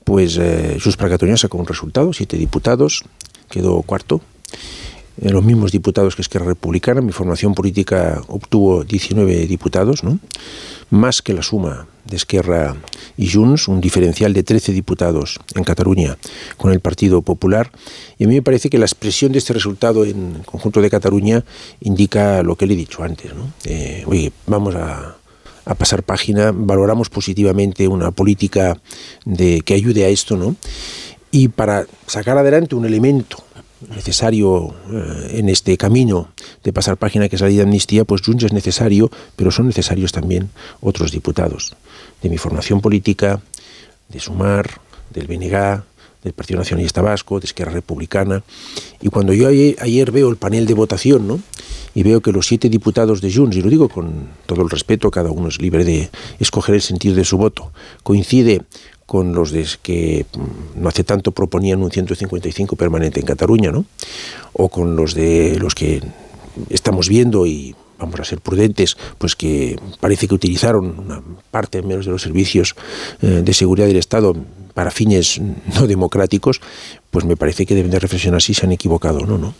pues 0.03 0.37
eh, 0.37 0.77
per 0.97 1.09
Catalunya 1.09 1.37
sacó 1.37 1.57
un 1.57 1.67
resultado, 1.67 2.13
siete 2.13 2.37
diputados, 2.37 3.03
quedó 3.49 3.81
cuarto. 3.81 4.21
Eh, 5.21 5.29
los 5.29 5.43
mismos 5.43 5.71
diputados 5.71 6.15
que 6.15 6.21
Esquerra 6.21 6.45
Republicana, 6.45 7.01
mi 7.01 7.11
formación 7.11 7.53
política 7.53 8.21
obtuvo 8.27 8.83
19 8.83 9.45
diputados, 9.45 10.03
¿no? 10.03 10.19
más 10.89 11.21
que 11.21 11.33
la 11.33 11.43
suma 11.43 11.87
de 12.05 12.17
Esquerra 12.17 12.75
y 13.17 13.29
Junts, 13.29 13.67
un 13.67 13.81
diferencial 13.81 14.33
de 14.33 14.43
13 14.43 14.73
diputados 14.73 15.39
en 15.55 15.63
Cataluña 15.63 16.17
con 16.57 16.71
el 16.71 16.79
Partido 16.79 17.21
Popular. 17.21 17.71
Y 18.17 18.25
a 18.25 18.27
mí 18.27 18.35
me 18.35 18.41
parece 18.41 18.69
que 18.69 18.77
la 18.77 18.85
expresión 18.85 19.31
de 19.31 19.37
este 19.37 19.53
resultado 19.53 20.05
en 20.05 20.37
el 20.37 20.45
conjunto 20.45 20.81
de 20.81 20.89
Cataluña 20.89 21.43
indica 21.79 22.43
lo 22.43 22.55
que 22.55 22.65
le 22.65 22.73
he 22.73 22.77
dicho 22.77 23.03
antes. 23.03 23.33
¿no? 23.33 23.51
Eh, 23.65 24.03
oye, 24.05 24.31
vamos 24.47 24.75
a, 24.75 25.15
a 25.65 25.75
pasar 25.75 26.03
página, 26.03 26.51
valoramos 26.53 27.09
positivamente 27.09 27.87
una 27.87 28.11
política 28.11 28.79
de, 29.25 29.61
que 29.61 29.73
ayude 29.73 30.05
a 30.05 30.09
esto, 30.09 30.37
¿no? 30.37 30.55
Y 31.31 31.47
para 31.47 31.85
sacar 32.07 32.37
adelante 32.37 32.75
un 32.75 32.85
elemento 32.85 33.37
necesario 33.95 34.73
eh, 34.91 35.39
en 35.39 35.49
este 35.49 35.77
camino 35.77 36.29
de 36.63 36.73
pasar 36.73 36.97
página 36.97 37.29
que 37.29 37.35
es 37.35 37.41
la 37.41 37.47
ley 37.47 37.57
de 37.57 37.63
amnistía, 37.63 38.05
pues 38.05 38.21
Junts 38.21 38.43
es 38.43 38.53
necesario, 38.53 39.09
pero 39.35 39.51
son 39.51 39.67
necesarios 39.67 40.11
también 40.11 40.49
otros 40.81 41.11
diputados 41.11 41.75
de 42.21 42.29
mi 42.29 42.37
formación 42.37 42.81
política, 42.81 43.41
de 44.09 44.19
Sumar, 44.19 44.69
del 45.09 45.27
BNG, 45.27 45.83
del 46.23 46.33
Partido 46.33 46.59
Nacionalista 46.59 47.01
Vasco, 47.01 47.39
de 47.39 47.45
Esquerra 47.45 47.71
Republicana. 47.71 48.43
Y 49.01 49.09
cuando 49.09 49.33
yo 49.33 49.47
ayer, 49.47 50.11
veo 50.11 50.29
el 50.29 50.37
panel 50.37 50.65
de 50.65 50.73
votación, 50.73 51.27
¿no? 51.27 51.39
y 51.93 52.03
veo 52.03 52.21
que 52.21 52.31
los 52.31 52.47
siete 52.47 52.69
diputados 52.69 53.21
de 53.21 53.33
Junts, 53.33 53.57
y 53.57 53.61
lo 53.61 53.69
digo 53.69 53.89
con 53.89 54.29
todo 54.45 54.61
el 54.61 54.69
respeto, 54.69 55.11
cada 55.11 55.29
uno 55.31 55.49
es 55.49 55.61
libre 55.61 55.83
de 55.83 56.09
escoger 56.39 56.75
el 56.75 56.81
sentido 56.81 57.15
de 57.15 57.25
su 57.25 57.37
voto, 57.37 57.71
coincide 58.03 58.61
con 59.05 59.33
los 59.33 59.51
de 59.51 59.67
que 59.81 60.25
mm, 60.33 60.81
no 60.81 60.87
hace 60.87 61.03
tanto 61.03 61.33
proponían 61.33 61.83
un 61.83 61.91
155 61.91 62.77
permanente 62.77 63.19
en 63.19 63.25
Cataluña, 63.25 63.71
¿no? 63.71 63.83
o 64.53 64.69
con 64.69 64.95
los 64.95 65.13
de 65.13 65.57
los 65.59 65.75
que 65.75 66.01
estamos 66.69 67.09
viendo 67.09 67.45
y 67.45 67.75
vamos 67.99 68.19
a 68.19 68.25
ser 68.25 68.39
prudentes, 68.39 68.97
pues 69.17 69.35
que 69.35 69.77
parece 69.99 70.27
que 70.27 70.35
utilizaron 70.35 70.97
una 70.97 71.21
parte 71.51 71.81
menos 71.81 72.05
de 72.05 72.11
los 72.11 72.21
servicios 72.21 72.75
eh, 73.21 73.41
de 73.43 73.53
seguridad 73.53 73.87
del 73.87 73.97
Estado 73.97 74.35
para 74.73 74.91
fines 74.91 75.39
no 75.75 75.87
democráticos, 75.87 76.61
pues 77.09 77.25
me 77.25 77.35
parece 77.35 77.65
que 77.65 77.75
deben 77.75 77.91
de 77.91 77.99
reflexionar 77.99 78.41
si 78.41 78.53
se 78.53 78.65
han 78.65 78.71
equivocado 78.71 79.19
o 79.19 79.25
no, 79.25 79.37
¿no? 79.37 79.53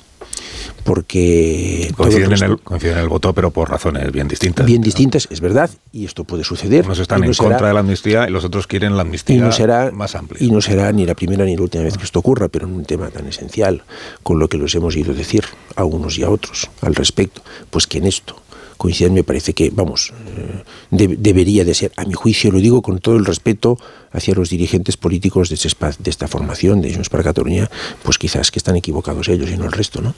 porque 0.83 1.91
coinciden, 1.95 2.33
en 2.33 2.43
el, 2.43 2.59
coinciden 2.59 2.97
en 2.97 3.03
el 3.03 3.09
voto, 3.09 3.33
pero 3.33 3.51
por 3.51 3.69
razones 3.69 4.11
bien 4.11 4.27
distintas. 4.27 4.65
Bien 4.65 4.81
distintas, 4.81 5.27
es 5.29 5.41
verdad, 5.41 5.69
y 5.91 6.05
esto 6.05 6.23
puede 6.23 6.43
suceder. 6.43 6.85
Unos 6.85 6.99
están 6.99 7.23
en 7.23 7.33
contra 7.33 7.67
de 7.67 7.73
la 7.73 7.81
amnistía 7.81 8.27
y 8.27 8.31
los 8.31 8.43
otros 8.43 8.67
quieren 8.67 8.95
la 8.95 9.03
amnistía 9.03 9.35
y 9.35 9.39
no 9.39 9.51
será, 9.51 9.91
más 9.91 10.15
amplia. 10.15 10.43
Y 10.43 10.51
no 10.51 10.61
será 10.61 10.91
ni 10.91 11.05
la 11.05 11.15
primera 11.15 11.45
ni 11.45 11.55
la 11.55 11.61
última 11.61 11.83
vez 11.83 11.97
que 11.97 12.03
esto 12.03 12.19
ocurra, 12.19 12.47
pero 12.47 12.67
en 12.67 12.73
un 12.73 12.85
tema 12.85 13.09
tan 13.09 13.27
esencial, 13.27 13.83
con 14.23 14.39
lo 14.39 14.47
que 14.47 14.57
los 14.57 14.73
hemos 14.75 14.95
ido 14.95 15.11
a 15.11 15.15
decir 15.15 15.45
a 15.75 15.83
unos 15.83 16.17
y 16.17 16.23
a 16.23 16.29
otros 16.29 16.69
al 16.81 16.95
respecto, 16.95 17.41
pues 17.69 17.87
que 17.87 17.99
en 17.99 18.05
esto 18.05 18.41
coinciden 18.81 19.13
me 19.13 19.23
parece 19.23 19.53
que, 19.53 19.69
vamos, 19.69 20.11
eh, 20.25 20.63
debería 20.89 21.63
de 21.63 21.75
ser, 21.75 21.91
a 21.97 22.03
mi 22.03 22.13
juicio, 22.13 22.51
lo 22.51 22.57
digo 22.57 22.81
con 22.81 22.97
todo 22.97 23.15
el 23.15 23.25
respeto 23.25 23.77
hacia 24.11 24.33
los 24.33 24.49
dirigentes 24.49 24.97
políticos 24.97 25.49
de, 25.49 25.55
de 25.55 26.09
esta 26.09 26.27
formación, 26.27 26.81
de 26.81 26.91
Junts 26.91 27.09
para 27.09 27.23
Cataluña, 27.23 27.69
pues 28.01 28.17
quizás 28.17 28.49
que 28.49 28.57
están 28.57 28.75
equivocados 28.75 29.27
ellos 29.29 29.51
y 29.51 29.57
no 29.57 29.65
el 29.65 29.71
resto, 29.71 30.01
¿no? 30.01 30.15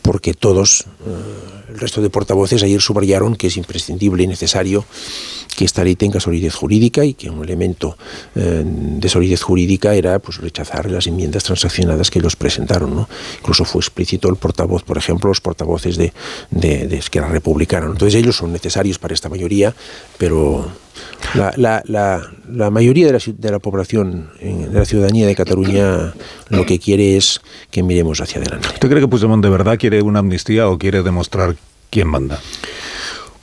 Porque 0.00 0.32
todos, 0.32 0.86
eh, 1.06 1.59
el 1.70 1.78
resto 1.78 2.02
de 2.02 2.10
portavoces 2.10 2.62
ayer 2.62 2.80
subrayaron 2.80 3.36
que 3.36 3.46
es 3.46 3.56
imprescindible 3.56 4.22
y 4.22 4.26
necesario 4.26 4.84
que 5.56 5.64
esta 5.64 5.84
ley 5.84 5.96
tenga 5.96 6.20
solidez 6.20 6.54
jurídica 6.54 7.04
y 7.04 7.14
que 7.14 7.28
un 7.28 7.44
elemento 7.44 7.96
eh, 8.34 8.62
de 8.64 9.08
solidez 9.08 9.42
jurídica 9.42 9.94
era 9.94 10.18
pues 10.18 10.38
rechazar 10.38 10.90
las 10.90 11.06
enmiendas 11.06 11.44
transaccionadas 11.44 12.10
que 12.10 12.18
ellos 12.18 12.36
presentaron, 12.36 12.94
¿no? 12.94 13.08
Incluso 13.38 13.64
fue 13.64 13.80
explícito 13.80 14.28
el 14.28 14.36
portavoz, 14.36 14.82
por 14.82 14.98
ejemplo, 14.98 15.28
los 15.28 15.40
portavoces 15.40 15.96
de, 15.96 16.12
de 16.50 16.96
Esquerra 16.96 17.28
Republicana. 17.28 17.86
Entonces 17.86 18.14
ellos 18.14 18.36
son 18.36 18.52
necesarios 18.52 18.98
para 18.98 19.14
esta 19.14 19.28
mayoría, 19.28 19.74
pero 20.18 20.70
la, 21.34 21.52
la, 21.56 21.82
la, 21.86 22.30
la 22.50 22.70
mayoría 22.70 23.06
de 23.06 23.12
la, 23.12 23.20
de 23.26 23.50
la 23.50 23.58
población, 23.58 24.30
de 24.40 24.68
la 24.72 24.84
ciudadanía 24.84 25.26
de 25.26 25.34
Cataluña, 25.34 26.14
lo 26.48 26.66
que 26.66 26.78
quiere 26.78 27.16
es 27.16 27.40
que 27.70 27.82
miremos 27.82 28.20
hacia 28.20 28.40
adelante. 28.40 28.68
¿Usted 28.74 28.88
cree 28.88 29.00
que 29.00 29.08
Puigdemont 29.08 29.42
de 29.42 29.50
verdad 29.50 29.78
quiere 29.78 30.02
una 30.02 30.20
amnistía 30.20 30.68
o 30.68 30.78
quiere 30.78 31.02
demostrar 31.02 31.56
quién 31.90 32.08
manda? 32.08 32.40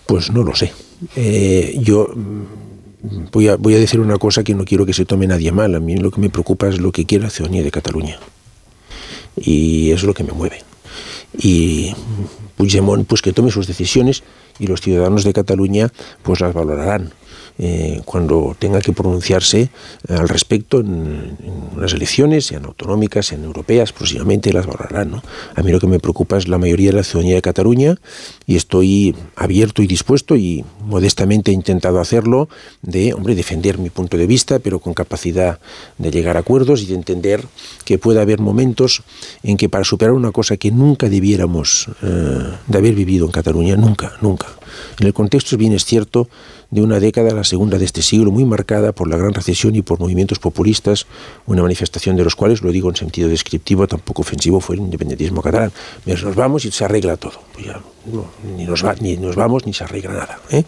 Pues 0.05 0.31
no 0.31 0.43
lo 0.43 0.55
sé. 0.55 0.73
Eh, 1.15 1.77
yo 1.81 2.09
mm, 2.13 3.27
voy 3.31 3.47
a, 3.49 3.55
voy 3.55 3.75
a 3.75 3.79
decir 3.79 3.99
una 3.99 4.17
cosa 4.17 4.43
que 4.43 4.53
no 4.55 4.65
quiero 4.65 4.85
que 4.85 4.93
se 4.93 5.05
tome 5.05 5.27
nadie 5.27 5.51
mal. 5.51 5.75
A 5.75 5.79
mí 5.79 5.97
lo 5.97 6.11
que 6.11 6.21
me 6.21 6.29
preocupa 6.29 6.67
es 6.67 6.79
lo 6.79 6.91
que 6.91 7.05
quiere 7.05 7.25
la 7.25 7.29
ciudadanía 7.29 7.63
de 7.63 7.71
Cataluña. 7.71 8.17
Y 9.35 9.91
eso 9.91 9.97
es 9.97 10.03
lo 10.03 10.13
que 10.13 10.23
me 10.23 10.31
mueve. 10.31 10.63
Y 11.37 11.93
Puigdemont, 12.55 13.07
pues 13.07 13.21
que 13.21 13.33
tome 13.33 13.51
sus 13.51 13.67
decisiones 13.67 14.23
y 14.59 14.67
los 14.67 14.81
ciudadanos 14.81 15.23
de 15.23 15.33
Cataluña, 15.33 15.91
pues 16.23 16.39
las 16.39 16.53
valorarán. 16.53 17.13
Eh, 17.59 18.01
cuando 18.05 18.55
tenga 18.59 18.81
que 18.81 18.93
pronunciarse 18.93 19.69
al 20.07 20.29
respecto 20.29 20.79
en, 20.79 21.37
en, 21.43 21.81
las 21.81 21.93
elecciones, 21.93 22.45
sean 22.45 22.65
autonómicas, 22.65 23.27
sean 23.27 23.43
europeas, 23.43 23.91
próximamente 23.93 24.53
las 24.53 24.67
valorarán. 24.67 25.11
¿no? 25.11 25.23
A 25.55 25.63
mí 25.63 25.71
lo 25.71 25.79
que 25.79 25.87
me 25.87 25.99
preocupa 25.99 26.37
es 26.37 26.47
la 26.47 26.57
mayoría 26.57 26.91
de 26.91 26.97
la 26.97 27.03
ciudadanía 27.03 27.35
de 27.35 27.41
Cataluña 27.41 27.95
y 28.45 28.55
estoy 28.55 29.15
abierto 29.35 29.81
y 29.81 29.87
dispuesto 29.87 30.35
y 30.35 30.65
modestamente 30.85 31.51
he 31.51 31.53
intentado 31.53 31.99
hacerlo 31.99 32.47
de, 32.81 33.13
hombre, 33.13 33.35
defender 33.35 33.77
mi 33.77 33.89
punto 33.89 34.17
de 34.17 34.27
vista, 34.27 34.59
pero 34.59 34.79
con 34.79 34.93
capacidad 34.93 35.59
de 35.97 36.11
llegar 36.11 36.37
a 36.37 36.41
acuerdos 36.41 36.81
y 36.83 36.85
de 36.85 36.95
entender 36.95 37.43
que 37.85 37.97
puede 37.97 38.21
haber 38.21 38.39
momentos 38.39 39.03
en 39.43 39.57
que 39.57 39.69
para 39.69 39.83
superar 39.83 40.13
una 40.13 40.31
cosa 40.31 40.57
que 40.57 40.71
nunca 40.71 41.09
debiéramos 41.09 41.89
eh, 42.03 42.51
de 42.67 42.77
haber 42.77 42.93
vivido 42.93 43.25
en 43.25 43.31
Cataluña, 43.31 43.75
nunca, 43.75 44.13
nunca. 44.21 44.56
En 44.99 45.05
el 45.05 45.13
contexto 45.13 45.57
bien 45.57 45.73
es 45.73 45.85
cierto 45.85 46.27
de 46.71 46.81
una 46.81 46.99
década, 46.99 47.31
la 47.31 47.43
segunda 47.43 47.77
de 47.77 47.85
este 47.85 48.01
siglo, 48.01 48.31
muy 48.31 48.45
marcada 48.45 48.93
por 48.93 49.07
la 49.07 49.15
gran 49.15 49.33
recesión 49.33 49.75
y 49.75 49.83
por 49.83 49.99
movimientos 49.99 50.39
populistas, 50.39 51.05
una 51.45 51.61
manifestación 51.61 52.15
de 52.15 52.23
los 52.23 52.35
cuales, 52.35 52.63
lo 52.63 52.71
digo 52.71 52.89
en 52.89 52.95
sentido 52.95 53.29
descriptivo, 53.29 53.87
tampoco 53.87 54.23
ofensivo, 54.23 54.59
fue 54.59 54.75
el 54.75 54.81
independentismo 54.81 55.41
catalán. 55.43 55.71
Nos 56.05 56.35
vamos 56.35 56.65
y 56.65 56.71
se 56.71 56.83
arregla 56.83 57.15
todo. 57.15 57.39
Pues 57.53 57.67
ni, 58.55 58.65
nos 58.65 58.83
va, 58.83 58.95
ni 58.99 59.17
nos 59.17 59.35
vamos 59.35 59.65
ni 59.67 59.73
se 59.73 59.83
arregla 59.83 60.13
nada. 60.13 60.39
¿eh? 60.49 60.63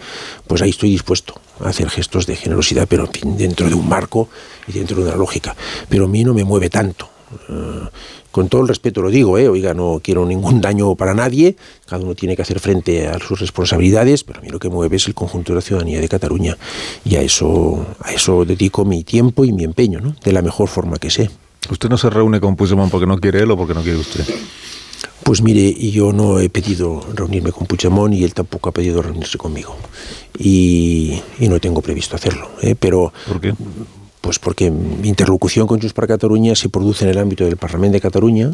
Pues 0.46 0.62
ahí 0.62 0.70
estoy 0.70 0.92
dispuesto 0.92 1.34
a 1.60 1.70
hacer 1.70 1.90
gestos 1.90 2.28
de 2.28 2.36
generosidad, 2.36 2.88
pero 2.88 3.10
dentro 3.24 3.68
de 3.68 3.74
un 3.74 3.90
marco 3.90 4.30
y 4.68 4.74
dentro 4.74 4.98
de 4.98 5.10
una 5.10 5.16
lógica. 5.16 5.56
Pero 5.90 6.06
a 6.06 6.08
mí 6.08 6.24
no 6.24 6.36
me 6.36 6.44
mueve 6.44 6.70
tanto. 6.70 7.10
Uh, 7.48 7.88
con 8.32 8.50
todo 8.50 8.62
el 8.62 8.68
respeto 8.68 9.02
lo 9.02 9.10
digo, 9.10 9.38
¿eh? 9.38 9.48
oiga, 9.48 9.74
no 9.74 10.00
quiero 10.04 10.26
ningún 10.26 10.62
daño 10.62 10.96
para 10.96 11.14
nadie, 11.14 11.56
cada 11.86 12.04
uno 12.04 12.16
tiene 12.16 12.36
que 12.36 12.42
hacer 12.42 12.60
frente 12.60 13.08
a 13.08 13.20
sus 13.20 13.40
responsabilidades, 13.40 14.24
pero 14.24 14.40
a 14.40 14.42
mí 14.42 14.50
lo 14.50 14.60
que 14.60 14.70
mueve 14.70 14.98
es 14.98 15.08
el 15.08 15.14
conjunto 15.14 15.52
de 15.52 15.58
la 15.58 15.62
ciudadanía 15.62 16.00
de 16.00 16.10
Cataluña 16.10 16.58
y 17.06 17.16
a 17.16 17.22
eso, 17.22 17.86
a 18.02 18.12
eso 18.12 18.46
dedico 18.46 18.86
mi 18.86 19.04
tiempo 19.04 19.46
y 19.46 19.52
mi 19.52 19.64
empeño, 19.64 20.00
¿no? 20.00 20.16
de 20.24 20.34
la 20.34 20.42
mejor 20.42 20.68
forma 20.70 20.98
que 20.98 21.10
sé. 21.10 21.30
¿Usted 21.70 21.90
no 21.90 21.98
se 21.98 22.10
reúne 22.10 22.40
con 22.40 22.56
Puigdemont 22.56 22.92
porque 22.92 23.06
no 23.06 23.18
quiere 23.20 23.42
él 23.44 23.52
o 23.52 23.58
porque 23.58 23.74
no 23.74 23.82
quiere 23.82 24.00
usted? 24.00 24.26
Pues 25.24 25.42
mire, 25.42 25.74
yo 25.92 26.14
no 26.14 26.40
he 26.40 26.50
pedido 26.50 27.06
reunirme 27.14 27.52
con 27.52 27.68
Puigdemont 27.68 28.14
y 28.14 28.24
él 28.24 28.34
tampoco 28.34 28.70
ha 28.70 28.72
pedido 28.72 29.02
reunirse 29.02 29.38
conmigo. 29.38 29.76
Y, 30.38 31.22
y 31.40 31.48
no 31.48 31.60
tengo 31.60 31.82
previsto 31.82 32.16
hacerlo. 32.16 32.50
¿eh? 32.62 32.76
Pero, 32.80 33.14
¿Por 33.28 33.42
qué? 33.42 33.54
Pues 34.22 34.38
porque 34.38 34.66
interlocución 34.66 35.66
con 35.66 35.80
Junts 35.80 35.94
para 35.94 36.08
Cataluña 36.08 36.56
se 36.56 36.70
produce 36.70 37.06
en 37.06 37.12
el 37.12 37.18
ámbito 37.18 37.46
del 37.46 37.58
Parlamento 37.58 37.94
de 37.94 38.02
Cataluña, 38.02 38.52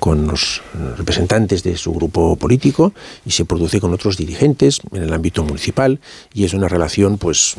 con 0.00 0.26
los 0.26 0.62
representantes 0.96 1.62
de 1.62 1.76
su 1.76 1.92
grupo 1.92 2.36
político, 2.36 2.92
y 3.24 3.30
se 3.30 3.44
produce 3.44 3.80
con 3.80 3.92
otros 3.92 4.16
dirigentes 4.16 4.80
en 4.92 5.02
el 5.02 5.12
ámbito 5.12 5.44
municipal, 5.44 6.00
y 6.32 6.44
es 6.44 6.54
una 6.54 6.68
relación, 6.68 7.18
pues 7.18 7.56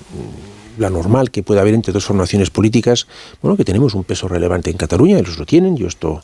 la 0.78 0.90
normal 0.90 1.32
que 1.32 1.44
puede 1.44 1.60
haber 1.60 1.74
entre 1.74 1.94
dos 1.94 2.06
formaciones 2.06 2.50
políticas, 2.50 3.08
bueno, 3.42 3.58
que 3.58 3.66
tenemos 3.66 3.94
un 3.94 4.04
peso 4.04 4.28
relevante 4.28 4.70
en 4.70 4.78
Cataluña, 4.78 5.20
ellos 5.20 5.38
lo 5.38 5.46
tienen, 5.46 5.78
yo 5.78 5.88
esto, 5.88 6.22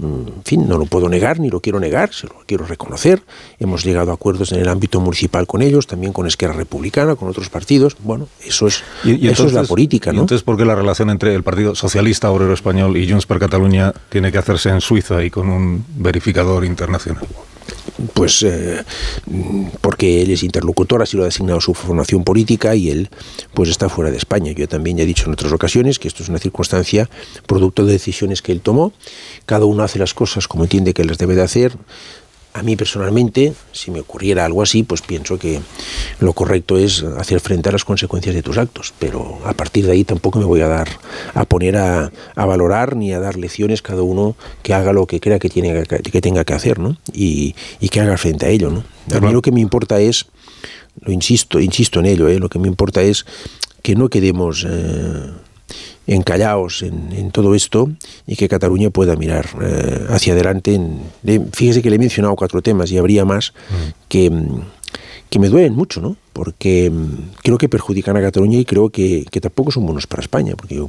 en 0.00 0.42
fin, 0.44 0.68
no 0.68 0.78
lo 0.78 0.86
puedo 0.86 1.08
negar 1.08 1.40
ni 1.40 1.50
lo 1.50 1.60
quiero 1.60 1.80
negar, 1.80 2.12
se 2.12 2.26
lo 2.26 2.36
quiero 2.46 2.66
reconocer. 2.66 3.22
Hemos 3.58 3.84
llegado 3.84 4.10
a 4.10 4.14
acuerdos 4.14 4.52
en 4.52 4.60
el 4.60 4.68
ámbito 4.68 5.00
municipal 5.00 5.46
con 5.46 5.62
ellos, 5.62 5.86
también 5.86 6.12
con 6.12 6.26
Esquerra 6.26 6.54
Republicana, 6.54 7.16
con 7.16 7.28
otros 7.28 7.48
partidos. 7.48 7.96
Bueno, 8.00 8.28
eso 8.44 8.66
es, 8.66 8.82
y, 9.04 9.10
y 9.10 9.14
eso 9.14 9.28
entonces, 9.28 9.46
es 9.46 9.52
la 9.52 9.64
política, 9.64 10.12
¿no? 10.12 10.18
¿y 10.18 10.20
entonces, 10.20 10.42
¿por 10.42 10.56
qué 10.56 10.64
la 10.64 10.74
relación 10.74 11.10
entre 11.10 11.34
el 11.34 11.42
Partido 11.42 11.74
Socialista 11.74 12.30
Obrero 12.30 12.52
Español 12.52 12.96
y 12.96 13.08
Junts 13.08 13.26
per 13.26 13.38
Cataluña 13.38 13.92
tiene 14.08 14.32
que 14.32 14.38
hacerse 14.38 14.70
en 14.70 14.80
Suiza 14.80 15.22
y 15.24 15.30
con 15.30 15.48
un 15.48 15.84
verificador 15.96 16.64
internacional? 16.64 17.24
Pues 18.12 18.42
eh, 18.42 18.82
porque 19.80 20.22
él 20.22 20.30
es 20.30 20.42
interlocutor, 20.42 21.02
así 21.02 21.16
lo 21.16 21.22
ha 21.22 21.26
designado 21.26 21.60
su 21.60 21.74
formación 21.74 22.24
política 22.24 22.74
y 22.74 22.90
él 22.90 23.08
pues 23.54 23.68
está 23.68 23.88
fuera 23.88 24.10
de 24.10 24.16
España. 24.16 24.52
Yo 24.52 24.68
también 24.68 24.96
ya 24.96 25.04
he 25.04 25.06
dicho 25.06 25.26
en 25.26 25.32
otras 25.32 25.52
ocasiones 25.52 25.98
que 25.98 26.08
esto 26.08 26.22
es 26.22 26.28
una 26.28 26.38
circunstancia 26.38 27.08
producto 27.46 27.84
de 27.84 27.92
decisiones 27.92 28.42
que 28.42 28.52
él 28.52 28.60
tomó. 28.60 28.92
Cada 29.46 29.64
uno 29.64 29.82
hace 29.82 29.98
las 29.98 30.14
cosas 30.14 30.48
como 30.48 30.64
entiende 30.64 30.94
que 30.94 31.04
las 31.04 31.18
debe 31.18 31.34
de 31.34 31.42
hacer. 31.42 31.76
A 32.54 32.62
mí 32.62 32.76
personalmente, 32.76 33.52
si 33.72 33.90
me 33.90 33.98
ocurriera 33.98 34.44
algo 34.44 34.62
así, 34.62 34.84
pues 34.84 35.02
pienso 35.02 35.40
que 35.40 35.60
lo 36.20 36.34
correcto 36.34 36.78
es 36.78 37.02
hacer 37.02 37.40
frente 37.40 37.68
a 37.68 37.72
las 37.72 37.84
consecuencias 37.84 38.32
de 38.32 38.42
tus 38.42 38.58
actos, 38.58 38.94
pero 39.00 39.40
a 39.44 39.54
partir 39.54 39.86
de 39.86 39.90
ahí 39.90 40.04
tampoco 40.04 40.38
me 40.38 40.44
voy 40.44 40.60
a 40.60 40.68
dar 40.68 40.88
a 41.34 41.44
poner 41.46 41.76
a, 41.76 42.12
a 42.36 42.46
valorar 42.46 42.94
ni 42.94 43.12
a 43.12 43.18
dar 43.18 43.36
lecciones 43.36 43.82
cada 43.82 44.02
uno 44.02 44.36
que 44.62 44.72
haga 44.72 44.92
lo 44.92 45.08
que 45.08 45.18
crea 45.18 45.40
que 45.40 45.48
tiene 45.48 45.82
que, 45.82 45.98
que 45.98 46.20
tenga 46.20 46.44
que 46.44 46.54
hacer, 46.54 46.78
¿no? 46.78 46.96
Y, 47.12 47.56
y, 47.80 47.88
que 47.88 47.98
haga 47.98 48.16
frente 48.16 48.46
a 48.46 48.50
ello, 48.50 48.70
¿no? 48.70 48.84
A 49.16 49.18
mí 49.18 49.32
lo 49.32 49.42
que 49.42 49.50
me 49.50 49.60
importa 49.60 49.98
es, 50.00 50.26
lo 51.00 51.12
insisto, 51.12 51.58
insisto 51.58 51.98
en 51.98 52.06
ello, 52.06 52.28
¿eh? 52.28 52.38
lo 52.38 52.48
que 52.48 52.60
me 52.60 52.68
importa 52.68 53.02
es 53.02 53.26
que 53.82 53.96
no 53.96 54.08
quedemos 54.10 54.64
eh, 54.64 55.30
encallados 56.06 56.82
en, 56.82 57.12
en, 57.12 57.30
todo 57.30 57.54
esto 57.54 57.90
y 58.26 58.36
que 58.36 58.48
Cataluña 58.48 58.90
pueda 58.90 59.16
mirar 59.16 59.46
eh, 59.62 60.06
hacia 60.10 60.34
adelante. 60.34 60.74
En, 60.74 61.00
de, 61.22 61.40
fíjese 61.52 61.82
que 61.82 61.90
le 61.90 61.96
he 61.96 61.98
mencionado 61.98 62.36
cuatro 62.36 62.62
temas 62.62 62.90
y 62.90 62.98
habría 62.98 63.24
más 63.24 63.52
mm. 63.52 64.08
que, 64.08 64.32
que 65.30 65.38
me 65.38 65.48
duelen 65.48 65.74
mucho, 65.74 66.00
¿no? 66.00 66.16
Porque 66.34 66.92
creo 67.42 67.56
que 67.56 67.68
perjudican 67.68 68.16
a 68.16 68.20
Cataluña 68.20 68.58
y 68.58 68.64
creo 68.64 68.90
que, 68.90 69.24
que, 69.30 69.40
tampoco 69.40 69.70
son 69.70 69.86
buenos 69.86 70.08
para 70.08 70.20
España, 70.20 70.54
porque 70.56 70.74
yo 70.74 70.88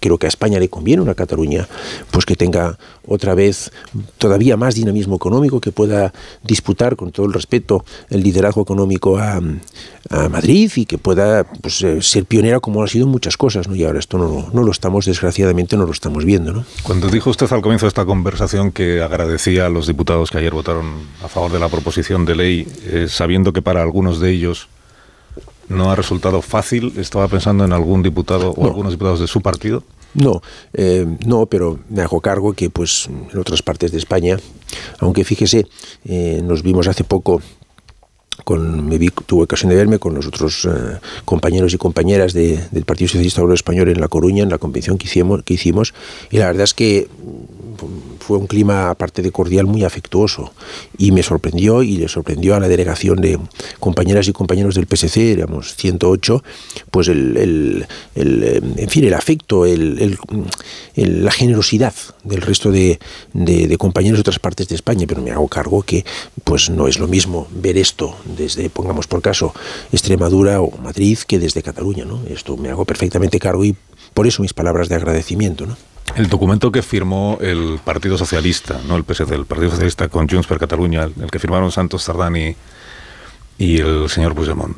creo 0.00 0.18
que 0.18 0.26
a 0.26 0.28
España 0.28 0.60
le 0.60 0.70
conviene 0.70 1.02
una 1.02 1.16
Cataluña 1.16 1.68
pues 2.12 2.24
que 2.24 2.36
tenga 2.36 2.78
otra 3.06 3.34
vez 3.34 3.72
todavía 4.18 4.56
más 4.56 4.76
dinamismo 4.76 5.16
económico, 5.16 5.60
que 5.60 5.72
pueda 5.72 6.12
disputar 6.44 6.94
con 6.94 7.10
todo 7.10 7.26
el 7.26 7.32
respeto 7.32 7.84
el 8.08 8.22
liderazgo 8.22 8.62
económico 8.62 9.18
a, 9.18 9.40
a 10.10 10.28
Madrid 10.28 10.70
y 10.76 10.86
que 10.86 10.96
pueda 10.96 11.44
pues, 11.44 11.84
ser 12.00 12.24
pionera 12.26 12.60
como 12.60 12.82
ha 12.82 12.86
sido 12.86 13.06
en 13.06 13.10
muchas 13.10 13.36
cosas, 13.36 13.66
¿no? 13.66 13.74
Y 13.74 13.84
ahora 13.84 13.98
esto 13.98 14.16
no, 14.16 14.48
no 14.52 14.62
lo 14.62 14.70
estamos, 14.70 15.06
desgraciadamente, 15.06 15.76
no 15.76 15.86
lo 15.86 15.92
estamos 15.92 16.24
viendo, 16.24 16.52
¿no? 16.52 16.64
Cuando 16.84 17.08
dijo 17.08 17.30
usted 17.30 17.50
al 17.52 17.62
comienzo 17.62 17.86
de 17.86 17.88
esta 17.88 18.04
conversación 18.04 18.70
que 18.70 19.02
agradecía 19.02 19.66
a 19.66 19.68
los 19.68 19.88
diputados 19.88 20.30
que 20.30 20.38
ayer 20.38 20.52
votaron 20.52 20.86
a 21.22 21.28
favor 21.28 21.50
de 21.50 21.58
la 21.58 21.68
proposición 21.68 22.24
de 22.24 22.36
ley, 22.36 22.68
eh, 22.84 23.06
sabiendo 23.08 23.52
que 23.52 23.62
para 23.62 23.82
algunos 23.82 24.20
de 24.20 24.30
ellos 24.30 24.67
no 25.68 25.90
ha 25.90 25.96
resultado 25.96 26.42
fácil. 26.42 26.92
¿Estaba 26.96 27.28
pensando 27.28 27.64
en 27.64 27.72
algún 27.72 28.02
diputado 28.02 28.50
o 28.52 28.62
No. 28.62 28.68
algunos 28.68 28.92
diputados 28.92 29.20
de 29.20 29.26
su 29.26 29.40
partido? 29.40 29.82
No, 30.14 30.40
eh, 30.72 31.06
no, 31.26 31.46
pero 31.46 31.78
me 31.90 32.00
hago 32.02 32.20
cargo 32.20 32.54
que 32.54 32.70
pues 32.70 33.08
en 33.30 33.38
otras 33.38 33.62
partes 33.62 33.92
de 33.92 33.98
España 33.98 34.38
Aunque 35.00 35.22
fíjese, 35.24 35.66
eh, 36.06 36.40
nos 36.42 36.62
vimos 36.62 36.88
hace 36.88 37.04
poco 37.04 37.42
con, 38.44 38.86
me 38.86 38.98
vi, 38.98 39.10
tuve 39.10 39.44
ocasión 39.44 39.68
de 39.70 39.76
verme 39.76 39.98
con 39.98 40.14
los 40.14 40.26
otros 40.26 40.64
eh, 40.64 40.98
compañeros 41.24 41.74
y 41.74 41.78
compañeras 41.78 42.32
de, 42.32 42.58
del 42.70 42.84
Partido 42.84 43.08
Socialista 43.08 43.42
Obrero 43.42 43.54
Español 43.54 43.88
en 43.88 44.00
La 44.00 44.08
Coruña, 44.08 44.42
en 44.44 44.48
la 44.48 44.58
convención 44.58 44.96
que 44.96 45.06
hicimos, 45.06 45.42
que 45.42 45.54
hicimos, 45.54 45.92
y 46.30 46.38
la 46.38 46.46
verdad 46.46 46.64
es 46.64 46.72
que 46.72 47.08
fue 48.28 48.36
un 48.36 48.46
clima, 48.46 48.90
aparte 48.90 49.22
de 49.22 49.32
cordial, 49.32 49.64
muy 49.64 49.84
afectuoso. 49.84 50.52
Y 50.98 51.12
me 51.12 51.22
sorprendió 51.22 51.82
y 51.82 51.96
le 51.96 52.08
sorprendió 52.08 52.54
a 52.54 52.60
la 52.60 52.68
delegación 52.68 53.22
de 53.22 53.38
compañeras 53.80 54.28
y 54.28 54.34
compañeros 54.34 54.74
del 54.74 54.86
PSC, 54.86 55.32
éramos 55.32 55.74
108, 55.76 56.44
pues 56.90 57.08
el, 57.08 57.38
el, 57.38 57.86
el 58.14 58.44
eh, 58.44 58.60
en 58.76 58.88
fin, 58.90 59.04
el 59.04 59.14
afecto, 59.14 59.64
el, 59.64 60.18
la 60.94 61.30
generosidad 61.30 61.94
del 62.22 62.42
resto 62.42 62.70
de, 62.70 62.98
de, 63.32 63.78
compañeros 63.78 64.18
de 64.18 64.20
otras 64.20 64.38
partes 64.38 64.68
de 64.68 64.74
España. 64.74 65.06
Pero 65.08 65.22
me 65.22 65.30
hago 65.30 65.48
cargo 65.48 65.80
que 65.80 66.04
pues 66.44 66.68
no 66.68 66.86
es 66.86 66.98
lo 66.98 67.08
mismo 67.08 67.48
ver 67.50 67.78
esto 67.78 68.14
desde, 68.36 68.68
pongamos 68.68 69.06
por 69.06 69.22
caso, 69.22 69.54
Extremadura 69.90 70.60
o 70.60 70.76
Madrid 70.76 71.16
que 71.26 71.38
desde 71.38 71.62
Cataluña. 71.62 72.04
¿no? 72.04 72.20
Esto 72.28 72.58
me 72.58 72.68
hago 72.68 72.84
perfectamente 72.84 73.38
cargo 73.38 73.64
y 73.64 73.74
por 74.18 74.26
eso 74.26 74.42
mis 74.42 74.52
palabras 74.52 74.88
de 74.88 74.96
agradecimiento. 74.96 75.64
¿no? 75.64 75.76
El 76.16 76.28
documento 76.28 76.72
que 76.72 76.82
firmó 76.82 77.38
el 77.40 77.78
Partido 77.84 78.18
Socialista, 78.18 78.80
no 78.88 78.96
el 78.96 79.04
PSD, 79.04 79.30
el 79.30 79.46
Partido 79.46 79.70
Socialista 79.70 80.08
con 80.08 80.28
Junts 80.28 80.48
per 80.48 80.58
Cataluña, 80.58 81.04
el 81.04 81.30
que 81.30 81.38
firmaron 81.38 81.70
Santos 81.70 82.02
Sardani 82.02 82.56
y 83.58 83.78
el 83.78 84.10
señor 84.10 84.34
Puigdemont, 84.34 84.76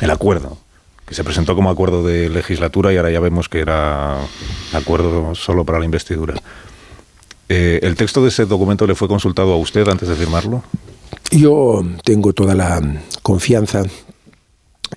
el 0.00 0.10
acuerdo, 0.10 0.58
que 1.06 1.14
se 1.14 1.22
presentó 1.22 1.54
como 1.54 1.70
acuerdo 1.70 2.02
de 2.02 2.30
legislatura 2.30 2.92
y 2.92 2.96
ahora 2.96 3.12
ya 3.12 3.20
vemos 3.20 3.48
que 3.48 3.60
era 3.60 4.18
acuerdo 4.72 5.36
solo 5.36 5.64
para 5.64 5.78
la 5.78 5.84
investidura. 5.84 6.34
Eh, 7.48 7.78
¿El 7.84 7.94
texto 7.94 8.24
de 8.24 8.30
ese 8.30 8.44
documento 8.44 8.88
le 8.88 8.96
fue 8.96 9.06
consultado 9.06 9.52
a 9.52 9.56
usted 9.56 9.86
antes 9.86 10.08
de 10.08 10.16
firmarlo? 10.16 10.64
Yo 11.30 11.84
tengo 12.02 12.32
toda 12.32 12.56
la 12.56 12.82
confianza 13.22 13.84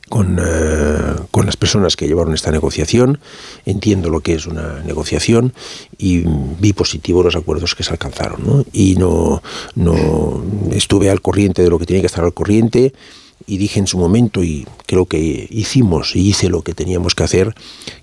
con, 0.10 0.40
eh, 0.40 1.16
con, 1.32 1.46
las 1.46 1.58
personas 1.58 1.96
que 1.96 2.08
llevaron 2.08 2.34
esta 2.34 2.52
negociación, 2.52 3.20
entiendo 3.66 4.10
lo 4.10 4.22
que 4.22 4.34
es 4.34 4.46
una 4.46 4.82
negociación 4.84 5.54
y 5.98 6.24
vi 6.60 6.74
positivo 6.74 7.24
los 7.24 7.36
acuerdos 7.36 7.76
que 7.76 7.84
se 7.84 7.92
alcanzaron. 7.92 8.42
¿no? 8.46 8.66
Y 8.74 8.96
no, 8.96 9.42
no 9.76 10.44
estuve 10.72 11.10
al 11.10 11.22
corriente 11.22 11.62
de 11.62 11.70
lo 11.70 11.80
que 11.80 11.86
tenía 11.86 12.02
que 12.02 12.08
estar 12.08 12.24
al 12.24 12.34
corriente 12.34 12.94
y 13.46 13.58
dije 13.58 13.80
en 13.80 13.88
su 13.88 13.98
momento, 13.98 14.44
y 14.44 14.66
creo 14.86 15.06
que 15.06 15.48
hicimos 15.50 16.16
y 16.16 16.30
hice 16.30 16.50
lo 16.50 16.62
que 16.62 16.74
teníamos 16.74 17.14
que 17.14 17.24
hacer, 17.24 17.54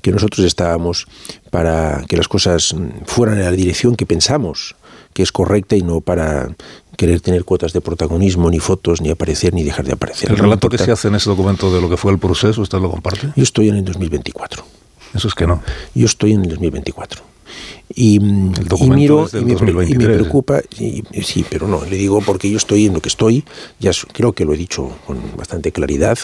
que 0.03 0.13
nosotros 0.13 0.47
estábamos 0.47 1.07
para 1.51 2.05
que 2.09 2.17
las 2.17 2.29
cosas 2.29 2.75
fueran 3.07 3.39
en 3.39 3.45
la 3.45 3.51
dirección 3.53 3.97
que 3.97 4.07
pensamos 4.07 4.77
que 5.15 5.23
es 5.23 5.33
correcta 5.33 5.77
y 5.77 5.83
no 5.83 6.01
para 6.01 6.55
querer 7.01 7.23
tener 7.23 7.47
cuotas 7.47 7.73
de 7.73 7.81
protagonismo, 7.81 8.51
ni 8.51 8.59
fotos, 8.59 9.01
ni 9.01 9.09
aparecer, 9.09 9.55
ni 9.55 9.65
dejar 9.65 9.87
de 9.87 9.93
aparecer. 9.93 10.31
¿El 10.31 10.37
relato 10.37 10.69
que 10.69 10.77
se 10.77 10.93
hace 10.93 11.09
en 11.09 11.15
ese 11.15 11.31
documento 11.31 11.73
de 11.75 11.81
lo 11.81 11.89
que 11.89 11.97
fue 11.97 12.13
el 12.13 12.19
proceso, 12.19 12.61
usted 12.61 12.79
lo 12.79 12.91
comparte? 12.91 13.33
Yo 13.35 13.43
estoy 13.43 13.71
en 13.71 13.77
el 13.77 13.85
2024. 13.87 14.63
Eso 15.15 15.27
es 15.29 15.35
que 15.35 15.47
no. 15.47 15.63
Yo 15.95 16.05
estoy 16.05 16.33
en 16.33 16.43
el 16.43 16.51
2024. 16.51 17.23
Y, 17.95 18.17
y 18.17 18.91
miro 18.91 19.27
y 19.33 19.45
me, 19.45 19.53
y 19.89 19.95
me, 19.95 20.05
preocupa, 20.05 20.61
y, 20.79 21.03
sí, 21.23 21.43
pero 21.49 21.67
no, 21.67 21.87
le 21.87 21.97
digo 21.97 22.21
porque 22.21 22.51
yo 22.51 22.59
estoy 22.59 22.85
en 22.85 22.93
lo 22.93 23.01
que 23.01 23.09
estoy, 23.09 23.45
ya 23.79 23.93
creo 24.13 24.35
que 24.35 24.45
lo 24.45 24.53
he 24.53 24.59
dicho 24.59 24.91
con 25.07 25.19
bastante 25.39 25.73
claridad, 25.73 26.19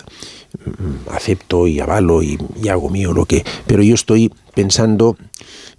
acepto 1.11 1.66
y 1.66 1.81
avalo 1.81 2.22
y, 2.22 2.39
y 2.62 2.68
hago 2.68 2.91
mío 2.91 3.14
lo 3.14 3.24
que, 3.24 3.45
pero 3.66 3.83
yo 3.83 3.95
estoy 3.95 4.31
pensando 4.55 5.16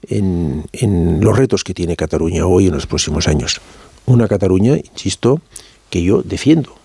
en, 0.09 0.65
en 0.73 1.21
los 1.21 1.37
retos 1.37 1.63
que 1.63 1.75
tiene 1.75 1.95
Cataluña 1.95 2.47
hoy 2.47 2.65
en 2.65 2.73
los 2.73 2.87
próximos 2.87 3.27
años 3.27 3.61
una 4.07 4.27
Cataluña, 4.27 4.77
insisto, 4.77 5.41
que 5.91 6.01
yo 6.01 6.23
defiendo, 6.23 6.75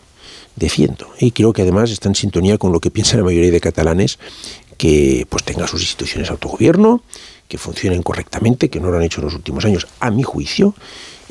defiendo. 0.56 1.08
Y 1.18 1.30
creo 1.30 1.54
que 1.54 1.62
además 1.62 1.90
está 1.90 2.08
en 2.08 2.14
sintonía 2.14 2.58
con 2.58 2.72
lo 2.72 2.80
que 2.80 2.90
piensa 2.90 3.16
la 3.16 3.24
mayoría 3.24 3.50
de 3.50 3.60
catalanes, 3.60 4.18
que 4.76 5.26
pues 5.30 5.44
tenga 5.44 5.66
sus 5.66 5.80
instituciones 5.80 6.28
de 6.28 6.32
autogobierno, 6.32 7.02
que 7.48 7.58
funcionen 7.58 8.02
correctamente, 8.02 8.68
que 8.68 8.80
no 8.80 8.90
lo 8.90 8.98
han 8.98 9.04
hecho 9.04 9.20
en 9.20 9.26
los 9.26 9.34
últimos 9.34 9.64
años, 9.64 9.86
a 10.00 10.10
mi 10.10 10.22
juicio, 10.22 10.74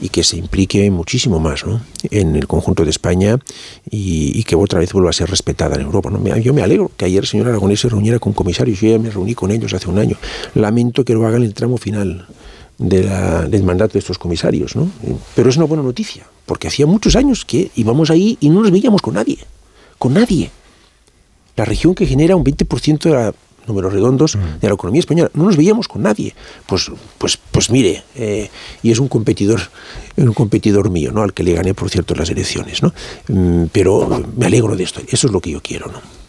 y 0.02 0.10
que 0.10 0.24
se 0.24 0.36
implique 0.38 0.90
muchísimo 0.90 1.40
más 1.40 1.66
¿no? 1.66 1.82
en 2.10 2.36
el 2.36 2.48
conjunto 2.48 2.84
de 2.84 2.90
España 2.90 3.38
y, 3.90 4.44
que 4.46 4.56
otra 4.56 4.80
vez 4.80 4.92
vuelva 4.92 5.12
a 5.12 5.14
ser 5.14 5.30
respetada 5.30 5.76
en 5.76 5.82
Europa. 5.82 6.10
¿no? 6.10 6.38
Yo 6.38 6.54
me 6.54 6.64
alegro 6.64 6.92
que 6.98 7.06
ayer 7.06 7.24
el 7.24 7.28
señor 7.28 7.48
Aragonés 7.48 7.82
se 7.82 7.90
reuniera 7.90 8.18
con 8.18 8.34
comisarios, 8.34 8.80
yo 8.80 8.90
ya 8.90 8.98
me 8.98 9.12
reuní 9.12 9.36
con 9.36 9.52
ellos 9.52 9.74
hace 9.74 9.90
un 9.90 10.00
año. 10.00 10.18
Lamento 10.56 11.06
que 11.06 11.14
lo 11.14 11.26
hagan 11.28 11.42
en 11.42 11.48
el 11.48 11.54
tramo 11.54 11.78
final 11.78 12.28
de 12.82 13.04
la, 13.04 13.44
del 13.44 13.64
mandato 13.64 13.94
de 13.94 14.00
estos 14.00 14.18
comisarios, 14.18 14.76
¿no? 14.76 14.90
Pero 15.36 15.50
es 15.50 15.58
una 15.58 15.66
buena 15.66 15.84
noticia, 15.84 16.26
porque 16.46 16.68
hacía 16.68 16.88
muchos 16.88 17.16
años 17.16 17.46
que 17.46 17.72
íbamos 17.76 18.10
ahí 18.10 18.38
y 18.42 18.50
no 18.50 18.62
nos 18.62 18.72
veíamos 18.72 19.02
con 19.02 19.14
nadie, 19.14 19.38
con 19.98 20.14
nadie. 20.14 20.52
La 21.56 21.66
región 21.66 21.94
que 21.94 22.08
genera 22.08 22.36
un 22.36 22.44
20% 22.44 23.00
de 23.00 23.10
la, 23.12 23.34
números 23.68 23.94
redondos 23.94 24.38
de 24.60 24.68
la 24.68 24.74
economía 24.74 25.00
española, 25.00 25.30
no 25.36 25.44
nos 25.44 25.58
veíamos 25.58 25.88
con 25.88 26.02
nadie. 26.02 26.34
Pues, 26.66 26.92
pues, 27.20 27.38
pues 27.38 27.70
mire, 27.70 28.04
eh, 28.16 28.50
y 28.82 28.92
es 28.92 29.00
un 29.00 29.08
competidor, 29.08 29.62
un 30.18 30.34
competidor 30.34 30.90
mío, 30.90 31.12
¿no? 31.12 31.22
Al 31.22 31.34
que 31.34 31.44
le 31.44 31.54
gané, 31.54 31.76
por 31.76 31.90
cierto, 31.90 32.16
las 32.16 32.30
elecciones, 32.32 32.82
¿no? 32.82 32.94
Mm, 33.28 33.66
pero 33.72 34.26
me 34.36 34.48
alegro 34.48 34.76
de 34.76 34.84
esto, 34.84 35.02
eso 35.08 35.28
es 35.28 35.34
lo 35.34 35.40
que 35.40 35.52
yo 35.52 35.62
quiero, 35.62 35.88
¿no? 35.88 36.21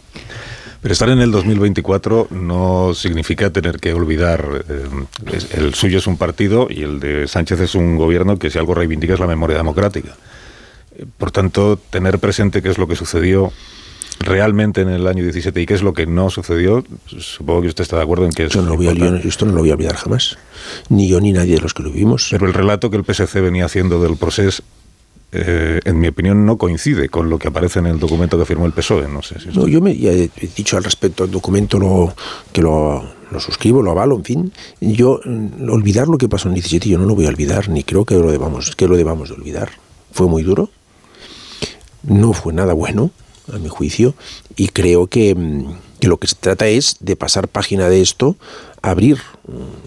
Pero 0.83 0.91
estar 0.91 1.07
en 1.07 1.19
el 1.19 1.31
2024 1.31 2.27
no 2.31 2.93
significa 2.93 3.49
tener 3.51 3.79
que 3.79 3.93
olvidar, 3.93 4.65
eh, 4.67 4.85
el 5.53 5.73
suyo 5.75 5.97
es 5.97 6.07
un 6.07 6.17
partido 6.17 6.67
y 6.69 6.83
el 6.83 6.99
de 6.99 7.25
Sánchez 7.25 7.61
es 7.61 7.75
un 7.75 7.95
gobierno 7.95 8.37
que 8.37 8.49
si 8.49 8.59
algo 8.59 8.73
reivindica 8.73 9.13
es 9.13 9.19
la 9.21 9.25
memoria 9.25 9.55
democrática. 9.55 10.13
Por 11.17 11.31
tanto, 11.31 11.77
tener 11.77 12.19
presente 12.19 12.61
qué 12.61 12.69
es 12.69 12.77
lo 12.77 12.89
que 12.89 12.97
sucedió 12.97 13.53
realmente 14.19 14.81
en 14.81 14.89
el 14.89 15.07
año 15.07 15.23
17 15.23 15.61
y 15.61 15.65
qué 15.65 15.73
es 15.73 15.83
lo 15.83 15.93
que 15.93 16.05
no 16.05 16.29
sucedió, 16.29 16.83
supongo 17.17 17.61
que 17.61 17.67
usted 17.69 17.83
está 17.83 17.95
de 17.95 18.03
acuerdo 18.03 18.25
en 18.25 18.33
que 18.33 18.43
esto 18.43 18.61
no, 18.61 18.71
lo 18.71 18.75
voy 18.75 18.87
a, 18.87 19.17
esto 19.25 19.45
no 19.45 19.53
lo 19.53 19.59
voy 19.59 19.71
a 19.71 19.75
olvidar 19.75 19.95
jamás, 19.95 20.37
ni 20.89 21.07
yo 21.07 21.21
ni 21.21 21.31
nadie 21.31 21.55
de 21.55 21.61
los 21.61 21.73
que 21.73 21.83
lo 21.83 21.91
vivimos. 21.91 22.27
Pero 22.29 22.45
el 22.45 22.53
relato 22.53 22.89
que 22.89 22.97
el 22.97 23.05
PSC 23.05 23.39
venía 23.39 23.63
haciendo 23.63 24.03
del 24.03 24.17
proceso 24.17 24.61
eh, 25.35 25.79
en 25.83 25.99
mi 25.99 26.07
opinión, 26.07 26.45
no 26.45 26.57
coincide 26.57 27.09
con 27.09 27.29
lo 27.29 27.39
que 27.39 27.47
aparece 27.47 27.79
en 27.79 27.87
el 27.87 27.99
documento 27.99 28.37
que 28.37 28.45
firmó 28.45 28.67
el 28.67 28.71
PSOE. 28.71 29.07
No 29.07 29.23
sé 29.23 29.39
si 29.39 29.49
no, 29.49 29.67
yo 29.67 29.81
me, 29.81 29.97
ya 29.97 30.11
he 30.11 30.29
dicho 30.55 30.77
al 30.77 30.83
respecto 30.83 31.23
al 31.23 31.31
documento 31.31 31.79
lo, 31.79 32.13
que 32.51 32.61
lo, 32.61 33.03
lo 33.31 33.39
suscribo, 33.39 33.81
lo 33.81 33.91
avalo, 33.91 34.15
en 34.15 34.23
fin. 34.23 34.53
Yo 34.79 35.19
mm, 35.25 35.69
olvidar 35.69 36.07
lo 36.07 36.19
que 36.19 36.29
pasó 36.29 36.49
en 36.49 36.53
17 36.53 36.87
yo 36.87 36.99
no 36.99 37.05
lo 37.05 37.15
voy 37.15 37.25
a 37.25 37.29
olvidar, 37.29 37.67
ni 37.69 37.83
creo 37.83 38.05
que 38.05 38.13
lo 38.15 38.31
debamos, 38.31 38.75
que 38.75 38.87
lo 38.87 38.95
debamos 38.95 39.29
de 39.29 39.35
olvidar. 39.35 39.71
Fue 40.11 40.27
muy 40.27 40.43
duro, 40.43 40.69
no 42.03 42.33
fue 42.33 42.53
nada 42.53 42.73
bueno, 42.73 43.09
a 43.51 43.57
mi 43.57 43.69
juicio, 43.69 44.13
y 44.55 44.67
creo 44.67 45.07
que, 45.07 45.35
que 45.99 46.07
lo 46.07 46.17
que 46.17 46.27
se 46.27 46.35
trata 46.35 46.67
es 46.67 46.97
de 46.99 47.15
pasar 47.15 47.47
página 47.47 47.89
de 47.89 48.01
esto 48.01 48.35
abrir, 48.83 49.17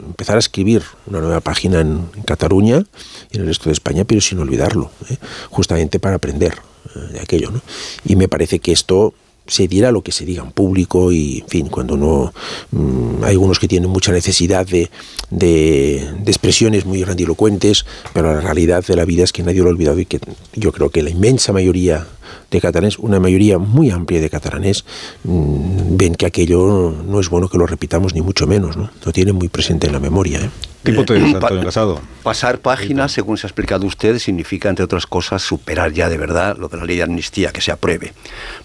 empezar 0.06 0.36
a 0.36 0.38
escribir 0.40 0.82
una 1.06 1.20
nueva 1.20 1.40
página 1.40 1.80
en, 1.80 2.08
Cataluña 2.24 2.82
y 3.30 3.36
en 3.36 3.42
el 3.42 3.46
resto 3.46 3.66
de 3.66 3.74
España, 3.74 4.04
pero 4.04 4.20
sin 4.20 4.40
olvidarlo, 4.40 4.90
¿eh? 5.08 5.18
justamente 5.50 6.00
para 6.00 6.16
aprender 6.16 6.54
eh, 6.94 7.12
de 7.12 7.20
aquello. 7.20 7.50
¿no? 7.52 7.60
Y 8.04 8.16
me 8.16 8.26
parece 8.26 8.58
que 8.58 8.72
esto 8.72 9.14
se 9.46 9.68
dirá 9.68 9.92
lo 9.92 10.02
que 10.02 10.12
se 10.12 10.24
diga 10.24 10.42
en 10.42 10.50
público 10.50 11.12
y, 11.12 11.40
en 11.40 11.48
fin, 11.48 11.68
cuando 11.68 11.96
no... 11.96 12.32
Mmm, 12.72 13.22
hay 13.22 13.32
algunos 13.32 13.58
que 13.58 13.68
tienen 13.68 13.90
mucha 13.90 14.12
necesidad 14.12 14.66
de, 14.66 14.90
de, 15.30 15.98
expresiones 16.26 16.84
muy 16.84 17.00
grandilocuentes, 17.00 17.84
pero 18.12 18.34
la 18.34 18.40
realidad 18.40 18.84
de 18.84 18.96
la 18.96 19.04
vida 19.04 19.24
es 19.24 19.32
que 19.32 19.42
nadie 19.42 19.60
lo 19.60 19.68
ha 19.68 19.72
olvidado 19.72 20.00
y 20.00 20.06
que 20.06 20.20
yo 20.54 20.72
creo 20.72 20.90
que 20.90 21.02
la 21.02 21.10
inmensa 21.10 21.52
mayoría 21.52 22.06
de 22.50 22.60
catalanes, 22.60 22.98
una 22.98 23.20
mayoría 23.20 23.58
muy 23.58 23.90
amplia 23.90 24.20
de 24.20 24.30
catalanes, 24.30 24.84
mmm, 25.24 25.96
ven 25.96 26.14
que 26.14 26.26
aquello 26.26 26.94
no 27.06 27.20
es 27.20 27.28
bueno 27.28 27.48
que 27.48 27.58
lo 27.58 27.66
repitamos 27.66 28.14
ni 28.14 28.22
mucho 28.22 28.46
menos, 28.46 28.76
¿no? 28.76 28.90
Lo 29.04 29.12
tienen 29.12 29.34
muy 29.34 29.48
presente 29.48 29.86
en 29.86 29.92
la 29.92 30.00
memoria. 30.00 30.40
¿eh? 30.40 30.50
¿Tipo 30.82 31.04
te 31.04 31.16
Antonio 31.16 31.64
Casado? 31.64 32.00
Pasar 32.22 32.60
páginas, 32.60 33.12
según 33.12 33.36
se 33.36 33.46
ha 33.46 33.48
explicado 33.48 33.86
usted, 33.86 34.18
significa, 34.18 34.68
entre 34.68 34.84
otras 34.84 35.06
cosas, 35.06 35.42
superar 35.42 35.92
ya 35.92 36.08
de 36.08 36.16
verdad 36.16 36.56
lo 36.56 36.68
de 36.68 36.76
la 36.76 36.84
ley 36.84 36.96
de 36.96 37.02
amnistía, 37.02 37.52
que 37.52 37.60
se 37.60 37.72
apruebe. 37.72 38.12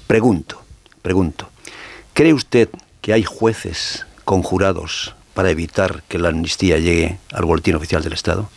Pregunto, 0.05 0.61
pregunto, 1.01 1.49
¿cree 2.13 2.33
usted 2.33 2.69
que 3.01 3.13
hay 3.13 3.23
jueces 3.23 4.05
conjurados 4.23 5.15
para 5.33 5.49
evitar 5.49 6.03
que 6.07 6.19
la 6.19 6.29
amnistía 6.29 6.77
llegue 6.77 7.17
al 7.31 7.45
boletín 7.45 7.75
oficial 7.75 8.03
del 8.03 8.13
Estado? 8.13 8.49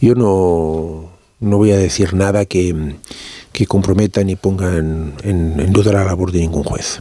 Yo 0.00 0.14
no, 0.14 1.10
no 1.38 1.56
voy 1.56 1.72
a 1.72 1.76
decir 1.76 2.14
nada 2.14 2.44
que, 2.44 2.96
que 3.52 3.66
comprometa 3.66 4.22
ni 4.24 4.36
ponga 4.36 4.76
en, 4.76 5.14
en, 5.22 5.72
duda 5.72 5.92
la 5.92 6.04
labor 6.04 6.32
de 6.32 6.40
ningún 6.40 6.64
juez. 6.64 7.00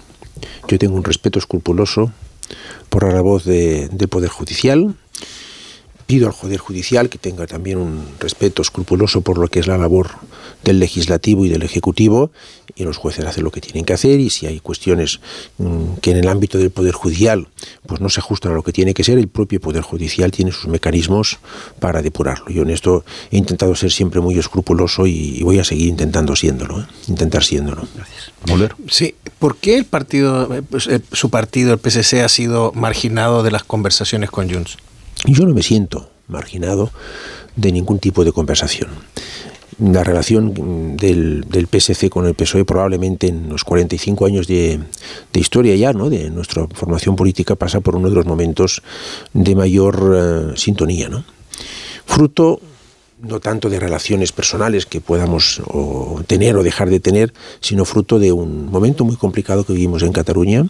Yo 0.68 0.80
tengo 0.80 0.96
un 0.96 1.04
respeto 1.04 1.40
escrupuloso 1.40 2.12
por 2.90 3.12
la 3.12 3.22
voz 3.22 3.46
de, 3.46 3.90
del 3.90 4.08
Poder 4.08 4.30
Judicial, 4.30 4.96
pido 6.10 6.28
al 6.28 6.34
Poder 6.34 6.58
Judicial 6.58 7.08
que 7.08 7.20
tenga 7.20 7.46
también 7.46 7.78
un 7.78 8.04
respeto 8.20 8.64
escrupuloso 8.64 9.22
por 9.22 9.38
lo 9.38 9.48
que 9.48 9.60
es 9.60 9.68
la 9.68 9.78
labor 9.78 10.10
del 10.64 10.80
legislativo 10.80 11.46
y 11.46 11.50
del 11.50 11.62
ejecutivo 11.62 12.32
y 12.76 12.84
los 12.84 12.98
jueces 12.98 13.26
hacen 13.26 13.44
lo 13.44 13.52
que 13.52 13.62
tienen 13.62 13.86
que 13.86 13.94
hacer 13.94 14.20
y 14.20 14.32
si 14.32 14.48
hay 14.48 14.60
cuestiones 14.60 15.20
mm, 15.60 15.98
que 16.02 16.10
en 16.10 16.18
el 16.18 16.28
ámbito 16.28 16.58
del 16.58 16.72
Poder 16.72 16.96
Judicial 16.96 17.48
pues 17.86 18.02
no 18.02 18.10
se 18.10 18.22
ajustan 18.22 18.54
a 18.54 18.56
lo 18.56 18.64
que 18.64 18.72
tiene 18.72 18.96
que 18.96 19.04
ser, 19.04 19.20
el 19.20 19.28
propio 19.28 19.62
Poder 19.62 19.84
Judicial 19.84 20.32
tiene 20.32 20.52
sus 20.52 20.68
mecanismos 20.68 21.38
para 21.80 22.02
depurarlo. 22.02 22.50
Yo 22.50 22.64
en 22.64 22.72
esto 22.72 23.06
he 23.30 23.38
intentado 23.38 23.76
ser 23.76 23.92
siempre 23.92 24.20
muy 24.20 24.36
escrupuloso 24.40 25.06
y, 25.06 25.44
voy 25.44 25.60
a 25.60 25.64
seguir 25.64 25.90
intentando 25.90 26.36
siéndolo, 26.36 26.82
¿eh? 26.82 26.86
intentar 27.08 27.44
siéndolo. 27.44 27.88
Gracias. 27.94 28.32
Sí, 28.90 29.14
¿por 29.38 29.58
qué 29.58 29.78
el 29.78 29.86
partido, 29.86 30.56
eh, 30.56 30.64
pues, 30.68 30.88
eh, 30.88 31.02
su 31.12 31.30
partido, 31.30 31.72
el 31.72 31.80
PSC, 31.80 32.24
ha 32.24 32.30
sido 32.30 32.72
marginado 32.74 33.44
de 33.44 33.52
las 33.52 33.64
conversaciones 33.64 34.32
con 34.32 34.52
Junts? 34.52 34.78
Yo 35.26 35.46
no 35.46 35.54
me 35.54 35.64
siento 35.64 36.10
marginado 36.28 36.92
de 37.56 37.72
ningún 37.72 38.00
tipo 38.00 38.24
de 38.24 38.32
conversación 38.32 38.90
la 39.80 40.04
relación 40.04 40.98
del, 40.98 41.46
PSC 41.72 42.10
con 42.10 42.26
el 42.26 42.34
PSOE 42.34 42.66
probablemente 42.66 43.28
en 43.28 43.50
los 43.50 43.64
45 43.64 44.26
años 44.26 44.48
de, 44.48 44.80
de, 45.32 45.40
historia 45.40 45.76
ya, 45.76 45.94
¿no? 45.94 46.10
de 46.10 46.30
nuestra 46.30 46.68
formación 46.68 47.16
política, 47.16 47.56
pasa 47.56 47.80
por 47.80 47.96
uno 47.96 48.10
de 48.10 48.16
los 48.16 48.26
momentos 48.26 48.82
de 49.34 49.56
mayor 49.56 50.52
eh, 50.54 50.58
sintonía. 50.58 51.08
¿no? 51.08 51.24
Fruto 52.06 52.60
no 53.22 53.40
tanto 53.40 53.70
de 53.70 53.80
relaciones 53.80 54.32
personales 54.32 54.86
que 54.86 55.02
podamos 55.02 55.62
tener 56.28 56.56
o 56.56 56.64
dejar 56.64 56.90
de 56.90 57.00
tener, 57.00 57.34
sino 57.60 57.86
fruto 57.86 58.20
de 58.20 58.32
un 58.32 58.68
momento 58.68 59.04
muy 59.04 59.16
complicado 59.16 59.66
que 59.66 59.74
vivimos 59.74 60.04
en 60.04 60.14
Cataluña, 60.14 60.68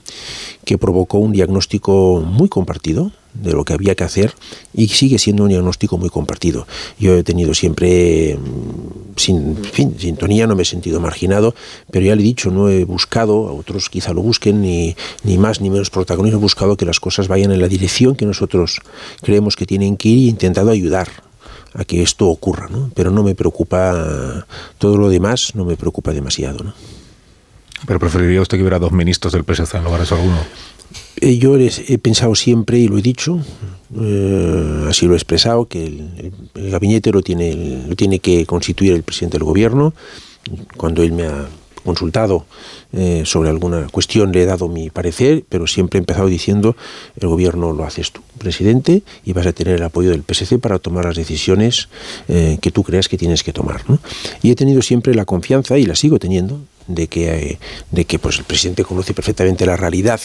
que 0.66 0.78
provocó 0.78 1.20
un 1.20 1.32
diagnóstico 1.32 2.22
muy 2.26 2.50
compartido 2.50 3.12
de 3.34 3.54
lo 3.54 3.64
que 3.64 3.74
había 3.74 3.94
que 3.94 4.04
hacer 4.04 4.34
y 4.74 4.88
sigue 4.88 5.20
siendo 5.20 5.44
un 5.44 5.50
diagnóstico 5.50 6.00
muy 6.00 6.10
compartido. 6.10 6.66
Yo 6.98 7.16
he 7.16 7.24
tenido 7.24 7.54
siempre, 7.54 8.36
mm, 8.36 9.18
sin 9.18 9.56
fin, 9.58 9.96
sintonía, 10.00 10.48
no 10.48 10.56
me 10.56 10.64
he 10.64 10.66
sentido 10.66 11.00
marginado, 11.00 11.54
pero 11.92 12.06
ya 12.06 12.16
le 12.16 12.22
he 12.22 12.26
dicho, 12.26 12.50
no 12.50 12.70
he 12.70 12.84
buscado, 12.86 13.48
a 13.48 13.54
otros 13.54 13.90
quizá 13.90 14.14
lo 14.14 14.24
busquen, 14.24 14.62
ni, 14.62 14.96
ni 15.24 15.38
más 15.38 15.62
ni 15.62 15.70
menos 15.70 15.92
protagonismo, 15.92 16.40
he 16.40 16.42
buscado 16.42 16.76
que 16.76 16.86
las 16.86 17.00
cosas 17.00 17.28
vayan 17.28 17.52
en 17.52 17.62
la 17.62 17.68
dirección 17.68 18.16
que 18.16 18.26
nosotros 18.26 18.80
creemos 19.22 19.56
que 19.56 19.68
tienen 19.68 19.96
que 19.96 20.10
ir 20.10 20.28
he 20.28 20.32
intentado 20.32 20.72
ayudar 20.72 21.29
a 21.74 21.86
que 21.86 22.02
esto 22.02 22.28
ocurra, 22.28 22.68
¿no? 22.70 22.92
Pero 22.96 23.12
no 23.12 23.24
me 23.24 23.36
preocupa, 23.36 24.46
todo 24.78 24.98
lo 24.98 25.10
demás 25.10 25.56
no 25.56 25.66
me 25.66 25.78
preocupa 25.78 26.12
demasiado, 26.12 26.64
¿no? 26.64 26.74
¿Pero 27.86 28.00
preferiría 28.00 28.42
usted 28.42 28.58
que 28.58 28.64
hubiera 28.64 28.80
dos 28.80 28.92
ministros 28.92 29.34
del 29.34 29.44
PSC 29.44 29.76
en 29.76 29.84
lugar 29.84 30.02
de 30.02 30.06
solo 30.06 30.24
uno? 30.24 30.38
Eh, 31.22 31.38
yo 31.38 31.58
he 31.58 31.98
pensado 31.98 32.36
siempre 32.36 32.80
y 32.80 32.88
lo 32.88 32.98
he 32.98 33.02
dicho, 33.02 33.40
eh, 34.00 34.86
así 34.90 35.06
lo 35.06 35.14
he 35.14 35.18
expresado, 35.18 35.68
que 35.68 35.86
el, 35.86 36.34
el, 36.56 36.72
gabinete 36.72 37.12
lo 37.12 37.22
tiene, 37.22 37.86
lo 37.88 37.96
tiene 37.96 38.20
que 38.20 38.46
constituir 38.46 38.94
el 38.94 39.04
presidente 39.04 39.38
del 39.38 39.46
gobierno. 39.46 39.94
Cuando 40.78 41.04
él 41.04 41.12
me 41.12 41.26
ha 41.26 41.48
consultado 41.80 42.46
eh, 42.94 43.24
sobre 43.26 43.50
alguna 43.50 43.88
cuestión, 43.88 44.32
le 44.32 44.44
he 44.44 44.46
dado 44.46 44.68
mi 44.68 44.90
parecer, 44.90 45.44
pero 45.48 45.68
siempre 45.68 45.98
he 45.98 46.02
empezado 46.02 46.28
diciendo, 46.28 46.76
el 47.20 47.28
gobierno 47.28 47.74
lo 47.74 47.84
haces 47.86 48.12
tú, 48.12 48.22
presidente, 48.38 49.04
y 49.26 49.34
vas 49.34 49.48
a 49.48 49.54
tener 49.54 49.76
el 49.76 49.84
apoyo 49.84 50.12
del 50.12 50.24
PSC 50.24 50.60
para 50.60 50.80
tomar 50.80 51.06
las 51.06 51.16
decisiones 51.16 51.90
eh, 52.28 52.58
que 52.62 52.72
tú 52.72 52.84
creas 52.84 53.08
que 53.08 53.18
tienes 53.18 53.44
que 53.44 53.54
tomar. 53.54 53.84
Y 54.42 54.52
he 54.52 54.56
tenido 54.56 54.82
siempre 54.82 55.14
la 55.16 55.26
confianza, 55.26 55.78
y 55.78 55.86
la 55.86 55.96
sigo 55.96 56.20
teniendo, 56.20 56.60
de 56.88 57.08
que, 57.08 57.52
eh, 57.52 57.60
de 57.92 58.06
que 58.06 58.20
pues, 58.20 58.40
el 58.40 58.46
presidente 58.46 58.84
conoce 58.84 59.14
perfectamente 59.14 59.66
la 59.66 59.78
realidad 59.78 60.20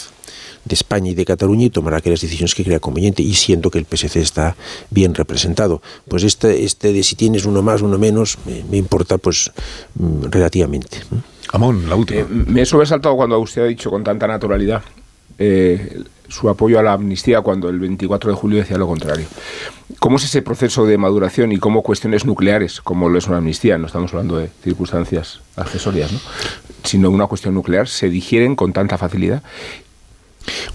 de 0.64 0.74
España 0.74 1.10
y 1.10 1.14
de 1.14 1.24
Cataluña 1.24 1.66
y 1.66 1.70
tomará 1.70 1.98
aquellas 1.98 2.20
decisiones 2.20 2.54
que 2.54 2.64
crea 2.64 2.80
conveniente 2.80 3.22
y 3.22 3.34
siento 3.34 3.70
que 3.70 3.78
el 3.78 3.84
PSC 3.84 4.20
está 4.20 4.56
bien 4.90 5.14
representado. 5.14 5.82
Pues 6.08 6.24
este, 6.24 6.64
este 6.64 6.92
de 6.92 7.02
si 7.02 7.16
tienes 7.16 7.44
uno 7.44 7.62
más, 7.62 7.82
uno 7.82 7.98
menos, 7.98 8.38
me, 8.70 8.76
importa 8.76 9.18
pues 9.18 9.52
mm, 9.94 10.30
relativamente. 10.30 10.98
Amón, 11.54 11.88
la 11.88 11.94
última. 11.94 12.22
Eh, 12.22 12.26
me 12.28 12.62
he 12.62 12.66
sobresaltado 12.66 13.14
cuando 13.14 13.38
usted 13.38 13.62
ha 13.62 13.66
dicho 13.66 13.88
con 13.88 14.02
tanta 14.02 14.26
naturalidad 14.26 14.82
eh, 15.38 16.02
su 16.26 16.48
apoyo 16.48 16.80
a 16.80 16.82
la 16.82 16.94
amnistía 16.94 17.42
cuando 17.42 17.68
el 17.68 17.78
24 17.78 18.32
de 18.32 18.36
julio 18.36 18.58
decía 18.58 18.76
lo 18.76 18.88
contrario. 18.88 19.26
¿Cómo 20.00 20.16
es 20.16 20.24
ese 20.24 20.42
proceso 20.42 20.84
de 20.84 20.98
maduración 20.98 21.52
y 21.52 21.58
cómo 21.58 21.82
cuestiones 21.82 22.24
nucleares, 22.24 22.80
como 22.80 23.08
lo 23.08 23.18
es 23.18 23.28
una 23.28 23.36
amnistía, 23.36 23.78
no 23.78 23.86
estamos 23.86 24.12
hablando 24.12 24.36
de 24.36 24.48
circunstancias 24.64 25.42
accesorias, 25.54 26.10
¿no? 26.10 26.18
sino 26.82 27.08
una 27.08 27.28
cuestión 27.28 27.54
nuclear, 27.54 27.86
se 27.86 28.08
digieren 28.08 28.56
con 28.56 28.72
tanta 28.72 28.98
facilidad 28.98 29.44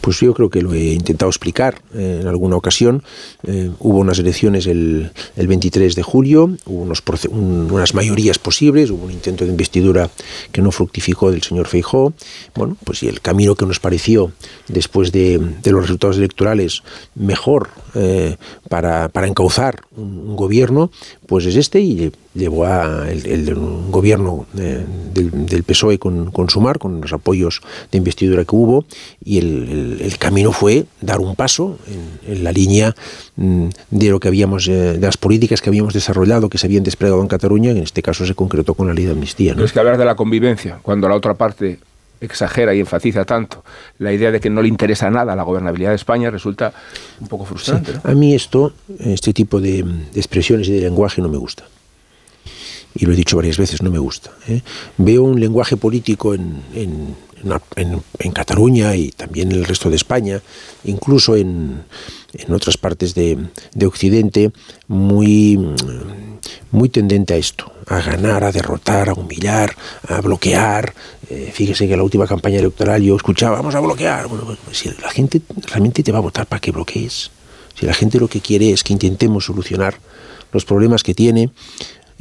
pues 0.01 0.19
yo 0.19 0.33
creo 0.33 0.49
que 0.49 0.61
lo 0.61 0.73
he 0.73 0.93
intentado 0.93 1.29
explicar 1.29 1.81
eh, 1.93 2.19
en 2.21 2.27
alguna 2.27 2.55
ocasión. 2.55 3.03
Eh, 3.47 3.71
hubo 3.79 3.99
unas 3.99 4.19
elecciones 4.19 4.67
el, 4.67 5.11
el, 5.35 5.47
23 5.47 5.95
de 5.95 6.03
julio, 6.03 6.55
hubo 6.65 6.81
unos, 6.81 7.03
unas 7.29 7.93
mayorías 7.93 8.39
posibles, 8.39 8.89
hubo 8.91 9.05
un 9.05 9.11
intento 9.11 9.45
de 9.45 9.51
investidura 9.51 10.09
que 10.51 10.61
no 10.61 10.71
fructificó 10.71 11.31
del 11.31 11.41
señor 11.41 11.67
Feijó. 11.67 12.13
Bueno, 12.55 12.77
pues 12.83 13.03
y 13.03 13.07
el 13.07 13.21
camino 13.21 13.55
que 13.55 13.65
nos 13.65 13.79
pareció 13.79 14.31
después 14.67 15.11
de, 15.11 15.39
de 15.61 15.71
los 15.71 15.81
resultados 15.81 16.17
electorales 16.17 16.83
mejor 17.15 17.69
eh, 17.95 18.37
para, 18.69 19.09
para, 19.09 19.27
encauzar 19.27 19.81
un, 19.95 20.35
gobierno, 20.35 20.91
pues 21.25 21.45
es 21.45 21.55
este 21.55 21.79
y 21.81 22.11
llevó 22.35 22.65
a 22.65 23.09
el, 23.09 23.55
gobierno 23.89 24.45
del, 24.53 25.45
del, 25.47 25.63
PSOE 25.63 25.97
con, 25.97 26.31
con, 26.31 26.49
Sumar, 26.49 26.77
con 26.77 27.01
los 27.01 27.11
apoyos 27.13 27.61
de 27.91 27.97
investidura 27.97 28.45
que 28.45 28.55
hubo, 28.55 28.85
y 29.23 29.39
el, 29.39 29.58
el 29.59 30.17
camino 30.17 30.51
fue 30.51 30.85
dar 31.01 31.19
un 31.19 31.35
paso 31.35 31.79
en, 31.87 32.33
en 32.33 32.43
la 32.43 32.51
línea 32.51 32.95
mm, 33.35 33.67
de 33.91 34.09
lo 34.09 34.19
que 34.19 34.27
habíamos, 34.27 34.67
eh, 34.67 34.71
de 34.71 34.99
las 34.99 35.17
políticas 35.17 35.61
que 35.61 35.69
habíamos 35.69 35.93
desarrollado, 35.93 36.49
que 36.49 36.57
se 36.57 36.67
habían 36.67 36.83
desplegado 36.83 37.21
en 37.21 37.27
Cataluña, 37.27 37.71
que 37.71 37.79
en 37.79 37.83
este 37.83 38.01
caso 38.01 38.25
se 38.25 38.35
concretó 38.35 38.73
con 38.73 38.87
la 38.87 38.93
ley 38.93 39.05
de 39.05 39.11
amnistía. 39.11 39.55
¿no? 39.55 39.63
es 39.63 39.73
que 39.73 39.79
hablar 39.79 39.97
de 39.97 40.05
la 40.05 40.15
convivencia, 40.15 40.79
cuando 40.81 41.07
la 41.09 41.15
otra 41.15 41.33
parte 41.33 41.79
exagera 42.21 42.73
y 42.73 42.81
enfatiza 42.81 43.23
tanto 43.23 43.63
la 43.97 44.11
idea 44.11 44.31
de 44.31 44.39
que 44.39 44.49
no 44.49 44.61
le 44.61 44.67
interesa 44.67 45.09
nada 45.09 45.35
la 45.35 45.43
gobernabilidad 45.43 45.91
de 45.91 45.95
España 45.95 46.29
resulta 46.29 46.73
un 47.19 47.27
poco 47.27 47.45
frustrante. 47.45 47.93
Sí. 47.93 47.99
¿no? 48.03 48.11
A 48.11 48.13
mí 48.13 48.35
esto, 48.35 48.73
este 48.99 49.33
tipo 49.33 49.61
de, 49.61 49.83
de, 49.83 50.19
expresiones 50.19 50.67
y 50.67 50.73
de 50.73 50.81
lenguaje 50.81 51.21
no 51.21 51.29
me 51.29 51.37
gusta. 51.37 51.63
Y 52.95 53.05
lo 53.05 53.13
he 53.13 53.15
dicho 53.15 53.37
varias 53.37 53.57
veces, 53.57 53.81
no 53.81 53.91
me 53.91 53.99
gusta. 53.99 54.31
¿eh? 54.47 54.61
Veo 54.97 55.23
un 55.23 55.39
lenguaje 55.39 55.77
político 55.77 56.33
en, 56.33 56.61
en, 56.73 57.15
en, 57.75 58.31
Cataluña 58.31 58.95
y 58.95 59.11
también 59.11 59.51
en 59.51 59.57
el 59.57 59.65
resto 59.65 59.89
de 59.89 59.95
España, 59.95 60.41
incluso 60.83 61.35
en, 61.35 61.83
en 62.33 62.53
otras 62.53 62.77
partes 62.77 63.15
de, 63.15 63.37
de 63.73 63.85
Occidente, 63.85 64.51
muy, 64.87 65.57
muy 66.71 66.89
tendente 66.89 67.33
a 67.33 67.37
esto, 67.37 67.71
a 67.87 67.99
ganar, 68.01 68.43
a 68.43 68.51
derrotar, 68.51 69.09
a 69.09 69.13
humillar, 69.13 69.75
a 70.07 70.21
bloquear. 70.21 70.93
Eh, 71.29 71.51
fíjese 71.53 71.87
que 71.87 71.93
en 71.93 71.99
la 71.99 72.03
última 72.03 72.27
campaña 72.27 72.59
electoral 72.59 73.01
yo 73.01 73.15
escuchaba, 73.15 73.57
vamos 73.57 73.75
a 73.75 73.79
bloquear. 73.79 74.27
Bueno, 74.27 74.45
pues, 74.45 74.77
si 74.77 74.89
la 75.01 75.09
gente 75.09 75.41
realmente 75.67 76.03
te 76.03 76.11
va 76.11 76.19
a 76.19 76.21
votar 76.21 76.45
para 76.45 76.59
que 76.59 76.71
bloquees, 76.71 77.31
si 77.75 77.85
la 77.85 77.93
gente 77.93 78.19
lo 78.19 78.27
que 78.27 78.41
quiere 78.41 78.71
es 78.71 78.83
que 78.83 78.93
intentemos 78.93 79.45
solucionar 79.45 79.99
los 80.51 80.65
problemas 80.65 81.03
que 81.03 81.13
tiene, 81.13 81.49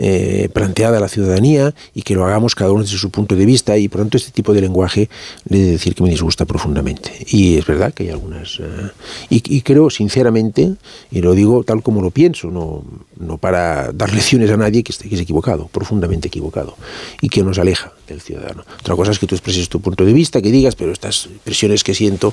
eh, 0.01 0.49
planteada 0.53 0.99
a 0.99 1.01
la 1.01 1.09
ciudadanía 1.09 1.75
y 1.93 2.03
que 2.03 2.15
lo 2.15 2.25
hagamos 2.25 2.55
cada 2.55 2.71
uno 2.71 2.85
desde 2.85 2.99
su 2.99 3.11
punto 3.11 3.35
de 3.35 3.45
vista 3.45 3.77
y 3.77 3.89
por 3.89 4.01
tanto 4.01 4.17
este 4.17 4.31
tipo 4.31 4.55
de 4.55 4.61
lenguaje 4.61 5.11
le 5.49 5.59
he 5.59 5.63
de 5.65 5.71
decir 5.73 5.97
que 5.97 6.05
me 6.05 6.11
disgusta 6.11 6.45
profundamente. 6.45 7.13
Y 7.27 7.57
es 7.57 7.67
verdad 7.67 7.93
que 7.93 8.05
hay 8.05 8.11
algunas 8.11 8.61
uh, 8.61 8.91
y, 9.29 9.43
y, 9.57 9.63
creo 9.63 9.91
sinceramente 9.91 10.75
y 11.11 11.21
lo 11.21 11.35
digo 11.35 11.65
tal 11.65 11.83
como 11.83 12.01
lo 12.01 12.13
pienso 12.13 12.49
no, 12.51 12.85
no 13.19 13.39
para 13.39 13.91
dar 13.93 14.15
lecciones 14.15 14.51
a 14.51 14.57
nadie 14.57 14.85
que 14.85 14.93
esté 14.93 15.09
que 15.09 15.17
es 15.17 15.21
equivocado 15.21 15.67
profundamente 15.67 16.29
equivocado 16.29 16.77
y 17.21 17.29
que 17.29 17.43
nos 17.43 17.59
aleja 17.59 17.93
del 18.07 18.21
ciudadano. 18.21 18.65
Otra 18.79 18.95
cosa 18.95 19.11
es 19.11 19.19
que 19.19 19.27
tú 19.27 19.35
expreses 19.35 19.69
tu 19.69 19.81
punto 19.81 20.05
de 20.05 20.13
vista 20.13 20.41
que 20.41 20.53
digas 20.53 20.77
pero 20.77 20.93
estas 20.93 21.29
presiones 21.43 21.83
que 21.83 21.95
siento 21.95 22.33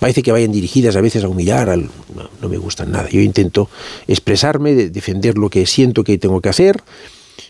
parece 0.00 0.22
que 0.22 0.32
vayan 0.32 0.50
dirigidas 0.50 0.96
a 0.96 1.00
veces 1.00 1.22
a 1.22 1.28
humillar, 1.28 1.68
al, 1.68 1.82
no, 2.14 2.28
no, 2.40 2.48
me 2.48 2.56
gustan 2.56 2.90
nada. 2.90 3.08
Yo 3.08 3.20
intento 3.20 3.68
expresarme, 4.08 4.74
de 4.74 4.90
defender 4.90 5.38
lo 5.38 5.50
que 5.50 5.66
siento 5.66 6.02
que 6.02 6.18
tengo 6.18 6.40
que 6.40 6.48
hacer, 6.48 6.82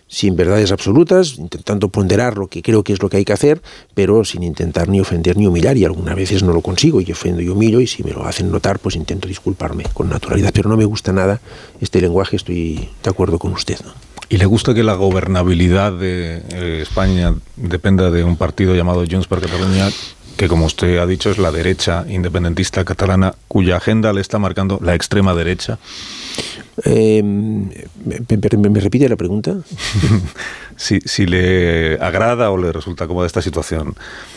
sin 0.08 0.34
verdades 0.34 0.72
absolutas, 0.72 1.38
intentando 1.38 1.88
ponderar 1.88 2.36
lo 2.36 2.48
que 2.48 2.62
creo 2.62 2.82
que 2.82 2.92
es 2.92 3.00
lo 3.00 3.08
que 3.08 3.18
hay 3.18 3.24
que 3.24 3.32
hacer, 3.32 3.62
pero 3.94 4.24
sin 4.24 4.42
intentar 4.42 4.88
ni 4.88 5.00
ofender 5.00 5.36
ni 5.36 5.46
humillar, 5.46 5.76
y 5.76 5.84
algunas 5.84 6.16
veces 6.16 6.42
no 6.42 6.52
lo 6.52 6.60
consigo, 6.60 7.00
y 7.00 7.12
ofendo 7.12 7.40
y 7.40 7.48
humillo, 7.48 7.80
y 7.80 7.86
si 7.86 8.02
me 8.02 8.10
lo 8.10 8.26
hacen 8.26 8.50
notar, 8.50 8.80
pues 8.80 8.96
intento 8.96 9.28
disculparme 9.28 9.84
con 9.94 10.08
naturalidad, 10.08 10.50
pero 10.52 10.68
no 10.68 10.76
me 10.76 10.84
gusta 10.84 11.12
nada 11.12 11.40
este 11.80 12.00
lenguaje, 12.00 12.36
estoy 12.36 12.88
de 13.02 13.10
acuerdo 13.10 13.38
con 13.38 13.52
usted. 13.52 13.78
¿no? 13.84 13.92
¿Y 14.28 14.36
le 14.36 14.46
gusta 14.46 14.74
que 14.74 14.84
la 14.84 14.94
gobernabilidad 14.94 15.92
de 15.92 16.42
eh, 16.52 16.82
España 16.82 17.34
dependa 17.56 18.10
de 18.10 18.22
un 18.22 18.36
partido 18.36 18.76
llamado 18.76 19.04
Junts 19.08 19.26
per 19.26 19.40
Catalunya 19.40 19.90
que 20.40 20.48
como 20.48 20.64
usted 20.64 20.96
ha 20.96 21.06
dicho 21.06 21.30
es 21.30 21.36
la 21.36 21.52
derecha 21.52 22.06
independentista 22.08 22.82
catalana 22.82 23.34
cuya 23.46 23.76
agenda 23.76 24.10
le 24.14 24.22
está 24.22 24.38
marcando 24.38 24.78
la 24.82 24.94
extrema 24.94 25.34
derecha. 25.34 25.78
Eh, 26.86 27.22
¿me, 27.22 27.68
me, 28.26 28.70
me, 28.70 28.80
repite 28.80 29.06
la 29.06 29.16
pregunta? 29.16 29.58
si, 30.80 31.00
si 31.04 31.26
le 31.26 31.98
agrada 32.00 32.50
o 32.50 32.56
le 32.56 32.72
resulta 32.72 33.06
cómoda 33.06 33.26
esta 33.26 33.42
situación 33.42 33.94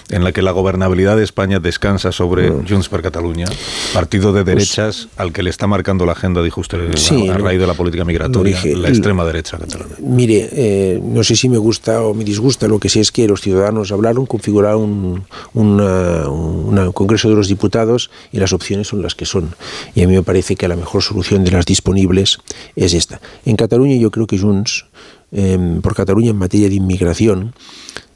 en 0.10 0.26
la 0.26 0.34
que 0.34 0.42
la 0.42 0.52
gobernabilidad 0.52 1.16
de 1.16 1.24
España 1.24 1.60
descansa 1.62 2.12
sobre 2.12 2.52
Mm. 2.52 2.68
Junts 2.68 2.90
per 2.90 3.02
Catalunya, 3.02 3.46
partido 3.94 4.34
de 4.34 4.44
derechas 4.44 5.08
al 5.16 5.32
que 5.32 5.42
le 5.42 5.50
está 5.50 5.68
marcando 5.68 6.06
la 6.06 6.12
agenda, 6.12 6.44
dijo 6.44 6.60
usted, 6.60 6.90
Pues 6.92 7.02
Sí, 7.04 7.30
a, 7.30 7.38
raíz 7.38 7.60
de 7.62 7.68
la 7.68 7.74
política 7.74 8.04
migratoria, 8.04 8.56
dije. 8.58 8.76
la 8.76 8.90
extrema 8.90 9.24
derecha 9.24 9.58
catalana. 9.58 9.96
Mire, 10.00 10.50
eh, 10.52 11.00
no 11.02 11.24
sé 11.24 11.38
si 11.38 11.48
me 11.48 11.58
gusta 11.58 12.02
o 12.02 12.14
me 12.14 12.26
disgusta, 12.26 12.68
lo 12.68 12.78
que 12.80 12.90
sé 12.90 13.00
es 13.00 13.12
que 13.14 13.26
los 13.28 13.40
ciudadanos 13.40 13.94
hablaron, 13.94 14.26
configuraron 14.26 14.82
un, 14.84 15.24
una- 15.54 16.28
una- 16.28 16.86
un 16.88 16.92
Congreso 16.92 17.30
de 17.30 17.36
los 17.36 17.48
Diputados 17.48 18.12
y 18.34 18.40
las 18.40 18.52
opciones 18.52 18.88
son 18.90 19.02
las 19.02 19.16
que 19.16 19.26
son. 19.26 19.56
Y 19.96 20.04
a 20.04 20.08
mí 20.08 20.14
me 20.14 20.24
parece 20.24 20.56
que 20.58 20.68
la 20.68 20.76
mejor 20.76 21.02
solución 21.02 21.44
de 21.46 21.52
las 21.52 21.66
disponibles 21.66 22.40
es 22.76 22.94
esta. 22.94 23.22
En 23.46 23.56
Cataluña 23.56 23.96
yo 23.96 24.12
creo 24.12 24.28
que 24.28 24.38
Junts, 24.38 24.86
eh, 25.34 25.80
por 25.82 25.96
Cataluña 25.96 26.30
en 26.30 26.38
materia 26.38 26.70
de 26.70 26.76
inmigración, 26.76 27.54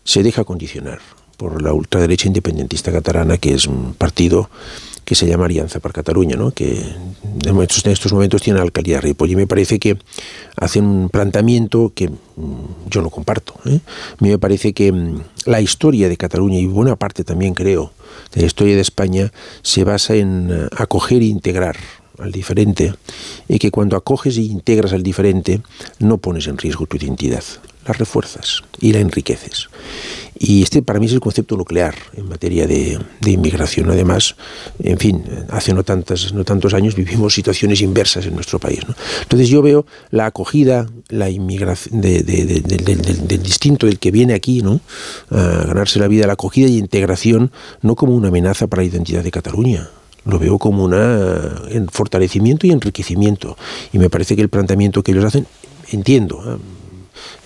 se 0.03 0.23
deja 0.23 0.43
condicionar 0.43 0.99
por 1.35 1.61
la 1.61 1.73
ultraderecha 1.73 2.27
independentista 2.27 2.91
catalana, 2.91 3.37
que 3.37 3.53
es 3.53 3.67
un 3.67 3.93
partido 3.93 4.49
que 5.07 5.15
se 5.15 5.25
llama 5.25 5.45
Alianza 5.45 5.79
per 5.79 5.93
Cataluña, 5.93 6.35
¿no? 6.35 6.51
que 6.51 6.83
en 7.45 7.61
estos, 7.61 7.85
en 7.85 7.93
estos 7.93 8.11
momentos 8.11 8.41
tiene 8.41 8.59
la 8.59 8.65
alcaldía 8.65 8.95
de 8.95 9.01
Ripoll. 9.01 9.31
Y 9.31 9.35
me 9.37 9.47
parece 9.47 9.79
que 9.79 9.97
hacen 10.57 10.83
un 10.83 11.07
planteamiento 11.07 11.93
que 11.95 12.09
mm, 12.09 12.89
yo 12.89 13.01
no 13.01 13.09
comparto. 13.09 13.53
¿eh? 13.65 13.79
A 13.85 14.21
mí 14.21 14.29
me 14.29 14.37
parece 14.37 14.73
que 14.73 14.91
mm, 14.91 15.21
la 15.45 15.61
historia 15.61 16.09
de 16.09 16.17
Cataluña 16.17 16.59
y 16.59 16.65
buena 16.65 16.97
parte 16.97 17.23
también 17.23 17.53
creo 17.53 17.93
de 18.33 18.41
la 18.41 18.47
historia 18.47 18.75
de 18.75 18.81
España 18.81 19.31
se 19.61 19.85
basa 19.85 20.15
en 20.15 20.49
eh, 20.51 20.67
acoger 20.75 21.21
e 21.21 21.25
integrar 21.25 21.77
al 22.19 22.31
diferente 22.31 22.93
y 23.47 23.59
que 23.59 23.71
cuando 23.71 23.95
acoges 23.95 24.37
e 24.37 24.41
integras 24.41 24.93
al 24.93 25.03
diferente 25.03 25.61
no 25.99 26.17
pones 26.17 26.47
en 26.47 26.57
riesgo 26.57 26.85
tu 26.85 26.97
identidad, 26.97 27.43
la 27.85 27.93
refuerzas 27.93 28.63
y 28.79 28.91
la 28.93 28.99
enriqueces. 28.99 29.69
Y 30.39 30.61
este 30.61 30.83
para 30.83 30.99
mí 30.99 31.07
es 31.07 31.13
el 31.13 31.19
concepto 31.19 31.57
nuclear 31.57 31.95
en 32.13 32.29
materia 32.29 32.67
de, 32.67 32.99
inmigración. 33.25 33.89
Además, 33.89 34.35
en 34.83 34.99
fin, 34.99 35.23
hace 35.49 35.73
no, 35.73 35.83
tantas, 35.83 36.31
no 36.31 36.43
tantos 36.43 36.75
años 36.75 36.93
vivimos 36.95 37.33
situaciones 37.33 37.81
inversas 37.81 38.25
en 38.27 38.35
nuestro 38.35 38.59
país. 38.59 38.81
Entonces 39.23 39.49
yo 39.49 39.63
veo 39.63 39.85
la 40.11 40.27
acogida, 40.27 40.87
la 41.09 41.29
inmigración 41.31 42.01
de- 42.01 42.21
de- 42.21 42.45
de- 42.45 42.59
de- 42.61 42.77
del- 42.77 43.01
del- 43.01 43.27
del 43.27 43.41
distinto, 43.43 43.87
del 43.87 43.97
que 43.97 44.11
viene 44.11 44.33
aquí, 44.35 44.61
¿no? 44.61 44.79
a 45.31 45.63
ganarse 45.65 45.97
la 45.99 46.07
vida, 46.07 46.27
la 46.27 46.33
acogida 46.33 46.67
y 46.67 46.77
integración, 46.77 47.51
no 47.81 47.95
como 47.95 48.13
una 48.15 48.27
amenaza 48.27 48.67
para 48.67 48.83
la 48.83 48.89
identidad 48.89 49.23
de 49.23 49.31
Cataluña, 49.31 49.89
lo 50.27 50.39
veo 50.39 50.57
como 50.57 50.85
un 50.85 51.87
fortalecimiento 51.91 52.67
y 52.67 52.71
enriquecimiento. 52.71 53.57
Y 53.93 53.99
me 53.99 54.09
parece 54.09 54.35
que 54.35 54.41
el 54.41 54.49
planteamiento 54.49 55.03
que 55.03 55.11
ellos 55.11 55.25
hacen, 55.25 55.47
entiendo, 55.91 56.43
¿eh? 56.45 56.57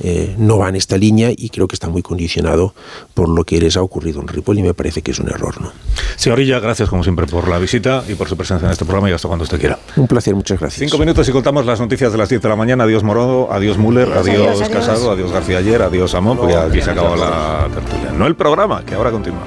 Eh, 0.04 0.36
no 0.38 0.58
va 0.58 0.70
en 0.70 0.76
esta 0.76 0.98
línea 0.98 1.32
y 1.36 1.50
creo 1.50 1.68
que 1.68 1.76
está 1.76 1.88
muy 1.88 2.02
condicionado 2.02 2.74
por 3.14 3.30
lo 3.30 3.44
que 3.44 3.60
les 3.60 3.78
ha 3.78 3.82
ocurrido 3.82 4.20
en 4.22 4.28
Ripoll 4.28 4.60
y 4.60 4.64
me 4.64 4.74
parece 4.74 5.02
que 5.02 5.12
es 5.12 5.20
un 5.20 5.30
error. 5.30 5.62
¿no? 5.62 5.72
Señorilla, 6.16 6.60
gracias 6.60 6.90
como 6.90 7.04
siempre 7.04 7.28
por 7.28 7.48
la 7.48 7.60
visita 7.60 8.04
y 8.08 8.16
por 8.16 8.28
su 8.28 8.36
presencia 8.36 8.66
en 8.66 8.72
este 8.72 8.86
programa 8.86 9.10
y 9.10 9.14
hasta 9.14 9.28
cuando 9.28 9.44
usted 9.44 9.60
quiera. 9.60 9.78
Un 9.96 10.08
placer, 10.08 10.36
muchas 10.36 10.60
gracias. 10.60 10.90
Cinco 10.90 10.98
minutos 10.98 11.28
y 11.30 11.32
contamos 11.32 11.66
las 11.66 11.80
noticias 11.80 12.12
de 12.12 12.18
las 12.18 12.30
10 12.30 12.42
de 12.42 12.50
la 12.50 12.56
mañana. 12.56 12.84
Adiós 12.84 13.04
Morodo, 13.04 13.52
adiós 13.52 13.78
Müller, 13.78 14.12
adiós, 14.12 14.28
adiós, 14.28 14.62
adiós. 14.62 14.70
Casado, 14.70 15.12
adiós 15.12 15.32
García 15.32 15.60
Ayer, 15.60 15.82
adiós 15.82 16.16
Amón, 16.16 16.38
porque 16.38 16.56
aquí 16.56 16.82
se 16.82 16.92
acabó 16.92 17.16
la 17.16 17.68
tertulia. 17.74 18.12
No 18.12 18.28
el 18.28 18.36
programa, 18.36 18.84
que 18.84 18.96
ahora 18.96 19.12
continúa. 19.12 19.46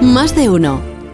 Más 0.00 0.34
de 0.34 0.48
uno. 0.48 0.95